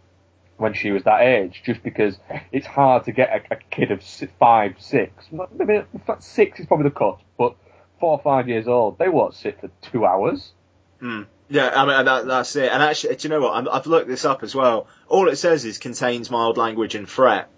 when 0.57 0.75
she 0.75 0.91
was 0.91 1.05
that 1.05 1.21
age, 1.21 1.63
just 1.65 1.83
because 1.85 2.19
it's 2.51 2.67
hard 2.67 3.05
to 3.05 3.13
get 3.13 3.31
a, 3.31 3.55
a 3.55 3.59
kid 3.71 3.93
of 3.93 4.03
five, 4.41 4.75
six, 4.79 5.27
maybe 5.57 5.83
six 6.19 6.59
is 6.59 6.67
probably 6.67 6.85
the 6.85 6.95
cut, 6.95 7.19
but 7.39 7.55
four 8.01 8.13
or 8.13 8.23
five 8.23 8.49
years 8.49 8.67
old, 8.67 8.99
they 8.99 9.09
won't 9.09 9.35
sit 9.35 9.61
for 9.61 9.71
two 9.81 10.05
hours. 10.05 10.53
Hmm. 10.99 11.23
Yeah, 11.51 11.69
I 11.75 11.85
mean 11.85 12.05
that, 12.05 12.27
that's 12.27 12.55
it. 12.57 12.71
And 12.73 12.81
actually, 12.83 13.17
do 13.17 13.27
you 13.27 13.35
know 13.35 13.41
what? 13.41 13.55
I'm, 13.55 13.69
I've 13.69 13.87
looked 13.87 14.07
this 14.09 14.25
up 14.25 14.43
as 14.45 14.55
well. 14.55 14.87
All 15.09 15.29
it 15.29 15.37
says 15.37 15.65
is 15.65 15.79
contains 15.79 16.31
mild 16.31 16.57
language 16.57 16.95
and 16.95 17.09
threat, 17.09 17.49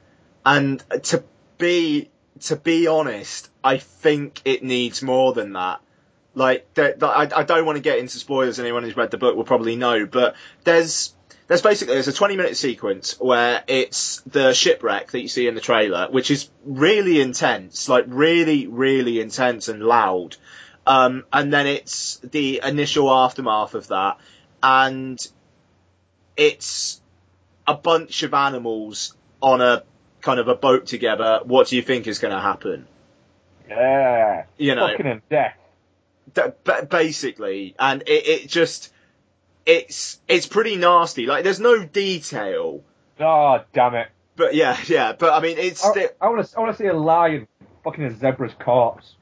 and 0.47 0.83
to 1.05 1.23
be 1.59 2.09
to 2.41 2.57
be 2.57 2.87
honest, 2.87 3.51
I 3.63 3.77
think 3.77 4.41
it 4.47 4.65
needs 4.65 5.03
more 5.03 5.35
than 5.35 5.53
that. 5.53 5.81
Like, 6.35 6.73
there, 6.75 6.95
there- 6.95 7.09
I, 7.11 7.29
I 7.37 7.43
don't 7.43 7.67
want 7.67 7.77
to 7.77 7.83
get 7.83 7.99
into 7.99 8.17
spoilers. 8.19 8.59
Anyone 8.59 8.83
who's 8.83 8.97
read 8.97 9.11
the 9.11 9.19
book 9.19 9.37
will 9.37 9.45
probably 9.45 9.77
know, 9.77 10.07
but 10.07 10.35
there's 10.65 11.15
there's 11.49 11.61
basically 11.61 11.95
there's 11.95 12.09
a 12.09 12.13
20 12.15 12.37
minute 12.37 12.57
sequence 12.57 13.21
where 13.21 13.63
it's 13.67 14.23
the 14.23 14.55
shipwreck 14.55 15.11
that 15.11 15.21
you 15.21 15.29
see 15.29 15.47
in 15.47 15.55
the 15.55 15.61
trailer, 15.61 16.09
which 16.11 16.31
is 16.31 16.49
really 16.65 17.21
intense, 17.21 17.91
like 17.91 18.07
really, 18.09 18.67
really 18.67 19.21
intense 19.21 19.69
and 19.69 19.83
loud. 19.83 20.37
Um, 20.87 21.25
and 21.33 21.53
then 21.53 21.67
it's 21.67 22.17
the 22.19 22.61
initial 22.65 23.11
aftermath 23.13 23.75
of 23.75 23.89
that, 23.89 24.19
and 24.63 25.25
it's 26.37 27.01
a 27.67 27.75
bunch 27.75 28.23
of 28.25 28.35
animals 28.35 29.15
on 29.41 29.61
a 29.61 29.85
kind 30.21 30.41
of 30.41 30.49
a 30.49 30.55
boat 30.55 30.87
together. 30.87 31.41
What 31.45 31.69
do 31.69 31.77
you 31.77 31.83
think 31.83 32.07
is 32.07 32.19
going 32.19 32.35
to 32.35 32.41
happen? 32.41 32.87
Yeah. 33.69 34.45
You 34.59 34.75
know, 34.75 34.89
Fucking 34.89 35.07
in 35.07 35.23
death. 35.31 35.57
Basically, 36.89 37.75
and 37.79 38.03
it, 38.03 38.27
it 38.27 38.49
just 38.49 38.93
it's 39.67 40.21
it's 40.29 40.47
pretty 40.47 40.77
nasty. 40.77 41.27
Like 41.27 41.45
there's 41.45 41.61
no 41.61 41.85
detail, 41.85 42.83
Oh, 43.21 43.61
damn 43.73 43.95
it. 43.95 44.09
but 44.37 44.55
yeah, 44.55 44.77
yeah. 44.87 45.13
But 45.13 45.33
I 45.35 45.41
mean, 45.41 45.59
it's 45.59 45.85
I, 45.85 46.09
I 46.21 46.29
want 46.29 46.47
to 46.49 46.57
I 46.57 46.61
want 46.61 46.77
to 46.77 46.83
see 46.83 46.89
a 46.89 46.95
lion 46.97 47.47
fucking 47.85 48.05
a 48.05 48.15
zebra's 48.15 48.53
corpse. 48.59 49.15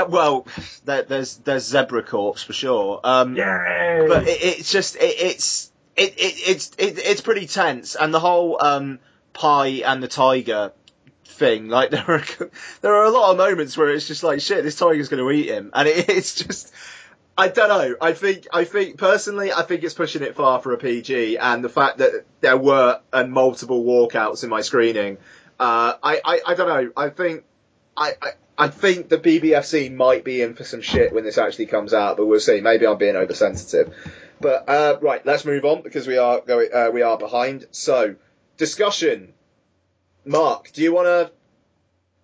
That 0.00 0.10
well, 0.10 0.46
there, 0.86 1.02
there's 1.02 1.36
there's 1.36 1.66
zebra 1.66 2.02
corpse 2.02 2.42
for 2.42 2.54
sure. 2.54 3.00
Um, 3.04 3.36
Yay! 3.36 4.06
but 4.08 4.26
it, 4.26 4.42
it's 4.42 4.72
just 4.72 4.96
it, 4.96 5.00
it's 5.18 5.70
it, 5.94 6.14
it 6.16 6.34
it's 6.48 6.70
it, 6.78 6.98
it's 6.98 7.20
pretty 7.20 7.46
tense, 7.46 7.96
and 7.96 8.14
the 8.14 8.20
whole 8.20 8.56
um 8.62 8.98
Pi 9.34 9.82
and 9.84 10.02
the 10.02 10.08
tiger 10.08 10.72
thing. 11.26 11.68
Like 11.68 11.90
there 11.90 12.10
are 12.10 12.24
there 12.80 12.94
are 12.94 13.04
a 13.04 13.10
lot 13.10 13.32
of 13.32 13.36
moments 13.36 13.76
where 13.76 13.90
it's 13.90 14.08
just 14.08 14.22
like 14.22 14.40
shit, 14.40 14.64
this 14.64 14.76
tiger's 14.76 15.10
going 15.10 15.22
to 15.22 15.30
eat 15.30 15.50
him, 15.50 15.70
and 15.74 15.86
it, 15.86 16.08
it's 16.08 16.34
just. 16.34 16.72
I 17.36 17.48
don't 17.48 17.68
know. 17.68 17.96
I 18.02 18.12
think 18.12 18.48
I 18.52 18.64
think 18.64 18.98
personally, 18.98 19.50
I 19.52 19.62
think 19.62 19.82
it's 19.82 19.94
pushing 19.94 20.22
it 20.22 20.34
far 20.34 20.60
for 20.60 20.72
a 20.72 20.78
PG, 20.78 21.38
and 21.38 21.64
the 21.64 21.70
fact 21.70 21.98
that 21.98 22.24
there 22.40 22.56
were 22.56 23.00
uh, 23.12 23.24
multiple 23.24 23.82
walkouts 23.82 24.44
in 24.44 24.50
my 24.50 24.60
screening, 24.60 25.16
uh, 25.58 25.94
I, 26.02 26.20
I 26.22 26.40
I 26.48 26.54
don't 26.54 26.68
know. 26.68 26.92
I 26.96 27.08
think 27.08 27.44
I, 27.96 28.12
I 28.20 28.30
I 28.60 28.68
think 28.68 29.08
the 29.08 29.18
BBFC 29.18 29.94
might 29.94 30.22
be 30.22 30.42
in 30.42 30.54
for 30.54 30.64
some 30.64 30.82
shit 30.82 31.12
when 31.14 31.24
this 31.24 31.38
actually 31.38 31.66
comes 31.66 31.94
out, 31.94 32.16
but 32.18 32.26
we'll 32.26 32.40
see. 32.40 32.60
Maybe 32.60 32.86
I'm 32.86 32.98
being 32.98 33.16
oversensitive. 33.16 33.94
But 34.40 34.68
uh, 34.68 34.98
right, 35.00 35.24
let's 35.24 35.44
move 35.44 35.64
on 35.64 35.82
because 35.82 36.06
we 36.06 36.18
are 36.18 36.40
going 36.40 36.68
uh, 36.72 36.90
we 36.92 37.02
are 37.02 37.16
behind. 37.18 37.66
So 37.70 38.16
discussion. 38.56 39.32
Mark, 40.24 40.70
do 40.72 40.82
you 40.82 40.92
want 40.92 41.06
to? 41.06 41.32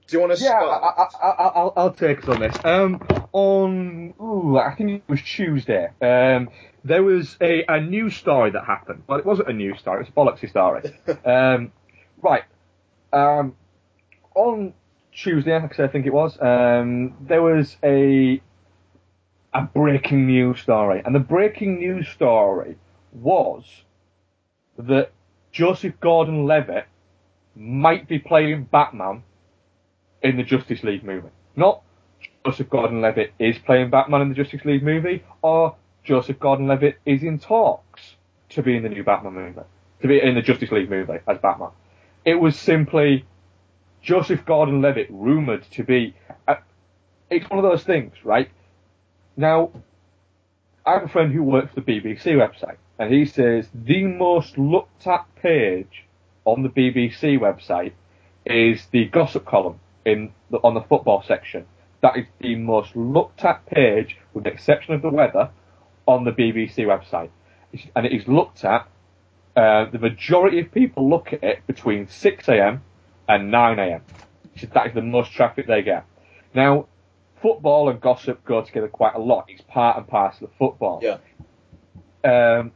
Do 0.08 0.16
you 0.16 0.20
want 0.20 0.36
to 0.36 0.44
Yeah, 0.44 0.60
start? 0.60 0.82
I, 1.22 1.26
I, 1.26 1.30
I'll, 1.30 1.72
I'll 1.76 1.92
take 1.92 2.22
us 2.22 2.28
on 2.28 2.40
this. 2.40 2.54
Um, 2.64 3.02
on, 3.32 4.14
ooh, 4.20 4.56
I 4.56 4.74
think 4.74 4.90
it 4.90 5.02
was 5.08 5.20
Tuesday, 5.20 5.88
um, 6.00 6.48
there 6.84 7.02
was 7.02 7.36
a, 7.40 7.64
a 7.68 7.80
news 7.80 8.14
story 8.16 8.50
that 8.52 8.64
happened. 8.64 9.02
Well, 9.08 9.18
it 9.18 9.26
wasn't 9.26 9.48
a 9.48 9.52
news 9.52 9.80
story, 9.80 10.04
it 10.04 10.06
was 10.06 10.08
a 10.08 10.12
bollocksy 10.12 10.48
story. 10.48 10.94
um, 11.24 11.72
right. 12.22 12.44
Um, 13.12 13.56
on 14.34 14.74
Tuesday, 15.16 15.56
I 15.56 15.88
think 15.88 16.06
it 16.06 16.12
was, 16.12 16.38
um, 16.40 17.16
there 17.20 17.42
was 17.42 17.76
a, 17.82 18.40
a 19.54 19.62
breaking 19.62 20.26
news 20.26 20.60
story. 20.60 21.02
And 21.04 21.14
the 21.14 21.20
breaking 21.20 21.78
news 21.78 22.06
story 22.08 22.76
was 23.12 23.64
that 24.78 25.10
Joseph 25.52 25.94
Gordon-Levitt 26.00 26.84
might 27.54 28.06
be 28.06 28.18
playing 28.18 28.64
Batman 28.64 29.22
in 30.22 30.36
the 30.36 30.42
Justice 30.42 30.82
League 30.82 31.02
movie. 31.02 31.30
Not 31.56 31.80
Joseph 32.44 32.68
Gordon-Levitt 32.68 33.32
is 33.38 33.58
playing 33.58 33.88
Batman 33.88 34.20
in 34.20 34.28
the 34.28 34.34
Justice 34.34 34.64
League 34.66 34.82
movie, 34.82 35.24
or 35.40 35.74
Joseph 36.04 36.38
Gordon-Levitt 36.38 36.98
is 37.06 37.22
in 37.22 37.38
talks 37.38 38.16
to 38.50 38.62
be 38.62 38.76
in 38.76 38.82
the 38.82 38.90
new 38.90 39.02
Batman 39.02 39.32
movie, 39.32 39.60
to 40.02 40.08
be 40.08 40.20
in 40.22 40.34
the 40.34 40.42
Justice 40.42 40.70
League 40.70 40.90
movie 40.90 41.18
as 41.26 41.38
Batman. 41.38 41.70
It 42.26 42.34
was 42.34 42.58
simply 42.58 43.24
Joseph 44.06 44.44
Gordon-Levitt 44.46 45.08
rumored 45.10 45.64
to 45.72 45.82
be. 45.82 46.14
Uh, 46.46 46.54
it's 47.28 47.50
one 47.50 47.58
of 47.58 47.64
those 47.64 47.82
things, 47.82 48.12
right? 48.22 48.48
Now, 49.36 49.72
I 50.86 50.92
have 50.92 51.02
a 51.02 51.08
friend 51.08 51.32
who 51.32 51.42
works 51.42 51.74
for 51.74 51.80
the 51.80 51.92
BBC 51.92 52.36
website, 52.36 52.76
and 53.00 53.12
he 53.12 53.24
says 53.24 53.68
the 53.74 54.04
most 54.04 54.58
looked 54.58 55.08
at 55.08 55.26
page 55.42 56.04
on 56.44 56.62
the 56.62 56.68
BBC 56.68 57.36
website 57.36 57.94
is 58.44 58.86
the 58.92 59.06
gossip 59.06 59.44
column 59.44 59.80
in 60.04 60.30
the, 60.52 60.58
on 60.58 60.74
the 60.74 60.82
football 60.82 61.24
section. 61.26 61.66
That 62.00 62.16
is 62.16 62.26
the 62.38 62.54
most 62.54 62.94
looked 62.94 63.44
at 63.44 63.66
page, 63.66 64.18
with 64.32 64.44
the 64.44 64.50
exception 64.50 64.94
of 64.94 65.02
the 65.02 65.10
weather, 65.10 65.50
on 66.06 66.22
the 66.22 66.30
BBC 66.30 66.86
website. 66.86 67.30
And 67.96 68.06
it 68.06 68.12
is 68.12 68.28
looked 68.28 68.64
at. 68.64 68.86
Uh, 69.56 69.90
the 69.90 69.98
majority 69.98 70.60
of 70.60 70.70
people 70.70 71.10
look 71.10 71.32
at 71.32 71.42
it 71.42 71.66
between 71.66 72.06
6am 72.06 72.82
and 73.28 73.52
9am. 73.52 74.00
That 74.72 74.86
is 74.86 74.94
the 74.94 75.02
most 75.02 75.32
traffic 75.32 75.66
they 75.66 75.82
get. 75.82 76.06
Now, 76.54 76.86
football 77.42 77.88
and 77.88 78.00
gossip 78.00 78.44
go 78.44 78.62
together 78.62 78.88
quite 78.88 79.14
a 79.14 79.18
lot. 79.18 79.46
It's 79.48 79.62
part 79.62 79.98
and 79.98 80.06
parcel 80.06 80.46
of 80.46 80.52
football. 80.58 81.02
Yeah. 81.02 81.18
Um, 82.24 82.72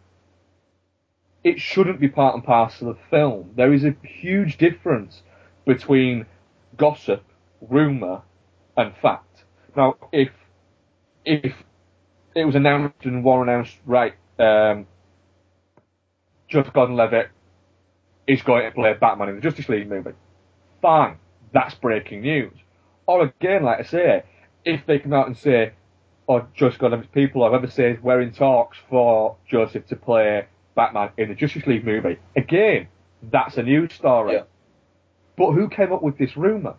it 1.42 1.58
shouldn't 1.58 2.00
be 2.00 2.08
part 2.08 2.34
and 2.34 2.44
parcel 2.44 2.90
of 2.90 2.96
the 2.96 3.02
film. 3.10 3.52
There 3.56 3.72
is 3.72 3.84
a 3.84 3.96
huge 4.02 4.58
difference 4.58 5.22
between 5.64 6.26
gossip, 6.76 7.24
rumour, 7.60 8.22
and 8.76 8.94
fact. 9.00 9.44
Now, 9.76 9.96
if 10.12 10.30
if 11.24 11.54
it 12.34 12.44
was 12.44 12.54
announced 12.54 13.04
and 13.04 13.24
one 13.24 13.48
announced, 13.48 13.76
right, 13.86 14.14
um, 14.38 14.86
Joseph 16.48 16.72
Gordon-Levitt 16.72 17.28
is 18.26 18.42
going 18.42 18.64
to 18.64 18.70
play 18.72 18.94
Batman 18.94 19.28
in 19.30 19.36
the 19.36 19.40
Justice 19.40 19.68
League 19.68 19.88
movie, 19.88 20.12
fine, 20.82 21.16
that's 21.52 21.74
breaking 21.74 22.22
news. 22.22 22.52
Or 23.06 23.22
again, 23.22 23.64
like 23.64 23.80
I 23.80 23.82
say, 23.82 24.22
if 24.64 24.86
they 24.86 24.98
come 24.98 25.12
out 25.12 25.26
and 25.26 25.36
say, 25.36 25.72
or 26.26 26.46
Joseph 26.54 26.78
Gordon-Levitt's 26.78 27.12
people 27.12 27.42
or 27.42 27.50
whoever 27.50 27.68
says 27.68 27.98
we're 28.00 28.20
in 28.20 28.32
talks 28.32 28.78
for 28.88 29.36
Joseph 29.48 29.86
to 29.88 29.96
play 29.96 30.46
Batman 30.76 31.10
in 31.18 31.28
the 31.28 31.34
Justice 31.34 31.66
League 31.66 31.84
movie, 31.84 32.18
again, 32.36 32.86
that's 33.22 33.56
a 33.56 33.62
news 33.62 33.92
story. 33.92 34.40
But 35.36 35.52
who 35.52 35.68
came 35.68 35.92
up 35.92 36.02
with 36.02 36.18
this 36.18 36.36
rumor? 36.36 36.74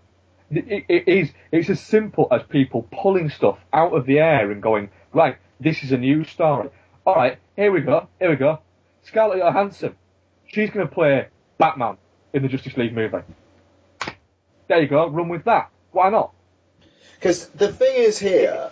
It, 0.52 0.68
it, 0.68 0.86
it 0.88 1.08
is 1.08 1.32
it's 1.52 1.70
as 1.70 1.80
simple 1.80 2.28
as 2.32 2.44
people 2.44 2.88
pulling 2.92 3.30
stuff 3.30 3.58
out 3.74 3.94
of 3.94 4.06
the 4.06 4.20
air 4.20 4.52
and 4.52 4.62
going, 4.62 4.90
right, 5.14 5.38
this 5.60 5.84
is 5.84 5.92
a 5.92 5.98
news 5.98 6.30
story. 6.30 6.70
All 7.06 7.16
right, 7.16 7.38
here 7.56 7.72
we 7.72 7.82
go, 7.82 8.08
here 8.20 8.30
we 8.30 8.36
go. 8.36 8.60
Scarlett 9.04 9.40
Johansson, 9.40 9.96
she's 10.46 10.70
going 10.70 10.88
to 10.88 10.94
play 10.94 11.28
Batman 11.58 11.98
in 12.34 12.44
the 12.44 12.48
Justice 12.48 12.78
League 12.78 12.94
movie. 12.94 13.18
There 14.72 14.82
you 14.82 14.88
go, 14.88 15.10
run 15.10 15.28
with 15.28 15.44
that. 15.44 15.70
Why 15.92 16.10
not? 16.10 16.32
Because 17.16 17.50
the 17.50 17.74
thing 17.74 17.94
is 17.94 18.18
here, 18.18 18.70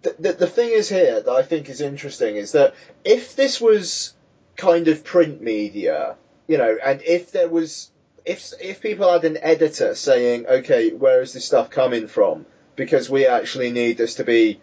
the, 0.00 0.16
the, 0.18 0.32
the 0.32 0.46
thing 0.46 0.70
is 0.70 0.88
here 0.88 1.20
that 1.20 1.30
I 1.30 1.42
think 1.42 1.68
is 1.68 1.82
interesting 1.82 2.36
is 2.36 2.52
that 2.52 2.74
if 3.04 3.36
this 3.36 3.60
was 3.60 4.14
kind 4.56 4.88
of 4.88 5.04
print 5.04 5.42
media, 5.42 6.16
you 6.46 6.56
know, 6.56 6.78
and 6.82 7.02
if 7.02 7.32
there 7.32 7.50
was, 7.50 7.90
if 8.24 8.50
if 8.62 8.80
people 8.80 9.12
had 9.12 9.26
an 9.26 9.36
editor 9.42 9.94
saying, 9.94 10.46
okay, 10.46 10.90
where 10.94 11.20
is 11.20 11.34
this 11.34 11.44
stuff 11.44 11.68
coming 11.68 12.06
from? 12.06 12.46
Because 12.74 13.10
we 13.10 13.26
actually 13.26 13.70
need 13.70 13.98
this 13.98 14.14
to 14.14 14.24
be, 14.24 14.58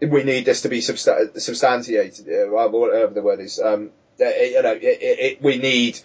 we 0.00 0.24
need 0.24 0.46
this 0.46 0.62
to 0.62 0.68
be 0.68 0.80
substantiated, 0.80 2.28
uh, 2.28 2.68
whatever 2.70 3.14
the 3.14 3.22
word 3.22 3.38
is. 3.38 3.60
Um, 3.60 3.92
uh, 4.20 4.24
you 4.24 4.62
know, 4.62 4.72
it, 4.72 4.82
it, 4.82 5.18
it, 5.20 5.42
we 5.42 5.58
need, 5.58 6.00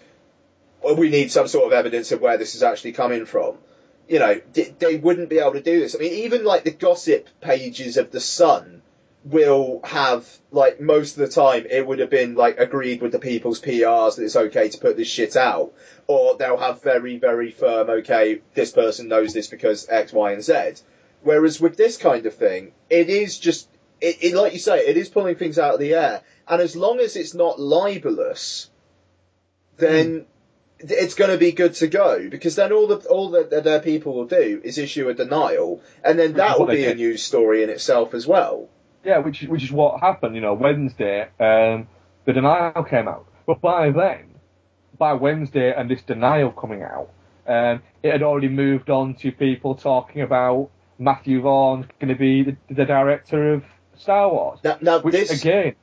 we 0.97 1.09
need 1.09 1.31
some 1.31 1.47
sort 1.47 1.67
of 1.67 1.73
evidence 1.73 2.11
of 2.11 2.21
where 2.21 2.37
this 2.37 2.55
is 2.55 2.63
actually 2.63 2.93
coming 2.93 3.25
from 3.25 3.57
you 4.09 4.17
know, 4.17 4.41
d- 4.53 4.73
they 4.79 4.97
wouldn't 4.97 5.29
be 5.29 5.37
able 5.37 5.53
to 5.53 5.61
do 5.61 5.79
this. 5.79 5.95
I 5.95 5.99
mean, 5.99 6.13
even 6.25 6.43
like 6.43 6.63
the 6.63 6.71
gossip 6.71 7.29
pages 7.39 7.95
of 7.95 8.11
the 8.11 8.19
Sun 8.19 8.81
will 9.25 9.81
have 9.83 10.27
like 10.51 10.79
most 10.79 11.17
of 11.17 11.19
the 11.19 11.27
time 11.27 11.65
it 11.69 11.85
would 11.85 11.99
have 11.99 12.09
been 12.09 12.35
like 12.35 12.57
agreed 12.57 13.01
with 13.01 13.11
the 13.11 13.19
people's 13.19 13.61
PRs 13.61 14.15
that 14.15 14.23
it's 14.23 14.35
okay 14.35 14.69
to 14.69 14.77
put 14.79 14.97
this 14.97 15.07
shit 15.07 15.35
out, 15.35 15.73
or 16.07 16.37
they'll 16.37 16.57
have 16.57 16.81
very 16.81 17.17
very 17.17 17.51
firm 17.51 17.89
okay 17.89 18.41
this 18.55 18.71
person 18.71 19.07
knows 19.07 19.33
this 19.33 19.47
because 19.47 19.87
X 19.87 20.11
Y 20.11 20.31
and 20.31 20.43
Z. 20.43 20.81
Whereas 21.21 21.61
with 21.61 21.77
this 21.77 21.97
kind 21.97 22.25
of 22.25 22.33
thing, 22.33 22.71
it 22.89 23.09
is 23.09 23.37
just 23.37 23.69
it, 24.01 24.17
it 24.21 24.35
like 24.35 24.53
you 24.53 24.59
say 24.59 24.79
it 24.87 24.97
is 24.97 25.09
pulling 25.09 25.35
things 25.35 25.59
out 25.59 25.75
of 25.75 25.79
the 25.79 25.93
air, 25.93 26.21
and 26.47 26.61
as 26.61 26.75
long 26.75 26.99
as 26.99 27.15
it's 27.15 27.35
not 27.35 27.59
libelous, 27.59 28.69
then 29.77 30.19
hmm. 30.19 30.23
It's 30.79 31.15
going 31.15 31.31
to 31.31 31.37
be 31.37 31.51
good 31.51 31.73
to 31.75 31.87
go 31.87 32.29
because 32.29 32.55
then 32.55 32.71
all 32.71 32.87
the 32.87 32.97
all 33.07 33.31
that 33.31 33.49
that 33.51 33.63
their 33.63 33.79
people 33.79 34.13
will 34.13 34.27
do 34.27 34.61
is 34.63 34.77
issue 34.77 35.09
a 35.09 35.13
denial, 35.13 35.81
and 36.03 36.17
then 36.17 36.33
that 36.33 36.59
will 36.59 36.67
be 36.67 36.85
a 36.85 36.95
news 36.95 37.23
story 37.23 37.63
in 37.63 37.69
itself 37.69 38.13
as 38.13 38.25
well. 38.25 38.69
Yeah, 39.03 39.19
which 39.19 39.41
which 39.43 39.63
is 39.63 39.71
what 39.71 39.99
happened. 39.99 40.35
You 40.35 40.41
know, 40.41 40.53
Wednesday, 40.53 41.23
um, 41.39 41.87
the 42.25 42.33
denial 42.33 42.83
came 42.83 43.07
out, 43.07 43.25
but 43.45 43.61
by 43.61 43.91
then, 43.91 44.35
by 44.97 45.13
Wednesday 45.13 45.73
and 45.75 45.89
this 45.89 46.01
denial 46.01 46.51
coming 46.51 46.83
out, 46.83 47.09
Um, 47.47 47.81
it 48.03 48.11
had 48.11 48.21
already 48.21 48.49
moved 48.49 48.89
on 48.89 49.15
to 49.15 49.31
people 49.31 49.75
talking 49.75 50.21
about 50.21 50.69
Matthew 50.99 51.41
Vaughn 51.41 51.87
going 51.99 52.13
to 52.13 52.19
be 52.19 52.43
the, 52.43 52.57
the 52.69 52.85
director 52.85 53.53
of 53.53 53.63
Star 53.97 54.29
Wars. 54.31 54.59
Now, 54.63 54.77
now 54.81 54.99
which 54.99 55.13
this 55.13 55.31
again, 55.43 55.75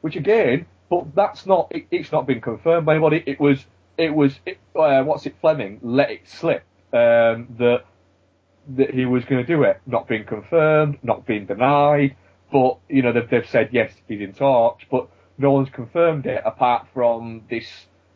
which 0.00 0.16
again, 0.16 0.66
but 0.88 1.14
that's 1.14 1.44
not. 1.44 1.68
It, 1.70 1.86
it's 1.90 2.10
not 2.10 2.26
been 2.26 2.40
confirmed 2.40 2.86
by 2.86 2.94
anybody. 2.94 3.22
It 3.26 3.38
was. 3.38 3.64
It 3.98 4.14
was. 4.14 4.38
It, 4.46 4.58
uh, 4.76 5.02
what's 5.02 5.26
it? 5.26 5.34
Flemyng 5.42 5.80
let 5.82 6.10
it 6.10 6.28
slip 6.28 6.62
um, 6.92 7.48
that 7.58 7.82
that 8.76 8.90
he 8.94 9.04
was 9.04 9.24
going 9.24 9.44
to 9.44 9.46
do 9.46 9.64
it. 9.64 9.80
Not 9.86 10.06
being 10.08 10.24
confirmed, 10.24 10.98
not 11.02 11.26
being 11.26 11.46
denied. 11.46 12.16
But 12.50 12.78
you 12.88 13.02
know 13.02 13.12
they've, 13.12 13.28
they've 13.28 13.48
said 13.48 13.70
yes, 13.72 13.92
he's 14.06 14.20
in 14.20 14.32
talks, 14.32 14.84
but 14.90 15.08
no 15.36 15.50
one's 15.50 15.68
confirmed 15.70 16.26
it 16.26 16.42
apart 16.46 16.86
from 16.94 17.42
this 17.50 17.66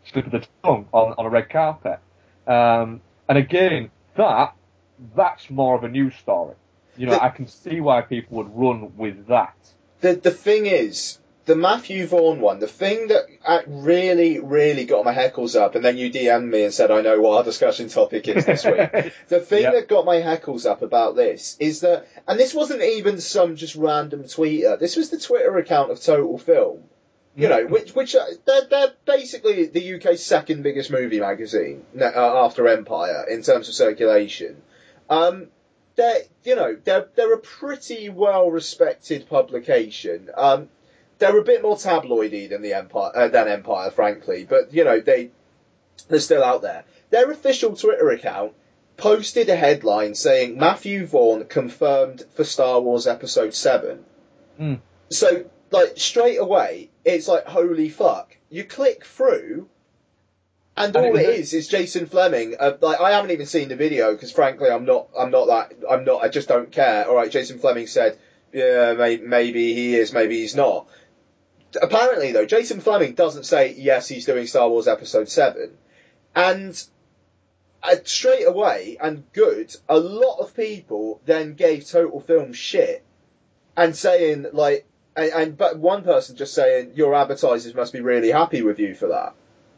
slip 0.05 0.27
of 0.27 0.33
the 0.33 0.47
tongue 0.65 0.87
on, 0.93 1.15
on 1.19 1.27
a 1.27 1.29
red 1.29 1.51
carpet. 1.51 1.99
Um, 2.47 3.01
and 3.29 3.37
again, 3.39 3.91
that 4.17 4.55
that's 5.17 5.51
more 5.51 5.77
of 5.77 5.85
a 5.85 5.89
news 5.89 6.15
story. 6.17 6.55
You 6.97 7.07
know, 7.07 7.13
The- 7.13 7.25
I 7.25 7.29
can 7.31 7.47
see 7.49 7.81
why 7.81 8.03
people 8.03 8.39
would 8.39 8.55
run 8.55 8.97
with 8.97 9.27
that. 9.27 9.55
the 10.01 10.15
the 10.15 10.31
thing 10.31 10.67
is, 10.67 11.19
the 11.45 11.57
Matthew 11.57 12.07
Vaughn 12.07 12.41
one, 12.41 12.61
the 12.61 12.69
thing 12.69 13.09
that 13.09 13.23
uh, 13.45 13.61
really, 13.67 14.39
really 14.39 14.85
got 14.85 15.05
my 15.05 15.13
heckles 15.13 15.61
up, 15.61 15.75
and 15.75 15.85
then 15.85 15.99
you 15.99 16.11
DM'd 16.11 16.49
me 16.49 16.63
and 16.63 16.73
said, 16.73 16.91
I 16.93 17.01
know 17.01 17.21
what 17.21 17.39
our 17.39 17.43
discussion 17.45 17.89
topic 17.89 18.29
is 18.29 18.45
this 18.47 18.65
week. 18.65 19.13
the 19.29 19.41
thing 19.41 19.63
Yep. 19.63 19.73
that 19.75 19.89
got 19.89 20.05
my 20.05 20.17
heckles 20.17 20.71
up 20.71 20.83
about 20.83 21.17
this 21.17 21.57
is 21.59 21.81
that, 21.81 22.07
and 22.29 22.39
this 22.39 22.55
wasn't 22.55 22.83
even 22.83 23.21
some 23.21 23.57
just 23.57 23.75
random 23.75 24.23
tweeter, 24.25 24.79
this 24.79 24.95
was 24.95 25.11
the 25.11 25.19
Twitter 25.19 25.57
account 25.59 25.91
of 25.91 26.01
Total 26.01 26.39
Film. 26.39 26.85
You 27.35 27.49
know, 27.49 27.65
which 27.65 27.95
which 27.95 28.15
uh, 28.15 28.27
they're 28.45 28.67
they're 28.69 28.93
basically 29.07 29.65
the 29.65 29.95
UK's 29.95 30.23
second 30.23 30.63
biggest 30.63 30.91
movie 30.91 31.19
magazine 31.19 31.83
uh, 31.99 32.05
after 32.05 32.69
Empire 32.69 33.25
in 33.27 33.43
terms 33.43 33.69
of 33.71 33.75
circulation. 33.75 34.61
Um, 35.09 35.47
they're 35.97 36.19
you 36.45 36.57
know 36.57 36.77
they're 36.85 37.09
they're 37.17 37.33
a 37.33 37.39
pretty 37.39 38.11
well 38.11 38.51
respected 38.51 39.31
publication. 39.31 40.29
Um, 40.37 40.69
they're 41.23 41.39
a 41.39 41.45
bit 41.45 41.63
more 41.63 41.77
tabloidy 41.77 42.49
than 42.51 42.63
the 42.63 42.75
Empire 42.75 43.13
uh, 43.15 43.29
than 43.29 43.47
Empire, 43.47 43.93
frankly, 43.93 44.45
but 44.49 44.75
you 44.75 44.83
know 44.83 44.99
they 45.01 45.31
they're 46.09 46.19
still 46.19 46.43
out 46.43 46.63
there. 46.63 46.85
Their 47.11 47.31
official 47.31 47.77
Twitter 47.77 48.11
account 48.11 48.53
posted 48.97 49.49
a 49.49 49.55
headline 49.57 50.15
saying 50.17 50.59
Matthew 50.59 51.07
Vaughn 51.07 51.45
confirmed 51.45 52.25
for 52.35 52.43
Star 52.43 52.81
Wars 52.81 53.07
Episode 53.07 53.55
Seven. 53.55 54.05
Mm. 54.61 54.81
So 55.11 55.45
like 55.71 55.93
straight 55.97 56.39
away, 56.41 56.91
it's 57.05 57.29
like 57.29 57.47
holy 57.47 57.89
fuck. 57.89 58.37
You 58.51 58.65
click 58.65 59.05
through. 59.05 59.69
And 60.77 60.97
And 60.97 61.07
all 61.07 61.17
it 61.17 61.27
a- 61.27 61.35
is 61.35 61.53
is 61.53 61.69
Jason 61.69 62.07
Flemyng. 62.07 62.57
Uh, 62.59 62.73
like 62.81 63.01
I 63.01 63.13
haven't 63.13 63.31
even 63.31 63.47
seen 63.47 63.69
the 63.69 63.77
video 63.77 64.13
because 64.13 64.33
frankly 64.33 64.71
I'm 64.71 64.87
not 64.87 65.09
I'm 65.17 65.31
not 65.31 65.47
that 65.47 65.73
I'm 65.89 66.05
not 66.05 66.23
I 66.25 66.29
just 66.29 66.49
don't 66.49 66.73
care. 66.73 67.07
All 67.07 67.15
right, 67.15 67.31
Jason 67.31 67.59
Flemyng 67.61 67.89
said, 67.89 68.19
yeah, 68.53 68.95
may, 68.95 69.19
maybe 69.19 69.75
he 69.75 69.95
is, 69.95 70.13
maybe 70.13 70.39
he's 70.41 70.57
not. 70.57 70.89
Apparently 71.81 72.33
though, 72.33 72.47
Jason 72.47 72.81
Flemyng 72.81 73.15
doesn't 73.15 73.45
say 73.45 73.75
yes 73.75 74.09
he's 74.09 74.27
doing 74.27 74.47
Star 74.47 74.69
Wars 74.69 74.89
Episode 74.89 75.29
Seven, 75.29 75.77
and 76.35 76.83
uh, 77.83 77.97
straight 78.05 78.47
away 78.47 78.97
and 79.01 79.25
good, 79.33 79.75
a 79.89 79.99
lot 79.99 80.39
of 80.39 80.55
people 80.55 81.21
then 81.25 81.55
gave 81.55 81.89
Total 81.89 82.21
Film 82.21 82.53
shit 82.53 83.05
and 83.77 83.97
saying 83.97 84.47
like, 84.53 84.87
and, 85.17 85.33
and 85.33 85.57
but 85.57 85.79
one 85.79 86.05
person 86.05 86.37
just 86.37 86.55
saying 86.55 86.93
your 86.95 87.15
advertisers 87.15 87.75
must 87.75 87.93
be 87.93 88.01
really 88.01 88.31
happy 88.31 88.63
with 88.63 88.79
you 88.79 88.95
for 88.95 89.09
that. 89.09 89.35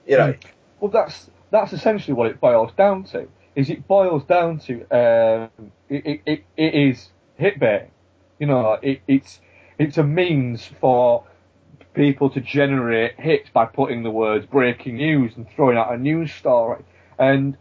You 0.06 0.18
know, 0.18 0.34
Well, 0.80 0.90
that's 0.90 1.30
that's 1.50 1.72
essentially 1.72 2.14
what 2.14 2.26
it 2.28 2.40
boils 2.40 2.72
down 2.76 3.04
to. 3.04 3.28
Is 3.54 3.70
it 3.70 3.86
boils 3.86 4.24
down 4.24 4.58
to 4.60 4.80
um, 4.90 5.72
it, 5.88 6.06
it, 6.06 6.20
it, 6.26 6.44
it 6.56 6.74
is 6.74 7.08
hit 7.36 7.58
baiting. 7.58 7.90
You 8.38 8.48
know, 8.48 8.78
it, 8.82 9.00
it's 9.06 9.40
it's 9.78 9.96
a 9.96 10.02
means 10.02 10.64
for 10.80 11.24
people 11.94 12.30
to 12.30 12.40
generate 12.40 13.18
hits 13.18 13.48
by 13.52 13.66
putting 13.66 14.02
the 14.02 14.10
words 14.10 14.46
breaking 14.46 14.96
news 14.96 15.32
and 15.36 15.46
throwing 15.54 15.76
out 15.76 15.92
a 15.92 15.96
news 15.96 16.32
story. 16.32 16.82
And 17.18 17.56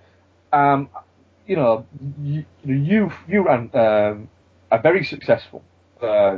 um, 0.51 0.89
you 1.47 1.55
know, 1.55 1.85
you 2.21 2.45
you, 2.63 3.11
you 3.27 3.45
ran 3.45 3.69
um, 3.73 4.29
a 4.71 4.79
very 4.81 5.03
successful 5.05 5.63
uh, 6.01 6.37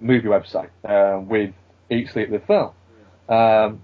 movie 0.00 0.28
website 0.28 0.70
uh, 0.84 1.20
with 1.20 1.54
Eat 1.90 2.10
Sleep 2.10 2.30
the 2.30 2.40
Film. 2.40 2.72
Um, 3.28 3.82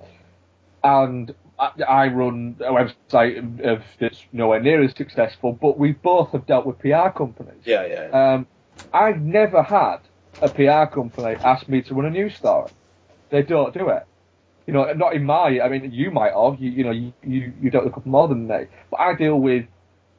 and 0.82 1.34
I, 1.58 1.70
I 1.82 2.08
run 2.08 2.56
a 2.60 2.72
website 2.72 3.38
of, 3.38 3.60
of 3.60 3.82
that's 4.00 4.22
nowhere 4.32 4.60
near 4.60 4.82
as 4.82 4.92
successful, 4.96 5.52
but 5.52 5.78
we 5.78 5.92
both 5.92 6.30
have 6.32 6.46
dealt 6.46 6.66
with 6.66 6.78
PR 6.78 7.08
companies. 7.14 7.62
yeah, 7.64 7.86
yeah. 7.86 8.34
Um, 8.34 8.46
I've 8.92 9.20
never 9.20 9.62
had 9.62 9.98
a 10.40 10.48
PR 10.48 10.92
company 10.92 11.36
ask 11.42 11.68
me 11.68 11.82
to 11.82 11.94
run 11.94 12.06
a 12.06 12.10
news 12.10 12.34
story. 12.36 12.70
They 13.30 13.42
don't 13.42 13.74
do 13.74 13.88
it. 13.88 14.06
You 14.66 14.72
know, 14.72 14.92
not 14.92 15.14
in 15.14 15.24
my. 15.24 15.60
I 15.60 15.68
mean, 15.68 15.90
you 15.92 16.10
might 16.10 16.32
have. 16.32 16.60
You, 16.60 16.84
know, 16.84 16.90
you, 16.90 17.12
you 17.22 17.52
you 17.60 17.70
with 17.72 17.86
a 17.86 17.90
couple 17.90 18.10
more 18.10 18.28
than 18.28 18.46
me. 18.46 18.66
But 18.90 19.00
I 19.00 19.14
deal 19.14 19.38
with, 19.38 19.66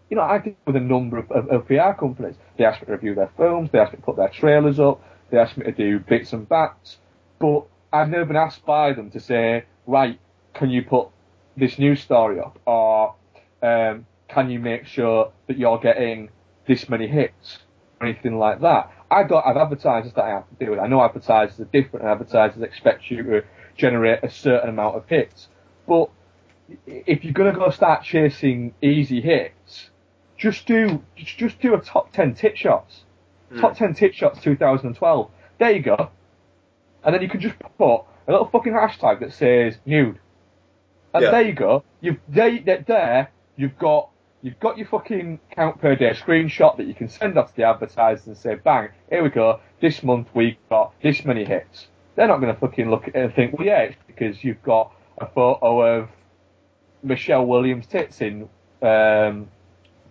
you 0.10 0.18
know, 0.18 0.24
I 0.24 0.38
deal 0.38 0.56
with 0.68 0.76
a 0.76 0.82
number 0.82 1.18
of, 1.18 1.32
of, 1.32 1.48
of 1.50 1.68
PR 1.68 2.00
companies. 2.00 2.36
They 2.58 2.66
ask 2.66 2.82
me 2.82 2.86
to 2.88 2.92
review 2.92 3.16
their 3.16 3.32
films. 3.38 3.70
They 3.72 3.80
ask 3.80 3.94
me 3.94 3.98
to 3.98 4.04
put 4.04 4.18
their 4.18 4.30
trailers 4.30 4.80
up. 4.80 5.02
They 5.32 5.38
ask 5.38 5.58
me 5.58 5.66
to 5.66 5.72
do 5.72 6.00
bits 6.00 6.34
and 6.34 6.48
bats. 6.48 6.98
But 7.40 7.66
I've 7.92 8.10
never 8.10 8.26
been 8.26 8.36
asked 8.36 8.66
by 8.66 8.94
them 8.94 9.10
to 9.12 9.20
say, 9.20 9.66
right, 9.88 10.20
can 10.54 10.70
you 10.70 10.84
put 10.84 11.10
this 11.58 11.80
news 11.80 12.02
story 12.02 12.40
up, 12.40 12.60
or 12.66 13.16
um, 13.62 14.06
can 14.28 14.50
you 14.50 14.60
make 14.60 14.86
sure 14.86 15.32
that 15.48 15.58
you're 15.58 15.80
getting 15.80 16.30
this 16.68 16.90
many 16.90 17.08
hits, 17.08 17.60
or 18.00 18.08
anything 18.08 18.38
like 18.38 18.62
that. 18.62 18.92
I 19.10 19.24
don't 19.24 19.44
have 19.46 19.58
advertisers 19.58 20.14
that 20.14 20.24
I 20.24 20.30
have 20.30 20.50
to 20.50 20.56
deal 20.56 20.72
with. 20.72 20.80
I 20.80 20.88
know 20.88 21.02
advertisers 21.04 21.60
are 21.60 21.66
different, 21.66 22.06
and 22.06 22.12
advertisers 22.12 22.62
expect 22.62 23.10
you 23.12 23.24
to 23.24 23.44
generate 23.78 24.24
a 24.24 24.30
certain 24.30 24.70
amount 24.70 24.96
of 24.96 25.08
hits. 25.08 25.48
But 25.88 26.10
if 26.88 27.24
you're 27.24 27.34
going 27.34 27.54
to 27.54 27.60
go 27.60 27.70
start 27.70 28.04
chasing 28.04 28.74
easy 28.82 29.22
hits, 29.22 29.90
just 30.38 30.66
do 30.66 31.04
just 31.16 31.60
do 31.60 31.76
a 31.76 31.80
top 31.82 32.12
ten 32.12 32.34
tit 32.34 32.58
shots. 32.58 33.04
Hmm. 33.50 33.60
Top 33.62 33.78
ten 33.78 33.94
tit 33.94 34.16
shots 34.16 34.42
2012. 34.42 35.30
There 35.60 35.72
you 35.72 35.82
go. 35.82 36.10
And 37.04 37.14
then 37.14 37.22
you 37.22 37.30
can 37.30 37.40
just 37.40 37.56
put 37.78 38.02
a 38.28 38.32
little 38.32 38.50
fucking 38.50 38.74
hashtag 38.74 39.20
that 39.20 39.34
says 39.34 39.78
nude. 39.86 40.20
And 41.14 41.24
Yeah. 41.24 41.32
there 41.32 41.42
you 41.44 41.54
go. 41.54 41.84
You've 42.02 42.20
there, 42.28 42.60
there 42.86 43.30
you've 43.56 43.78
got 43.78 44.10
you've 44.46 44.60
got 44.60 44.78
your 44.78 44.86
fucking 44.86 45.40
count 45.56 45.82
per 45.82 45.96
day 45.96 46.12
screenshot 46.12 46.78
that 46.78 46.86
you 46.86 46.94
can 46.94 47.10
send 47.10 47.36
off 47.36 47.50
to 47.50 47.56
the 47.56 47.64
advertisers 47.64 48.28
and 48.28 48.38
say, 48.38 48.54
bang, 48.54 48.90
here 49.10 49.24
we 49.24 49.30
go. 49.30 49.60
This 49.82 50.04
month 50.04 50.28
we 50.36 50.60
got 50.70 50.94
this 51.02 51.26
many 51.26 51.44
hits. 51.44 51.88
They're 52.16 52.28
not 52.28 52.42
going 52.42 52.54
to 52.54 52.60
fucking 52.60 52.92
look 52.92 53.08
at 53.08 53.16
it 53.16 53.26
and 53.26 53.34
think, 53.34 53.58
well, 53.58 53.66
yeah, 53.66 53.80
it's 53.80 53.98
because 54.06 54.44
you've 54.44 54.62
got 54.62 54.92
a 55.18 55.26
photo 55.26 55.82
of 55.82 56.10
Michelle 57.02 57.48
Williams 57.48 57.88
tits 57.88 58.22
in 58.22 58.48
um, 58.84 59.48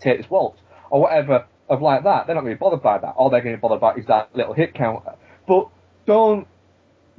Take 0.00 0.18
This 0.18 0.28
Waltz 0.28 0.60
or 0.90 1.02
whatever 1.02 1.46
of 1.68 1.80
like 1.80 2.02
that. 2.02 2.26
They're 2.26 2.34
not 2.34 2.40
going 2.40 2.54
to 2.54 2.58
be 2.58 2.60
bothered 2.60 2.82
by 2.82 2.98
that. 2.98 3.14
All 3.16 3.30
they're 3.30 3.40
going 3.40 3.54
to 3.54 3.58
be 3.58 3.62
bothered 3.62 3.80
by 3.80 3.94
is 3.94 4.06
that 4.06 4.34
little 4.34 4.52
hit 4.52 4.74
counter. 4.74 5.14
But 5.46 5.68
don't 6.06 6.48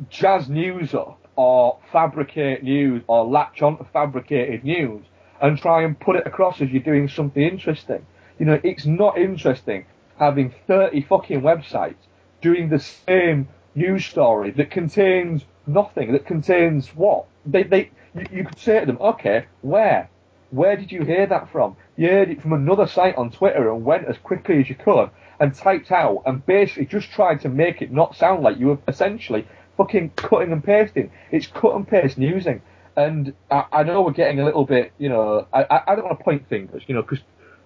jazz 0.10 0.50
news 0.50 0.94
up 0.94 1.26
or 1.38 1.80
fabricate 1.94 2.62
news 2.62 3.04
or 3.08 3.26
latch 3.26 3.62
on 3.62 3.78
to 3.78 3.86
fabricated 3.86 4.66
news 4.66 5.06
and 5.41 5.57
try 5.57 5.84
and 5.84 5.99
put 5.99 6.16
it 6.16 6.28
across 6.28 6.62
as 6.62 6.70
you're 6.70 6.82
doing 6.82 7.07
something 7.07 7.41
interesting. 7.41 8.06
You 8.40 8.45
know, 8.45 8.60
it's 8.64 8.86
not 8.86 9.18
interesting 9.18 9.86
having 10.18 10.53
30 10.68 11.02
fucking 11.03 11.41
websites 11.41 11.95
doing 12.41 12.70
the 12.70 12.80
same 12.80 13.48
news 13.74 14.06
story 14.06 14.52
that 14.52 14.72
contains 14.72 15.44
nothing, 15.68 16.14
that 16.14 16.26
contains 16.26 16.90
what? 16.90 17.26
They, 17.45 17.64
they, 17.64 17.91
you, 18.14 18.26
you 18.32 18.44
could 18.45 18.60
say 18.60 18.80
to 18.80 18.86
them, 18.86 18.98
okay, 18.99 19.45
where? 19.62 20.10
Where 20.52 20.78
did 20.78 20.91
you 20.91 21.03
hear 21.03 21.28
that 21.28 21.52
from? 21.52 21.76
You 21.98 22.10
heard 22.10 22.30
it 22.30 22.41
from 22.41 22.53
another 22.53 22.88
site 22.88 23.16
on 23.18 23.32
Twitter 23.32 23.72
and 23.72 23.84
went 23.84 24.07
as 24.07 24.18
quickly 24.18 24.60
as 24.60 24.70
you 24.70 24.76
could 24.76 25.10
and 25.40 25.53
typed 25.53 25.91
out 25.91 26.24
and 26.26 26.45
basically 26.45 26.86
just 26.86 27.12
tried 27.12 27.41
to 27.41 27.49
make 27.49 27.82
it 27.82 27.91
not 27.91 28.16
sound 28.16 28.44
like 28.44 28.57
you 28.57 28.68
were 28.68 28.80
essentially 28.88 29.45
fucking 29.76 30.12
cutting 30.16 30.52
and 30.52 30.64
pasting. 30.64 31.12
It's 31.32 31.48
cut 31.48 31.76
and 31.76 31.88
paste 31.88 32.18
newsing. 32.18 32.62
And 32.98 33.34
I, 33.52 33.66
I 33.72 33.84
know 33.84 34.02
we're 34.02 34.12
getting 34.12 34.40
a 34.40 34.46
little 34.46 34.66
bit, 34.66 34.94
you 34.98 35.10
know, 35.10 35.48
I, 35.54 35.82
I 35.88 35.96
don't 35.96 36.06
want 36.06 36.18
to 36.18 36.24
point 36.24 36.48
fingers, 36.48 36.84
you 36.88 36.96
know, 36.96 37.02
because, 37.02 37.20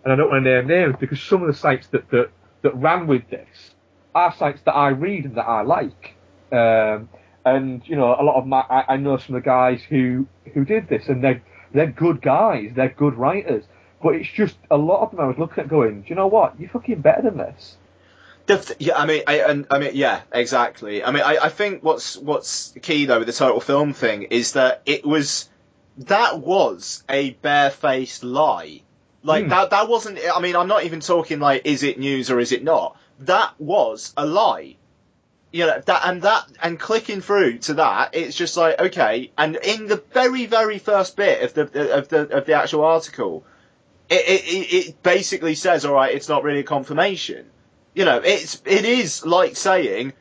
and 0.04 0.12
I 0.12 0.16
don't 0.16 0.30
want 0.30 0.44
to 0.44 0.50
name 0.50 0.68
names 0.68 0.96
because 1.00 1.22
some 1.22 1.42
of 1.42 1.48
the 1.48 1.54
sites 1.54 1.88
that, 1.88 2.10
that, 2.10 2.32
that 2.64 2.76
ran 2.76 3.06
with 3.08 3.30
this 3.30 3.76
are 4.16 4.34
sites 4.36 4.62
that 4.66 4.74
I 4.74 4.90
read 4.90 5.26
and 5.26 5.36
that 5.36 5.48
I 5.48 5.62
like. 5.62 6.16
Um, 6.52 7.10
and, 7.46 7.88
you 7.88 7.96
know, 7.96 8.16
a 8.20 8.24
lot 8.24 8.38
of 8.38 8.48
my, 8.48 8.62
I, 8.70 8.94
I 8.94 8.98
know 8.98 9.18
some 9.18 9.36
of 9.36 9.44
the 9.44 9.46
guys 9.46 9.82
who, 9.84 10.28
who 10.54 10.66
did 10.66 10.90
this 10.90 11.08
and 11.08 11.24
they're, 11.24 11.44
they're 11.74 11.92
good 11.92 12.22
guys, 12.22 12.72
they're 12.76 12.90
good 12.90 13.16
writers. 13.16 13.66
But 14.02 14.16
it's 14.16 14.30
just, 14.30 14.58
a 14.72 14.78
lot 14.78 15.04
of 15.04 15.12
them 15.12 15.20
I 15.20 15.28
was 15.28 15.38
looking 15.38 15.64
at 15.64 15.70
going, 15.70 16.02
do 16.02 16.08
you 16.08 16.16
know 16.16 16.28
what? 16.28 16.60
You're 16.60 16.70
fucking 16.70 17.02
better 17.02 17.22
than 17.22 17.38
this. 17.38 17.78
The 18.50 18.58
th- 18.58 18.80
yeah, 18.82 18.98
I 18.98 19.06
mean, 19.06 19.24
I, 19.28 19.36
and, 19.42 19.68
I 19.70 19.78
mean, 19.80 19.92
yeah, 19.94 20.22
exactly. 20.34 21.04
I 21.04 21.12
mean, 21.12 21.22
I, 21.24 21.38
I 21.38 21.50
think 21.50 21.84
what's 21.84 22.18
what's 22.18 22.74
key 22.82 23.06
though 23.06 23.20
with 23.20 23.28
the 23.28 23.34
total 23.34 23.62
film 23.62 23.94
thing 23.94 24.24
is 24.24 24.54
that 24.54 24.82
it 24.88 25.06
was 25.06 25.50
that 25.98 26.40
was 26.40 27.04
a 27.10 27.32
barefaced 27.32 28.24
lie 28.24 28.82
Like 29.24 29.46
Hmm. 29.46 29.50
that 29.50 29.70
that 29.70 29.88
wasn't 29.90 30.20
I 30.36 30.40
mean, 30.42 30.56
I'm 30.56 30.68
not 30.68 30.84
even 30.86 31.00
talking 31.02 31.40
like 31.40 31.62
is 31.66 31.84
it 31.84 32.00
news 32.00 32.32
or 32.32 32.40
is 32.40 32.52
it 32.52 32.64
not? 32.64 32.98
That 33.20 33.54
was 33.60 34.14
a 34.18 34.26
lie. 34.26 34.78
You 35.52 35.68
know, 35.68 35.82
that 35.86 36.02
and 36.06 36.22
that 36.24 36.48
and 36.62 36.80
clicking 36.80 37.22
through 37.22 37.60
to 37.60 37.76
that, 37.76 38.16
it's 38.16 38.36
just 38.36 38.58
like, 38.58 38.80
okay, 38.80 39.32
and 39.38 39.58
in 39.58 39.88
the 39.88 40.04
very, 40.14 40.48
very 40.48 40.80
first 40.80 41.16
bit 41.16 41.44
of 41.44 41.54
the 41.54 41.98
of 41.98 42.08
the 42.10 42.22
of 42.38 42.46
the 42.46 42.54
actual 42.54 42.84
article, 42.84 43.46
it 44.10 44.22
it, 44.28 44.44
it 44.48 44.88
it 44.90 45.04
basically 45.04 45.56
says, 45.56 45.86
all 45.86 45.94
right, 45.96 46.16
it's 46.16 46.30
not 46.30 46.44
really 46.44 46.62
a 46.62 46.64
confirmation. 46.64 47.52
You 48.00 48.06
know, 48.06 48.22
it's 48.24 48.62
it 48.64 48.86
is 48.86 49.26
like 49.26 49.58
saying 49.58 50.14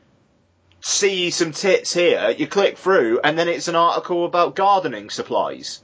see 0.81 1.31
some 1.31 1.53
tits 1.53 1.95
here, 1.95 2.35
you 2.37 2.49
click 2.49 2.77
through, 2.77 3.21
and 3.23 3.39
then 3.39 3.47
it's 3.47 3.69
an 3.69 3.77
article 3.77 4.27
about 4.27 4.57
gardening 4.57 5.11
supplies. 5.11 5.81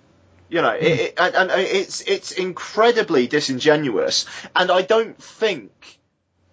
You 0.49 0.61
know, 0.61 0.73
it, 0.73 0.83
it, 0.83 1.15
and, 1.19 1.37
and 1.37 1.51
it's 1.53 2.01
it's 2.01 2.33
incredibly 2.33 3.29
disingenuous, 3.29 4.27
and 4.57 4.73
I 4.73 4.83
don't 4.83 5.17
think. 5.23 5.71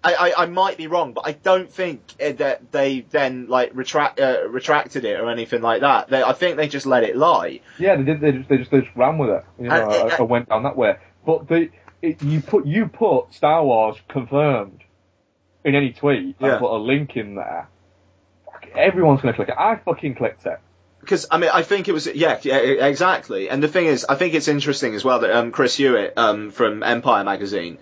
I, 0.04 0.14
I, 0.14 0.44
I 0.44 0.46
might 0.46 0.78
be 0.78 0.86
wrong, 0.86 1.14
but 1.14 1.24
I 1.26 1.32
don't 1.32 1.72
think 1.72 2.02
uh, 2.24 2.34
that 2.34 2.72
they 2.72 3.02
then 3.10 3.48
like 3.48 3.72
retract 3.74 4.20
uh, 4.20 4.48
retracted 4.48 5.06
it 5.06 5.20
or 5.20 5.32
anything 5.32 5.64
like 5.64 5.82
that. 5.82 6.10
They, 6.10 6.22
I 6.22 6.34
think 6.34 6.58
they 6.58 6.68
just 6.68 6.86
let 6.86 7.02
it 7.04 7.18
lie. 7.18 7.62
Yeah, 7.80 7.96
they 7.96 8.04
did. 8.04 8.22
They 8.22 8.32
just 8.32 8.48
they 8.48 8.58
just, 8.58 8.70
they 8.70 8.82
just 8.82 8.96
ran 8.96 9.18
with 9.18 9.32
it. 9.32 9.44
You 9.60 9.70
know, 9.70 9.90
And- 9.90 10.12
I, 10.12 10.18
I 10.18 10.22
went 10.22 10.50
down 10.50 10.62
that 10.64 10.78
way. 10.78 10.98
But 11.26 11.48
the 11.48 11.72
it, 12.04 12.22
you 12.22 12.42
put 12.42 12.68
you 12.68 12.86
put 12.86 13.34
Star 13.34 13.66
Wars 13.66 13.98
confirmed 14.08 14.84
in 15.64 15.76
any 15.76 15.92
tweet 15.94 16.36
Yeah. 16.40 16.52
and 16.52 16.60
put 16.60 16.72
a 16.72 16.78
link 16.78 17.16
in 17.18 17.36
there. 17.36 17.68
Everyone's 18.76 19.22
gonna 19.22 19.34
click 19.34 19.50
it. 19.50 19.56
I 19.58 19.76
fucking 19.76 20.16
clicked 20.16 20.46
it. 20.46 20.60
Because 21.00 21.28
I 21.32 21.38
mean, 21.40 21.50
I 21.52 21.64
think 21.64 21.88
it 21.88 21.94
was 21.94 22.06
yeah, 22.08 22.40
yeah, 22.44 22.58
exactly. 22.58 23.50
And 23.50 23.62
the 23.62 23.68
thing 23.68 23.88
is, 23.88 24.06
I 24.08 24.16
think 24.16 24.34
it's 24.36 24.48
interesting 24.48 24.94
as 24.96 25.04
well 25.04 25.20
that 25.20 25.32
um, 25.32 25.52
Chris 25.52 25.76
Hewitt 25.76 26.14
um, 26.18 26.52
from 26.52 26.84
Empire 26.84 27.24
magazine 27.24 27.80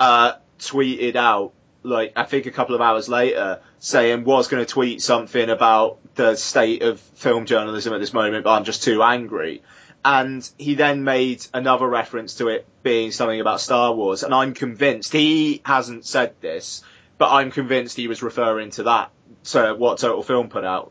uh, 0.00 0.32
tweeted 0.58 1.16
out 1.16 1.52
like 1.82 2.12
I 2.16 2.24
think 2.24 2.46
a 2.46 2.50
couple 2.50 2.74
of 2.74 2.80
hours 2.80 3.08
later 3.08 3.60
saying 3.78 4.24
was 4.24 4.48
going 4.48 4.64
to 4.64 4.70
tweet 4.70 5.02
something 5.02 5.50
about 5.50 5.98
the 6.14 6.36
state 6.36 6.82
of 6.82 6.98
film 7.00 7.44
journalism 7.46 7.92
at 7.92 7.98
this 8.00 8.12
moment, 8.12 8.44
but 8.44 8.52
I'm 8.52 8.64
just 8.64 8.82
too 8.82 9.02
angry. 9.02 9.62
And 10.04 10.48
he 10.58 10.74
then 10.74 11.04
made 11.04 11.46
another 11.54 11.86
reference 11.86 12.36
to 12.36 12.48
it 12.48 12.66
being 12.82 13.12
something 13.12 13.40
about 13.40 13.60
Star 13.60 13.92
Wars, 13.94 14.22
and 14.24 14.34
I'm 14.34 14.52
convinced 14.54 15.12
he 15.12 15.60
hasn't 15.64 16.04
said 16.06 16.34
this, 16.40 16.82
but 17.22 17.30
I'm 17.30 17.52
convinced 17.52 17.96
he 17.96 18.08
was 18.08 18.20
referring 18.20 18.70
to 18.70 18.82
that 18.82 19.12
to 19.44 19.76
what 19.78 19.98
Total 19.98 20.24
Film 20.24 20.48
put 20.48 20.64
out 20.64 20.90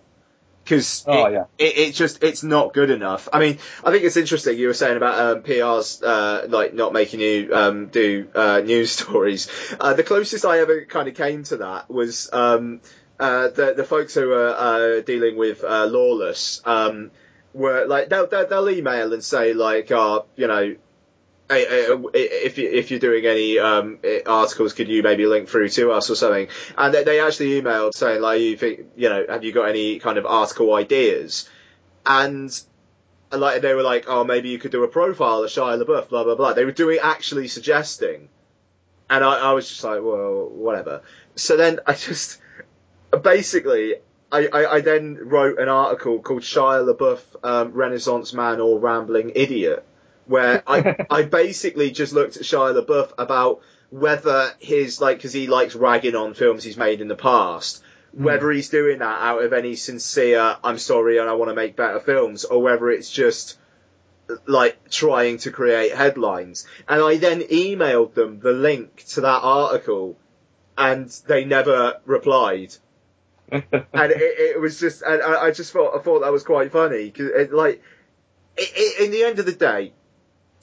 because 0.63 1.03
Oh, 1.05 1.25
it, 1.25 1.33
yeah. 1.33 1.43
it, 1.57 1.77
it 1.77 1.93
just 1.93 2.23
it's 2.23 2.41
not 2.41 2.73
good 2.73 2.89
enough. 2.89 3.27
I 3.33 3.39
mean, 3.39 3.57
I 3.83 3.91
think 3.91 4.05
it's 4.05 4.15
interesting 4.15 4.57
you 4.57 4.67
were 4.67 4.73
saying 4.73 4.95
about 4.95 5.19
um, 5.19 5.43
PR's 5.43 6.01
uh, 6.01 6.45
like 6.47 6.73
not 6.73 6.93
making 6.93 7.19
you 7.19 7.49
um, 7.53 7.87
do 7.87 8.29
uh, 8.33 8.61
news 8.65 8.91
stories. 8.93 9.49
Uh, 9.77 9.93
the 9.93 10.03
closest 10.03 10.45
I 10.45 10.59
ever 10.59 10.85
kind 10.85 11.09
of 11.09 11.15
came 11.15 11.43
to 11.43 11.57
that 11.57 11.89
was 11.89 12.29
um, 12.31 12.79
uh, 13.19 13.49
the 13.49 13.73
the 13.75 13.83
folks 13.83 14.13
who 14.13 14.31
are 14.31 14.55
uh, 14.55 15.01
dealing 15.01 15.35
with 15.35 15.65
uh, 15.65 15.85
Lawless. 15.87 16.61
Um, 16.63 17.11
were 17.53 17.85
like 17.87 18.07
they'll, 18.07 18.27
they'll 18.27 18.47
they'll 18.47 18.69
email 18.69 19.11
and 19.11 19.21
say 19.21 19.51
like, 19.51 19.91
uh, 19.91 20.21
you 20.37 20.47
know, 20.47 20.77
if 21.51 22.57
if 22.57 22.91
you're 22.91 22.99
doing 22.99 23.25
any 23.25 23.59
um, 23.59 23.99
articles, 24.25 24.73
could 24.73 24.87
you 24.87 25.03
maybe 25.03 25.25
link 25.25 25.49
through 25.49 25.69
to 25.69 25.91
us 25.91 26.09
or 26.09 26.15
something? 26.15 26.47
And 26.77 26.93
they, 26.93 27.03
they 27.03 27.19
actually 27.19 27.61
emailed 27.61 27.93
saying 27.93 28.21
like, 28.21 28.41
you 28.41 28.57
think, 28.57 28.87
you 28.95 29.09
know, 29.09 29.25
have 29.27 29.43
you 29.43 29.51
got 29.51 29.69
any 29.69 29.99
kind 29.99 30.17
of 30.17 30.25
article 30.25 30.73
ideas? 30.73 31.49
And 32.05 32.51
like 33.31 33.61
they 33.61 33.73
were 33.73 33.83
like, 33.83 34.05
oh, 34.07 34.23
maybe 34.23 34.49
you 34.49 34.59
could 34.59 34.71
do 34.71 34.83
a 34.83 34.87
profile 34.87 35.43
of 35.43 35.49
Shia 35.49 35.81
LaBeouf, 35.81 36.09
blah 36.09 36.23
blah 36.23 36.35
blah. 36.35 36.53
They 36.53 36.65
were 36.65 36.71
doing 36.71 36.99
actually 37.01 37.47
suggesting, 37.47 38.29
and 39.09 39.23
I, 39.23 39.49
I 39.49 39.53
was 39.53 39.67
just 39.67 39.83
like, 39.83 40.01
well, 40.01 40.49
whatever. 40.49 41.01
So 41.35 41.57
then 41.57 41.79
I 41.85 41.93
just 41.93 42.39
basically. 43.21 43.95
I, 44.33 44.47
I, 44.47 44.75
I 44.75 44.79
then 44.79 45.17
wrote 45.23 45.59
an 45.59 45.67
article 45.67 46.21
called 46.21 46.43
Shia 46.43 46.89
LaBeouf, 46.89 47.19
um, 47.43 47.73
Renaissance 47.73 48.31
Man 48.31 48.61
or 48.61 48.79
Rambling 48.79 49.33
Idiot, 49.35 49.85
where 50.25 50.63
I, 50.67 51.05
I 51.09 51.23
basically 51.23 51.91
just 51.91 52.13
looked 52.13 52.37
at 52.37 52.43
Shia 52.43 52.79
LaBeouf 52.79 53.13
about 53.17 53.61
whether 53.89 54.53
his, 54.59 55.01
like, 55.01 55.21
cause 55.21 55.33
he 55.33 55.47
likes 55.47 55.75
ragging 55.75 56.15
on 56.15 56.33
films 56.33 56.63
he's 56.63 56.77
made 56.77 57.01
in 57.01 57.07
the 57.07 57.15
past, 57.15 57.83
hmm. 58.15 58.23
whether 58.23 58.49
he's 58.51 58.69
doing 58.69 58.99
that 58.99 59.21
out 59.21 59.43
of 59.43 59.53
any 59.53 59.75
sincere, 59.75 60.57
I'm 60.63 60.77
sorry 60.77 61.17
and 61.17 61.29
I 61.29 61.33
want 61.33 61.49
to 61.49 61.55
make 61.55 61.75
better 61.75 61.99
films, 61.99 62.45
or 62.45 62.61
whether 62.61 62.89
it's 62.89 63.11
just, 63.11 63.57
like, 64.45 64.89
trying 64.89 65.39
to 65.39 65.51
create 65.51 65.93
headlines. 65.93 66.65
And 66.87 67.01
I 67.01 67.17
then 67.17 67.41
emailed 67.41 68.13
them 68.13 68.39
the 68.39 68.53
link 68.53 69.03
to 69.09 69.21
that 69.21 69.41
article, 69.43 70.17
and 70.77 71.09
they 71.27 71.43
never 71.43 71.99
replied 72.05 72.73
and 73.51 73.63
it, 74.11 74.21
it 74.55 74.61
was 74.61 74.79
just, 74.79 75.01
and 75.01 75.21
I, 75.21 75.51
just 75.51 75.73
thought, 75.73 75.93
I 75.93 76.01
thought 76.01 76.21
that 76.21 76.31
was 76.31 76.43
quite 76.43 76.71
funny 76.71 77.05
because, 77.05 77.31
it, 77.31 77.51
like, 77.51 77.83
it, 78.55 78.71
it, 78.73 79.05
in 79.05 79.11
the 79.11 79.23
end 79.23 79.39
of 79.39 79.45
the 79.45 79.51
day, 79.51 79.91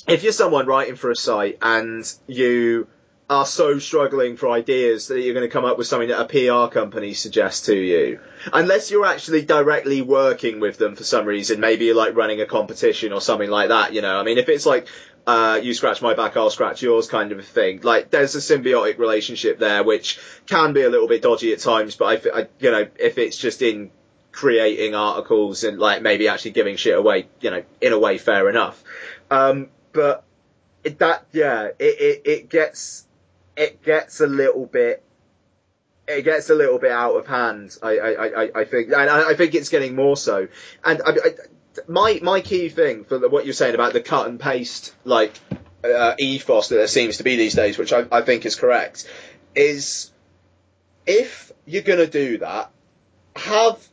if 0.08 0.22
you're 0.22 0.32
someone 0.32 0.66
writing 0.66 0.96
for 0.96 1.10
a 1.10 1.16
site 1.16 1.58
and 1.62 2.10
you 2.26 2.88
are 3.30 3.44
so 3.44 3.78
struggling 3.78 4.38
for 4.38 4.48
ideas 4.48 5.08
that 5.08 5.20
you're 5.20 5.34
going 5.34 5.46
to 5.46 5.52
come 5.52 5.66
up 5.66 5.76
with 5.76 5.86
something 5.86 6.08
that 6.08 6.20
a 6.20 6.24
PR 6.24 6.72
company 6.72 7.12
suggests 7.12 7.66
to 7.66 7.76
you, 7.76 8.20
unless 8.52 8.90
you're 8.90 9.04
actually 9.04 9.42
directly 9.42 10.00
working 10.00 10.60
with 10.60 10.78
them 10.78 10.96
for 10.96 11.04
some 11.04 11.26
reason, 11.26 11.60
maybe 11.60 11.84
you're 11.84 11.94
like 11.94 12.16
running 12.16 12.40
a 12.40 12.46
competition 12.46 13.12
or 13.12 13.20
something 13.20 13.50
like 13.50 13.68
that, 13.68 13.92
you 13.92 14.00
know, 14.00 14.18
I 14.18 14.22
mean, 14.22 14.38
if 14.38 14.48
it's 14.48 14.64
like, 14.64 14.88
uh, 15.26 15.60
you 15.62 15.74
scratch 15.74 16.00
my 16.00 16.14
back, 16.14 16.38
I'll 16.38 16.48
scratch 16.48 16.80
yours 16.80 17.06
kind 17.06 17.32
of 17.32 17.38
a 17.38 17.42
thing. 17.42 17.82
Like, 17.82 18.08
there's 18.08 18.34
a 18.34 18.38
symbiotic 18.38 18.96
relationship 18.96 19.58
there, 19.58 19.84
which 19.84 20.18
can 20.46 20.72
be 20.72 20.80
a 20.80 20.88
little 20.88 21.06
bit 21.06 21.20
dodgy 21.20 21.52
at 21.52 21.58
times, 21.58 21.96
but 21.96 22.26
I, 22.26 22.40
I 22.40 22.46
you 22.60 22.70
know, 22.70 22.86
if 22.98 23.18
it's 23.18 23.36
just 23.36 23.60
in 23.60 23.90
creating 24.32 24.94
articles 24.94 25.64
and 25.64 25.78
like 25.78 26.00
maybe 26.00 26.28
actually 26.28 26.52
giving 26.52 26.76
shit 26.76 26.96
away, 26.96 27.28
you 27.42 27.50
know, 27.50 27.62
in 27.82 27.92
a 27.92 27.98
way, 27.98 28.16
fair 28.16 28.48
enough. 28.48 28.82
Um, 29.30 29.68
but 29.98 30.22
it, 30.84 31.00
that, 31.00 31.26
yeah, 31.32 31.64
it, 31.64 31.74
it, 31.80 32.22
it 32.24 32.48
gets, 32.48 33.04
it 33.56 33.82
gets 33.82 34.20
a 34.20 34.28
little 34.28 34.64
bit, 34.64 35.02
it 36.06 36.22
gets 36.22 36.50
a 36.50 36.54
little 36.54 36.78
bit 36.78 36.92
out 36.92 37.16
of 37.16 37.26
hand. 37.26 37.76
I, 37.82 37.98
I, 37.98 38.26
I, 38.26 38.50
I 38.60 38.64
think, 38.64 38.92
and 38.92 39.10
I, 39.10 39.30
I 39.30 39.34
think 39.34 39.56
it's 39.56 39.70
getting 39.70 39.96
more 39.96 40.16
so. 40.16 40.46
And 40.84 41.02
I, 41.04 41.10
I, 41.10 41.30
my, 41.88 42.20
my 42.22 42.40
key 42.42 42.68
thing 42.68 43.02
for 43.02 43.18
the, 43.18 43.28
what 43.28 43.44
you're 43.44 43.54
saying 43.54 43.74
about 43.74 43.92
the 43.92 44.00
cut 44.00 44.28
and 44.28 44.38
paste, 44.38 44.94
like, 45.04 45.32
uh, 45.82 46.14
ethos 46.16 46.68
that 46.68 46.76
there 46.76 46.86
seems 46.86 47.16
to 47.16 47.24
be 47.24 47.34
these 47.34 47.54
days, 47.54 47.76
which 47.76 47.92
I, 47.92 48.04
I 48.12 48.22
think 48.22 48.46
is 48.46 48.54
correct, 48.54 49.08
is 49.56 50.12
if 51.06 51.50
you're 51.66 51.82
gonna 51.82 52.06
do 52.06 52.38
that, 52.38 52.70
have 53.34 53.84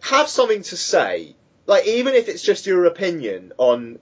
have 0.00 0.28
something 0.28 0.62
to 0.64 0.76
say. 0.76 1.36
Like 1.66 1.86
even 1.86 2.14
if 2.14 2.28
it's 2.28 2.42
just 2.42 2.66
your 2.66 2.86
opinion 2.86 3.52
on, 3.58 3.98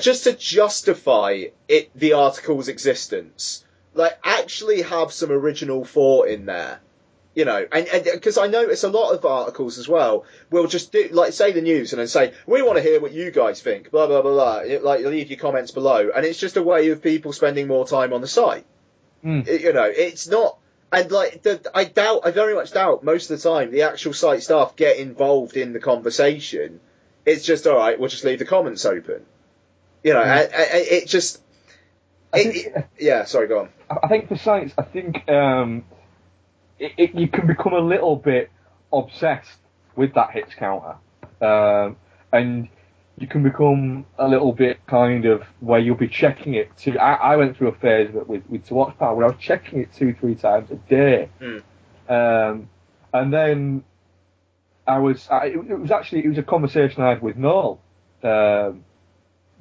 just 0.00 0.24
to 0.24 0.32
justify 0.32 1.44
it, 1.68 1.90
the 1.94 2.14
article's 2.14 2.68
existence. 2.68 3.64
Like 3.94 4.18
actually 4.24 4.82
have 4.82 5.12
some 5.12 5.30
original 5.30 5.84
thought 5.84 6.28
in 6.28 6.46
there. 6.46 6.80
You 7.32 7.44
know, 7.44 7.64
and 7.70 7.86
because 8.12 8.38
I 8.38 8.48
notice 8.48 8.82
a 8.82 8.88
lot 8.88 9.12
of 9.12 9.24
articles 9.24 9.78
as 9.78 9.88
well 9.88 10.24
will 10.50 10.66
just 10.66 10.90
do 10.90 11.08
like 11.12 11.32
say 11.32 11.52
the 11.52 11.60
news 11.62 11.92
and 11.92 12.00
then 12.00 12.08
say 12.08 12.34
we 12.44 12.60
want 12.60 12.76
to 12.78 12.82
hear 12.82 13.00
what 13.00 13.12
you 13.12 13.30
guys 13.30 13.62
think, 13.62 13.92
blah 13.92 14.08
blah 14.08 14.20
blah 14.22 14.32
blah. 14.32 14.56
It- 14.58 14.82
Like 14.82 15.04
leave 15.04 15.30
your 15.30 15.38
comments 15.38 15.70
below, 15.70 16.10
and 16.14 16.26
it's 16.26 16.40
just 16.40 16.56
a 16.56 16.62
way 16.62 16.88
of 16.90 17.02
people 17.02 17.32
spending 17.32 17.68
more 17.68 17.86
time 17.86 18.12
on 18.12 18.20
the 18.20 18.26
site. 18.26 18.64
Hmm. 19.22 19.42
It- 19.46 19.60
you 19.60 19.72
know, 19.72 19.84
it's 19.84 20.26
not, 20.26 20.58
and 20.92 21.10
like, 21.12 21.42
the, 21.44 21.60
I 21.72 21.84
doubt, 21.84 22.22
I 22.24 22.32
very 22.32 22.54
much 22.54 22.72
doubt 22.72 23.04
most 23.04 23.30
of 23.30 23.40
the 23.40 23.48
time 23.48 23.70
the 23.70 23.82
actual 23.82 24.12
site 24.12 24.42
staff 24.42 24.74
get 24.74 24.96
involved 24.98 25.56
in 25.56 25.72
the 25.72 25.78
conversation. 25.80 26.80
It's 27.24 27.44
just, 27.44 27.64
alright, 27.66 27.98
we'll 28.00 28.08
just 28.08 28.24
leave 28.24 28.40
the 28.40 28.44
comments 28.44 28.84
open. 28.84 29.24
You 30.02 30.14
know, 30.14 30.22
and, 30.22 30.52
and 30.52 30.68
it 30.72 31.06
just, 31.06 31.42
it, 32.34 32.56
it- 32.74 32.86
yeah, 32.98 33.24
sorry, 33.24 33.48
go 33.48 33.60
on. 33.60 33.68
I 33.90 33.96
I 34.04 34.08
think 34.08 34.28
for 34.28 34.36
science, 34.36 34.72
I 34.78 34.82
think 34.82 35.28
um, 35.28 35.84
it, 36.78 36.92
it, 36.96 37.14
you 37.14 37.28
can 37.28 37.46
become 37.46 37.72
a 37.74 37.80
little 37.80 38.16
bit 38.16 38.50
obsessed 38.92 39.58
with 39.96 40.14
that 40.14 40.30
hits 40.30 40.54
counter, 40.54 40.96
um, 41.42 41.96
and 42.32 42.68
you 43.18 43.26
can 43.26 43.42
become 43.42 44.06
a 44.18 44.26
little 44.26 44.52
bit 44.52 44.78
kind 44.86 45.26
of 45.26 45.42
where 45.60 45.78
you'll 45.80 45.96
be 45.96 46.08
checking 46.08 46.54
it 46.54 46.74
to. 46.78 46.96
I, 46.98 47.32
I 47.32 47.36
went 47.36 47.56
through 47.56 47.68
a 47.68 47.74
phase 47.74 48.10
with 48.12 48.44
with 48.48 48.64
to 48.68 48.74
watch 48.74 48.96
power 48.98 49.14
where 49.14 49.26
I 49.26 49.30
was 49.30 49.38
checking 49.40 49.80
it 49.80 49.92
two 49.92 50.14
three 50.14 50.34
times 50.36 50.70
a 50.70 50.76
day, 50.76 51.28
Mm. 51.40 51.62
um, 52.08 52.68
and 53.12 53.32
then 53.32 53.84
I 54.86 54.98
was. 54.98 55.28
I, 55.30 55.46
it, 55.48 55.56
it 55.56 55.78
was 55.78 55.90
actually 55.90 56.24
it 56.24 56.28
was 56.28 56.38
a 56.38 56.42
conversation 56.42 57.02
I 57.02 57.10
had 57.10 57.20
with 57.22 57.36
Noel 57.36 57.80
um, 58.22 58.84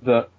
that 0.06 0.30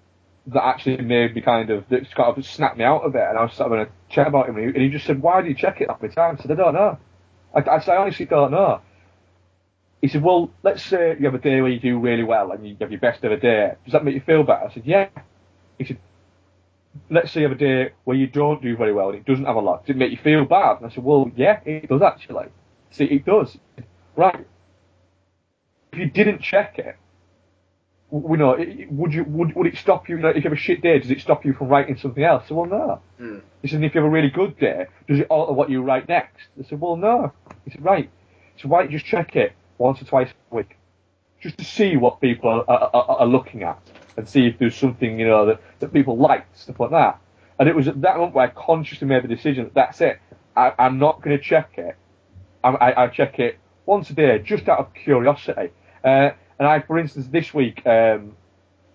that 0.47 0.65
actually 0.65 0.97
made 0.99 1.35
me 1.35 1.41
kind 1.41 1.71
of 1.71 1.85
that 1.91 2.13
kind 2.15 2.37
of 2.37 2.47
snapped 2.47 2.79
me 2.79 2.85
out 2.85 3.03
of 3.03 3.15
it. 3.15 3.25
And 3.29 3.39
I 3.39 3.43
was 3.43 3.55
sort 3.55 3.73
of 3.73 3.79
in 3.79 3.87
a 3.87 4.13
chat 4.13 4.27
about 4.27 4.49
him, 4.49 4.57
and 4.57 4.77
he, 4.77 4.89
just 4.89 5.07
said, 5.07 5.23
"Why 5.23 5.43
do 5.43 5.49
you 5.49 5.55
check 5.55 5.81
it 5.81 5.89
that 5.89 6.01
many 6.01 6.15
times?" 6.15 6.41
I 6.41 6.43
said, 6.43 6.53
"I 6.53 6.63
don't 6.63 6.75
know." 6.75 6.99
I, 7.55 7.59
I 7.59 7.81
said, 7.81 7.93
"I 7.93 7.97
honestly 7.97 8.27
don't 8.27 8.51
know." 8.51 8.81
He 10.01 10.09
said, 10.09 10.23
"Well, 10.23 10.51
let's 10.63 10.83
say 10.83 11.17
you 11.19 11.27
have 11.27 11.35
a 11.35 11.39
day 11.39 11.61
where 11.61 11.71
you 11.71 11.81
do 11.81 11.99
really 11.99 12.25
well 12.25 12.53
and 12.53 12.67
you 12.67 12.77
have 12.81 12.91
your 12.91 13.01
best 13.01 13.25
ever 13.25 13.37
day. 13.37 13.75
Does 13.85 13.93
that 13.93 14.05
make 14.05 14.15
you 14.15 14.23
feel 14.23 14.43
better?" 14.43 14.67
I 14.67 14.75
said, 14.75 14.85
"Yeah." 14.87 15.09
He 15.79 15.87
said, 15.87 15.99
let's 17.09 17.33
say 17.33 17.41
you 17.41 17.49
have 17.49 17.57
a 17.57 17.61
day 17.61 17.93
where 18.05 18.17
you 18.17 18.27
don't 18.27 18.63
do 18.63 18.77
very 18.77 18.93
well 18.93 19.11
and 19.11 19.19
it 19.19 19.25
doesn't 19.25 19.45
have 19.45 19.57
a 19.57 19.61
lot. 19.61 19.87
Does 19.87 19.95
it 19.95 19.99
make 19.99 20.11
you 20.11 20.19
feel 20.23 20.45
bad? 20.45 20.79
And 20.79 20.87
I 20.87 20.95
said, 20.95 21.05
well, 21.05 21.31
yeah, 21.37 21.61
it 21.65 21.89
does 21.89 22.03
actually. 22.03 22.47
See, 22.91 23.05
it 23.05 23.25
does. 23.25 23.57
Right. 24.17 24.47
If 25.93 25.99
you 25.99 26.11
didn't 26.11 26.43
check 26.43 26.79
it, 26.79 26.97
you 28.13 28.37
know, 28.37 28.57
would 28.91 29.15
you 29.15 29.25
would 29.25 29.55
would 29.55 29.67
it 29.67 29.77
stop 29.77 30.09
you? 30.09 30.17
you 30.17 30.23
know, 30.23 30.31
if 30.31 30.37
you 30.37 30.43
have 30.43 30.53
a 30.53 30.57
shit 30.57 30.83
day, 30.83 30.99
does 30.99 31.11
it 31.11 31.21
stop 31.21 31.45
you 31.45 31.53
from 31.53 31.69
writing 31.69 31.97
something 31.97 32.23
else? 32.23 32.45
I 32.45 32.49
said, 32.49 32.57
well, 32.57 32.67
no. 32.67 33.01
Mm. 33.21 33.43
He 33.63 33.69
said, 33.69 33.83
if 33.83 33.95
you 33.95 34.01
have 34.01 34.09
a 34.09 34.13
really 34.13 34.31
good 34.31 34.59
day, 34.59 34.87
does 35.07 35.21
it 35.21 35.27
alter 35.31 35.53
what 35.53 35.71
you 35.71 35.83
write 35.83 36.09
next? 36.09 36.43
I 36.59 36.69
said, 36.69 36.81
well, 36.81 36.97
no. 36.97 37.33
He 37.65 37.71
said, 37.71 37.85
right. 37.85 38.11
So 38.57 38.69
why 38.69 38.83
don't 38.83 38.91
you 38.91 38.99
just 38.99 39.11
check 39.11 39.37
it 39.37 39.53
once 39.79 40.03
or 40.03 40.05
twice 40.05 40.29
a 40.51 40.55
week, 40.55 40.77
just 41.41 41.59
to 41.59 41.65
see 41.65 41.97
what 41.97 42.21
people 42.21 42.51
are, 42.51 42.65
are, 42.69 42.91
are, 42.93 43.17
are 43.21 43.27
looking 43.27 43.63
at 43.63 43.79
and 44.17 44.29
see 44.29 44.47
if 44.47 44.59
there's 44.59 44.77
something 44.77 45.19
you 45.19 45.27
know 45.27 45.47
that, 45.47 45.61
that 45.79 45.93
people 45.93 46.17
like, 46.19 46.47
stuff 46.55 46.79
like 46.81 46.91
that. 46.91 47.19
And 47.59 47.69
it 47.69 47.77
was 47.77 47.89
at 47.89 48.01
that 48.03 48.17
moment 48.17 48.35
where 48.35 48.47
I 48.47 48.51
consciously 48.51 49.07
made 49.07 49.23
the 49.23 49.29
decision 49.29 49.65
that 49.65 49.75
that's 49.75 50.01
it. 50.01 50.19
I, 50.57 50.73
I'm 50.79 50.99
not 50.99 51.23
going 51.23 51.37
to 51.37 51.43
check 51.43 51.79
it. 51.79 51.97
I, 52.65 52.71
I, 52.71 53.05
I 53.05 53.09
check 53.09 53.39
it 53.39 53.59
once 53.87 54.11
a 54.11 54.15
day 54.15 54.39
just 54.39 54.69
out 54.69 54.79
of 54.79 54.95
curiosity. 54.95 55.71
Uh, 56.05 56.31
and 56.61 56.69
I, 56.69 56.81
for 56.81 56.99
instance, 56.99 57.27
this 57.29 57.53
week 57.55 57.85
um, 57.87 58.37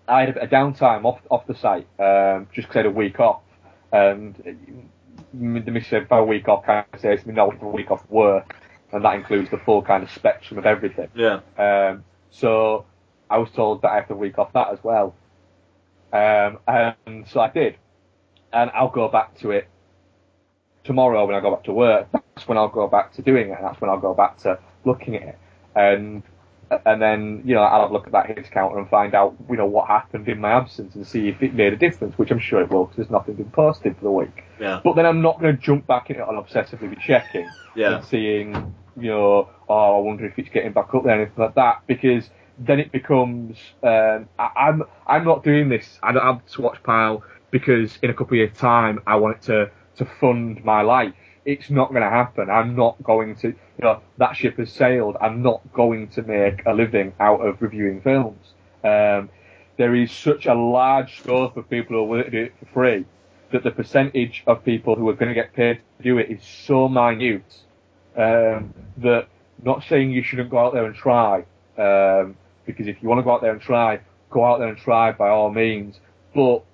I 0.08 0.20
had 0.20 0.36
a 0.36 0.46
downtime 0.46 1.04
off 1.04 1.20
off 1.30 1.46
the 1.46 1.54
site 1.54 1.88
um, 1.98 2.46
just 2.52 2.68
because 2.68 2.76
I 2.76 2.78
had 2.78 2.86
a 2.86 2.90
week 2.90 3.18
off. 3.20 3.42
And 3.92 4.88
the 5.34 5.84
said, 5.88 6.04
"About 6.04 6.20
a 6.20 6.24
week 6.24 6.48
off," 6.48 6.64
kind 6.64 6.86
of 6.92 7.00
says, 7.00 7.26
"Me 7.26 7.34
no, 7.34 7.50
for 7.50 7.66
a 7.66 7.70
week 7.70 7.90
off 7.90 8.08
work," 8.08 8.54
and 8.92 9.04
that 9.04 9.16
includes 9.16 9.50
the 9.50 9.58
full 9.58 9.82
kind 9.82 10.04
of 10.04 10.10
spectrum 10.10 10.58
of 10.58 10.64
everything. 10.64 11.08
Yeah. 11.14 11.40
Um, 11.58 12.04
so 12.30 12.86
I 13.28 13.38
was 13.38 13.50
told 13.50 13.82
that 13.82 13.90
I 13.90 13.96
have 13.96 14.08
to 14.08 14.14
week 14.14 14.38
off 14.38 14.52
that 14.52 14.68
as 14.72 14.78
well. 14.84 15.14
Um, 16.12 16.58
and 16.68 17.26
so 17.26 17.40
I 17.40 17.50
did. 17.50 17.76
And 18.52 18.70
I'll 18.74 18.90
go 18.90 19.08
back 19.08 19.36
to 19.40 19.50
it 19.50 19.68
tomorrow 20.84 21.26
when 21.26 21.34
I 21.34 21.40
go 21.40 21.50
back 21.50 21.64
to 21.64 21.72
work. 21.72 22.08
That's 22.12 22.46
when 22.46 22.58
I'll 22.58 22.68
go 22.68 22.86
back 22.86 23.12
to 23.14 23.22
doing 23.22 23.50
it. 23.50 23.58
And 23.58 23.66
that's 23.66 23.80
when 23.80 23.90
I'll 23.90 23.98
go 23.98 24.14
back 24.14 24.38
to 24.38 24.58
looking 24.84 25.16
at 25.16 25.22
it. 25.22 25.38
And 25.74 26.22
and 26.84 27.00
then, 27.00 27.42
you 27.44 27.54
know, 27.54 27.62
I'll 27.62 27.82
have 27.82 27.90
a 27.90 27.92
look 27.92 28.06
at 28.06 28.12
that 28.12 28.26
hits 28.26 28.48
counter 28.48 28.78
and 28.78 28.88
find 28.88 29.14
out, 29.14 29.36
you 29.48 29.56
know, 29.56 29.66
what 29.66 29.86
happened 29.86 30.28
in 30.28 30.40
my 30.40 30.52
absence 30.52 30.94
and 30.94 31.06
see 31.06 31.28
if 31.28 31.42
it 31.42 31.54
made 31.54 31.72
a 31.72 31.76
difference, 31.76 32.18
which 32.18 32.30
I'm 32.30 32.38
sure 32.40 32.60
it 32.60 32.70
will 32.70 32.84
because 32.86 32.96
there's 32.96 33.10
nothing 33.10 33.34
been 33.34 33.50
posted 33.50 33.96
for 33.96 34.04
the 34.04 34.10
week. 34.10 34.44
Yeah. 34.58 34.80
But 34.82 34.96
then 34.96 35.06
I'm 35.06 35.22
not 35.22 35.40
going 35.40 35.56
to 35.56 35.62
jump 35.62 35.86
back 35.86 36.10
in 36.10 36.16
it 36.16 36.26
and 36.26 36.36
obsessively 36.36 36.90
be 36.90 36.96
checking 36.96 37.48
Yeah. 37.76 37.96
and 37.96 38.04
seeing, 38.04 38.74
you 38.96 39.10
know, 39.10 39.48
oh, 39.68 39.96
I 39.96 40.00
wonder 40.00 40.26
if 40.26 40.38
it's 40.38 40.48
getting 40.48 40.72
back 40.72 40.92
up 40.94 41.04
there, 41.04 41.14
anything 41.14 41.44
like 41.44 41.54
that, 41.54 41.82
because 41.86 42.30
then 42.58 42.80
it 42.80 42.90
becomes, 42.90 43.58
um, 43.82 44.28
I, 44.38 44.50
I'm, 44.56 44.82
I'm 45.06 45.24
not 45.24 45.44
doing 45.44 45.68
this. 45.68 45.98
I 46.02 46.12
don't 46.12 46.24
have 46.24 46.46
to 46.46 46.62
watch 46.62 46.82
Pile 46.82 47.22
because 47.50 47.98
in 48.02 48.10
a 48.10 48.14
couple 48.14 48.34
of 48.34 48.38
years' 48.38 48.56
time, 48.56 49.00
I 49.06 49.16
want 49.16 49.36
it 49.36 49.42
to, 49.42 49.70
to 49.98 50.04
fund 50.20 50.64
my 50.64 50.82
life. 50.82 51.14
It's 51.46 51.70
not 51.70 51.90
going 51.90 52.02
to 52.02 52.10
happen. 52.10 52.50
I'm 52.50 52.76
not 52.76 53.02
going 53.02 53.36
to, 53.36 53.48
you 53.48 53.82
know, 53.82 54.02
that 54.18 54.36
ship 54.36 54.58
has 54.58 54.72
sailed. 54.72 55.16
I'm 55.20 55.42
not 55.42 55.62
going 55.72 56.08
to 56.08 56.22
make 56.22 56.66
a 56.66 56.74
living 56.74 57.14
out 57.20 57.40
of 57.40 57.62
reviewing 57.62 58.02
films. 58.02 58.52
Um, 58.84 59.30
there 59.78 59.94
is 59.94 60.12
such 60.12 60.46
a 60.46 60.54
large 60.54 61.20
scope 61.20 61.56
of 61.56 61.70
people 61.70 61.96
who 61.96 62.02
are 62.02 62.06
willing 62.06 62.24
to 62.26 62.30
do 62.30 62.44
it 62.44 62.54
for 62.60 62.66
free 62.66 63.06
that 63.52 63.64
the 63.64 63.70
percentage 63.70 64.42
of 64.46 64.64
people 64.64 64.96
who 64.96 65.08
are 65.08 65.14
going 65.14 65.28
to 65.28 65.34
get 65.34 65.54
paid 65.54 65.80
to 65.98 66.02
do 66.02 66.18
it 66.18 66.30
is 66.30 66.42
so 66.42 66.88
minute 66.88 67.44
um, 68.16 68.74
that 68.98 69.28
not 69.62 69.84
saying 69.84 70.10
you 70.10 70.22
shouldn't 70.22 70.50
go 70.50 70.58
out 70.58 70.72
there 70.74 70.84
and 70.84 70.94
try, 70.94 71.44
um, 71.78 72.36
because 72.66 72.88
if 72.88 73.02
you 73.02 73.08
want 73.08 73.18
to 73.18 73.22
go 73.22 73.32
out 73.32 73.42
there 73.42 73.52
and 73.52 73.60
try, 73.60 74.00
go 74.30 74.44
out 74.44 74.58
there 74.58 74.68
and 74.68 74.78
try 74.78 75.12
by 75.12 75.28
all 75.28 75.50
means. 75.50 76.00
But 76.34 76.64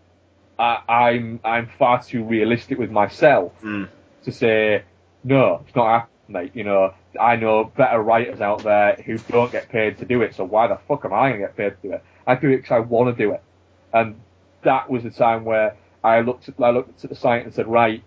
I, 0.58 0.80
I'm 0.88 1.40
I'm 1.44 1.68
far 1.78 2.02
too 2.02 2.24
realistic 2.24 2.78
with 2.78 2.90
myself 2.90 3.52
Mm. 3.62 3.88
To 4.24 4.32
say 4.32 4.84
no, 5.24 5.62
it's 5.66 5.76
not 5.76 5.86
happening. 5.86 6.08
Mate. 6.28 6.52
You 6.54 6.64
know, 6.64 6.94
I 7.20 7.36
know 7.36 7.64
better 7.64 8.00
writers 8.00 8.40
out 8.40 8.62
there 8.62 8.94
who 9.04 9.18
don't 9.18 9.52
get 9.52 9.68
paid 9.68 9.98
to 9.98 10.04
do 10.04 10.22
it. 10.22 10.34
So 10.34 10.44
why 10.44 10.68
the 10.68 10.78
fuck 10.88 11.04
am 11.04 11.12
I 11.12 11.30
going 11.30 11.40
to 11.40 11.46
get 11.46 11.56
paid 11.56 11.70
to 11.70 11.88
do 11.88 11.94
it? 11.94 12.04
I 12.26 12.36
do 12.36 12.48
it 12.48 12.58
because 12.58 12.70
I 12.72 12.78
want 12.78 13.14
to 13.14 13.22
do 13.22 13.32
it. 13.32 13.42
And 13.92 14.20
that 14.62 14.88
was 14.88 15.02
the 15.02 15.10
time 15.10 15.44
where 15.44 15.76
I 16.02 16.20
looked 16.20 16.48
at, 16.48 16.54
I 16.60 16.70
looked 16.70 17.04
at 17.04 17.10
the 17.10 17.16
site 17.16 17.44
and 17.44 17.52
said, 17.52 17.66
right, 17.66 18.02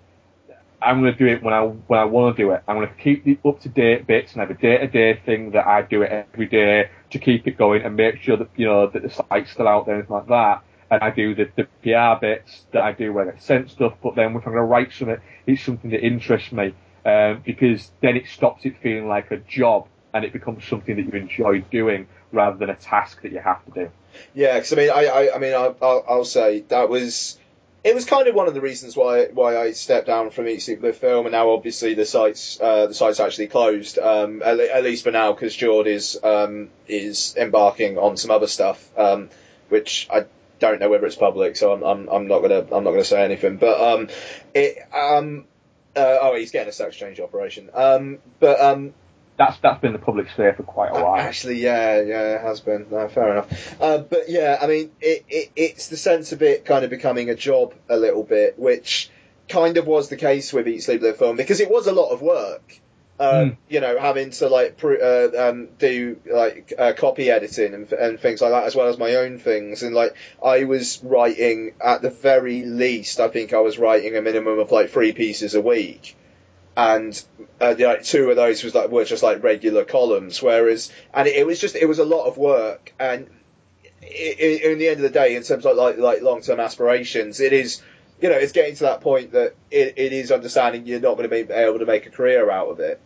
I'm 0.82 1.02
going 1.02 1.14
to 1.14 1.18
do 1.18 1.28
it 1.28 1.42
when 1.42 1.54
I 1.54 1.62
when 1.62 2.00
I 2.00 2.06
want 2.06 2.36
to 2.36 2.44
do 2.44 2.52
it. 2.52 2.64
I'm 2.68 2.78
going 2.78 2.88
to 2.88 2.94
keep 2.96 3.24
the 3.24 3.38
up 3.46 3.60
to 3.62 3.70
date 3.70 4.06
bits 4.06 4.34
and 4.34 4.42
have 4.42 4.52
a 4.52 4.60
day 4.60 4.78
to 4.78 4.88
day 4.88 5.20
thing 5.26 5.52
that 5.52 5.66
I 5.66 5.82
do 5.82 6.02
it 6.02 6.12
every 6.12 6.48
day 6.48 6.90
to 7.12 7.20
keep 7.20 7.48
it 7.48 7.58
going 7.58 7.84
and 7.84 7.96
make 7.96 8.22
sure 8.22 8.38
that 8.38 8.50
you 8.56 8.66
know 8.66 8.88
that 8.88 9.02
the 9.02 9.10
site's 9.10 9.52
still 9.52 9.68
out 9.68 9.86
there 9.86 10.00
and 10.00 10.10
like 10.10 10.28
that. 10.28 10.64
And 10.91 11.02
I 11.02 11.10
do 11.10 11.34
the, 11.34 11.49
the 11.56 11.64
PR 11.84 12.20
bits 12.20 12.66
that 12.72 12.84
I 12.84 12.91
do 12.91 13.12
where 13.12 13.32
I 13.32 13.38
sent 13.40 13.72
stuff. 13.72 13.94
But 14.03 14.16
then 14.16 14.36
if 14.36 14.45
I'm 14.45 14.53
going 14.53 14.56
to 14.56 14.62
write 14.62 14.94
something, 14.94 15.18
it's 15.48 15.64
something 15.64 15.91
that 15.91 16.06
interests 16.06 16.52
me 16.52 16.74
um, 17.06 17.41
because 17.45 17.91
then 18.02 18.18
it 18.18 18.28
stops 18.28 18.66
it 18.66 18.76
feeling 18.82 19.07
like 19.07 19.32
a 19.32 19.38
job 19.38 19.88
and 20.14 20.24
it 20.24 20.34
becomes 20.34 20.64
something 20.66 20.95
that 20.95 21.06
you 21.06 21.20
enjoy 21.20 21.62
doing 21.62 22.07
rather 22.32 22.57
than 22.57 22.70
a 22.70 22.76
task 22.76 23.22
that 23.22 23.32
you 23.32 23.40
have 23.40 23.64
to 23.66 23.72
do. 23.72 23.91
Yeah, 24.34 24.56
because 24.56 24.74
I 24.74 24.76
mean, 24.76 24.90
I, 24.91 25.06
I, 25.06 25.36
I 25.36 25.40
mean, 25.40 25.53
I'll, 25.53 25.76
I'll, 25.82 26.06
I'll 26.07 26.26
say 26.26 26.62
that 26.70 26.90
was 26.90 27.38
it 27.86 27.94
was 27.94 28.06
kind 28.06 28.28
of 28.28 28.34
one 28.34 28.48
of 28.48 28.56
the 28.56 28.62
reasons 28.62 28.98
why 28.98 29.28
why 29.28 29.57
I 29.57 29.72
stepped 29.74 30.07
down 30.07 30.32
from 30.32 30.48
Eat 30.48 30.64
Sleep 30.64 30.82
Live 30.82 30.98
Film, 30.98 31.28
and 31.28 31.34
now 31.34 31.52
obviously 31.52 31.94
the 31.94 32.06
site's 32.06 32.60
uh, 32.60 32.88
the 32.88 32.95
site's 32.95 33.20
actually 33.20 33.48
closed, 33.48 33.99
um, 33.99 34.41
at, 34.41 34.60
at 34.60 34.84
least 34.84 35.03
for 35.03 35.12
now, 35.12 35.34
because 35.34 35.56
Jord 35.56 35.86
is 35.86 36.18
um, 36.24 36.70
is 36.88 37.36
embarking 37.38 37.99
on 37.99 38.18
some 38.18 38.32
other 38.32 38.48
stuff, 38.48 38.84
um, 38.98 39.30
which 39.70 40.07
I 40.12 40.26
don't 40.60 40.80
know 40.80 40.90
whether 40.90 41.06
it's 41.06 41.15
public, 41.15 41.56
so 41.56 41.73
I'm 41.73 41.84
I'm, 41.84 42.10
I'm 42.10 42.27
not 42.27 42.40
gonna 42.40 42.60
I'm 42.60 42.84
not 42.84 42.91
gonna 42.91 43.03
say 43.03 43.23
anything, 43.23 43.57
but 43.57 43.80
um, 43.82 44.10
it 44.53 44.77
um, 44.94 45.45
uh, 45.95 46.18
oh, 46.22 46.36
he's 46.36 46.52
getting 46.52 46.69
a 46.69 46.73
sex 46.73 46.95
change 46.95 47.19
operation, 47.19 47.69
um, 47.73 48.19
but 48.40 48.60
um, 48.60 48.94
That's 49.38 49.57
that's 49.60 49.82
been 49.82 49.94
the 49.94 49.99
public 49.99 50.30
sphere 50.30 50.53
for 50.53 50.64
quite 50.64 50.91
a 50.91 51.03
while. 51.03 51.18
Actually, 51.18 51.61
yeah, 51.61 52.02
yeah, 52.02 52.36
it 52.36 52.41
has 52.41 52.61
been. 52.61 52.88
No, 52.90 53.07
fair 53.10 53.32
enough. 53.32 53.82
Uh, 53.82 53.98
but 53.98 54.30
yeah, 54.30 54.57
I 54.61 54.68
mean, 54.68 54.91
it, 55.02 55.26
it, 55.27 55.52
it's 55.56 55.90
the 55.90 55.98
sense 55.98 56.32
of 56.32 56.41
it 56.41 56.64
kind 56.65 56.84
of 56.86 56.90
becoming 56.90 57.30
a 57.30 57.36
job 57.36 57.73
a 57.90 57.98
little 57.98 58.23
bit, 58.23 58.57
which 58.57 59.10
kind 59.49 59.77
of 59.77 59.86
was 59.86 60.07
the 60.10 60.15
case 60.15 60.53
with 60.53 60.68
Eat 60.68 60.84
Sleep 60.84 61.02
Live 61.02 61.18
Film 61.18 61.36
because 61.36 61.60
it 61.60 61.69
was 61.69 61.88
a 61.88 61.91
lot 61.91 62.11
of 62.11 62.22
work. 62.22 62.80
Um, 63.20 63.58
You 63.70 63.80
know, 63.80 63.98
having 63.98 64.32
to 64.32 64.50
like 64.50 64.78
pr- 64.78 65.02
uh, 65.02 65.50
um, 65.50 65.70
do 65.80 66.18
like 66.32 66.74
uh, 66.78 66.94
copy 66.94 67.30
editing 67.32 67.74
and, 67.74 67.92
and 67.94 68.20
things 68.20 68.42
like 68.42 68.52
that, 68.52 68.66
as 68.66 68.76
well 68.76 68.88
as 68.88 68.98
my 68.98 69.16
own 69.16 69.40
things. 69.40 69.84
And 69.84 69.96
like, 69.96 70.16
I 70.44 70.66
was 70.66 71.02
writing 71.04 71.74
at 71.84 72.02
the 72.02 72.10
very 72.10 72.64
least, 72.64 73.20
I 73.20 73.30
think 73.30 73.54
I 73.54 73.60
was 73.60 73.78
writing 73.80 74.18
a 74.18 74.22
minimum 74.22 74.60
of 74.60 74.72
like 74.72 74.90
three 74.90 75.14
pieces 75.14 75.56
a 75.56 75.62
week 75.62 76.16
and 76.78 77.24
uh, 77.62 77.74
know, 77.78 77.98
two 77.98 78.30
of 78.30 78.36
those 78.36 78.64
was 78.64 78.76
like 78.76 78.90
were 78.90 79.06
just 79.06 79.24
like 79.24 79.44
regular 79.44 79.86
columns. 79.86 80.42
Whereas, 80.42 80.92
and 81.14 81.28
it, 81.28 81.36
it 81.36 81.48
was 81.48 81.60
just 81.60 81.76
it 81.76 81.86
was 81.88 82.00
a 82.00 82.06
lot 82.06 82.26
of 82.26 82.38
work. 82.38 82.94
And 83.00 83.30
i 84.02 84.36
i 84.40 84.72
in 84.72 84.78
the 84.78 84.88
end 84.88 84.98
of 84.98 85.04
the 85.04 85.10
day, 85.10 85.36
in 85.36 85.44
terms 85.44 85.66
of 85.66 85.78
like 85.78 85.98
like 85.98 86.22
long 86.22 86.42
term 86.42 86.60
aspirations, 86.60 87.40
it 87.40 87.54
is 87.54 87.82
you 88.22 88.30
know 88.30 88.36
it's 88.36 88.52
getting 88.52 88.76
to 88.76 88.84
that 88.84 89.02
point 89.02 89.32
that 89.32 89.56
it, 89.72 89.94
it 89.98 90.14
is 90.14 90.32
understanding 90.32 90.86
you're 90.86 91.00
not 91.00 91.18
going 91.18 91.30
to 91.30 91.46
be 91.46 91.54
able 91.54 91.80
to 91.80 91.86
make 91.86 92.06
a 92.06 92.10
career 92.12 92.50
out 92.52 92.68
of 92.68 92.80
it. 92.80 93.00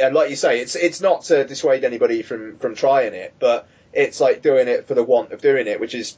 And 0.00 0.14
like 0.14 0.30
you 0.30 0.36
say, 0.36 0.60
it's 0.60 0.76
it's 0.76 1.00
not 1.00 1.22
to 1.24 1.44
dissuade 1.44 1.84
anybody 1.84 2.22
from 2.22 2.58
from 2.58 2.74
trying 2.74 3.14
it, 3.14 3.34
but 3.38 3.68
it's 3.92 4.20
like 4.20 4.42
doing 4.42 4.68
it 4.68 4.86
for 4.86 4.94
the 4.94 5.02
want 5.02 5.32
of 5.32 5.40
doing 5.40 5.66
it, 5.66 5.80
which 5.80 5.94
is 5.94 6.16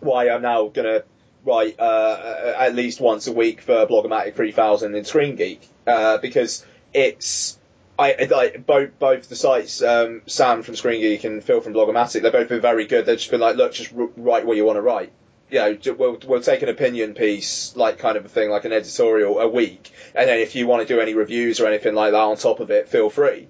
why 0.00 0.28
I'm 0.28 0.42
now 0.42 0.68
to 0.68 1.04
write 1.44 1.78
uh, 1.78 2.54
at 2.56 2.74
least 2.74 3.00
once 3.00 3.26
a 3.26 3.32
week 3.32 3.60
for 3.60 3.86
Blogomatic 3.86 4.34
3000 4.34 4.94
and 4.94 5.06
Screen 5.06 5.36
Geek 5.36 5.68
uh, 5.86 6.18
because 6.18 6.64
it's 6.94 7.58
I 7.98 8.26
like 8.30 8.64
both 8.66 8.98
both 8.98 9.28
the 9.28 9.36
sites 9.36 9.82
um, 9.82 10.22
Sam 10.26 10.62
from 10.62 10.76
Screen 10.76 11.00
Geek 11.00 11.24
and 11.24 11.42
Phil 11.42 11.60
from 11.60 11.74
Blogomatic 11.74 12.22
they've 12.22 12.32
both 12.32 12.48
been 12.48 12.60
very 12.60 12.86
good. 12.86 13.06
They've 13.06 13.18
just 13.18 13.30
been 13.30 13.40
like, 13.40 13.56
look, 13.56 13.72
just 13.72 13.92
write 13.92 14.46
what 14.46 14.56
you 14.56 14.64
want 14.64 14.76
to 14.76 14.82
write. 14.82 15.12
You 15.52 15.58
know, 15.58 15.94
we'll 15.98 16.18
we'll 16.26 16.40
take 16.40 16.62
an 16.62 16.70
opinion 16.70 17.14
piece, 17.14 17.76
like 17.76 17.98
kind 17.98 18.16
of 18.16 18.24
a 18.24 18.28
thing, 18.28 18.50
like 18.50 18.64
an 18.64 18.72
editorial 18.72 19.38
a 19.38 19.48
week, 19.48 19.92
and 20.14 20.28
then 20.28 20.38
if 20.38 20.54
you 20.56 20.66
want 20.66 20.86
to 20.86 20.94
do 20.94 21.00
any 21.00 21.14
reviews 21.14 21.60
or 21.60 21.66
anything 21.66 21.94
like 21.94 22.12
that 22.12 22.18
on 22.18 22.36
top 22.36 22.60
of 22.60 22.70
it, 22.70 22.88
feel 22.88 23.10
free 23.10 23.48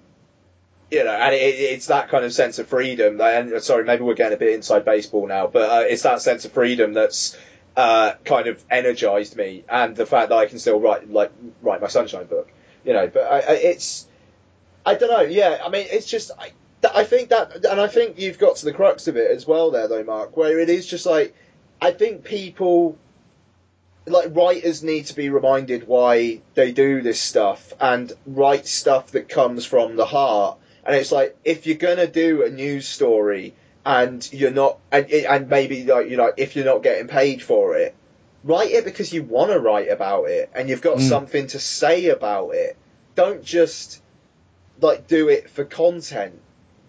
you 0.92 1.04
know, 1.04 1.10
and 1.10 1.34
it, 1.34 1.38
it's 1.38 1.86
that 1.86 2.10
kind 2.10 2.22
of 2.22 2.34
sense 2.34 2.58
of 2.58 2.68
freedom. 2.68 3.16
That, 3.16 3.40
and 3.40 3.62
sorry, 3.62 3.84
maybe 3.84 4.02
we're 4.02 4.14
getting 4.14 4.34
a 4.34 4.38
bit 4.38 4.52
inside 4.52 4.84
baseball 4.84 5.26
now, 5.26 5.46
but 5.46 5.70
uh, 5.70 5.86
it's 5.88 6.02
that 6.02 6.20
sense 6.20 6.44
of 6.44 6.52
freedom 6.52 6.92
that's 6.92 7.34
uh, 7.78 8.12
kind 8.26 8.46
of 8.46 8.62
energized 8.70 9.34
me, 9.34 9.64
and 9.70 9.96
the 9.96 10.04
fact 10.04 10.28
that 10.28 10.36
I 10.36 10.44
can 10.44 10.58
still 10.58 10.78
write 10.78 11.10
like 11.10 11.32
write 11.62 11.80
my 11.80 11.88
Sunshine 11.88 12.26
book. 12.26 12.52
You 12.84 12.92
know, 12.92 13.06
but 13.08 13.22
I, 13.22 13.38
I, 13.38 13.52
it's 13.54 14.06
I 14.84 14.94
don't 14.94 15.10
know. 15.10 15.22
Yeah, 15.22 15.62
I 15.64 15.70
mean, 15.70 15.86
it's 15.90 16.06
just 16.06 16.30
I, 16.38 16.52
I 16.94 17.04
think 17.04 17.30
that, 17.30 17.64
and 17.64 17.80
I 17.80 17.86
think 17.86 18.18
you've 18.18 18.38
got 18.38 18.56
to 18.56 18.66
the 18.66 18.74
crux 18.74 19.08
of 19.08 19.16
it 19.16 19.30
as 19.30 19.46
well, 19.46 19.70
there 19.70 19.88
though, 19.88 20.04
Mark, 20.04 20.36
where 20.36 20.58
it 20.58 20.68
is 20.68 20.86
just 20.86 21.06
like 21.06 21.34
I 21.82 21.90
think 21.90 22.22
people 22.22 22.96
like 24.06 24.36
writers 24.36 24.84
need 24.84 25.06
to 25.06 25.16
be 25.16 25.30
reminded 25.30 25.88
why 25.88 26.40
they 26.54 26.70
do 26.70 27.02
this 27.02 27.20
stuff 27.20 27.72
and 27.80 28.12
write 28.24 28.68
stuff 28.68 29.10
that 29.12 29.28
comes 29.28 29.64
from 29.66 29.96
the 29.96 30.04
heart. 30.04 30.58
And 30.84 30.94
it's 30.94 31.10
like 31.10 31.36
if 31.44 31.66
you're 31.66 31.76
gonna 31.76 32.06
do 32.06 32.44
a 32.44 32.50
news 32.50 32.86
story 32.86 33.54
and 33.84 34.32
you're 34.32 34.52
not, 34.52 34.78
and 34.92 35.10
and 35.10 35.48
maybe 35.48 35.84
like 35.84 36.08
you 36.08 36.16
know 36.16 36.32
if 36.36 36.54
you're 36.54 36.64
not 36.64 36.84
getting 36.84 37.08
paid 37.08 37.42
for 37.42 37.76
it, 37.76 37.96
write 38.44 38.70
it 38.70 38.84
because 38.84 39.12
you 39.12 39.24
want 39.24 39.50
to 39.50 39.58
write 39.58 39.88
about 39.88 40.26
it 40.30 40.50
and 40.54 40.68
you've 40.68 40.82
got 40.82 40.98
Mm. 40.98 41.08
something 41.08 41.46
to 41.48 41.58
say 41.58 42.10
about 42.10 42.50
it. 42.50 42.76
Don't 43.16 43.42
just 43.42 44.00
like 44.80 45.08
do 45.08 45.28
it 45.28 45.50
for 45.50 45.64
content. 45.64 46.38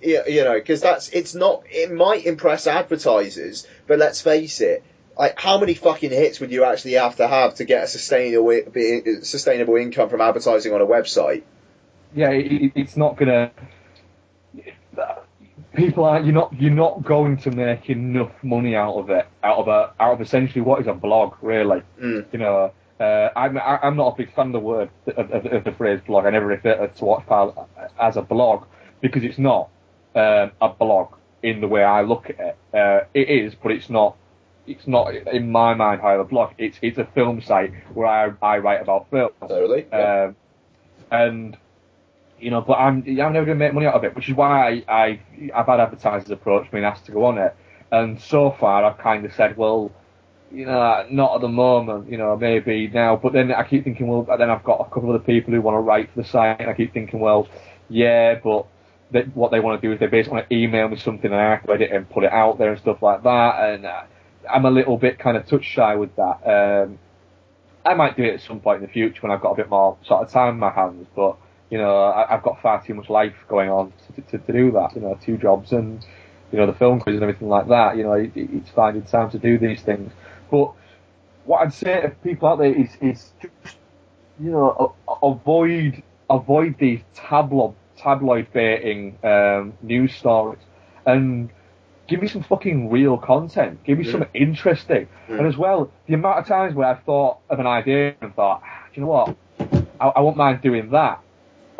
You, 0.03 0.23
you 0.27 0.43
know, 0.43 0.53
because 0.53 0.81
that's 0.81 1.09
it's 1.09 1.33
not. 1.33 1.63
It 1.69 1.91
might 1.91 2.25
impress 2.25 2.67
advertisers, 2.67 3.65
but 3.87 3.99
let's 3.99 4.21
face 4.21 4.59
it. 4.61 4.83
Like, 5.17 5.39
how 5.39 5.59
many 5.59 5.75
fucking 5.75 6.09
hits 6.09 6.39
would 6.39 6.51
you 6.51 6.63
actually 6.65 6.93
have 6.93 7.15
to 7.17 7.27
have 7.27 7.55
to 7.55 7.65
get 7.65 7.83
a 7.83 7.87
sustainable 7.87 8.51
sustainable 9.21 9.75
income 9.77 10.09
from 10.09 10.21
advertising 10.21 10.73
on 10.73 10.81
a 10.81 10.85
website? 10.85 11.43
yeah, 12.15 12.29
it, 12.31 12.51
it- 12.51 12.71
it's 12.75 12.97
not 12.97 13.17
gonna. 13.17 13.51
People 15.75 16.05
are 16.05 16.19
you're 16.21 16.33
not 16.33 16.53
you're 16.61 16.69
not 16.71 17.03
going 17.03 17.37
to 17.37 17.51
make 17.51 17.89
enough 17.89 18.31
money 18.43 18.75
out 18.75 18.93
of 18.95 19.09
it 19.09 19.25
out 19.43 19.57
of 19.57 19.67
a 19.67 19.93
out 19.99 20.13
of 20.13 20.21
essentially 20.21 20.61
what 20.61 20.79
is 20.81 20.87
a 20.87 20.93
blog 20.93 21.33
really. 21.41 21.81
Mm. 21.99 22.25
You 22.31 22.39
know, 22.39 22.71
uh, 22.99 23.29
I'm 23.35 23.57
I'm 23.57 23.95
not 23.95 24.13
a 24.13 24.17
big 24.17 24.35
fan 24.35 24.47
of 24.47 24.51
the 24.53 24.59
word 24.59 24.89
of, 25.07 25.31
of, 25.31 25.45
of 25.47 25.63
the 25.63 25.71
phrase 25.71 25.99
blog. 26.05 26.25
I 26.25 26.29
never 26.29 26.45
refer 26.45 26.85
to 26.87 27.01
Watchpile 27.03 27.65
as 27.99 28.17
a 28.17 28.21
blog 28.21 28.65
because 29.01 29.23
it's 29.23 29.39
not 29.39 29.69
um, 30.15 30.51
a 30.61 30.69
blog 30.69 31.15
in 31.41 31.61
the 31.61 31.67
way 31.67 31.83
I 31.83 32.01
look 32.01 32.29
at 32.29 32.39
it. 32.39 32.57
Uh, 32.73 33.01
it 33.13 33.29
is, 33.29 33.53
but 33.55 33.71
it's 33.71 33.89
not. 33.89 34.15
It's 34.65 34.87
not 34.87 35.13
in 35.13 35.51
my 35.51 35.73
mind 35.73 35.99
how 36.01 36.17
a 36.19 36.23
blog. 36.23 36.53
It's 36.57 36.77
it's 36.81 36.97
a 36.97 37.05
film 37.05 37.41
site 37.41 37.73
where 37.93 38.07
I 38.07 38.31
I 38.41 38.57
write 38.59 38.81
about 38.81 39.09
film. 39.09 39.31
Totally. 39.41 39.91
Um, 39.91 40.35
and 41.11 41.57
you 42.39 42.51
know, 42.51 42.61
but 42.61 42.73
I'm 42.73 42.97
I'm 42.97 43.33
never 43.33 43.45
going 43.45 43.57
to 43.59 43.65
make 43.65 43.73
money 43.73 43.87
out 43.87 43.95
of 43.95 44.03
it, 44.03 44.15
which 44.15 44.29
is 44.29 44.35
why 44.35 44.83
I, 44.87 44.93
I 44.93 45.19
I've 45.53 45.65
had 45.65 45.79
advertisers 45.79 46.29
approach 46.29 46.71
me 46.71 46.79
and 46.79 46.85
asked 46.85 47.05
to 47.05 47.11
go 47.11 47.25
on 47.25 47.37
it, 47.37 47.55
and 47.91 48.19
so 48.21 48.55
far 48.59 48.83
I've 48.83 48.97
kind 48.97 49.25
of 49.25 49.33
said, 49.33 49.57
well, 49.57 49.91
you 50.51 50.65
know, 50.65 51.05
not 51.09 51.35
at 51.35 51.41
the 51.41 51.47
moment, 51.47 52.09
you 52.09 52.17
know, 52.17 52.37
maybe 52.37 52.87
now, 52.87 53.15
but 53.15 53.33
then 53.33 53.51
I 53.51 53.63
keep 53.63 53.83
thinking, 53.83 54.07
well, 54.07 54.27
then 54.37 54.49
I've 54.49 54.63
got 54.63 54.81
a 54.81 54.85
couple 54.85 55.09
of 55.09 55.15
other 55.15 55.23
people 55.23 55.53
who 55.53 55.61
want 55.61 55.75
to 55.75 55.79
write 55.79 56.09
for 56.13 56.21
the 56.21 56.27
site, 56.27 56.59
and 56.59 56.69
I 56.69 56.73
keep 56.73 56.93
thinking, 56.93 57.19
well, 57.19 57.47
yeah, 57.89 58.35
but 58.35 58.67
they, 59.13 59.21
what 59.21 59.51
they 59.51 59.59
want 59.59 59.81
to 59.81 59.87
do 59.87 59.93
is 59.93 59.99
they 59.99 60.07
basically 60.07 60.37
want 60.37 60.49
to 60.49 60.55
email 60.55 60.87
me 60.89 60.97
something 60.97 61.31
and 61.31 61.39
I 61.39 61.51
have 61.51 61.69
edit 61.69 61.91
it 61.91 61.91
and 61.91 62.09
put 62.09 62.23
it 62.23 62.33
out 62.33 62.57
there 62.57 62.71
and 62.71 62.81
stuff 62.81 63.01
like 63.01 63.23
that, 63.23 63.69
and 63.69 63.85
uh, 63.85 64.03
I'm 64.51 64.65
a 64.65 64.71
little 64.71 64.97
bit 64.97 65.19
kind 65.19 65.37
of 65.37 65.45
touch 65.45 65.63
shy 65.63 65.95
with 65.95 66.15
that. 66.17 66.41
Um, 66.45 66.99
I 67.85 67.93
might 67.93 68.17
do 68.17 68.23
it 68.23 68.35
at 68.35 68.41
some 68.41 68.59
point 68.59 68.81
in 68.81 68.87
the 68.87 68.91
future 68.91 69.21
when 69.21 69.31
I've 69.31 69.41
got 69.41 69.51
a 69.51 69.55
bit 69.55 69.69
more 69.69 69.97
sort 70.03 70.25
of 70.25 70.31
time 70.31 70.55
in 70.55 70.59
my 70.59 70.71
hands, 70.71 71.07
but 71.15 71.37
you 71.69 71.77
know, 71.77 72.03
I, 72.03 72.35
I've 72.35 72.43
got 72.43 72.61
far 72.61 72.83
too 72.85 72.93
much 72.93 73.09
life 73.09 73.33
going 73.47 73.69
on 73.69 73.93
to, 74.15 74.21
to, 74.21 74.37
to 74.37 74.53
do 74.53 74.71
that. 74.71 74.95
You 74.95 75.01
know, 75.01 75.17
two 75.21 75.37
jobs 75.37 75.71
and 75.71 76.05
you 76.51 76.59
know 76.59 76.65
the 76.65 76.73
film 76.73 76.99
quiz 76.99 77.15
and 77.15 77.23
everything 77.23 77.49
like 77.49 77.67
that. 77.69 77.97
You 77.97 78.03
know, 78.03 78.13
it, 78.13 78.31
it's 78.35 78.69
finding 78.69 79.03
time 79.03 79.29
to 79.31 79.39
do 79.39 79.57
these 79.57 79.81
things. 79.81 80.11
But 80.51 80.71
what 81.45 81.61
I'd 81.61 81.73
say 81.73 82.01
to 82.01 82.09
people 82.09 82.47
out 82.47 82.59
there 82.59 82.73
is, 82.73 82.89
is 83.01 83.31
just 83.41 83.77
you 84.39 84.51
know, 84.51 84.95
avoid 85.21 86.03
avoid 86.29 86.75
these 86.79 87.01
tabloid 87.13 87.75
tabloid 88.03 88.47
baiting 88.53 89.17
um, 89.23 89.73
news 89.81 90.13
stories 90.15 90.59
and 91.05 91.49
give 92.07 92.21
me 92.21 92.27
some 92.27 92.43
fucking 92.43 92.89
real 92.89 93.17
content. 93.17 93.83
Give 93.83 93.97
me 93.97 94.05
Yeah. 94.05 94.11
something 94.11 94.29
interesting. 94.33 95.07
Mm. 95.29 95.39
And 95.39 95.47
as 95.47 95.57
well, 95.57 95.89
the 96.07 96.13
amount 96.13 96.39
of 96.39 96.45
times 96.47 96.75
where 96.75 96.87
I've 96.87 97.03
thought 97.03 97.37
of 97.49 97.59
an 97.59 97.67
idea 97.67 98.15
and 98.21 98.35
thought, 98.35 98.61
"Ah, 98.63 98.83
do 98.93 98.99
you 99.01 99.05
know 99.05 99.11
what? 99.11 99.35
I, 99.99 100.07
I 100.07 100.19
won't 100.21 100.37
mind 100.37 100.61
doing 100.61 100.89
that. 100.91 101.19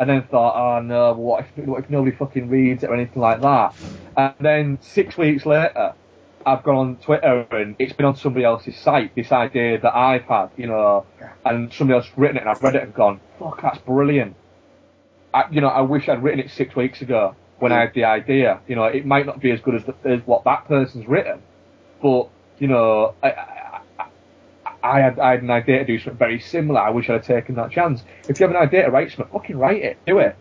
And 0.00 0.10
then 0.10 0.22
thought, 0.24 0.54
oh 0.56 0.82
no, 0.82 1.12
what 1.12 1.44
if, 1.56 1.66
what 1.68 1.84
if 1.84 1.88
nobody 1.88 2.16
fucking 2.16 2.48
reads 2.48 2.82
it 2.82 2.90
or 2.90 2.94
anything 2.94 3.22
like 3.22 3.40
that? 3.42 3.74
And 4.16 4.34
then 4.40 4.78
six 4.80 5.16
weeks 5.16 5.46
later, 5.46 5.94
I've 6.44 6.64
gone 6.64 6.76
on 6.76 6.96
Twitter 6.96 7.46
and 7.52 7.76
it's 7.78 7.92
been 7.92 8.04
on 8.06 8.16
somebody 8.16 8.44
else's 8.44 8.76
site, 8.76 9.14
this 9.14 9.30
idea 9.30 9.80
that 9.80 9.94
I've 9.94 10.24
had, 10.24 10.48
you 10.56 10.66
know, 10.66 11.06
and 11.44 11.72
somebody 11.72 11.96
else 11.98 12.10
written 12.16 12.36
it 12.38 12.40
and 12.40 12.50
I've 12.50 12.60
read 12.62 12.74
it 12.74 12.82
and 12.82 12.92
gone, 12.92 13.20
fuck, 13.38 13.62
that's 13.62 13.78
brilliant. 13.78 14.34
I, 15.34 15.50
you 15.50 15.60
know, 15.60 15.68
I 15.68 15.80
wish 15.80 16.08
I'd 16.08 16.22
written 16.22 16.40
it 16.40 16.50
six 16.52 16.76
weeks 16.76 17.02
ago 17.02 17.34
when 17.58 17.72
I 17.72 17.76
mm. 17.76 17.86
had 17.86 17.94
the 17.94 18.04
idea. 18.04 18.60
You 18.68 18.76
know, 18.76 18.84
it 18.84 19.04
might 19.04 19.26
not 19.26 19.40
be 19.40 19.50
as 19.50 19.60
good 19.60 19.74
as, 19.74 19.84
the, 19.84 19.94
as 20.04 20.20
what 20.24 20.44
that 20.44 20.66
person's 20.68 21.06
written, 21.08 21.42
but, 22.00 22.28
you 22.58 22.68
know, 22.68 23.14
I, 23.20 23.30
I, 23.30 23.80
I 24.82 25.00
had, 25.00 25.18
I 25.18 25.32
had 25.32 25.42
an 25.42 25.50
idea 25.50 25.78
to 25.78 25.84
do 25.84 25.98
something 25.98 26.18
very 26.18 26.38
similar. 26.38 26.80
I 26.80 26.90
wish 26.90 27.10
I'd 27.10 27.14
have 27.14 27.26
taken 27.26 27.56
that 27.56 27.72
chance. 27.72 28.04
If 28.28 28.38
you 28.38 28.46
have 28.46 28.54
an 28.54 28.62
idea 28.62 28.84
to 28.84 28.90
write 28.90 29.10
something, 29.10 29.32
fucking 29.32 29.58
write 29.58 29.82
it. 29.82 29.98
Do 30.06 30.18
it. 30.18 30.36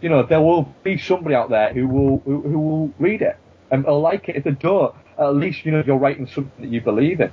You 0.00 0.10
know, 0.10 0.22
there 0.22 0.40
will 0.40 0.72
be 0.84 0.98
somebody 0.98 1.34
out 1.34 1.50
there 1.50 1.72
who 1.72 1.88
will, 1.88 2.18
who, 2.18 2.42
who 2.42 2.58
will 2.58 2.94
read 2.98 3.22
it 3.22 3.36
and 3.70 3.84
will 3.84 4.00
like 4.00 4.28
it. 4.28 4.36
If 4.36 4.44
they 4.44 4.50
don't, 4.52 4.94
at 5.18 5.34
least, 5.34 5.64
you 5.64 5.72
know, 5.72 5.82
you're 5.84 5.96
writing 5.96 6.26
something 6.28 6.52
that 6.60 6.70
you 6.70 6.80
believe 6.80 7.20
in. 7.20 7.32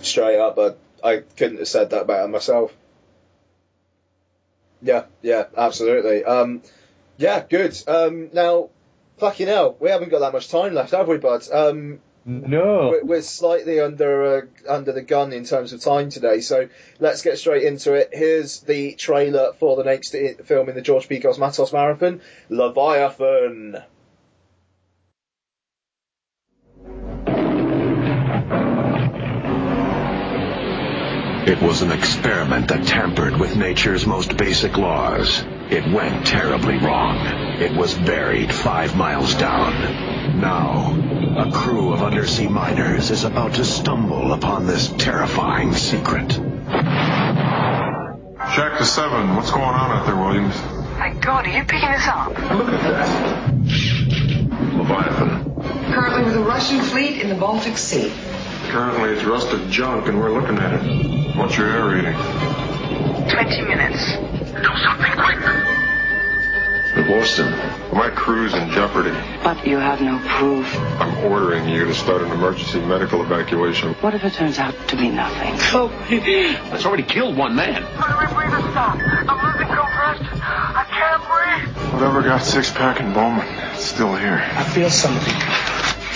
Straight 0.00 0.38
up, 0.38 0.56
but 0.56 0.78
I 1.02 1.24
couldn't 1.36 1.58
have 1.58 1.68
said 1.68 1.90
that 1.90 2.06
better 2.06 2.28
myself. 2.28 2.72
Yeah, 4.86 5.04
yeah, 5.20 5.46
absolutely. 5.56 6.24
Um, 6.24 6.62
yeah, 7.16 7.44
good. 7.48 7.76
Um, 7.88 8.30
now, 8.32 8.70
fucking 9.18 9.48
hell, 9.48 9.76
we 9.80 9.90
haven't 9.90 10.10
got 10.10 10.20
that 10.20 10.32
much 10.32 10.48
time 10.48 10.74
left, 10.74 10.92
have 10.92 11.08
we, 11.08 11.18
bud? 11.18 11.50
Um, 11.52 11.98
no, 12.24 12.90
we're, 12.90 13.04
we're 13.04 13.22
slightly 13.22 13.80
under 13.80 14.38
uh, 14.38 14.40
under 14.68 14.92
the 14.92 15.02
gun 15.02 15.32
in 15.32 15.44
terms 15.44 15.72
of 15.72 15.80
time 15.80 16.10
today, 16.10 16.40
so 16.40 16.68
let's 16.98 17.22
get 17.22 17.38
straight 17.38 17.64
into 17.64 17.94
it. 17.94 18.10
Here's 18.12 18.60
the 18.60 18.94
trailer 18.94 19.52
for 19.60 19.76
the 19.76 19.84
next 19.84 20.14
film 20.44 20.68
in 20.68 20.74
the 20.74 20.82
George 20.82 21.08
P. 21.08 21.20
Cosmatos 21.20 21.72
Marathon, 21.72 22.20
Leviathan. 22.48 23.76
It 31.46 31.62
was 31.62 31.80
an 31.80 31.92
experiment 31.92 32.66
that 32.68 32.88
tampered 32.88 33.38
with 33.38 33.54
nature's 33.54 34.04
most 34.04 34.36
basic 34.36 34.76
laws. 34.76 35.44
It 35.70 35.88
went 35.92 36.26
terribly 36.26 36.76
wrong. 36.78 37.24
It 37.60 37.70
was 37.76 37.94
buried 37.94 38.52
five 38.52 38.96
miles 38.96 39.32
down. 39.36 40.40
Now, 40.40 40.92
a 41.38 41.52
crew 41.52 41.92
of 41.92 42.02
undersea 42.02 42.48
miners 42.48 43.12
is 43.12 43.22
about 43.22 43.54
to 43.54 43.64
stumble 43.64 44.32
upon 44.32 44.66
this 44.66 44.88
terrifying 44.98 45.72
secret. 45.72 46.30
Jack 48.56 48.78
to 48.78 48.84
seven. 48.84 49.36
What's 49.36 49.52
going 49.52 49.62
on 49.62 49.92
out 49.92 50.04
there, 50.04 50.16
Williams? 50.16 50.60
My 50.98 51.14
God, 51.20 51.46
are 51.46 51.56
you 51.56 51.62
picking 51.62 51.92
this 51.92 52.08
up? 52.08 52.30
Look 52.30 52.70
at 52.70 52.82
that. 52.82 53.54
Leviathan. 54.74 55.92
Currently 55.94 56.24
with 56.24 56.36
a 56.38 56.40
Russian 56.42 56.80
fleet 56.80 57.22
in 57.22 57.28
the 57.28 57.36
Baltic 57.36 57.78
Sea. 57.78 58.12
Currently 58.70 59.10
it's 59.10 59.24
rusted 59.24 59.70
junk 59.70 60.06
and 60.08 60.18
we're 60.20 60.32
looking 60.32 60.58
at 60.58 60.74
it. 60.74 61.36
What's 61.36 61.56
your 61.56 61.68
air 61.70 61.86
rating? 61.86 62.14
20 63.30 63.62
minutes. 63.62 64.12
Do 64.52 64.70
something 64.84 65.12
quick. 65.12 65.38
Boston. 67.06 67.52
My 67.96 68.10
crew's 68.10 68.52
in 68.54 68.68
jeopardy. 68.70 69.10
But 69.44 69.64
you 69.66 69.76
have 69.78 70.00
no 70.00 70.18
proof. 70.26 70.66
I'm 71.00 71.16
ordering 71.32 71.68
you 71.68 71.84
to 71.84 71.94
start 71.94 72.22
an 72.22 72.32
emergency 72.32 72.80
medical 72.80 73.22
evacuation. 73.22 73.94
What 73.94 74.14
if 74.14 74.24
it 74.24 74.32
turns 74.32 74.58
out 74.58 74.74
to 74.88 74.96
be 74.96 75.08
nothing? 75.10 75.54
Help 75.54 75.92
me. 76.10 76.56
Oh, 76.56 76.68
that's 76.70 76.84
already 76.84 77.04
killed 77.04 77.36
one 77.36 77.54
man. 77.54 77.82
My 77.84 77.88
rebreather 78.26 78.70
stopped. 78.72 79.02
I'm 79.02 79.52
losing 79.52 79.68
compressed. 79.68 80.42
I 80.42 80.84
can't 80.90 81.22
breathe. 81.76 81.92
Whatever 81.94 82.22
got 82.22 82.42
six 82.42 82.70
pack 82.72 83.00
and 83.00 83.14
Bowman, 83.14 83.46
it's 83.74 83.84
still 83.84 84.14
here. 84.16 84.42
I 84.54 84.64
feel 84.64 84.90
something. 84.90 85.34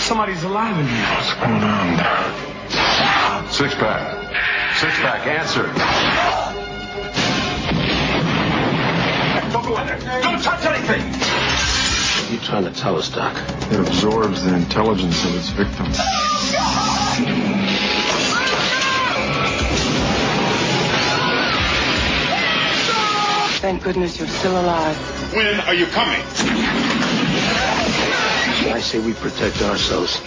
Somebody's 0.01 0.43
alive 0.43 0.77
in 0.77 0.87
here. 0.87 1.05
What's 1.15 1.33
going 1.35 1.63
on? 1.63 1.97
Six 3.51 3.75
pack. 3.75 4.17
Six 4.77 4.97
pack, 4.99 5.27
answer. 5.27 5.67
Don't 9.53 9.65
go 9.65 9.77
in 9.79 9.87
there. 9.87 10.21
Don't 10.21 10.41
touch 10.41 10.65
anything. 10.65 11.01
What 11.11 12.29
are 12.29 12.33
you 12.33 12.39
trying 12.39 12.63
to 12.65 12.71
tell 12.71 12.97
us, 12.97 13.09
Doc? 13.09 13.37
It 13.71 13.79
absorbs 13.79 14.43
the 14.43 14.55
intelligence 14.55 15.23
of 15.23 15.35
its 15.35 15.49
victims. 15.49 15.97
Thank 23.61 23.83
goodness 23.83 24.17
you're 24.17 24.27
still 24.27 24.59
alive. 24.59 24.97
When 25.35 25.59
are 25.61 25.75
you 25.75 25.85
coming? 25.85 26.21
I 28.69 28.79
say 28.79 28.99
we 28.99 29.13
protect 29.13 29.61
ourselves. 29.61 30.19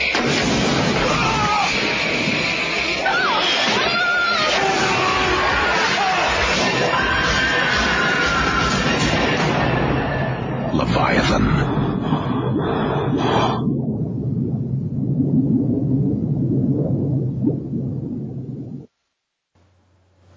Leviathan. 10.74 11.44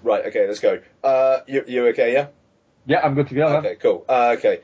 Right, 0.02 0.24
okay, 0.26 0.46
let's 0.46 0.60
go. 0.60 0.80
Uh, 1.02 1.40
you, 1.46 1.64
you 1.66 1.86
okay, 1.88 2.12
yeah? 2.12 2.28
Yeah, 2.86 3.00
I'm 3.04 3.14
good 3.14 3.28
to 3.28 3.34
go. 3.34 3.56
Okay, 3.58 3.76
cool. 3.76 4.04
Uh, 4.08 4.36
okay. 4.38 4.60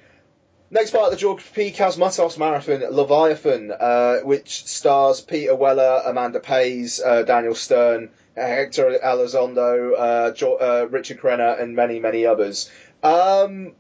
Next 0.70 0.91
part 0.91 1.07
of 1.07 1.11
the 1.12 1.16
George 1.16 1.53
P. 1.53 1.70
Cosmatos 1.70 2.39
marathon, 2.39 2.81
Leviathan, 2.91 3.70
uh, 3.70 4.19
which 4.20 4.66
stars 4.66 5.20
Peter 5.20 5.55
Weller, 5.55 6.03
Amanda 6.05 6.41
Pays, 6.41 7.01
uh, 7.01 7.23
Daniel 7.23 7.55
Stern, 7.55 8.11
Hector 8.36 8.99
Elizondo, 9.05 9.93
uh, 9.97 10.31
jo- 10.32 10.57
uh, 10.57 10.89
Richard 10.91 11.20
Crenna, 11.20 11.61
and 11.61 11.77
many, 11.77 12.01
many 12.01 12.27
others. 12.27 12.70
Um, 13.03 13.73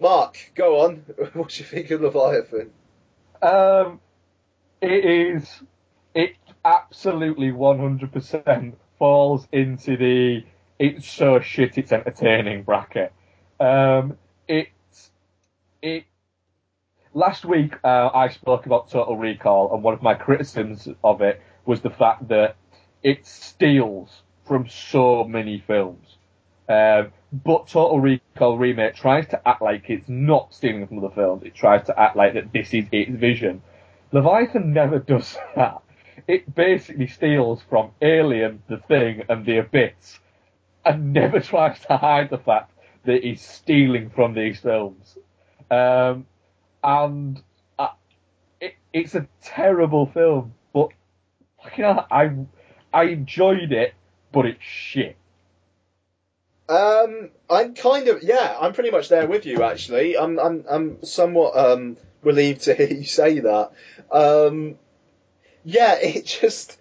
Mark, 0.00 0.52
go 0.54 0.80
on. 0.80 0.96
what 1.34 1.50
do 1.50 1.58
you 1.58 1.64
think 1.64 1.90
of 1.90 2.00
Leviathan? 2.00 2.70
Um, 3.40 4.00
it 4.80 5.04
is. 5.04 5.62
It 6.14 6.36
absolutely 6.64 7.50
100% 7.52 8.74
falls 8.98 9.46
into 9.52 9.96
the 9.96 10.44
it's 10.78 11.08
so 11.08 11.40
shit 11.40 11.78
it's 11.78 11.92
entertaining 11.92 12.62
bracket. 12.62 13.12
Um, 13.60 14.16
it's 14.48 15.10
it. 15.82 16.04
Last 17.16 17.44
week 17.44 17.76
uh, 17.84 18.10
I 18.12 18.28
spoke 18.28 18.66
about 18.66 18.90
Total 18.90 19.16
Recall, 19.16 19.72
and 19.72 19.84
one 19.84 19.94
of 19.94 20.02
my 20.02 20.14
criticisms 20.14 20.88
of 21.04 21.20
it 21.20 21.40
was 21.64 21.80
the 21.80 21.90
fact 21.90 22.26
that 22.26 22.56
it 23.04 23.24
steals 23.24 24.22
from 24.44 24.68
so 24.68 25.22
many 25.22 25.62
films. 25.64 26.16
Um, 26.68 27.12
but 27.32 27.68
Total 27.68 28.00
Recall 28.00 28.58
remake 28.58 28.96
tries 28.96 29.28
to 29.28 29.48
act 29.48 29.62
like 29.62 29.88
it's 29.90 30.08
not 30.08 30.52
stealing 30.52 30.88
from 30.88 30.98
other 30.98 31.14
films. 31.14 31.44
It 31.44 31.54
tries 31.54 31.86
to 31.86 31.96
act 31.96 32.16
like 32.16 32.34
that 32.34 32.52
this 32.52 32.74
is 32.74 32.86
its 32.90 33.12
vision. 33.12 33.62
Leviathan 34.10 34.72
never 34.72 34.98
does 35.12 35.38
that. 35.54 35.82
It 36.26 36.52
basically 36.52 37.06
steals 37.06 37.62
from 37.70 37.92
Alien, 38.02 38.60
The 38.66 38.78
Thing, 38.78 39.22
and 39.28 39.46
The 39.46 39.58
Abyss, 39.58 40.18
and 40.84 41.12
never 41.12 41.38
tries 41.52 41.78
to 41.82 41.96
hide 41.96 42.30
the 42.30 42.38
fact 42.38 42.72
that 43.04 43.24
it's 43.24 43.46
stealing 43.48 44.10
from 44.10 44.34
these 44.34 44.58
films. 44.58 45.16
Um, 45.70 46.26
and 46.84 47.42
uh, 47.78 47.88
it, 48.60 48.74
it's 48.92 49.14
a 49.14 49.26
terrible 49.42 50.06
film, 50.06 50.54
but 50.72 50.90
you 51.76 51.82
know, 51.82 52.04
I 52.10 52.30
I 52.92 53.04
enjoyed 53.04 53.72
it, 53.72 53.94
but 54.30 54.46
it's 54.46 54.62
shit. 54.62 55.16
Um, 56.68 57.30
I'm 57.50 57.74
kind 57.74 58.08
of 58.08 58.22
yeah, 58.22 58.56
I'm 58.60 58.74
pretty 58.74 58.90
much 58.90 59.08
there 59.08 59.26
with 59.26 59.46
you 59.46 59.62
actually. 59.62 60.16
I'm 60.16 60.38
I'm 60.38 60.64
I'm 60.70 61.04
somewhat 61.04 61.56
um 61.56 61.96
relieved 62.22 62.62
to 62.62 62.74
hear 62.74 62.86
you 62.92 63.04
say 63.04 63.40
that. 63.40 63.72
Um, 64.12 64.76
yeah, 65.64 65.94
it 66.00 66.26
just 66.26 66.78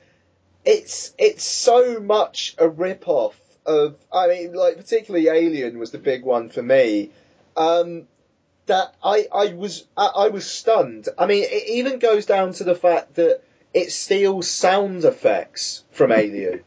it's 0.65 1.13
it's 1.17 1.43
so 1.43 1.99
much 1.99 2.55
a 2.57 2.67
rip 2.67 3.07
off 3.07 3.39
of 3.65 3.95
I 4.11 4.27
mean 4.27 4.53
like 4.53 4.75
particularly 4.75 5.29
Alien 5.29 5.79
was 5.79 5.91
the 5.91 5.97
big 5.97 6.23
one 6.23 6.49
for 6.49 6.61
me. 6.61 7.11
Um, 7.55 8.07
that 8.65 8.95
I 9.03 9.27
I 9.33 9.53
was 9.53 9.85
I, 9.97 10.05
I 10.05 10.27
was 10.29 10.49
stunned. 10.49 11.09
I 11.17 11.25
mean 11.25 11.43
it 11.43 11.69
even 11.69 11.99
goes 11.99 12.25
down 12.25 12.53
to 12.53 12.63
the 12.63 12.75
fact 12.75 13.15
that 13.15 13.41
it 13.73 13.91
steals 13.91 14.49
sound 14.49 15.03
effects 15.03 15.83
from 15.91 16.11
Alien. 16.23 16.63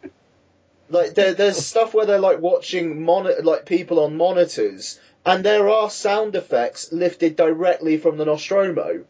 Like 0.89 1.15
there, 1.15 1.35
there's 1.35 1.65
stuff 1.65 1.95
where 1.95 2.07
they're 2.07 2.19
like 2.19 2.41
watching 2.41 3.03
mon- 3.03 3.43
like 3.45 3.67
people 3.67 4.01
on 4.01 4.17
monitors, 4.17 5.01
and 5.25 5.45
there 5.45 5.69
are 5.69 5.91
sound 5.91 6.37
effects 6.37 6.93
lifted 6.93 7.35
directly 7.35 7.97
from 7.97 8.19
the 8.19 8.25
Nostromo, 8.25 9.05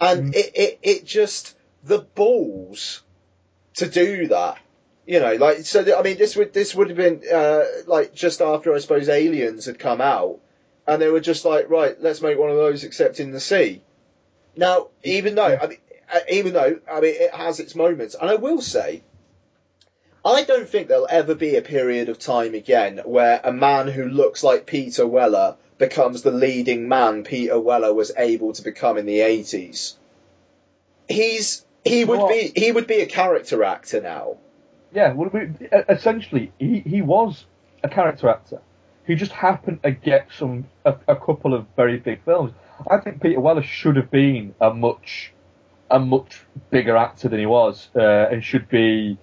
and 0.00 0.34
it, 0.34 0.50
it 0.54 0.78
it 0.82 1.04
just 1.06 1.56
the 1.84 2.00
balls 2.00 3.02
to 3.76 3.88
do 3.88 4.26
that. 4.28 4.58
You 5.06 5.20
know, 5.20 5.34
like 5.36 5.64
so. 5.64 5.82
th- 5.82 5.96
I 5.96 6.02
mean, 6.02 6.18
this 6.18 6.36
would 6.36 6.52
this 6.52 6.74
would 6.74 6.88
have 6.88 6.98
been 6.98 7.22
uh, 7.32 7.64
like 7.86 8.14
just 8.14 8.42
after 8.42 8.74
I 8.74 8.78
suppose 8.78 9.08
Aliens 9.08 9.64
had 9.64 9.78
come 9.78 10.02
out, 10.02 10.38
and 10.90 11.00
they 11.00 11.08
were 11.08 11.20
just 11.20 11.44
like, 11.44 11.70
right, 11.70 11.94
let's 12.02 12.20
make 12.20 12.36
one 12.36 12.50
of 12.50 12.56
those 12.56 12.82
except 12.82 13.20
in 13.20 13.30
the 13.30 13.38
sea. 13.38 13.80
Now, 14.56 14.88
even 15.04 15.36
though 15.36 15.56
I 15.62 15.66
mean, 15.68 15.78
uh, 16.12 16.18
even 16.28 16.52
though 16.52 16.80
I 16.90 17.00
mean, 17.00 17.14
it 17.16 17.32
has 17.32 17.60
its 17.60 17.76
moments, 17.76 18.16
and 18.20 18.28
I 18.28 18.34
will 18.34 18.60
say, 18.60 19.04
I 20.24 20.42
don't 20.42 20.68
think 20.68 20.88
there'll 20.88 21.06
ever 21.08 21.36
be 21.36 21.54
a 21.54 21.62
period 21.62 22.08
of 22.08 22.18
time 22.18 22.54
again 22.54 23.02
where 23.04 23.40
a 23.44 23.52
man 23.52 23.86
who 23.86 24.06
looks 24.06 24.42
like 24.42 24.66
Peter 24.66 25.06
Weller 25.06 25.56
becomes 25.78 26.22
the 26.22 26.32
leading 26.32 26.88
man 26.88 27.22
Peter 27.22 27.60
Weller 27.60 27.94
was 27.94 28.10
able 28.18 28.52
to 28.54 28.62
become 28.62 28.98
in 28.98 29.06
the 29.06 29.20
80s. 29.20 29.94
He's 31.08 31.64
he 31.84 32.04
would 32.04 32.28
be 32.28 32.52
he 32.56 32.72
would 32.72 32.88
be 32.88 33.00
a 33.00 33.06
character 33.06 33.62
actor 33.62 34.00
now. 34.00 34.38
Yeah, 34.92 35.12
well, 35.12 35.30
essentially, 35.88 36.50
he, 36.58 36.80
he 36.80 37.00
was 37.00 37.44
a 37.84 37.88
character 37.88 38.28
actor. 38.28 38.60
He 39.10 39.16
just 39.16 39.32
happened 39.32 39.82
to 39.82 39.90
get 39.90 40.28
some 40.38 40.68
a, 40.84 40.94
a 41.08 41.16
couple 41.16 41.52
of 41.52 41.66
very 41.74 41.98
big 41.98 42.24
films. 42.24 42.52
I 42.88 42.98
think 42.98 43.20
Peter 43.20 43.40
Weller 43.40 43.64
should 43.64 43.96
have 43.96 44.08
been 44.08 44.54
a 44.60 44.72
much 44.72 45.32
a 45.90 45.98
much 45.98 46.42
bigger 46.70 46.96
actor 46.96 47.28
than 47.28 47.40
he 47.40 47.46
was, 47.46 47.88
uh, 47.96 48.28
and 48.30 48.44
should 48.44 48.68
be 48.68 49.18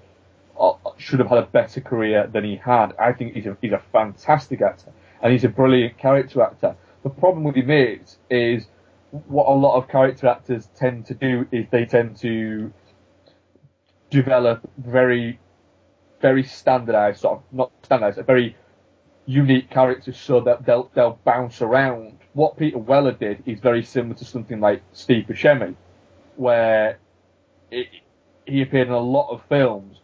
uh, 0.60 0.74
should 0.98 1.20
have 1.20 1.30
had 1.30 1.38
a 1.38 1.46
better 1.46 1.80
career 1.80 2.28
than 2.28 2.44
he 2.44 2.58
had. 2.58 2.96
I 3.00 3.14
think 3.14 3.34
he's 3.34 3.46
a 3.46 3.56
he's 3.62 3.72
a 3.72 3.82
fantastic 3.94 4.62
actor, 4.62 4.92
and 5.22 5.32
he's 5.32 5.46
a 5.46 5.50
brilliant 5.62 5.98
character 5.98 6.42
actor. 6.42 6.76
The 7.04 7.10
problem 7.10 7.46
with 7.46 7.56
him 7.56 7.72
is 7.72 8.18
is 8.30 8.68
what 9.12 9.48
a 9.48 9.54
lot 9.54 9.78
of 9.78 9.88
character 9.88 10.28
actors 10.28 10.68
tend 10.76 11.06
to 11.06 11.14
do 11.14 11.48
is 11.54 11.66
they 11.72 11.86
tend 11.86 12.18
to 12.18 12.74
develop 14.10 14.70
very 14.78 15.40
very 16.22 16.44
standardized 16.44 17.22
sort 17.22 17.38
of 17.38 17.44
not 17.54 17.72
standardized, 17.84 18.18
a 18.18 18.24
very 18.24 18.58
unique 19.28 19.70
characters 19.70 20.18
so 20.18 20.40
that 20.40 20.66
they'll 20.66 20.90
they'll 20.96 21.20
bounce 21.24 21.62
around. 21.62 22.18
What 22.34 22.58
Peter 22.58 22.78
Weller 22.78 23.12
did 23.12 23.44
is 23.46 23.60
very 23.60 23.84
similar 23.84 24.16
to 24.16 24.26
something 24.26 24.60
like 24.60 24.82
Steve 24.94 25.26
Buscemi, 25.28 25.76
where 26.38 26.98
it, 27.70 27.88
he 28.46 28.62
appeared 28.62 28.88
in 28.88 28.94
a 28.94 29.00
lot 29.00 29.30
of 29.30 29.42
films 29.50 30.00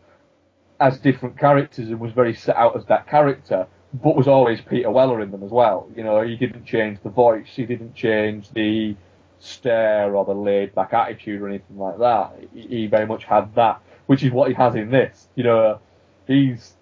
as 0.79 0.99
different 0.99 1.39
characters 1.39 1.87
and 1.89 1.99
was 1.99 2.11
very 2.11 2.33
set 2.35 2.57
out 2.57 2.75
as 2.75 2.85
that 2.87 3.07
character, 3.07 3.65
but 3.93 4.15
was 4.15 4.27
always 4.27 4.59
Peter 4.61 4.91
Weller 4.91 5.21
in 5.21 5.31
them 5.31 5.43
as 5.43 5.51
well. 5.51 5.87
You 5.95 6.03
know, 6.03 6.21
he 6.21 6.35
didn't 6.35 6.65
change 6.65 6.99
the 7.01 7.09
voice, 7.09 7.47
he 7.47 7.65
didn't 7.65 7.95
change 7.95 8.49
the 8.51 8.95
stare 9.39 10.15
or 10.15 10.25
the 10.25 10.33
laid 10.33 10.73
back 10.75 10.93
attitude 10.93 11.41
or 11.41 11.47
anything 11.47 11.77
like 11.77 11.97
that. 11.99 12.33
He, 12.53 12.61
he 12.61 12.87
very 12.87 13.05
much 13.05 13.23
had 13.23 13.55
that, 13.55 13.81
which 14.07 14.23
is 14.23 14.31
what 14.31 14.49
he 14.49 14.55
has 14.55 14.75
in 14.75 14.89
this. 14.89 15.29
You 15.35 15.43
know, 15.43 15.79
he's 16.27 16.75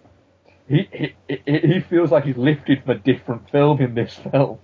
he 0.68 0.88
he 0.92 1.16
he 1.28 1.60
he 1.60 1.80
feels 1.82 2.12
like 2.12 2.24
he's 2.26 2.38
lifted 2.38 2.82
from 2.84 2.92
a 2.92 3.00
different 3.00 3.50
film 3.50 3.82
in 3.82 3.94
this 3.96 4.14
film. 4.16 4.60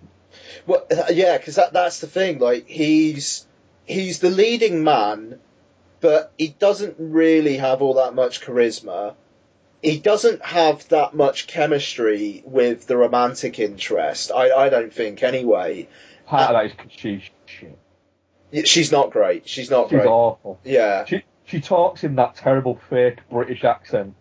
Well, 0.65 0.85
uh, 0.91 1.05
yeah, 1.11 1.37
because 1.37 1.55
that, 1.55 1.73
that's 1.73 1.99
the 1.99 2.07
thing. 2.07 2.39
Like 2.39 2.67
he's 2.67 3.45
he's 3.85 4.19
the 4.19 4.29
leading 4.29 4.83
man, 4.83 5.39
but 6.01 6.31
he 6.37 6.49
doesn't 6.49 6.95
really 6.99 7.57
have 7.57 7.81
all 7.81 7.95
that 7.95 8.13
much 8.13 8.41
charisma. 8.41 9.15
He 9.81 9.99
doesn't 9.99 10.43
have 10.43 10.87
that 10.89 11.13
much 11.13 11.47
chemistry 11.47 12.41
with 12.45 12.87
the 12.87 12.97
romantic 12.97 13.59
interest. 13.59 14.31
I, 14.31 14.51
I 14.51 14.69
don't 14.69 14.93
think 14.93 15.21
anyway. 15.23 15.87
Part 16.25 16.49
of 16.49 16.55
that 16.55 16.65
is 16.65 16.73
'cause 16.73 16.91
she's 16.91 17.21
shit. 17.45 18.67
She's 18.67 18.91
not 18.91 19.11
great. 19.11 19.47
She's 19.47 19.69
not 19.69 19.89
She's 19.89 19.99
great. 19.99 20.07
awful. 20.07 20.59
Yeah. 20.63 21.05
She 21.05 21.23
she 21.45 21.61
talks 21.61 22.03
in 22.03 22.15
that 22.15 22.35
terrible 22.35 22.79
fake 22.89 23.19
British 23.29 23.63
accent. 23.63 24.15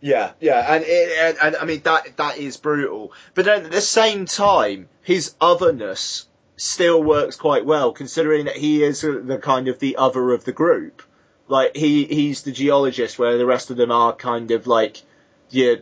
Yeah, 0.00 0.32
yeah, 0.40 0.74
and, 0.74 0.84
it, 0.86 1.18
and 1.18 1.38
and 1.42 1.56
I 1.56 1.64
mean 1.64 1.80
that 1.84 2.16
that 2.18 2.38
is 2.38 2.56
brutal. 2.56 3.12
But 3.34 3.46
then 3.46 3.64
at 3.64 3.70
the 3.70 3.80
same 3.80 4.26
time, 4.26 4.88
his 5.02 5.34
otherness 5.40 6.26
still 6.56 7.02
works 7.02 7.36
quite 7.36 7.64
well, 7.64 7.92
considering 7.92 8.46
that 8.46 8.56
he 8.56 8.82
is 8.82 9.00
the 9.00 9.40
kind 9.42 9.68
of 9.68 9.78
the 9.78 9.96
other 9.96 10.32
of 10.32 10.44
the 10.44 10.52
group. 10.52 11.02
Like 11.48 11.76
he 11.76 12.04
he's 12.04 12.42
the 12.42 12.52
geologist, 12.52 13.18
where 13.18 13.38
the 13.38 13.46
rest 13.46 13.70
of 13.70 13.76
them 13.76 13.90
are 13.90 14.12
kind 14.14 14.50
of 14.50 14.66
like 14.66 15.02
your 15.50 15.78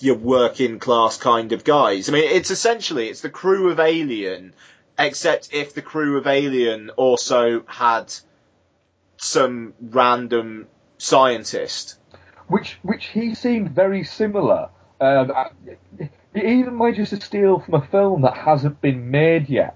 your 0.00 0.16
working 0.16 0.78
class 0.78 1.16
kind 1.16 1.52
of 1.52 1.64
guys. 1.64 2.08
I 2.08 2.12
mean, 2.12 2.24
it's 2.24 2.50
essentially 2.50 3.08
it's 3.08 3.20
the 3.20 3.30
crew 3.30 3.70
of 3.70 3.80
Alien, 3.80 4.54
except 4.98 5.50
if 5.52 5.74
the 5.74 5.82
crew 5.82 6.18
of 6.18 6.26
Alien 6.26 6.90
also 6.90 7.64
had 7.66 8.12
some 9.16 9.74
random 9.80 10.66
scientist. 10.98 11.96
Which 12.48 12.78
which 12.82 13.06
he 13.06 13.34
seemed 13.34 13.70
very 13.70 14.04
similar. 14.04 14.68
Um, 15.00 15.32
I- 15.34 15.50
it 15.98 16.44
even 16.44 16.76
manages 16.76 17.10
to 17.10 17.20
steal 17.20 17.60
from 17.60 17.74
a 17.74 17.82
film 17.86 18.22
that 18.22 18.36
hasn't 18.36 18.80
been 18.80 19.10
made 19.10 19.48
yet, 19.48 19.74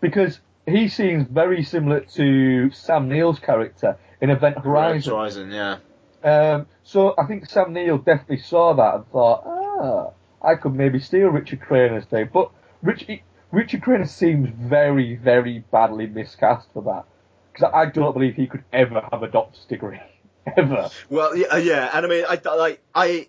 because 0.00 0.40
he 0.66 0.88
seems 0.88 1.26
very 1.28 1.62
similar 1.62 2.00
to 2.00 2.70
Sam 2.70 3.08
Neill's 3.08 3.38
character 3.38 3.96
in 4.20 4.30
Event 4.30 4.58
Horizon. 4.58 5.12
Event 5.12 5.50
Horizon, 5.50 5.50
yeah. 5.52 5.76
Um, 6.24 6.66
so 6.82 7.14
I 7.18 7.26
think 7.26 7.46
Sam 7.46 7.72
Neill 7.72 7.98
definitely 7.98 8.38
saw 8.38 8.72
that 8.74 8.94
and 8.94 9.08
thought, 9.08 9.42
ah, 9.46 10.10
I 10.46 10.54
could 10.54 10.74
maybe 10.74 10.98
steal 10.98 11.28
Richard 11.28 11.60
Crenna's 11.60 12.06
thing. 12.06 12.28
But 12.32 12.50
Rich, 12.82 13.08
Richard 13.52 13.82
Crenna 13.82 14.08
seems 14.08 14.48
very, 14.50 15.16
very 15.16 15.64
badly 15.70 16.06
miscast 16.06 16.68
for 16.72 16.82
that. 16.82 17.04
Because 17.52 17.70
I 17.74 17.86
don't 17.86 18.12
believe 18.12 18.34
he 18.34 18.46
could 18.46 18.64
ever 18.72 19.02
have 19.10 19.22
a 19.22 19.28
doctor's 19.28 19.64
degree. 19.64 20.00
Ever. 20.56 20.90
Well, 21.10 21.36
yeah, 21.36 21.56
yeah, 21.56 21.90
and 21.92 22.06
I 22.06 22.08
mean, 22.08 22.24
I 22.28 22.40
like, 22.56 22.80
I, 22.94 23.28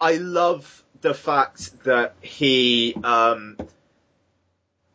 I 0.00 0.14
love 0.16 0.84
the 1.00 1.14
fact 1.14 1.84
that 1.84 2.14
he, 2.20 2.96
um, 3.04 3.56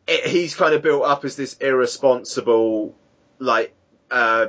it, 0.06 0.26
he's 0.26 0.54
kind 0.54 0.74
of 0.74 0.82
built 0.82 1.04
up 1.04 1.24
as 1.24 1.36
this 1.36 1.54
irresponsible, 1.54 2.94
like, 3.38 3.74
uh, 4.10 4.48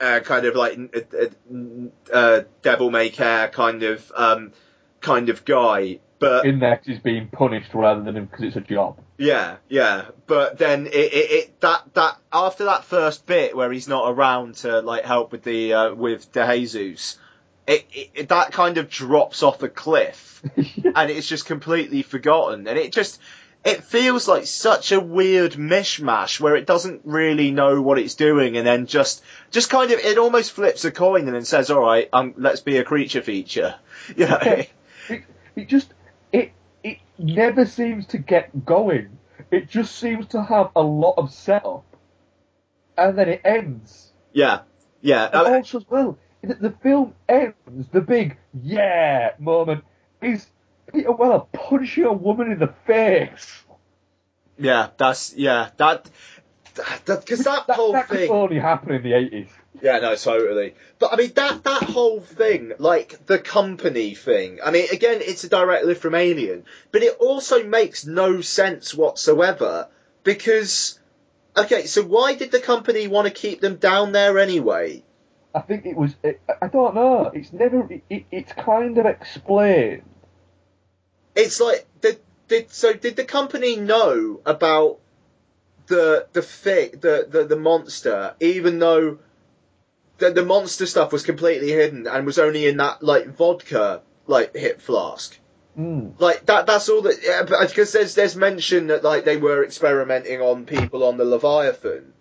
uh, 0.00 0.20
kind 0.20 0.46
of 0.46 0.54
like 0.54 0.78
uh, 0.94 2.12
uh, 2.12 2.42
devil 2.62 2.90
may 2.90 3.08
care 3.10 3.48
kind 3.48 3.82
of 3.82 4.12
um, 4.14 4.52
kind 5.00 5.28
of 5.28 5.44
guy. 5.44 6.00
But 6.18 6.46
in 6.46 6.60
that 6.60 6.82
he's 6.84 6.98
being 6.98 7.28
punished 7.28 7.74
rather 7.74 8.02
than 8.02 8.24
because 8.24 8.44
it's 8.44 8.56
a 8.56 8.60
job. 8.60 8.98
yeah, 9.18 9.56
yeah. 9.68 10.06
But 10.26 10.56
then 10.58 10.86
it, 10.86 10.94
it, 10.94 11.30
it 11.30 11.60
that 11.60 11.82
that 11.94 12.16
after 12.32 12.64
that 12.64 12.84
first 12.84 13.26
bit 13.26 13.54
where 13.56 13.70
he's 13.70 13.88
not 13.88 14.10
around 14.10 14.54
to 14.56 14.80
like 14.80 15.04
help 15.04 15.32
with 15.32 15.42
the 15.42 15.74
uh, 15.74 15.94
with 15.94 16.32
De 16.32 16.46
Jesus, 16.56 17.18
it, 17.66 17.86
it 18.14 18.28
that 18.28 18.52
kind 18.52 18.78
of 18.78 18.88
drops 18.88 19.42
off 19.42 19.62
a 19.62 19.68
cliff, 19.68 20.42
and 20.56 21.10
it's 21.10 21.28
just 21.28 21.44
completely 21.44 22.02
forgotten, 22.02 22.66
and 22.66 22.78
it 22.78 22.92
just 22.92 23.20
it 23.66 23.82
feels 23.82 24.28
like 24.28 24.46
such 24.46 24.92
a 24.92 25.00
weird 25.00 25.52
mishmash 25.54 26.38
where 26.38 26.54
it 26.54 26.66
doesn't 26.66 27.02
really 27.04 27.50
know 27.50 27.82
what 27.82 27.98
it's 27.98 28.14
doing, 28.14 28.56
and 28.56 28.66
then 28.66 28.86
just 28.86 29.22
just 29.50 29.70
kind 29.70 29.90
of 29.90 29.98
it 29.98 30.18
almost 30.18 30.52
flips 30.52 30.84
a 30.84 30.90
coin 30.92 31.26
and 31.26 31.34
then 31.34 31.44
says, 31.44 31.68
"All 31.70 31.80
right, 31.80 32.08
um, 32.12 32.32
let's 32.36 32.60
be 32.60 32.78
a 32.78 32.84
creature 32.84 33.22
feature." 33.22 33.74
You 34.16 34.28
know, 34.28 34.38
it, 34.40 34.70
it 35.56 35.68
just 35.68 35.92
it 36.32 36.52
it 36.82 36.98
never 37.18 37.66
seems 37.66 38.06
to 38.06 38.18
get 38.18 38.64
going. 38.64 39.18
It 39.50 39.68
just 39.68 39.96
seems 39.96 40.26
to 40.28 40.42
have 40.42 40.70
a 40.74 40.82
lot 40.82 41.14
of 41.18 41.32
setup, 41.32 41.84
and 42.96 43.16
then 43.18 43.28
it 43.28 43.40
ends. 43.44 44.12
yeah, 44.32 44.62
yeah. 45.00 45.26
And 45.26 45.54
also 45.56 45.78
as 45.78 45.84
well, 45.88 46.18
the, 46.42 46.54
the 46.54 46.70
film 46.70 47.14
ends. 47.28 47.88
The 47.92 48.00
big 48.00 48.36
yeah 48.62 49.32
moment 49.38 49.84
is 50.22 50.46
Peter 50.92 51.12
Weller 51.12 51.44
punching 51.52 52.04
a 52.04 52.12
woman 52.12 52.52
in 52.52 52.58
the 52.58 52.72
face. 52.86 53.62
Yeah, 54.58 54.88
that's 54.96 55.34
yeah 55.34 55.70
that 55.76 56.08
because 56.74 57.44
that, 57.44 57.64
whole 57.70 57.92
that 57.92 58.08
thing 58.08 58.30
only 58.30 58.58
happened 58.58 58.96
in 58.96 59.02
the 59.02 59.12
eighties. 59.14 59.48
Yeah, 59.82 59.98
no, 59.98 60.14
totally. 60.16 60.74
But 60.98 61.12
I 61.12 61.16
mean 61.16 61.32
that 61.34 61.64
that 61.64 61.82
whole 61.82 62.20
thing, 62.20 62.72
like 62.78 63.26
the 63.26 63.38
company 63.38 64.14
thing. 64.14 64.58
I 64.64 64.70
mean, 64.70 64.86
again, 64.92 65.20
it's 65.20 65.44
a 65.44 65.48
direct 65.48 65.84
lift 65.84 66.02
from 66.02 66.14
Alien, 66.14 66.64
but 66.92 67.02
it 67.02 67.16
also 67.18 67.64
makes 67.64 68.06
no 68.06 68.40
sense 68.40 68.94
whatsoever 68.94 69.88
because. 70.24 70.98
Okay, 71.58 71.86
so 71.86 72.02
why 72.02 72.34
did 72.34 72.50
the 72.50 72.60
company 72.60 73.08
want 73.08 73.26
to 73.26 73.32
keep 73.32 73.62
them 73.62 73.76
down 73.76 74.12
there 74.12 74.38
anyway? 74.38 75.02
I 75.54 75.60
think 75.60 75.86
it 75.86 75.96
was. 75.96 76.14
It, 76.22 76.38
I 76.60 76.68
don't 76.68 76.94
know. 76.94 77.30
It's 77.32 77.50
never. 77.50 77.90
It, 77.90 78.02
it, 78.10 78.24
it's 78.30 78.52
kind 78.52 78.98
of 78.98 79.06
explained. 79.06 80.02
It's 81.34 81.58
like 81.60 81.86
did, 82.02 82.20
did 82.48 82.70
so 82.70 82.92
did 82.92 83.16
the 83.16 83.24
company 83.24 83.76
know 83.76 84.40
about 84.44 84.98
the 85.86 86.26
the 86.32 86.42
thing 86.42 86.92
the, 87.00 87.26
the 87.28 87.44
the 87.44 87.56
monster 87.56 88.34
even 88.40 88.78
though 88.78 89.18
the 90.18 90.30
the 90.30 90.44
monster 90.44 90.86
stuff 90.86 91.12
was 91.12 91.22
completely 91.24 91.70
hidden 91.70 92.06
and 92.06 92.26
was 92.26 92.38
only 92.38 92.66
in 92.66 92.78
that 92.78 93.02
like 93.02 93.28
vodka 93.28 94.02
like 94.26 94.56
hip 94.56 94.80
flask. 94.80 95.38
Mm. 95.78 96.18
Like 96.18 96.46
that 96.46 96.66
that's 96.66 96.88
all 96.88 97.02
that 97.02 97.18
yeah, 97.22 97.42
because 97.66 97.92
there's 97.92 98.14
there's 98.14 98.36
mention 98.36 98.86
that 98.88 99.04
like 99.04 99.24
they 99.24 99.36
were 99.36 99.64
experimenting 99.64 100.40
on 100.40 100.64
people 100.64 101.04
on 101.04 101.16
the 101.16 101.24
Leviathan. 101.24 102.12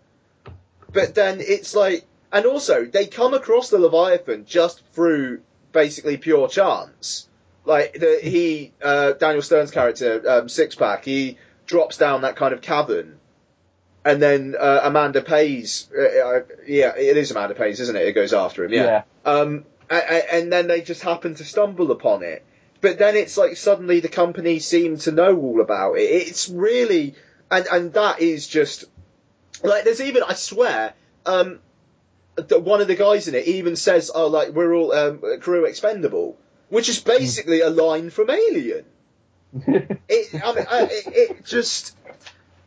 But 0.91 1.15
then 1.15 1.39
it's 1.39 1.73
like 1.73 2.05
and 2.31 2.45
also 2.45 2.85
they 2.85 3.07
come 3.07 3.33
across 3.33 3.69
the 3.69 3.79
Leviathan 3.79 4.45
just 4.45 4.83
through 4.91 5.41
basically 5.71 6.17
pure 6.17 6.47
chance. 6.49 7.29
Like 7.63 7.93
the 7.93 8.19
he 8.21 8.73
uh, 8.81 9.13
Daniel 9.13 9.41
Stern's 9.41 9.71
character 9.71 10.21
um, 10.29 10.49
Six 10.49 10.75
Pack 10.75 11.05
he 11.05 11.37
drops 11.65 11.97
down 11.97 12.21
that 12.21 12.35
kind 12.35 12.53
of 12.53 12.61
cavern, 12.61 13.19
and 14.05 14.21
then 14.21 14.55
uh, 14.57 14.81
Amanda 14.83 15.21
Pays 15.21 15.89
uh, 15.97 16.01
uh, 16.01 16.41
yeah 16.67 16.95
it 16.95 17.17
is 17.17 17.31
Amanda 17.31 17.55
Pays 17.55 17.79
isn't 17.79 17.95
it? 17.95 18.07
It 18.07 18.13
goes 18.13 18.31
after 18.33 18.63
him 18.63 18.71
yeah. 18.71 19.03
Um 19.25 19.65
a- 19.89 19.95
a- 19.95 20.33
and 20.35 20.53
then 20.53 20.67
they 20.67 20.81
just 20.81 21.01
happen 21.01 21.35
to 21.35 21.43
stumble 21.43 21.91
upon 21.91 22.23
it. 22.23 22.45
But 22.81 22.99
then 22.99 23.15
it's 23.15 23.35
like 23.35 23.57
suddenly 23.57 23.99
the 23.99 24.09
company 24.09 24.59
seem 24.59 24.97
to 24.99 25.11
know 25.11 25.35
all 25.37 25.59
about 25.59 25.95
it. 25.95 26.03
It's 26.03 26.47
really 26.49 27.15
and 27.49 27.65
and 27.71 27.93
that 27.93 28.21
is 28.21 28.47
just 28.47 28.85
like 29.63 29.83
there's 29.85 30.01
even 30.01 30.23
I 30.23 30.33
swear 30.33 30.93
um 31.25 31.59
one 32.51 32.81
of 32.81 32.87
the 32.87 32.95
guys 32.95 33.27
in 33.27 33.33
it 33.35 33.47
even 33.47 33.75
says 33.75 34.11
oh 34.13 34.27
like 34.27 34.49
we're 34.49 34.73
all 34.73 34.91
um, 34.93 35.39
crew 35.39 35.65
expendable, 35.65 36.37
which 36.69 36.89
is 36.89 36.99
basically 36.99 37.61
a 37.61 37.69
line 37.69 38.09
from 38.11 38.29
Alien. 38.29 38.85
it 39.53 40.43
I 40.43 40.53
mean 40.55 40.65
I, 40.69 40.83
it, 40.91 41.07
it 41.07 41.45
just. 41.45 41.95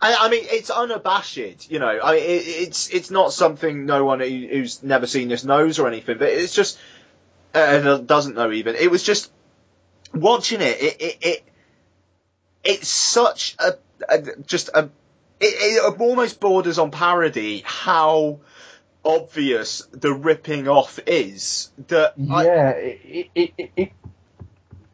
I, 0.01 0.15
I 0.15 0.29
mean, 0.29 0.45
it's 0.45 0.71
unabashed, 0.71 1.71
you 1.71 1.79
know. 1.79 1.89
I 1.89 2.17
it, 2.17 2.47
it's 2.47 2.89
it's 2.89 3.11
not 3.11 3.33
something 3.33 3.87
no 3.87 4.05
one 4.05 4.21
who, 4.21 4.27
who's 4.27 4.83
never 4.83 5.07
seen 5.07 5.29
this 5.29 5.45
knows 5.45 5.79
or 5.79 5.89
anything, 5.89 6.19
but 6.19 6.29
it's 6.29 6.55
just 6.55 6.79
uh, 7.55 7.99
doesn't 7.99 8.37
know 8.37 8.53
even. 8.53 8.77
It 8.77 8.91
was 8.91 9.03
just 9.03 9.31
watching 10.15 10.61
it. 10.61 10.81
It 10.81 11.01
it, 11.01 11.17
it 11.23 11.45
it's 12.65 12.89
such 12.89 13.57
a, 13.59 13.75
a 14.09 14.23
just 14.47 14.69
a 14.73 14.91
it, 15.41 15.47
it 15.85 16.01
almost 16.01 16.39
borders 16.41 16.79
on 16.79 16.91
parody 16.91 17.63
how 17.65 18.41
obvious 19.05 19.83
the 19.93 20.13
ripping 20.13 20.69
off 20.69 21.01
is 21.07 21.71
that 21.89 22.15
I, 22.31 22.45
Yeah, 22.45 22.71
it, 22.71 23.31
it, 23.35 23.53
it, 23.57 23.71
it, 23.77 23.93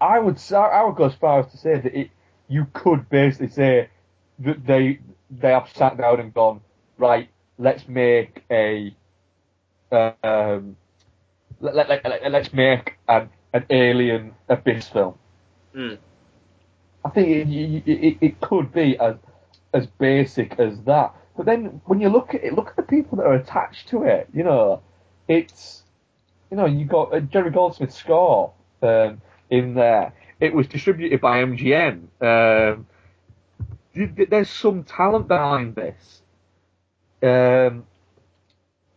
I 0.00 0.18
would 0.18 0.38
I 0.52 0.84
would 0.84 0.96
go 0.96 1.04
as 1.04 1.14
far 1.14 1.40
as 1.40 1.50
to 1.52 1.58
say 1.58 1.80
that 1.80 1.98
it 1.98 2.10
you 2.48 2.66
could 2.72 3.08
basically 3.08 3.48
say 3.48 3.88
they 4.38 4.98
they 5.30 5.50
have 5.50 5.68
sat 5.74 5.96
down 5.96 6.20
and 6.20 6.32
gone 6.32 6.60
right. 6.98 7.28
Let's 7.58 7.86
make 7.88 8.44
a 8.50 8.94
um, 9.92 10.76
let, 11.60 11.74
let, 11.74 11.88
let, 11.88 12.04
let, 12.04 12.32
let's 12.32 12.52
make 12.52 12.98
an, 13.08 13.30
an 13.52 13.64
alien 13.70 14.34
abyss 14.48 14.88
film. 14.88 15.14
Mm. 15.74 15.98
I 17.04 17.10
think 17.10 17.28
it, 17.28 17.88
it, 17.88 18.18
it, 18.20 18.40
could 18.40 18.72
be 18.72 18.98
as 18.98 19.16
as 19.72 19.86
basic 19.86 20.58
as 20.58 20.80
that. 20.82 21.14
But 21.36 21.46
then 21.46 21.80
when 21.84 22.00
you 22.00 22.08
look 22.08 22.34
at 22.34 22.42
it, 22.42 22.54
look 22.54 22.68
at 22.68 22.76
the 22.76 22.82
people 22.82 23.18
that 23.18 23.26
are 23.26 23.34
attached 23.34 23.88
to 23.88 24.04
it. 24.04 24.28
You 24.32 24.44
know, 24.44 24.82
it's 25.28 25.82
you 26.50 26.56
know 26.56 26.66
you 26.66 26.86
got 26.86 27.14
uh, 27.14 27.20
Jerry 27.20 27.50
Goldsmith 27.50 27.92
score 27.92 28.52
um, 28.82 29.20
in 29.50 29.74
there. 29.74 30.12
It 30.40 30.54
was 30.54 30.66
distributed 30.66 31.20
by 31.20 31.44
MGM. 31.44 32.08
Um, 32.20 32.86
there's 33.94 34.50
some 34.50 34.84
talent 34.84 35.28
behind 35.28 35.74
this. 35.74 36.22
Um, 37.22 37.86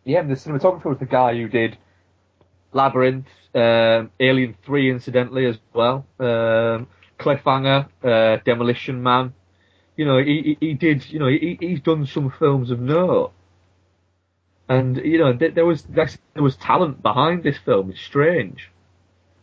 yeah, 0.03 0.24
the 0.24 0.34
cinematographer 0.34 0.86
was 0.86 0.99
the 0.99 1.06
guy 1.06 1.36
who 1.36 1.48
did 1.48 1.78
Labyrinth, 2.74 3.28
um, 3.56 4.11
Alien 4.19 4.56
3 4.65 4.91
incidentally 4.91 5.45
as 5.45 5.57
well, 5.74 6.06
um, 6.19 6.88
Cliffhanger, 7.19 7.88
uh, 8.03 8.38
Demolition 8.44 9.02
Man. 9.02 9.34
You 9.95 10.06
know, 10.06 10.18
he, 10.19 10.57
he, 10.60 10.68
he 10.68 10.74
did, 10.74 11.10
you 11.10 11.19
know, 11.19 11.28
he, 11.28 11.57
he's 11.60 11.82
done 11.82 12.06
some 12.06 12.32
films 12.38 12.72
of 12.72 12.80
note. 12.80 13.34
And, 14.69 14.98
you 14.98 15.18
know, 15.18 15.34
there, 15.34 15.52
there 15.52 15.65
was, 15.65 15.84
there 15.84 16.07
was 16.44 16.56
talent 16.57 17.02
behind 17.02 17.44
this 17.44 17.57
film. 17.57 17.90
It's 17.90 18.02
strange. 18.02 18.69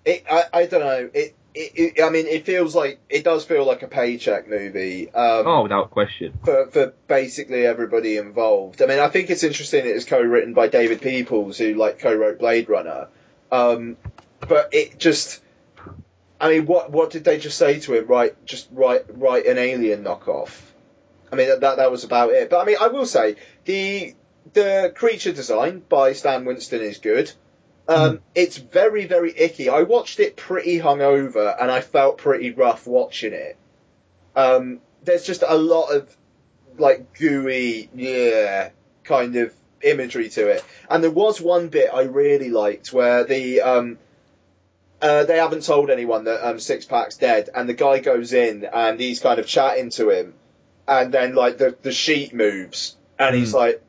it 0.04 0.24
I, 0.30 0.44
I 0.52 0.66
don't 0.66 0.80
know 0.80 1.10
it, 1.12 1.34
it, 1.54 1.72
it 1.96 2.02
I 2.02 2.10
mean 2.10 2.26
it 2.26 2.44
feels 2.44 2.74
like 2.74 3.00
it 3.08 3.24
does 3.24 3.44
feel 3.44 3.64
like 3.64 3.82
a 3.82 3.88
paycheck 3.88 4.48
movie. 4.48 5.10
Um, 5.12 5.46
Oh, 5.46 5.62
without 5.62 5.90
question. 5.90 6.38
for, 6.44 6.66
for 6.66 6.94
basically 7.06 7.64
everybody 7.66 8.16
involved. 8.16 8.82
I 8.82 8.86
mean, 8.86 8.98
I 8.98 9.08
think 9.08 9.30
it's 9.30 9.42
interesting 9.44 9.80
it 9.80 9.96
is 9.96 10.04
co-written 10.04 10.54
by 10.54 10.68
David 10.68 11.00
Peoples, 11.00 11.58
who 11.58 11.74
like 11.74 11.98
co-wrote 12.00 12.38
Blade 12.38 12.68
Runner. 12.68 13.08
Um, 13.52 13.96
but 14.40 14.70
it 14.72 14.98
just, 14.98 15.40
I 16.40 16.50
mean, 16.50 16.66
what 16.66 16.90
what 16.90 17.10
did 17.10 17.24
they 17.24 17.38
just 17.38 17.56
say 17.56 17.78
to 17.80 17.94
him? 17.94 18.06
Right, 18.06 18.34
just 18.44 18.68
write 18.72 19.04
write 19.08 19.46
an 19.46 19.58
Alien 19.58 20.02
knockoff. 20.04 20.50
I 21.32 21.36
mean, 21.36 21.48
that 21.48 21.60
that 21.60 21.90
was 21.90 22.04
about 22.04 22.30
it. 22.30 22.50
But 22.50 22.60
I 22.60 22.64
mean, 22.64 22.76
I 22.80 22.88
will 22.88 23.06
say 23.06 23.36
the 23.64 24.14
the 24.52 24.92
creature 24.94 25.32
design 25.32 25.82
by 25.88 26.12
Stan 26.12 26.44
Winston 26.44 26.80
is 26.80 26.98
good. 26.98 27.32
Um, 27.86 28.20
It's 28.34 28.56
very 28.56 29.06
very 29.06 29.32
icky. 29.36 29.68
I 29.68 29.82
watched 29.82 30.20
it 30.20 30.36
pretty 30.36 30.78
hungover, 30.78 31.54
and 31.60 31.70
I 31.70 31.80
felt 31.80 32.18
pretty 32.18 32.50
rough 32.50 32.86
watching 32.86 33.32
it. 33.32 33.56
Um, 34.34 34.80
there's 35.04 35.24
just 35.24 35.42
a 35.46 35.56
lot 35.56 35.88
of 35.94 36.08
like 36.78 37.14
gooey, 37.18 37.88
yeah, 37.94 38.70
kind 39.04 39.36
of 39.36 39.54
imagery 39.82 40.28
to 40.30 40.48
it. 40.48 40.64
And 40.90 41.02
there 41.02 41.10
was 41.10 41.40
one 41.40 41.68
bit 41.68 41.90
I 41.92 42.02
really 42.02 42.50
liked 42.50 42.92
where 42.92 43.24
the 43.24 43.60
um, 43.60 43.98
uh, 45.00 45.24
they 45.24 45.36
haven't 45.36 45.64
told 45.64 45.90
anyone 45.90 46.24
that 46.24 46.46
um, 46.48 46.58
Six 46.58 46.86
Pack's 46.86 47.16
dead, 47.16 47.50
and 47.54 47.68
the 47.68 47.74
guy 47.74 47.98
goes 47.98 48.32
in 48.32 48.64
and 48.64 48.98
he's 48.98 49.20
kind 49.20 49.38
of 49.38 49.46
chatting 49.46 49.90
to 49.90 50.08
him, 50.08 50.34
and 50.88 51.12
then 51.12 51.34
like 51.34 51.58
the 51.58 51.76
the 51.82 51.92
sheet 51.92 52.32
moves, 52.32 52.96
and 53.18 53.36
he's 53.36 53.52
like, 53.52 53.82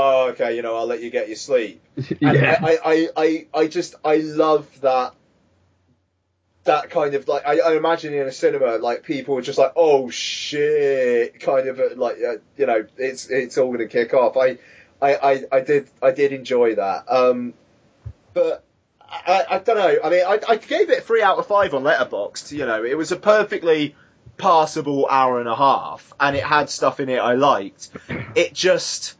"Oh, 0.00 0.28
okay, 0.30 0.54
you 0.56 0.62
know, 0.62 0.76
I'll 0.76 0.86
let 0.86 1.02
you 1.02 1.10
get 1.10 1.28
your 1.28 1.36
sleep." 1.36 1.82
And 2.20 2.36
Yeah. 2.36 2.58
I, 2.62 2.78
I, 2.84 3.08
I, 3.16 3.46
I 3.60 3.66
just 3.66 3.94
I 4.04 4.16
love 4.16 4.66
that 4.80 5.14
that 6.68 6.90
kind 6.90 7.14
of 7.14 7.26
like 7.26 7.46
I, 7.46 7.60
I 7.60 7.76
imagine 7.76 8.12
in 8.12 8.26
a 8.26 8.32
cinema 8.32 8.76
like 8.76 9.02
people 9.02 9.34
were 9.34 9.42
just 9.42 9.58
like 9.58 9.72
oh 9.74 10.10
shit 10.10 11.40
kind 11.40 11.66
of 11.66 11.80
uh, 11.80 11.94
like 11.96 12.16
uh, 12.22 12.36
you 12.58 12.66
know 12.66 12.86
it's 12.98 13.28
it's 13.28 13.56
all 13.58 13.68
going 13.68 13.78
to 13.78 13.88
kick 13.88 14.12
off. 14.14 14.36
I, 14.36 14.58
I 15.00 15.14
I 15.16 15.44
I 15.50 15.60
did 15.60 15.88
I 16.02 16.10
did 16.12 16.32
enjoy 16.32 16.74
that. 16.76 17.10
Um 17.10 17.54
but 18.34 18.64
I, 19.00 19.44
I 19.50 19.58
don't 19.60 19.76
know. 19.78 19.96
I 20.04 20.10
mean 20.10 20.24
I, 20.26 20.38
I 20.46 20.56
gave 20.56 20.90
it 20.90 21.04
three 21.04 21.22
out 21.22 21.38
of 21.38 21.46
five 21.46 21.72
on 21.74 21.82
Letterboxd 21.84 22.52
you 22.52 22.66
know. 22.66 22.84
It 22.84 22.96
was 22.96 23.12
a 23.12 23.16
perfectly 23.16 23.96
passable 24.36 25.08
hour 25.08 25.40
and 25.40 25.48
a 25.48 25.56
half 25.56 26.12
and 26.20 26.36
it 26.36 26.44
had 26.44 26.68
stuff 26.68 27.00
in 27.00 27.08
it 27.08 27.18
I 27.18 27.32
liked. 27.34 27.88
It 28.34 28.52
just 28.52 29.16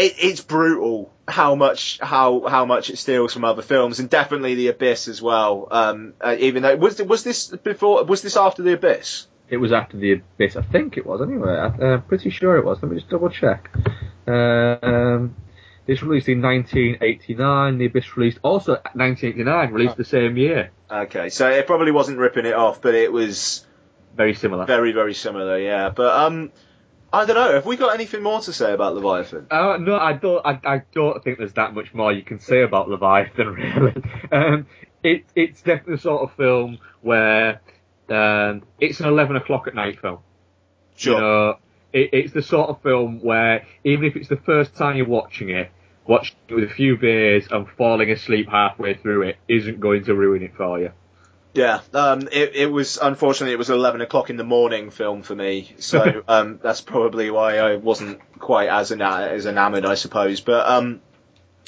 it, 0.00 0.14
it's 0.18 0.40
brutal 0.40 1.12
how 1.28 1.54
much 1.54 1.98
how 2.00 2.46
how 2.48 2.64
much 2.64 2.90
it 2.90 2.96
steals 2.98 3.32
from 3.32 3.44
other 3.44 3.62
films, 3.62 4.00
and 4.00 4.08
definitely 4.10 4.54
The 4.56 4.68
Abyss 4.68 5.08
as 5.08 5.20
well. 5.22 5.68
Um, 5.70 6.14
uh, 6.20 6.36
even 6.38 6.62
though 6.62 6.76
was 6.76 7.00
was 7.02 7.22
this 7.24 7.48
before 7.48 8.04
was 8.04 8.22
this 8.22 8.36
after 8.36 8.62
The 8.62 8.72
Abyss? 8.74 9.26
It 9.48 9.56
was 9.56 9.72
after 9.72 9.96
the 9.96 10.12
Abyss. 10.12 10.54
I 10.54 10.62
think 10.62 10.96
it 10.96 11.04
was 11.04 11.20
anyway. 11.20 11.50
I, 11.52 11.66
I'm 11.94 12.02
pretty 12.02 12.30
sure 12.30 12.56
it 12.56 12.64
was. 12.64 12.78
Let 12.82 12.92
me 12.92 12.98
just 12.98 13.10
double 13.10 13.30
check. 13.30 13.68
Um, 14.28 15.34
this 15.86 16.02
released 16.04 16.28
in 16.28 16.40
1989. 16.40 17.78
The 17.78 17.86
Abyss 17.86 18.16
released 18.16 18.38
also 18.42 18.74
1989, 18.94 19.72
released 19.72 19.96
the 19.96 20.04
same 20.04 20.36
year. 20.36 20.70
Okay, 20.88 21.30
so 21.30 21.48
it 21.48 21.66
probably 21.66 21.90
wasn't 21.90 22.18
ripping 22.18 22.46
it 22.46 22.54
off, 22.54 22.80
but 22.80 22.94
it 22.94 23.12
was 23.12 23.66
Very 24.16 24.34
similar. 24.34 24.66
very 24.66 24.92
very 24.92 25.14
similar. 25.14 25.58
Yeah, 25.58 25.90
but 25.90 26.12
um, 26.26 26.52
I 27.12 27.24
don't 27.24 27.36
know. 27.36 27.54
Have 27.54 27.66
we 27.66 27.76
got 27.76 27.94
anything 27.94 28.22
more 28.22 28.40
to 28.40 28.52
say 28.52 28.72
about 28.72 28.94
Leviathan? 28.94 29.46
Uh, 29.50 29.76
no, 29.78 29.96
I 29.96 30.12
don't. 30.12 30.46
I, 30.46 30.60
I 30.64 30.82
don't 30.92 31.22
think 31.24 31.38
there's 31.38 31.54
that 31.54 31.74
much 31.74 31.92
more 31.92 32.12
you 32.12 32.22
can 32.22 32.38
say 32.38 32.62
about 32.62 32.88
Leviathan, 32.88 33.46
really. 33.54 34.02
Um, 34.30 34.66
it, 35.02 35.24
it's 35.34 35.60
definitely 35.62 35.96
the 35.96 36.02
sort 36.02 36.22
of 36.22 36.36
film 36.36 36.78
where 37.00 37.60
um, 38.08 38.62
it's 38.78 39.00
an 39.00 39.06
11 39.06 39.36
o'clock 39.36 39.66
at 39.66 39.74
night 39.74 40.00
film. 40.00 40.18
Sure. 40.94 41.14
You 41.14 41.20
know, 41.20 41.58
it, 41.92 42.10
it's 42.12 42.32
the 42.32 42.42
sort 42.42 42.70
of 42.70 42.82
film 42.82 43.20
where 43.22 43.66
even 43.84 44.04
if 44.04 44.16
it's 44.16 44.28
the 44.28 44.36
first 44.36 44.76
time 44.76 44.96
you're 44.96 45.06
watching 45.06 45.50
it, 45.50 45.70
watching 46.06 46.36
it 46.48 46.54
with 46.54 46.64
a 46.64 46.74
few 46.74 46.96
beers 46.96 47.46
and 47.50 47.66
falling 47.76 48.10
asleep 48.10 48.48
halfway 48.48 48.94
through 48.94 49.22
it 49.22 49.36
isn't 49.48 49.80
going 49.80 50.04
to 50.04 50.14
ruin 50.14 50.42
it 50.42 50.52
for 50.56 50.78
you. 50.78 50.92
Yeah, 51.52 51.80
um, 51.94 52.28
it, 52.30 52.54
it 52.54 52.66
was 52.70 52.96
unfortunately 52.96 53.52
it 53.54 53.58
was 53.58 53.70
eleven 53.70 54.00
o'clock 54.00 54.30
in 54.30 54.36
the 54.36 54.44
morning 54.44 54.90
film 54.90 55.22
for 55.22 55.34
me, 55.34 55.74
so 55.78 56.22
um, 56.28 56.60
that's 56.62 56.80
probably 56.80 57.30
why 57.30 57.58
I 57.58 57.76
wasn't 57.76 58.20
quite 58.38 58.68
as 58.68 58.92
ena- 58.92 59.28
as 59.32 59.46
enamoured, 59.46 59.84
I 59.84 59.94
suppose. 59.96 60.40
But 60.40 60.68
um, 60.68 61.00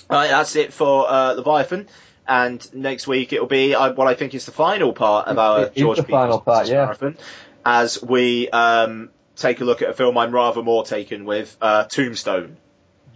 right, 0.09 0.29
that's 0.31 0.55
it 0.55 0.73
for 0.73 1.11
uh, 1.11 1.33
Leviathan, 1.33 1.89
and 2.29 2.75
next 2.75 3.09
week 3.09 3.33
it'll 3.33 3.49
be 3.49 3.75
uh, 3.75 3.93
what 3.95 4.07
I 4.07 4.15
think 4.15 4.35
is 4.35 4.47
the 4.47 4.53
final 4.53 4.93
part 4.93 5.27
of 5.27 5.39
our 5.39 5.63
It 5.65 5.75
George 5.75 5.97
the 5.97 6.05
final 6.05 6.41
part, 6.41 6.69
yeah. 6.69 6.85
marathon, 6.85 7.19
as 7.65 8.01
we 8.01 8.49
um, 8.51 9.11
take 9.35 9.61
a 9.61 9.65
look 9.65 9.83
at 9.83 9.89
a 9.89 9.95
film 9.95 10.17
I'm 10.17 10.31
rather 10.33 10.63
more 10.63 10.85
taken 10.85 11.25
with, 11.25 11.57
uh, 11.61 11.85
Tombstone. 11.85 12.57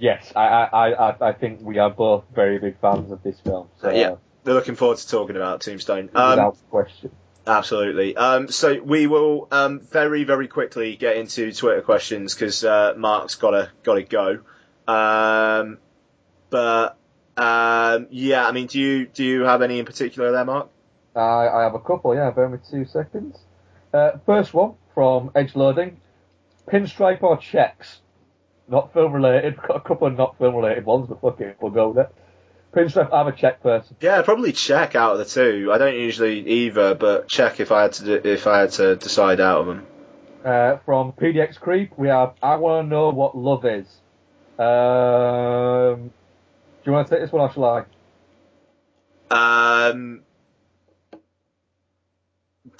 Yes, 0.01 0.33
I, 0.35 0.47
I, 0.49 0.65
I, 0.91 1.11
I- 1.11 1.29
I 1.29 1.33
think 1.33 1.61
we 1.63 1.79
are 1.79 1.91
both 1.91 2.25
very 2.35 2.59
big 2.59 2.81
fans 2.81 3.13
of 3.13 3.23
this 3.23 3.39
film. 3.41 3.69
So, 3.81 3.91
yeah, 3.91 4.17
they're 4.47 4.55
looking 4.55 4.77
forward 4.77 4.97
to 4.99 5.09
talking 5.09 5.37
about 5.37 5.61
Tombstone. 5.61 6.09
uh, 6.15 6.19
Um, 6.19 6.31
without 6.31 6.57
question. 6.71 7.11
Absolutely. 7.47 8.17
Um, 8.17 8.49
so 8.49 8.81
we 8.83 9.07
will 9.07 9.49
um, 9.51 9.81
very, 9.81 10.25
very 10.25 10.49
quickly 10.49 10.97
get 10.97 11.17
into 11.17 11.53
Twitter 11.53 11.83
questions 11.83 12.35
because 12.35 12.65
uh, 12.65 12.95
Mark's 12.97 13.35
gotta 13.35 13.71
gotta 13.83 14.03
go. 14.03 14.39
Um, 14.89 15.79
but 16.51 16.97
um, 17.37 18.07
yeah, 18.11 18.47
I 18.47 18.53
mean, 18.53 18.67
do 18.69 18.81
you 18.81 19.07
do 19.07 19.25
you 19.25 19.43
have 19.43 19.63
any 19.63 19.79
in 19.81 19.85
particular 19.85 20.33
there, 20.33 20.45
Mark? 20.45 20.71
I, 21.15 21.49
I 21.49 21.63
have 21.63 21.75
a 21.75 21.81
couple, 21.81 22.15
yeah, 22.15 22.31
bear 22.31 22.49
with 22.49 22.61
me 22.61 22.67
two 22.71 22.85
seconds. 22.85 23.39
Uh, 23.93 24.13
first 24.27 24.55
one 24.55 24.75
from 24.95 25.31
Edge 25.35 25.55
Loading. 25.57 26.01
Pinstripe 26.69 27.23
or 27.23 27.37
checks? 27.37 28.01
Not 28.69 28.93
film 28.93 29.13
related. 29.13 29.57
Got 29.69 29.77
a 29.77 29.81
couple 29.81 30.09
of 30.09 30.17
not 30.17 30.37
film 30.39 30.57
related 30.57 30.85
ones, 30.85 31.07
but 31.09 31.21
fuck 31.21 31.41
it, 31.41 31.57
we'll 31.61 31.71
go 31.71 31.89
with 31.91 32.07
it. 32.07 32.15
Pinstripe, 32.77 33.11
I'm 33.11 33.27
a 33.27 33.33
check 33.33 33.63
person. 33.63 33.97
Yeah, 34.03 34.21
probably 34.21 34.53
check 34.53 34.95
out 34.95 35.13
of 35.13 35.19
the 35.19 35.25
two. 35.25 35.71
I 35.73 35.79
don't 35.79 35.95
usually 35.95 36.47
either, 36.47 36.95
but 36.95 37.27
check 37.27 37.59
if 37.59 37.73
I 37.73 37.83
had 37.83 37.95
to 37.95 38.05
do, 38.05 38.21
if 38.29 38.47
I 38.47 38.61
had 38.61 38.73
to 38.73 38.97
decide 38.97 39.41
out 39.41 39.63
of 39.63 39.67
them. 39.67 39.87
Uh, 40.45 40.77
from 40.85 41.13
PDX 41.13 41.59
Creep, 41.59 41.93
we 41.97 42.09
have 42.09 42.35
I 42.43 42.57
Want 42.57 42.85
to 42.85 42.91
Know 42.91 43.09
What 43.09 43.35
Love 43.35 43.65
Is. 43.65 43.87
Um, 44.59 46.11
do 46.85 46.85
you 46.85 46.93
want 46.93 47.09
to 47.09 47.15
take 47.15 47.23
this 47.23 47.33
one 47.33 47.49
or 47.49 47.53
shall 47.53 47.65
I? 47.65 47.85
Um, 49.95 50.21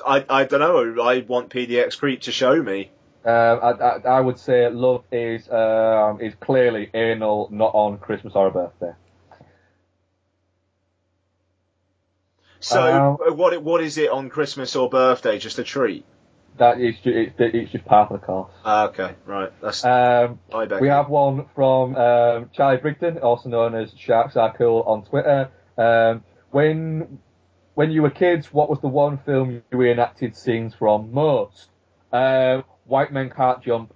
I 0.07 0.27
I 0.29 0.45
don't 0.45 0.61
know. 0.61 1.03
I 1.03 1.21
want 1.21 1.49
PDX 1.49 1.99
Creep 1.99 2.21
to 2.23 2.33
show 2.33 2.63
me. 2.63 2.91
Um, 3.25 3.61
I, 3.63 3.71
I, 3.71 4.01
I 4.05 4.21
would 4.21 4.39
say 4.39 4.69
love 4.69 5.05
is 5.11 5.49
um, 5.49 6.21
is 6.21 6.35
clearly 6.39 6.91
anal, 6.93 7.49
not 7.51 7.75
on 7.75 7.97
Christmas 7.97 8.35
or 8.37 8.49
a 8.49 8.51
birthday. 8.51 8.93
So 12.61 13.17
what 13.35 13.63
what 13.63 13.83
is 13.83 13.99
it 13.99 14.11
on 14.11 14.29
Christmas 14.29 14.77
or 14.77 14.89
birthday? 14.89 15.39
Just 15.39 15.59
a 15.59 15.65
treat. 15.65 16.05
That 16.59 16.81
is 16.81 16.95
it's, 17.05 17.35
it's 17.39 17.73
just 17.73 17.85
part 17.85 18.11
of 18.11 18.21
the 18.21 18.27
course. 18.27 18.51
Ah, 18.65 18.89
okay, 18.89 19.15
right. 19.27 19.53
That's 19.61 19.85
Um, 19.85 20.41
I 20.55 20.65
bet. 20.65 20.81
we 20.81 20.89
have 20.89 21.09
one 21.11 21.47
from 21.55 21.95
um, 21.97 22.51
Charlie 22.55 22.79
Brigden, 22.79 23.23
also 23.23 23.51
known 23.51 23.75
as 23.75 23.93
Sharks 23.97 24.37
Are 24.37 24.57
Cool 24.57 24.83
on 24.87 25.05
Twitter. 25.05 25.51
Um, 25.77 26.25
when 26.51 27.19
when 27.75 27.91
you 27.91 28.01
were 28.01 28.11
kids, 28.11 28.51
what 28.53 28.71
was 28.71 28.81
the 28.81 28.89
one 28.89 29.19
film 29.19 29.51
you 29.71 29.79
reenacted 29.79 30.35
scenes 30.35 30.75
from 30.75 31.13
most? 31.13 31.69
Um, 32.11 32.65
White 32.87 33.13
Men 33.13 33.29
Can't 33.29 33.63
Jump. 33.63 33.93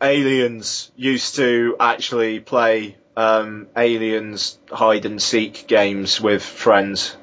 aliens 0.00 0.90
used 0.96 1.36
to 1.36 1.76
actually 1.78 2.40
play 2.40 2.96
um, 3.16 3.68
aliens 3.76 4.58
hide 4.70 5.04
and 5.04 5.20
seek 5.20 5.66
games 5.66 6.20
with 6.20 6.42
friends. 6.42 7.16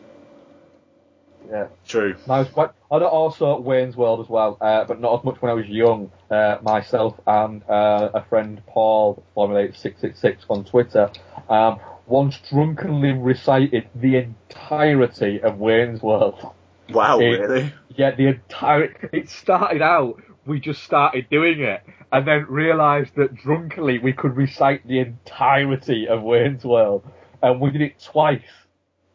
Yeah. 1.52 1.68
True. 1.86 2.16
I 2.30 2.40
was 2.40 2.48
quite, 2.48 2.70
I 2.90 2.98
also 3.00 3.60
Wayne's 3.60 3.98
World 3.98 4.22
as 4.22 4.30
well, 4.30 4.58
uh, 4.62 4.86
but 4.86 5.02
not 5.02 5.20
as 5.20 5.26
much 5.26 5.42
when 5.42 5.52
I 5.52 5.54
was 5.54 5.68
young. 5.68 6.10
Uh, 6.30 6.58
myself 6.62 7.20
and 7.28 7.62
uh, 7.70 8.10
a 8.14 8.24
friend 8.26 8.62
Paul, 8.68 9.22
Formulate 9.36 9.76
six 9.76 10.00
six 10.00 10.20
six 10.20 10.46
on 10.50 10.64
Twitter, 10.64 11.12
um, 11.50 11.80
once 12.08 12.40
drunkenly 12.50 13.12
recited 13.12 13.90
the 13.96 14.16
entirety 14.18 15.42
of 15.42 15.58
Wayne's 15.58 16.02
World. 16.02 16.54
Wow, 16.90 17.20
It- 17.20 17.40
really? 17.40 17.74
Yeah, 17.96 18.16
the 18.16 18.28
entire. 18.28 19.10
It 19.12 19.30
started 19.30 19.82
out. 19.82 20.22
We 20.46 20.60
just 20.62 20.82
started 20.84 21.30
doing 21.30 21.60
it, 21.60 21.82
and 22.14 22.26
then 22.26 22.46
realised 22.48 23.16
that 23.18 23.36
drunkenly 23.36 24.00
we 24.00 24.14
could 24.14 24.38
recite 24.38 24.88
the 24.88 25.00
entirety 25.00 26.08
of 26.08 26.24
Wayne's 26.24 26.64
World, 26.64 27.04
and 27.44 27.60
we 27.60 27.70
did 27.72 27.82
it 27.82 28.00
twice 28.02 28.42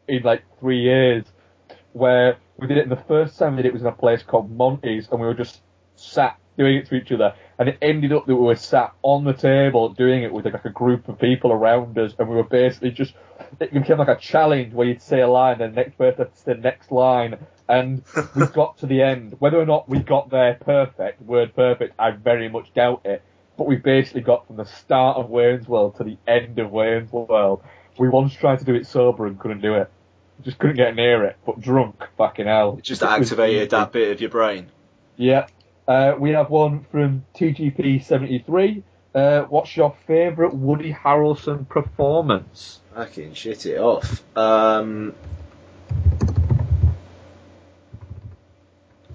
in 0.07 0.21
like 0.21 0.43
three 0.59 0.81
years. 0.81 1.25
Where 1.93 2.37
we 2.57 2.67
did 2.67 2.77
it, 2.77 2.83
and 2.83 2.91
the 2.91 3.03
first 3.07 3.37
time 3.37 3.55
we 3.55 3.63
did 3.63 3.69
it 3.69 3.73
was 3.73 3.81
in 3.81 3.87
a 3.87 3.91
place 3.91 4.23
called 4.23 4.51
Monty's, 4.51 5.07
and 5.09 5.19
we 5.19 5.27
were 5.27 5.33
just 5.33 5.61
sat 5.95 6.37
doing 6.57 6.77
it 6.77 6.87
to 6.87 6.95
each 6.95 7.11
other, 7.11 7.33
and 7.59 7.69
it 7.69 7.77
ended 7.81 8.11
up 8.11 8.25
that 8.25 8.35
we 8.35 8.41
were 8.41 8.55
sat 8.55 8.93
on 9.03 9.23
the 9.23 9.33
table 9.33 9.89
doing 9.89 10.23
it 10.23 10.33
with 10.33 10.45
like 10.45 10.65
a 10.65 10.69
group 10.69 11.07
of 11.07 11.19
people 11.19 11.51
around 11.51 11.97
us, 11.97 12.13
and 12.17 12.27
we 12.27 12.35
were 12.35 12.43
basically 12.43 12.91
just. 12.91 13.13
It 13.59 13.71
became 13.71 13.99
like 13.99 14.07
a 14.07 14.17
challenge 14.17 14.73
where 14.73 14.87
you'd 14.87 15.01
say 15.01 15.21
a 15.21 15.27
line, 15.27 15.61
and 15.61 15.73
the 15.73 15.75
next 15.75 15.97
person 15.97 16.17
had 16.17 16.33
to 16.33 16.39
say 16.39 16.53
the 16.53 16.61
next 16.61 16.91
line, 16.91 17.37
and 17.69 18.03
we 18.35 18.45
got 18.53 18.77
to 18.79 18.87
the 18.87 19.01
end. 19.01 19.35
Whether 19.39 19.59
or 19.59 19.65
not 19.65 19.87
we 19.87 19.99
got 19.99 20.29
there 20.29 20.55
perfect, 20.55 21.21
word 21.21 21.55
perfect, 21.55 21.93
I 21.99 22.11
very 22.11 22.49
much 22.49 22.73
doubt 22.73 23.01
it. 23.05 23.21
But 23.57 23.67
we 23.67 23.75
basically 23.75 24.21
got 24.21 24.45
from 24.45 24.57
the 24.57 24.65
start 24.65 25.17
of 25.17 25.29
Wayne's 25.29 25.67
World 25.67 25.97
to 25.97 26.03
the 26.03 26.17
end 26.27 26.59
of 26.59 26.71
Wayne's 26.71 27.11
World. 27.11 27.63
We 27.97 28.09
once 28.09 28.33
tried 28.35 28.59
to 28.59 28.65
do 28.65 28.75
it 28.75 28.85
sober 28.85 29.25
and 29.25 29.39
couldn't 29.39 29.61
do 29.61 29.73
it. 29.75 29.91
Just 30.43 30.59
couldn't 30.59 30.75
get 30.77 30.95
near 30.95 31.25
it, 31.25 31.35
but 31.45 31.59
drunk, 31.59 32.03
fucking 32.17 32.45
hell. 32.45 32.79
Just 32.81 33.01
It 33.01 33.05
was 33.05 33.13
activated 33.31 33.61
easy. 33.63 33.67
that 33.69 33.91
bit 33.91 34.11
of 34.11 34.21
your 34.21 34.29
brain. 34.29 34.67
Yeah. 35.15 35.47
Uh, 35.87 36.13
we 36.17 36.31
have 36.31 36.49
one 36.49 36.85
from 36.91 37.25
TGP73. 37.35 38.83
Uh, 39.15 39.41
what's 39.43 39.75
your 39.75 39.95
favourite 40.05 40.53
Woody 40.53 40.93
Harrelson 40.93 41.67
performance? 41.67 42.79
Fucking 42.93 43.33
shit 43.33 43.65
it 43.65 43.77
off. 43.79 44.23
Um, 44.37 45.13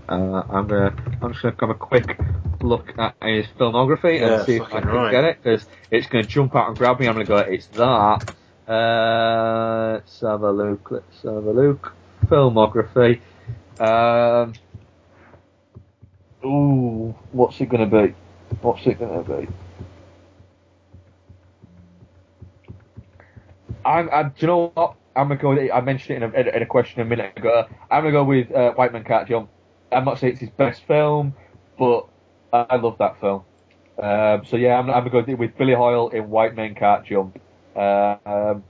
Uh, 0.09 0.43
I'm 0.51 0.67
gonna, 0.67 0.95
I'm 1.23 1.33
just 1.33 1.43
gonna 1.43 1.57
have 1.61 1.71
a 1.71 1.75
quick 1.75 2.19
look 2.61 2.93
at 2.99 3.15
his 3.23 3.47
filmography 3.59 4.21
Yeah, 4.21 4.35
and 4.39 4.47
see 4.47 4.57
if 4.57 4.63
I 4.63 4.81
can 4.81 4.89
right. 4.89 5.11
get 5.11 5.25
it 5.25 5.43
because 5.43 5.65
it's 5.91 6.07
gonna 6.07 6.25
jump 6.25 6.55
out 6.55 6.69
and 6.69 6.77
grab 6.77 7.01
me. 7.01 7.07
I'm 7.09 7.15
gonna 7.15 7.25
go, 7.25 7.39
it's 7.39 7.67
that. 7.69 8.35
Uh, 8.73 9.93
let's 9.93 10.21
have 10.23 10.43
a 10.43 10.51
look. 10.51 10.91
Let's 10.91 11.23
have 11.25 11.45
a 11.45 11.53
look. 11.53 11.93
Filmography. 12.25 13.21
Um, 13.79 14.55
ooh, 16.43 17.15
what's 17.33 17.61
it 17.61 17.69
gonna 17.69 17.85
be? 17.85 18.15
What's 18.63 18.87
it 18.87 18.99
gonna 18.99 19.25
be? 19.25 19.47
I'm, 23.85 24.09
I, 24.11 24.23
do 24.23 24.31
you 24.39 24.47
know 24.47 24.71
what? 24.73 24.95
I'm 25.15 25.29
gonna 25.29 25.41
go. 25.41 25.51
With, 25.51 25.71
I 25.71 25.83
mentioned 25.83 26.23
it 26.23 26.35
in 26.35 26.47
a, 26.47 26.57
in 26.57 26.63
a 26.63 26.67
question 26.67 27.03
a 27.03 27.05
minute 27.05 27.37
ago. 27.37 27.67
I'm 27.91 28.05
gonna 28.05 28.13
go 28.13 28.25
with 28.25 28.51
uh, 28.53 28.73
White 28.73 28.95
Man 28.95 29.05
Can't 29.05 29.29
Jump. 29.29 29.51
I'm 29.91 30.07
not 30.07 30.19
saying 30.19 30.33
it's 30.33 30.41
his 30.41 30.51
best 30.51 30.83
film, 30.87 31.35
but 31.79 32.07
I, 32.55 32.77
love 32.77 32.97
that 33.01 33.21
film. 33.21 33.43
Um, 33.99 34.47
so 34.47 34.57
yeah, 34.57 34.79
I'm, 34.79 34.89
I'm 34.89 35.07
gonna 35.07 35.27
go 35.27 35.35
with 35.35 35.59
Billy 35.59 35.75
Hoyle 35.75 36.09
in 36.09 36.31
White 36.31 36.57
Men 36.57 36.75
Can't 36.75 37.05
Jump. 37.05 37.39
Uh, 37.75 38.17
um, 38.27 38.65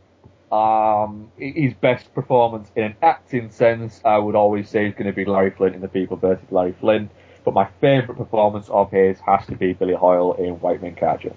um, 0.53 1.33
his 1.39 1.73
best 1.75 2.15
performance 2.15 2.71
in 2.77 2.85
an 2.85 2.97
acting 3.03 3.51
sense, 3.51 4.01
I 4.05 4.19
would 4.19 4.35
always 4.35 4.69
say 4.69 4.87
is 4.87 4.93
going 4.93 5.07
to 5.07 5.13
be 5.13 5.25
Larry 5.25 5.51
Flynt 5.51 5.75
in 5.75 5.81
The 5.81 5.89
People 5.89 6.19
versus 6.19 6.45
Larry 6.51 6.75
Flynt. 6.79 7.11
But 7.45 7.55
my 7.55 7.69
favourite 7.81 8.19
performance 8.19 8.69
of 8.69 8.91
his 8.91 9.19
has 9.21 9.47
to 9.47 9.57
be 9.57 9.73
Billy 9.73 9.95
Hoyle 9.95 10.35
in 10.35 10.61
White 10.61 10.83
Men 10.83 10.95
Can't 10.95 11.35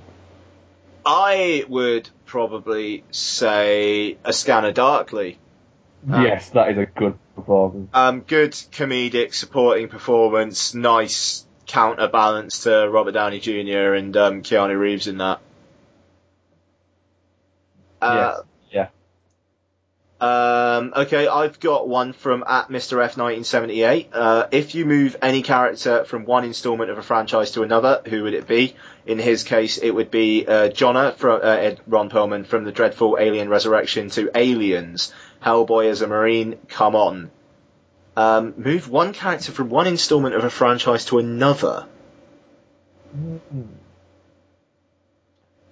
I 1.06 1.64
would 1.68 2.10
probably 2.26 3.04
say 3.12 4.18
A 4.24 4.34
Scanner 4.34 4.72
Darkly. 4.72 5.38
Um, 6.10 6.24
yes, 6.24 6.50
that 6.50 6.72
is 6.72 6.78
a 6.78 6.86
good 6.86 7.18
performance. 7.36 7.90
Um, 7.94 8.22
good 8.22 8.52
comedic 8.52 9.34
supporting 9.34 9.88
performance, 9.88 10.74
nice 10.74 11.46
counterbalance 11.66 12.64
to 12.64 12.88
Robert 12.90 13.14
Downey 13.14 13.40
Jr. 13.40 13.94
and 13.94 14.16
um, 14.18 14.42
Keanu 14.44 14.78
Reeves 14.78 15.08
in 15.08 15.18
that. 15.18 15.40
Uh, 18.06 18.42
yes. 18.72 18.90
Um, 20.20 20.94
okay, 20.96 21.28
I've 21.28 21.60
got 21.60 21.90
one 21.90 22.14
from 22.14 22.46
at 22.48 22.70
Mr. 22.70 22.94
F 22.94 23.18
1978. 23.18 24.10
Uh, 24.14 24.48
if 24.52 24.74
you 24.74 24.86
move 24.86 25.18
any 25.22 25.42
character 25.42 26.06
from 26.06 26.26
one 26.26 26.46
installment 26.46 26.90
of 26.90 26.98
a 26.98 27.02
franchise 27.02 27.52
to 27.52 27.64
another, 27.64 28.02
who 28.08 28.24
would 28.24 28.34
it 28.34 28.48
be? 28.48 28.76
In 29.06 29.20
his 29.20 29.44
case, 29.44 29.78
it 29.78 29.92
would 29.92 30.12
be 30.12 30.46
uh, 30.48 30.70
Johner 30.70 31.14
from 31.16 31.42
uh, 31.44 31.48
Ed, 31.48 31.82
Ron 31.86 32.10
Perlman 32.10 32.46
from 32.46 32.64
the 32.64 32.72
dreadful 32.72 33.18
Alien 33.20 33.50
Resurrection 33.50 34.10
to 34.12 34.32
Aliens. 34.34 35.14
Hellboy 35.44 35.90
as 35.90 36.02
a 36.02 36.08
Marine, 36.08 36.60
come 36.70 36.96
on. 36.96 37.30
Um, 38.16 38.54
move 38.56 38.90
one 38.90 39.12
character 39.12 39.52
from 39.52 39.70
one 39.70 39.86
installment 39.86 40.34
of 40.34 40.46
a 40.46 40.50
franchise 40.50 41.06
to 41.06 41.20
another. 41.20 41.86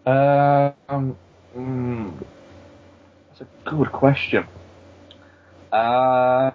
Um, 0.05 1.15
mm, 1.55 2.13
that's 3.29 3.41
a 3.41 3.69
good 3.69 3.91
question. 3.91 4.45
Uh, 5.71 6.51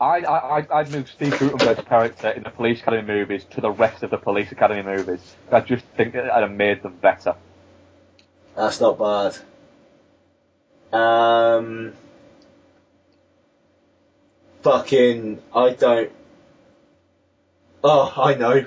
I, 0.00 0.20
I, 0.20 0.66
I'd 0.70 0.92
move 0.92 1.10
Steve 1.10 1.38
Guttenberg's 1.38 1.84
character 1.84 2.28
in 2.30 2.44
the 2.44 2.50
Police 2.50 2.80
Academy 2.80 3.02
movies 3.06 3.44
to 3.50 3.60
the 3.60 3.70
rest 3.70 4.02
of 4.02 4.10
the 4.10 4.16
Police 4.16 4.52
Academy 4.52 4.82
movies. 4.82 5.20
I 5.50 5.60
just 5.60 5.84
think 5.96 6.14
that 6.14 6.30
I'd 6.30 6.42
have 6.42 6.52
made 6.52 6.82
them 6.82 6.96
better. 7.00 7.34
That's 8.56 8.80
not 8.80 8.98
bad. 8.98 9.36
Um, 10.92 11.92
fucking, 14.62 15.42
I 15.54 15.70
don't. 15.70 16.12
Oh, 17.82 18.12
I 18.16 18.34
know. 18.34 18.66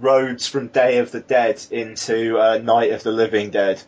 Rhodes 0.00 0.46
from 0.46 0.68
Day 0.68 0.98
of 0.98 1.10
the 1.12 1.20
Dead 1.20 1.64
into 1.70 2.38
uh, 2.38 2.58
Night 2.58 2.92
of 2.92 3.02
the 3.02 3.12
Living 3.12 3.50
Dead. 3.50 3.82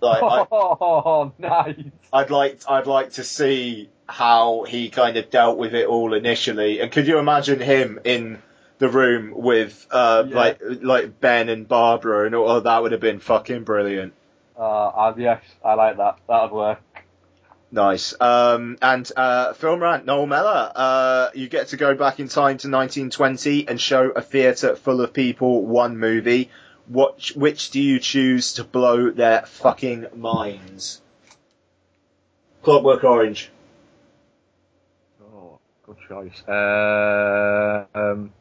Like, 0.00 0.22
I, 0.22 0.46
Oh, 0.50 1.32
nice. 1.38 1.74
I'd 2.12 2.30
like, 2.30 2.60
I'd 2.68 2.86
like 2.86 3.12
to 3.12 3.24
see 3.24 3.90
how 4.08 4.64
he 4.64 4.88
kind 4.90 5.16
of 5.16 5.28
dealt 5.30 5.58
with 5.58 5.74
it 5.74 5.86
all 5.86 6.14
initially. 6.14 6.80
And 6.80 6.90
could 6.90 7.06
you 7.06 7.18
imagine 7.18 7.60
him 7.60 8.00
in 8.04 8.40
the 8.78 8.88
room 8.88 9.32
with, 9.34 9.86
uh, 9.90 10.24
Yeah. 10.28 10.34
like, 10.36 10.60
like 10.82 11.20
Ben 11.20 11.48
and 11.48 11.66
Barbara 11.68 12.26
and 12.26 12.34
all? 12.34 12.48
Oh, 12.48 12.60
that 12.60 12.82
would 12.82 12.92
have 12.92 13.00
been 13.00 13.18
fucking 13.20 13.64
brilliant. 13.64 14.12
Uh, 14.56 14.62
uh, 14.88 15.14
yes, 15.16 15.42
I 15.64 15.74
like 15.74 15.96
that. 15.98 16.18
That'd 16.28 16.52
work. 16.52 16.80
Nice. 17.70 18.14
Um, 18.18 18.78
and 18.80 19.10
uh, 19.14 19.52
film 19.52 19.82
rant, 19.82 20.06
Noel 20.06 20.26
Mellor. 20.26 20.72
Uh, 20.74 21.28
you 21.34 21.48
get 21.48 21.68
to 21.68 21.76
go 21.76 21.94
back 21.94 22.18
in 22.18 22.28
time 22.28 22.56
to 22.58 22.68
1920 22.70 23.68
and 23.68 23.80
show 23.80 24.10
a 24.10 24.22
theatre 24.22 24.74
full 24.76 25.00
of 25.02 25.12
people 25.12 25.66
one 25.66 25.98
movie. 25.98 26.50
What, 26.86 27.30
which 27.36 27.70
do 27.70 27.82
you 27.82 27.98
choose 27.98 28.54
to 28.54 28.64
blow 28.64 29.10
their 29.10 29.42
fucking 29.42 30.06
minds? 30.14 31.02
Clockwork 32.62 33.04
Orange. 33.04 33.50
Oh, 35.22 35.58
good 35.84 35.96
choice. 36.08 36.42
Uh, 36.48 37.84
um, 37.94 38.32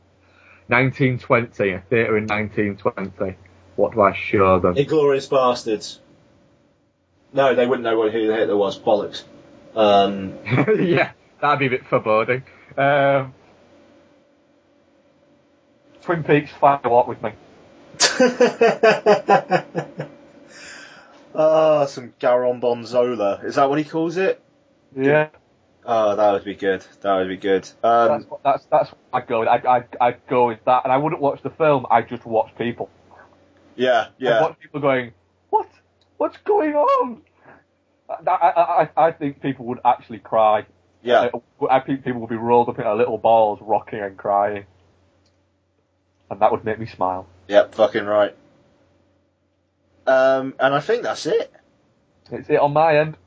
1920, 0.67 1.71
a 1.71 1.81
theatre 1.81 2.17
in 2.17 2.27
1920. 2.27 3.37
What 3.75 3.93
do 3.93 4.01
I 4.01 4.13
show 4.15 4.59
them? 4.59 4.75
Inglourious 4.75 5.29
Basterds. 5.29 5.99
No, 7.33 7.55
they 7.55 7.67
wouldn't 7.67 7.83
know 7.83 7.97
what 7.97 8.11
who 8.11 8.27
the 8.27 8.35
Hitler 8.35 8.57
was. 8.57 8.79
Bollocks. 8.79 9.23
Um, 9.75 10.37
yeah, 10.79 11.11
that'd 11.41 11.59
be 11.59 11.67
a 11.67 11.69
bit 11.69 11.85
foreboding. 11.87 12.43
Um, 12.77 13.33
Twin 16.01 16.23
Peaks, 16.23 16.51
fire 16.51 16.79
walk 16.85 17.07
with 17.07 17.21
me. 17.21 17.31
ah, 21.35 21.85
some 21.85 22.13
Garmonbozia. 22.19 23.43
Is 23.43 23.55
that 23.55 23.69
what 23.69 23.79
he 23.79 23.85
calls 23.85 24.17
it? 24.17 24.41
Yeah, 24.95 25.29
Oh, 25.89 26.17
that 26.17 26.33
would 26.33 26.43
be 26.43 26.53
good. 26.55 26.85
That 27.01 27.15
would 27.15 27.29
be 27.29 27.37
good. 27.37 27.65
Um, 27.81 28.09
that's 28.09 28.25
what- 28.25 28.43
that's 28.43 28.65
that's 28.65 28.89
what 28.91 28.97
I'd 29.13 29.27
go 29.27 29.39
with. 29.39 29.47
I'd, 29.47 29.65
I'd, 29.65 29.87
I'd 30.01 30.27
go 30.27 30.47
with 30.47 30.59
that, 30.65 30.83
and 30.83 30.91
I 30.91 30.97
wouldn't 30.97 31.21
watch 31.21 31.41
the 31.43 31.49
film. 31.49 31.85
I'd 31.89 32.09
just 32.09 32.25
watch 32.25 32.51
people. 32.57 32.89
yeah, 33.77 34.07
I'd 34.07 34.11
yeah. 34.17 34.41
watch 34.41 34.59
people 34.59 34.81
going, 34.81 35.13
"What? 35.49 35.67
What's 36.17 36.37
going 36.37 36.75
on?" 36.75 37.21
I, 38.09 38.31
I, 38.31 38.81
I, 38.83 39.07
I 39.07 39.11
think 39.11 39.41
people 39.41 39.65
would 39.65 39.79
actually 39.83 40.19
cry. 40.19 40.65
Yeah. 41.01 41.29
Uh, 41.33 41.65
I 41.69 41.79
think 41.79 42.03
people 42.03 42.21
would 42.21 42.29
be 42.29 42.35
rolled 42.35 42.69
up 42.69 42.77
in 42.77 42.85
their 42.85 42.95
little 42.95 43.17
balls, 43.17 43.59
rocking 43.61 43.99
and 43.99 44.17
crying, 44.17 44.65
and 46.29 46.39
that 46.41 46.51
would 46.51 46.63
make 46.65 46.79
me 46.79 46.85
smile. 46.85 47.27
Yep, 47.47 47.75
fucking 47.75 48.05
right. 48.05 48.35
Um, 50.05 50.53
and 50.59 50.73
I 50.73 50.79
think 50.79 51.03
that's 51.03 51.25
it. 51.25 51.51
It's 52.31 52.49
it 52.49 52.59
on 52.59 52.73
my 52.73 52.97
end. 52.97 53.17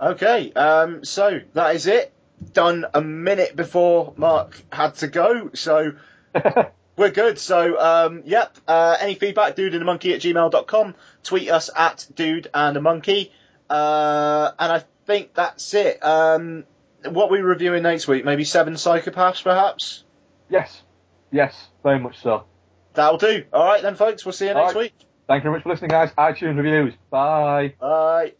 Okay, 0.00 0.52
um, 0.52 1.04
so 1.04 1.40
that 1.54 1.74
is 1.76 1.86
it. 1.86 2.12
Done 2.52 2.84
a 2.92 3.00
minute 3.00 3.54
before 3.56 4.12
Mark 4.16 4.60
had 4.70 4.96
to 4.96 5.08
go, 5.08 5.50
so 5.54 5.92
we're 6.96 7.10
good. 7.10 7.38
So, 7.38 7.78
um, 7.80 8.22
yep, 8.26 8.56
uh, 8.68 8.96
any 9.00 9.14
feedback, 9.14 9.56
dude 9.56 9.74
and 9.74 9.82
a 9.82 9.86
monkey 9.86 10.14
at 10.14 10.20
gmail.com. 10.20 10.94
Tweet 11.22 11.50
us 11.50 11.70
at 11.74 12.06
dude 12.14 12.48
and 12.54 12.76
a 12.76 12.80
monkey. 12.80 13.32
Uh, 13.68 14.52
and 14.58 14.72
I 14.72 14.84
think 15.06 15.34
that's 15.34 15.74
it. 15.74 16.04
Um, 16.04 16.64
what 17.04 17.26
are 17.26 17.32
we 17.32 17.40
reviewing 17.40 17.82
next 17.82 18.06
week? 18.08 18.24
Maybe 18.24 18.44
Seven 18.44 18.74
Psychopaths, 18.74 19.42
perhaps? 19.42 20.04
Yes, 20.48 20.82
yes, 21.30 21.54
very 21.82 21.98
much 21.98 22.20
so. 22.22 22.44
That'll 22.94 23.18
do. 23.18 23.44
Alright 23.52 23.82
then, 23.82 23.96
folks, 23.96 24.24
we'll 24.24 24.32
see 24.32 24.46
you 24.46 24.54
next 24.54 24.60
All 24.60 24.66
right. 24.66 24.76
week. 24.76 24.94
Thank 25.26 25.40
you 25.42 25.50
very 25.50 25.54
much 25.56 25.62
for 25.64 25.70
listening, 25.70 25.90
guys. 25.90 26.10
iTunes 26.12 26.56
reviews. 26.56 26.94
Bye. 27.10 27.74
Bye. 27.80 28.34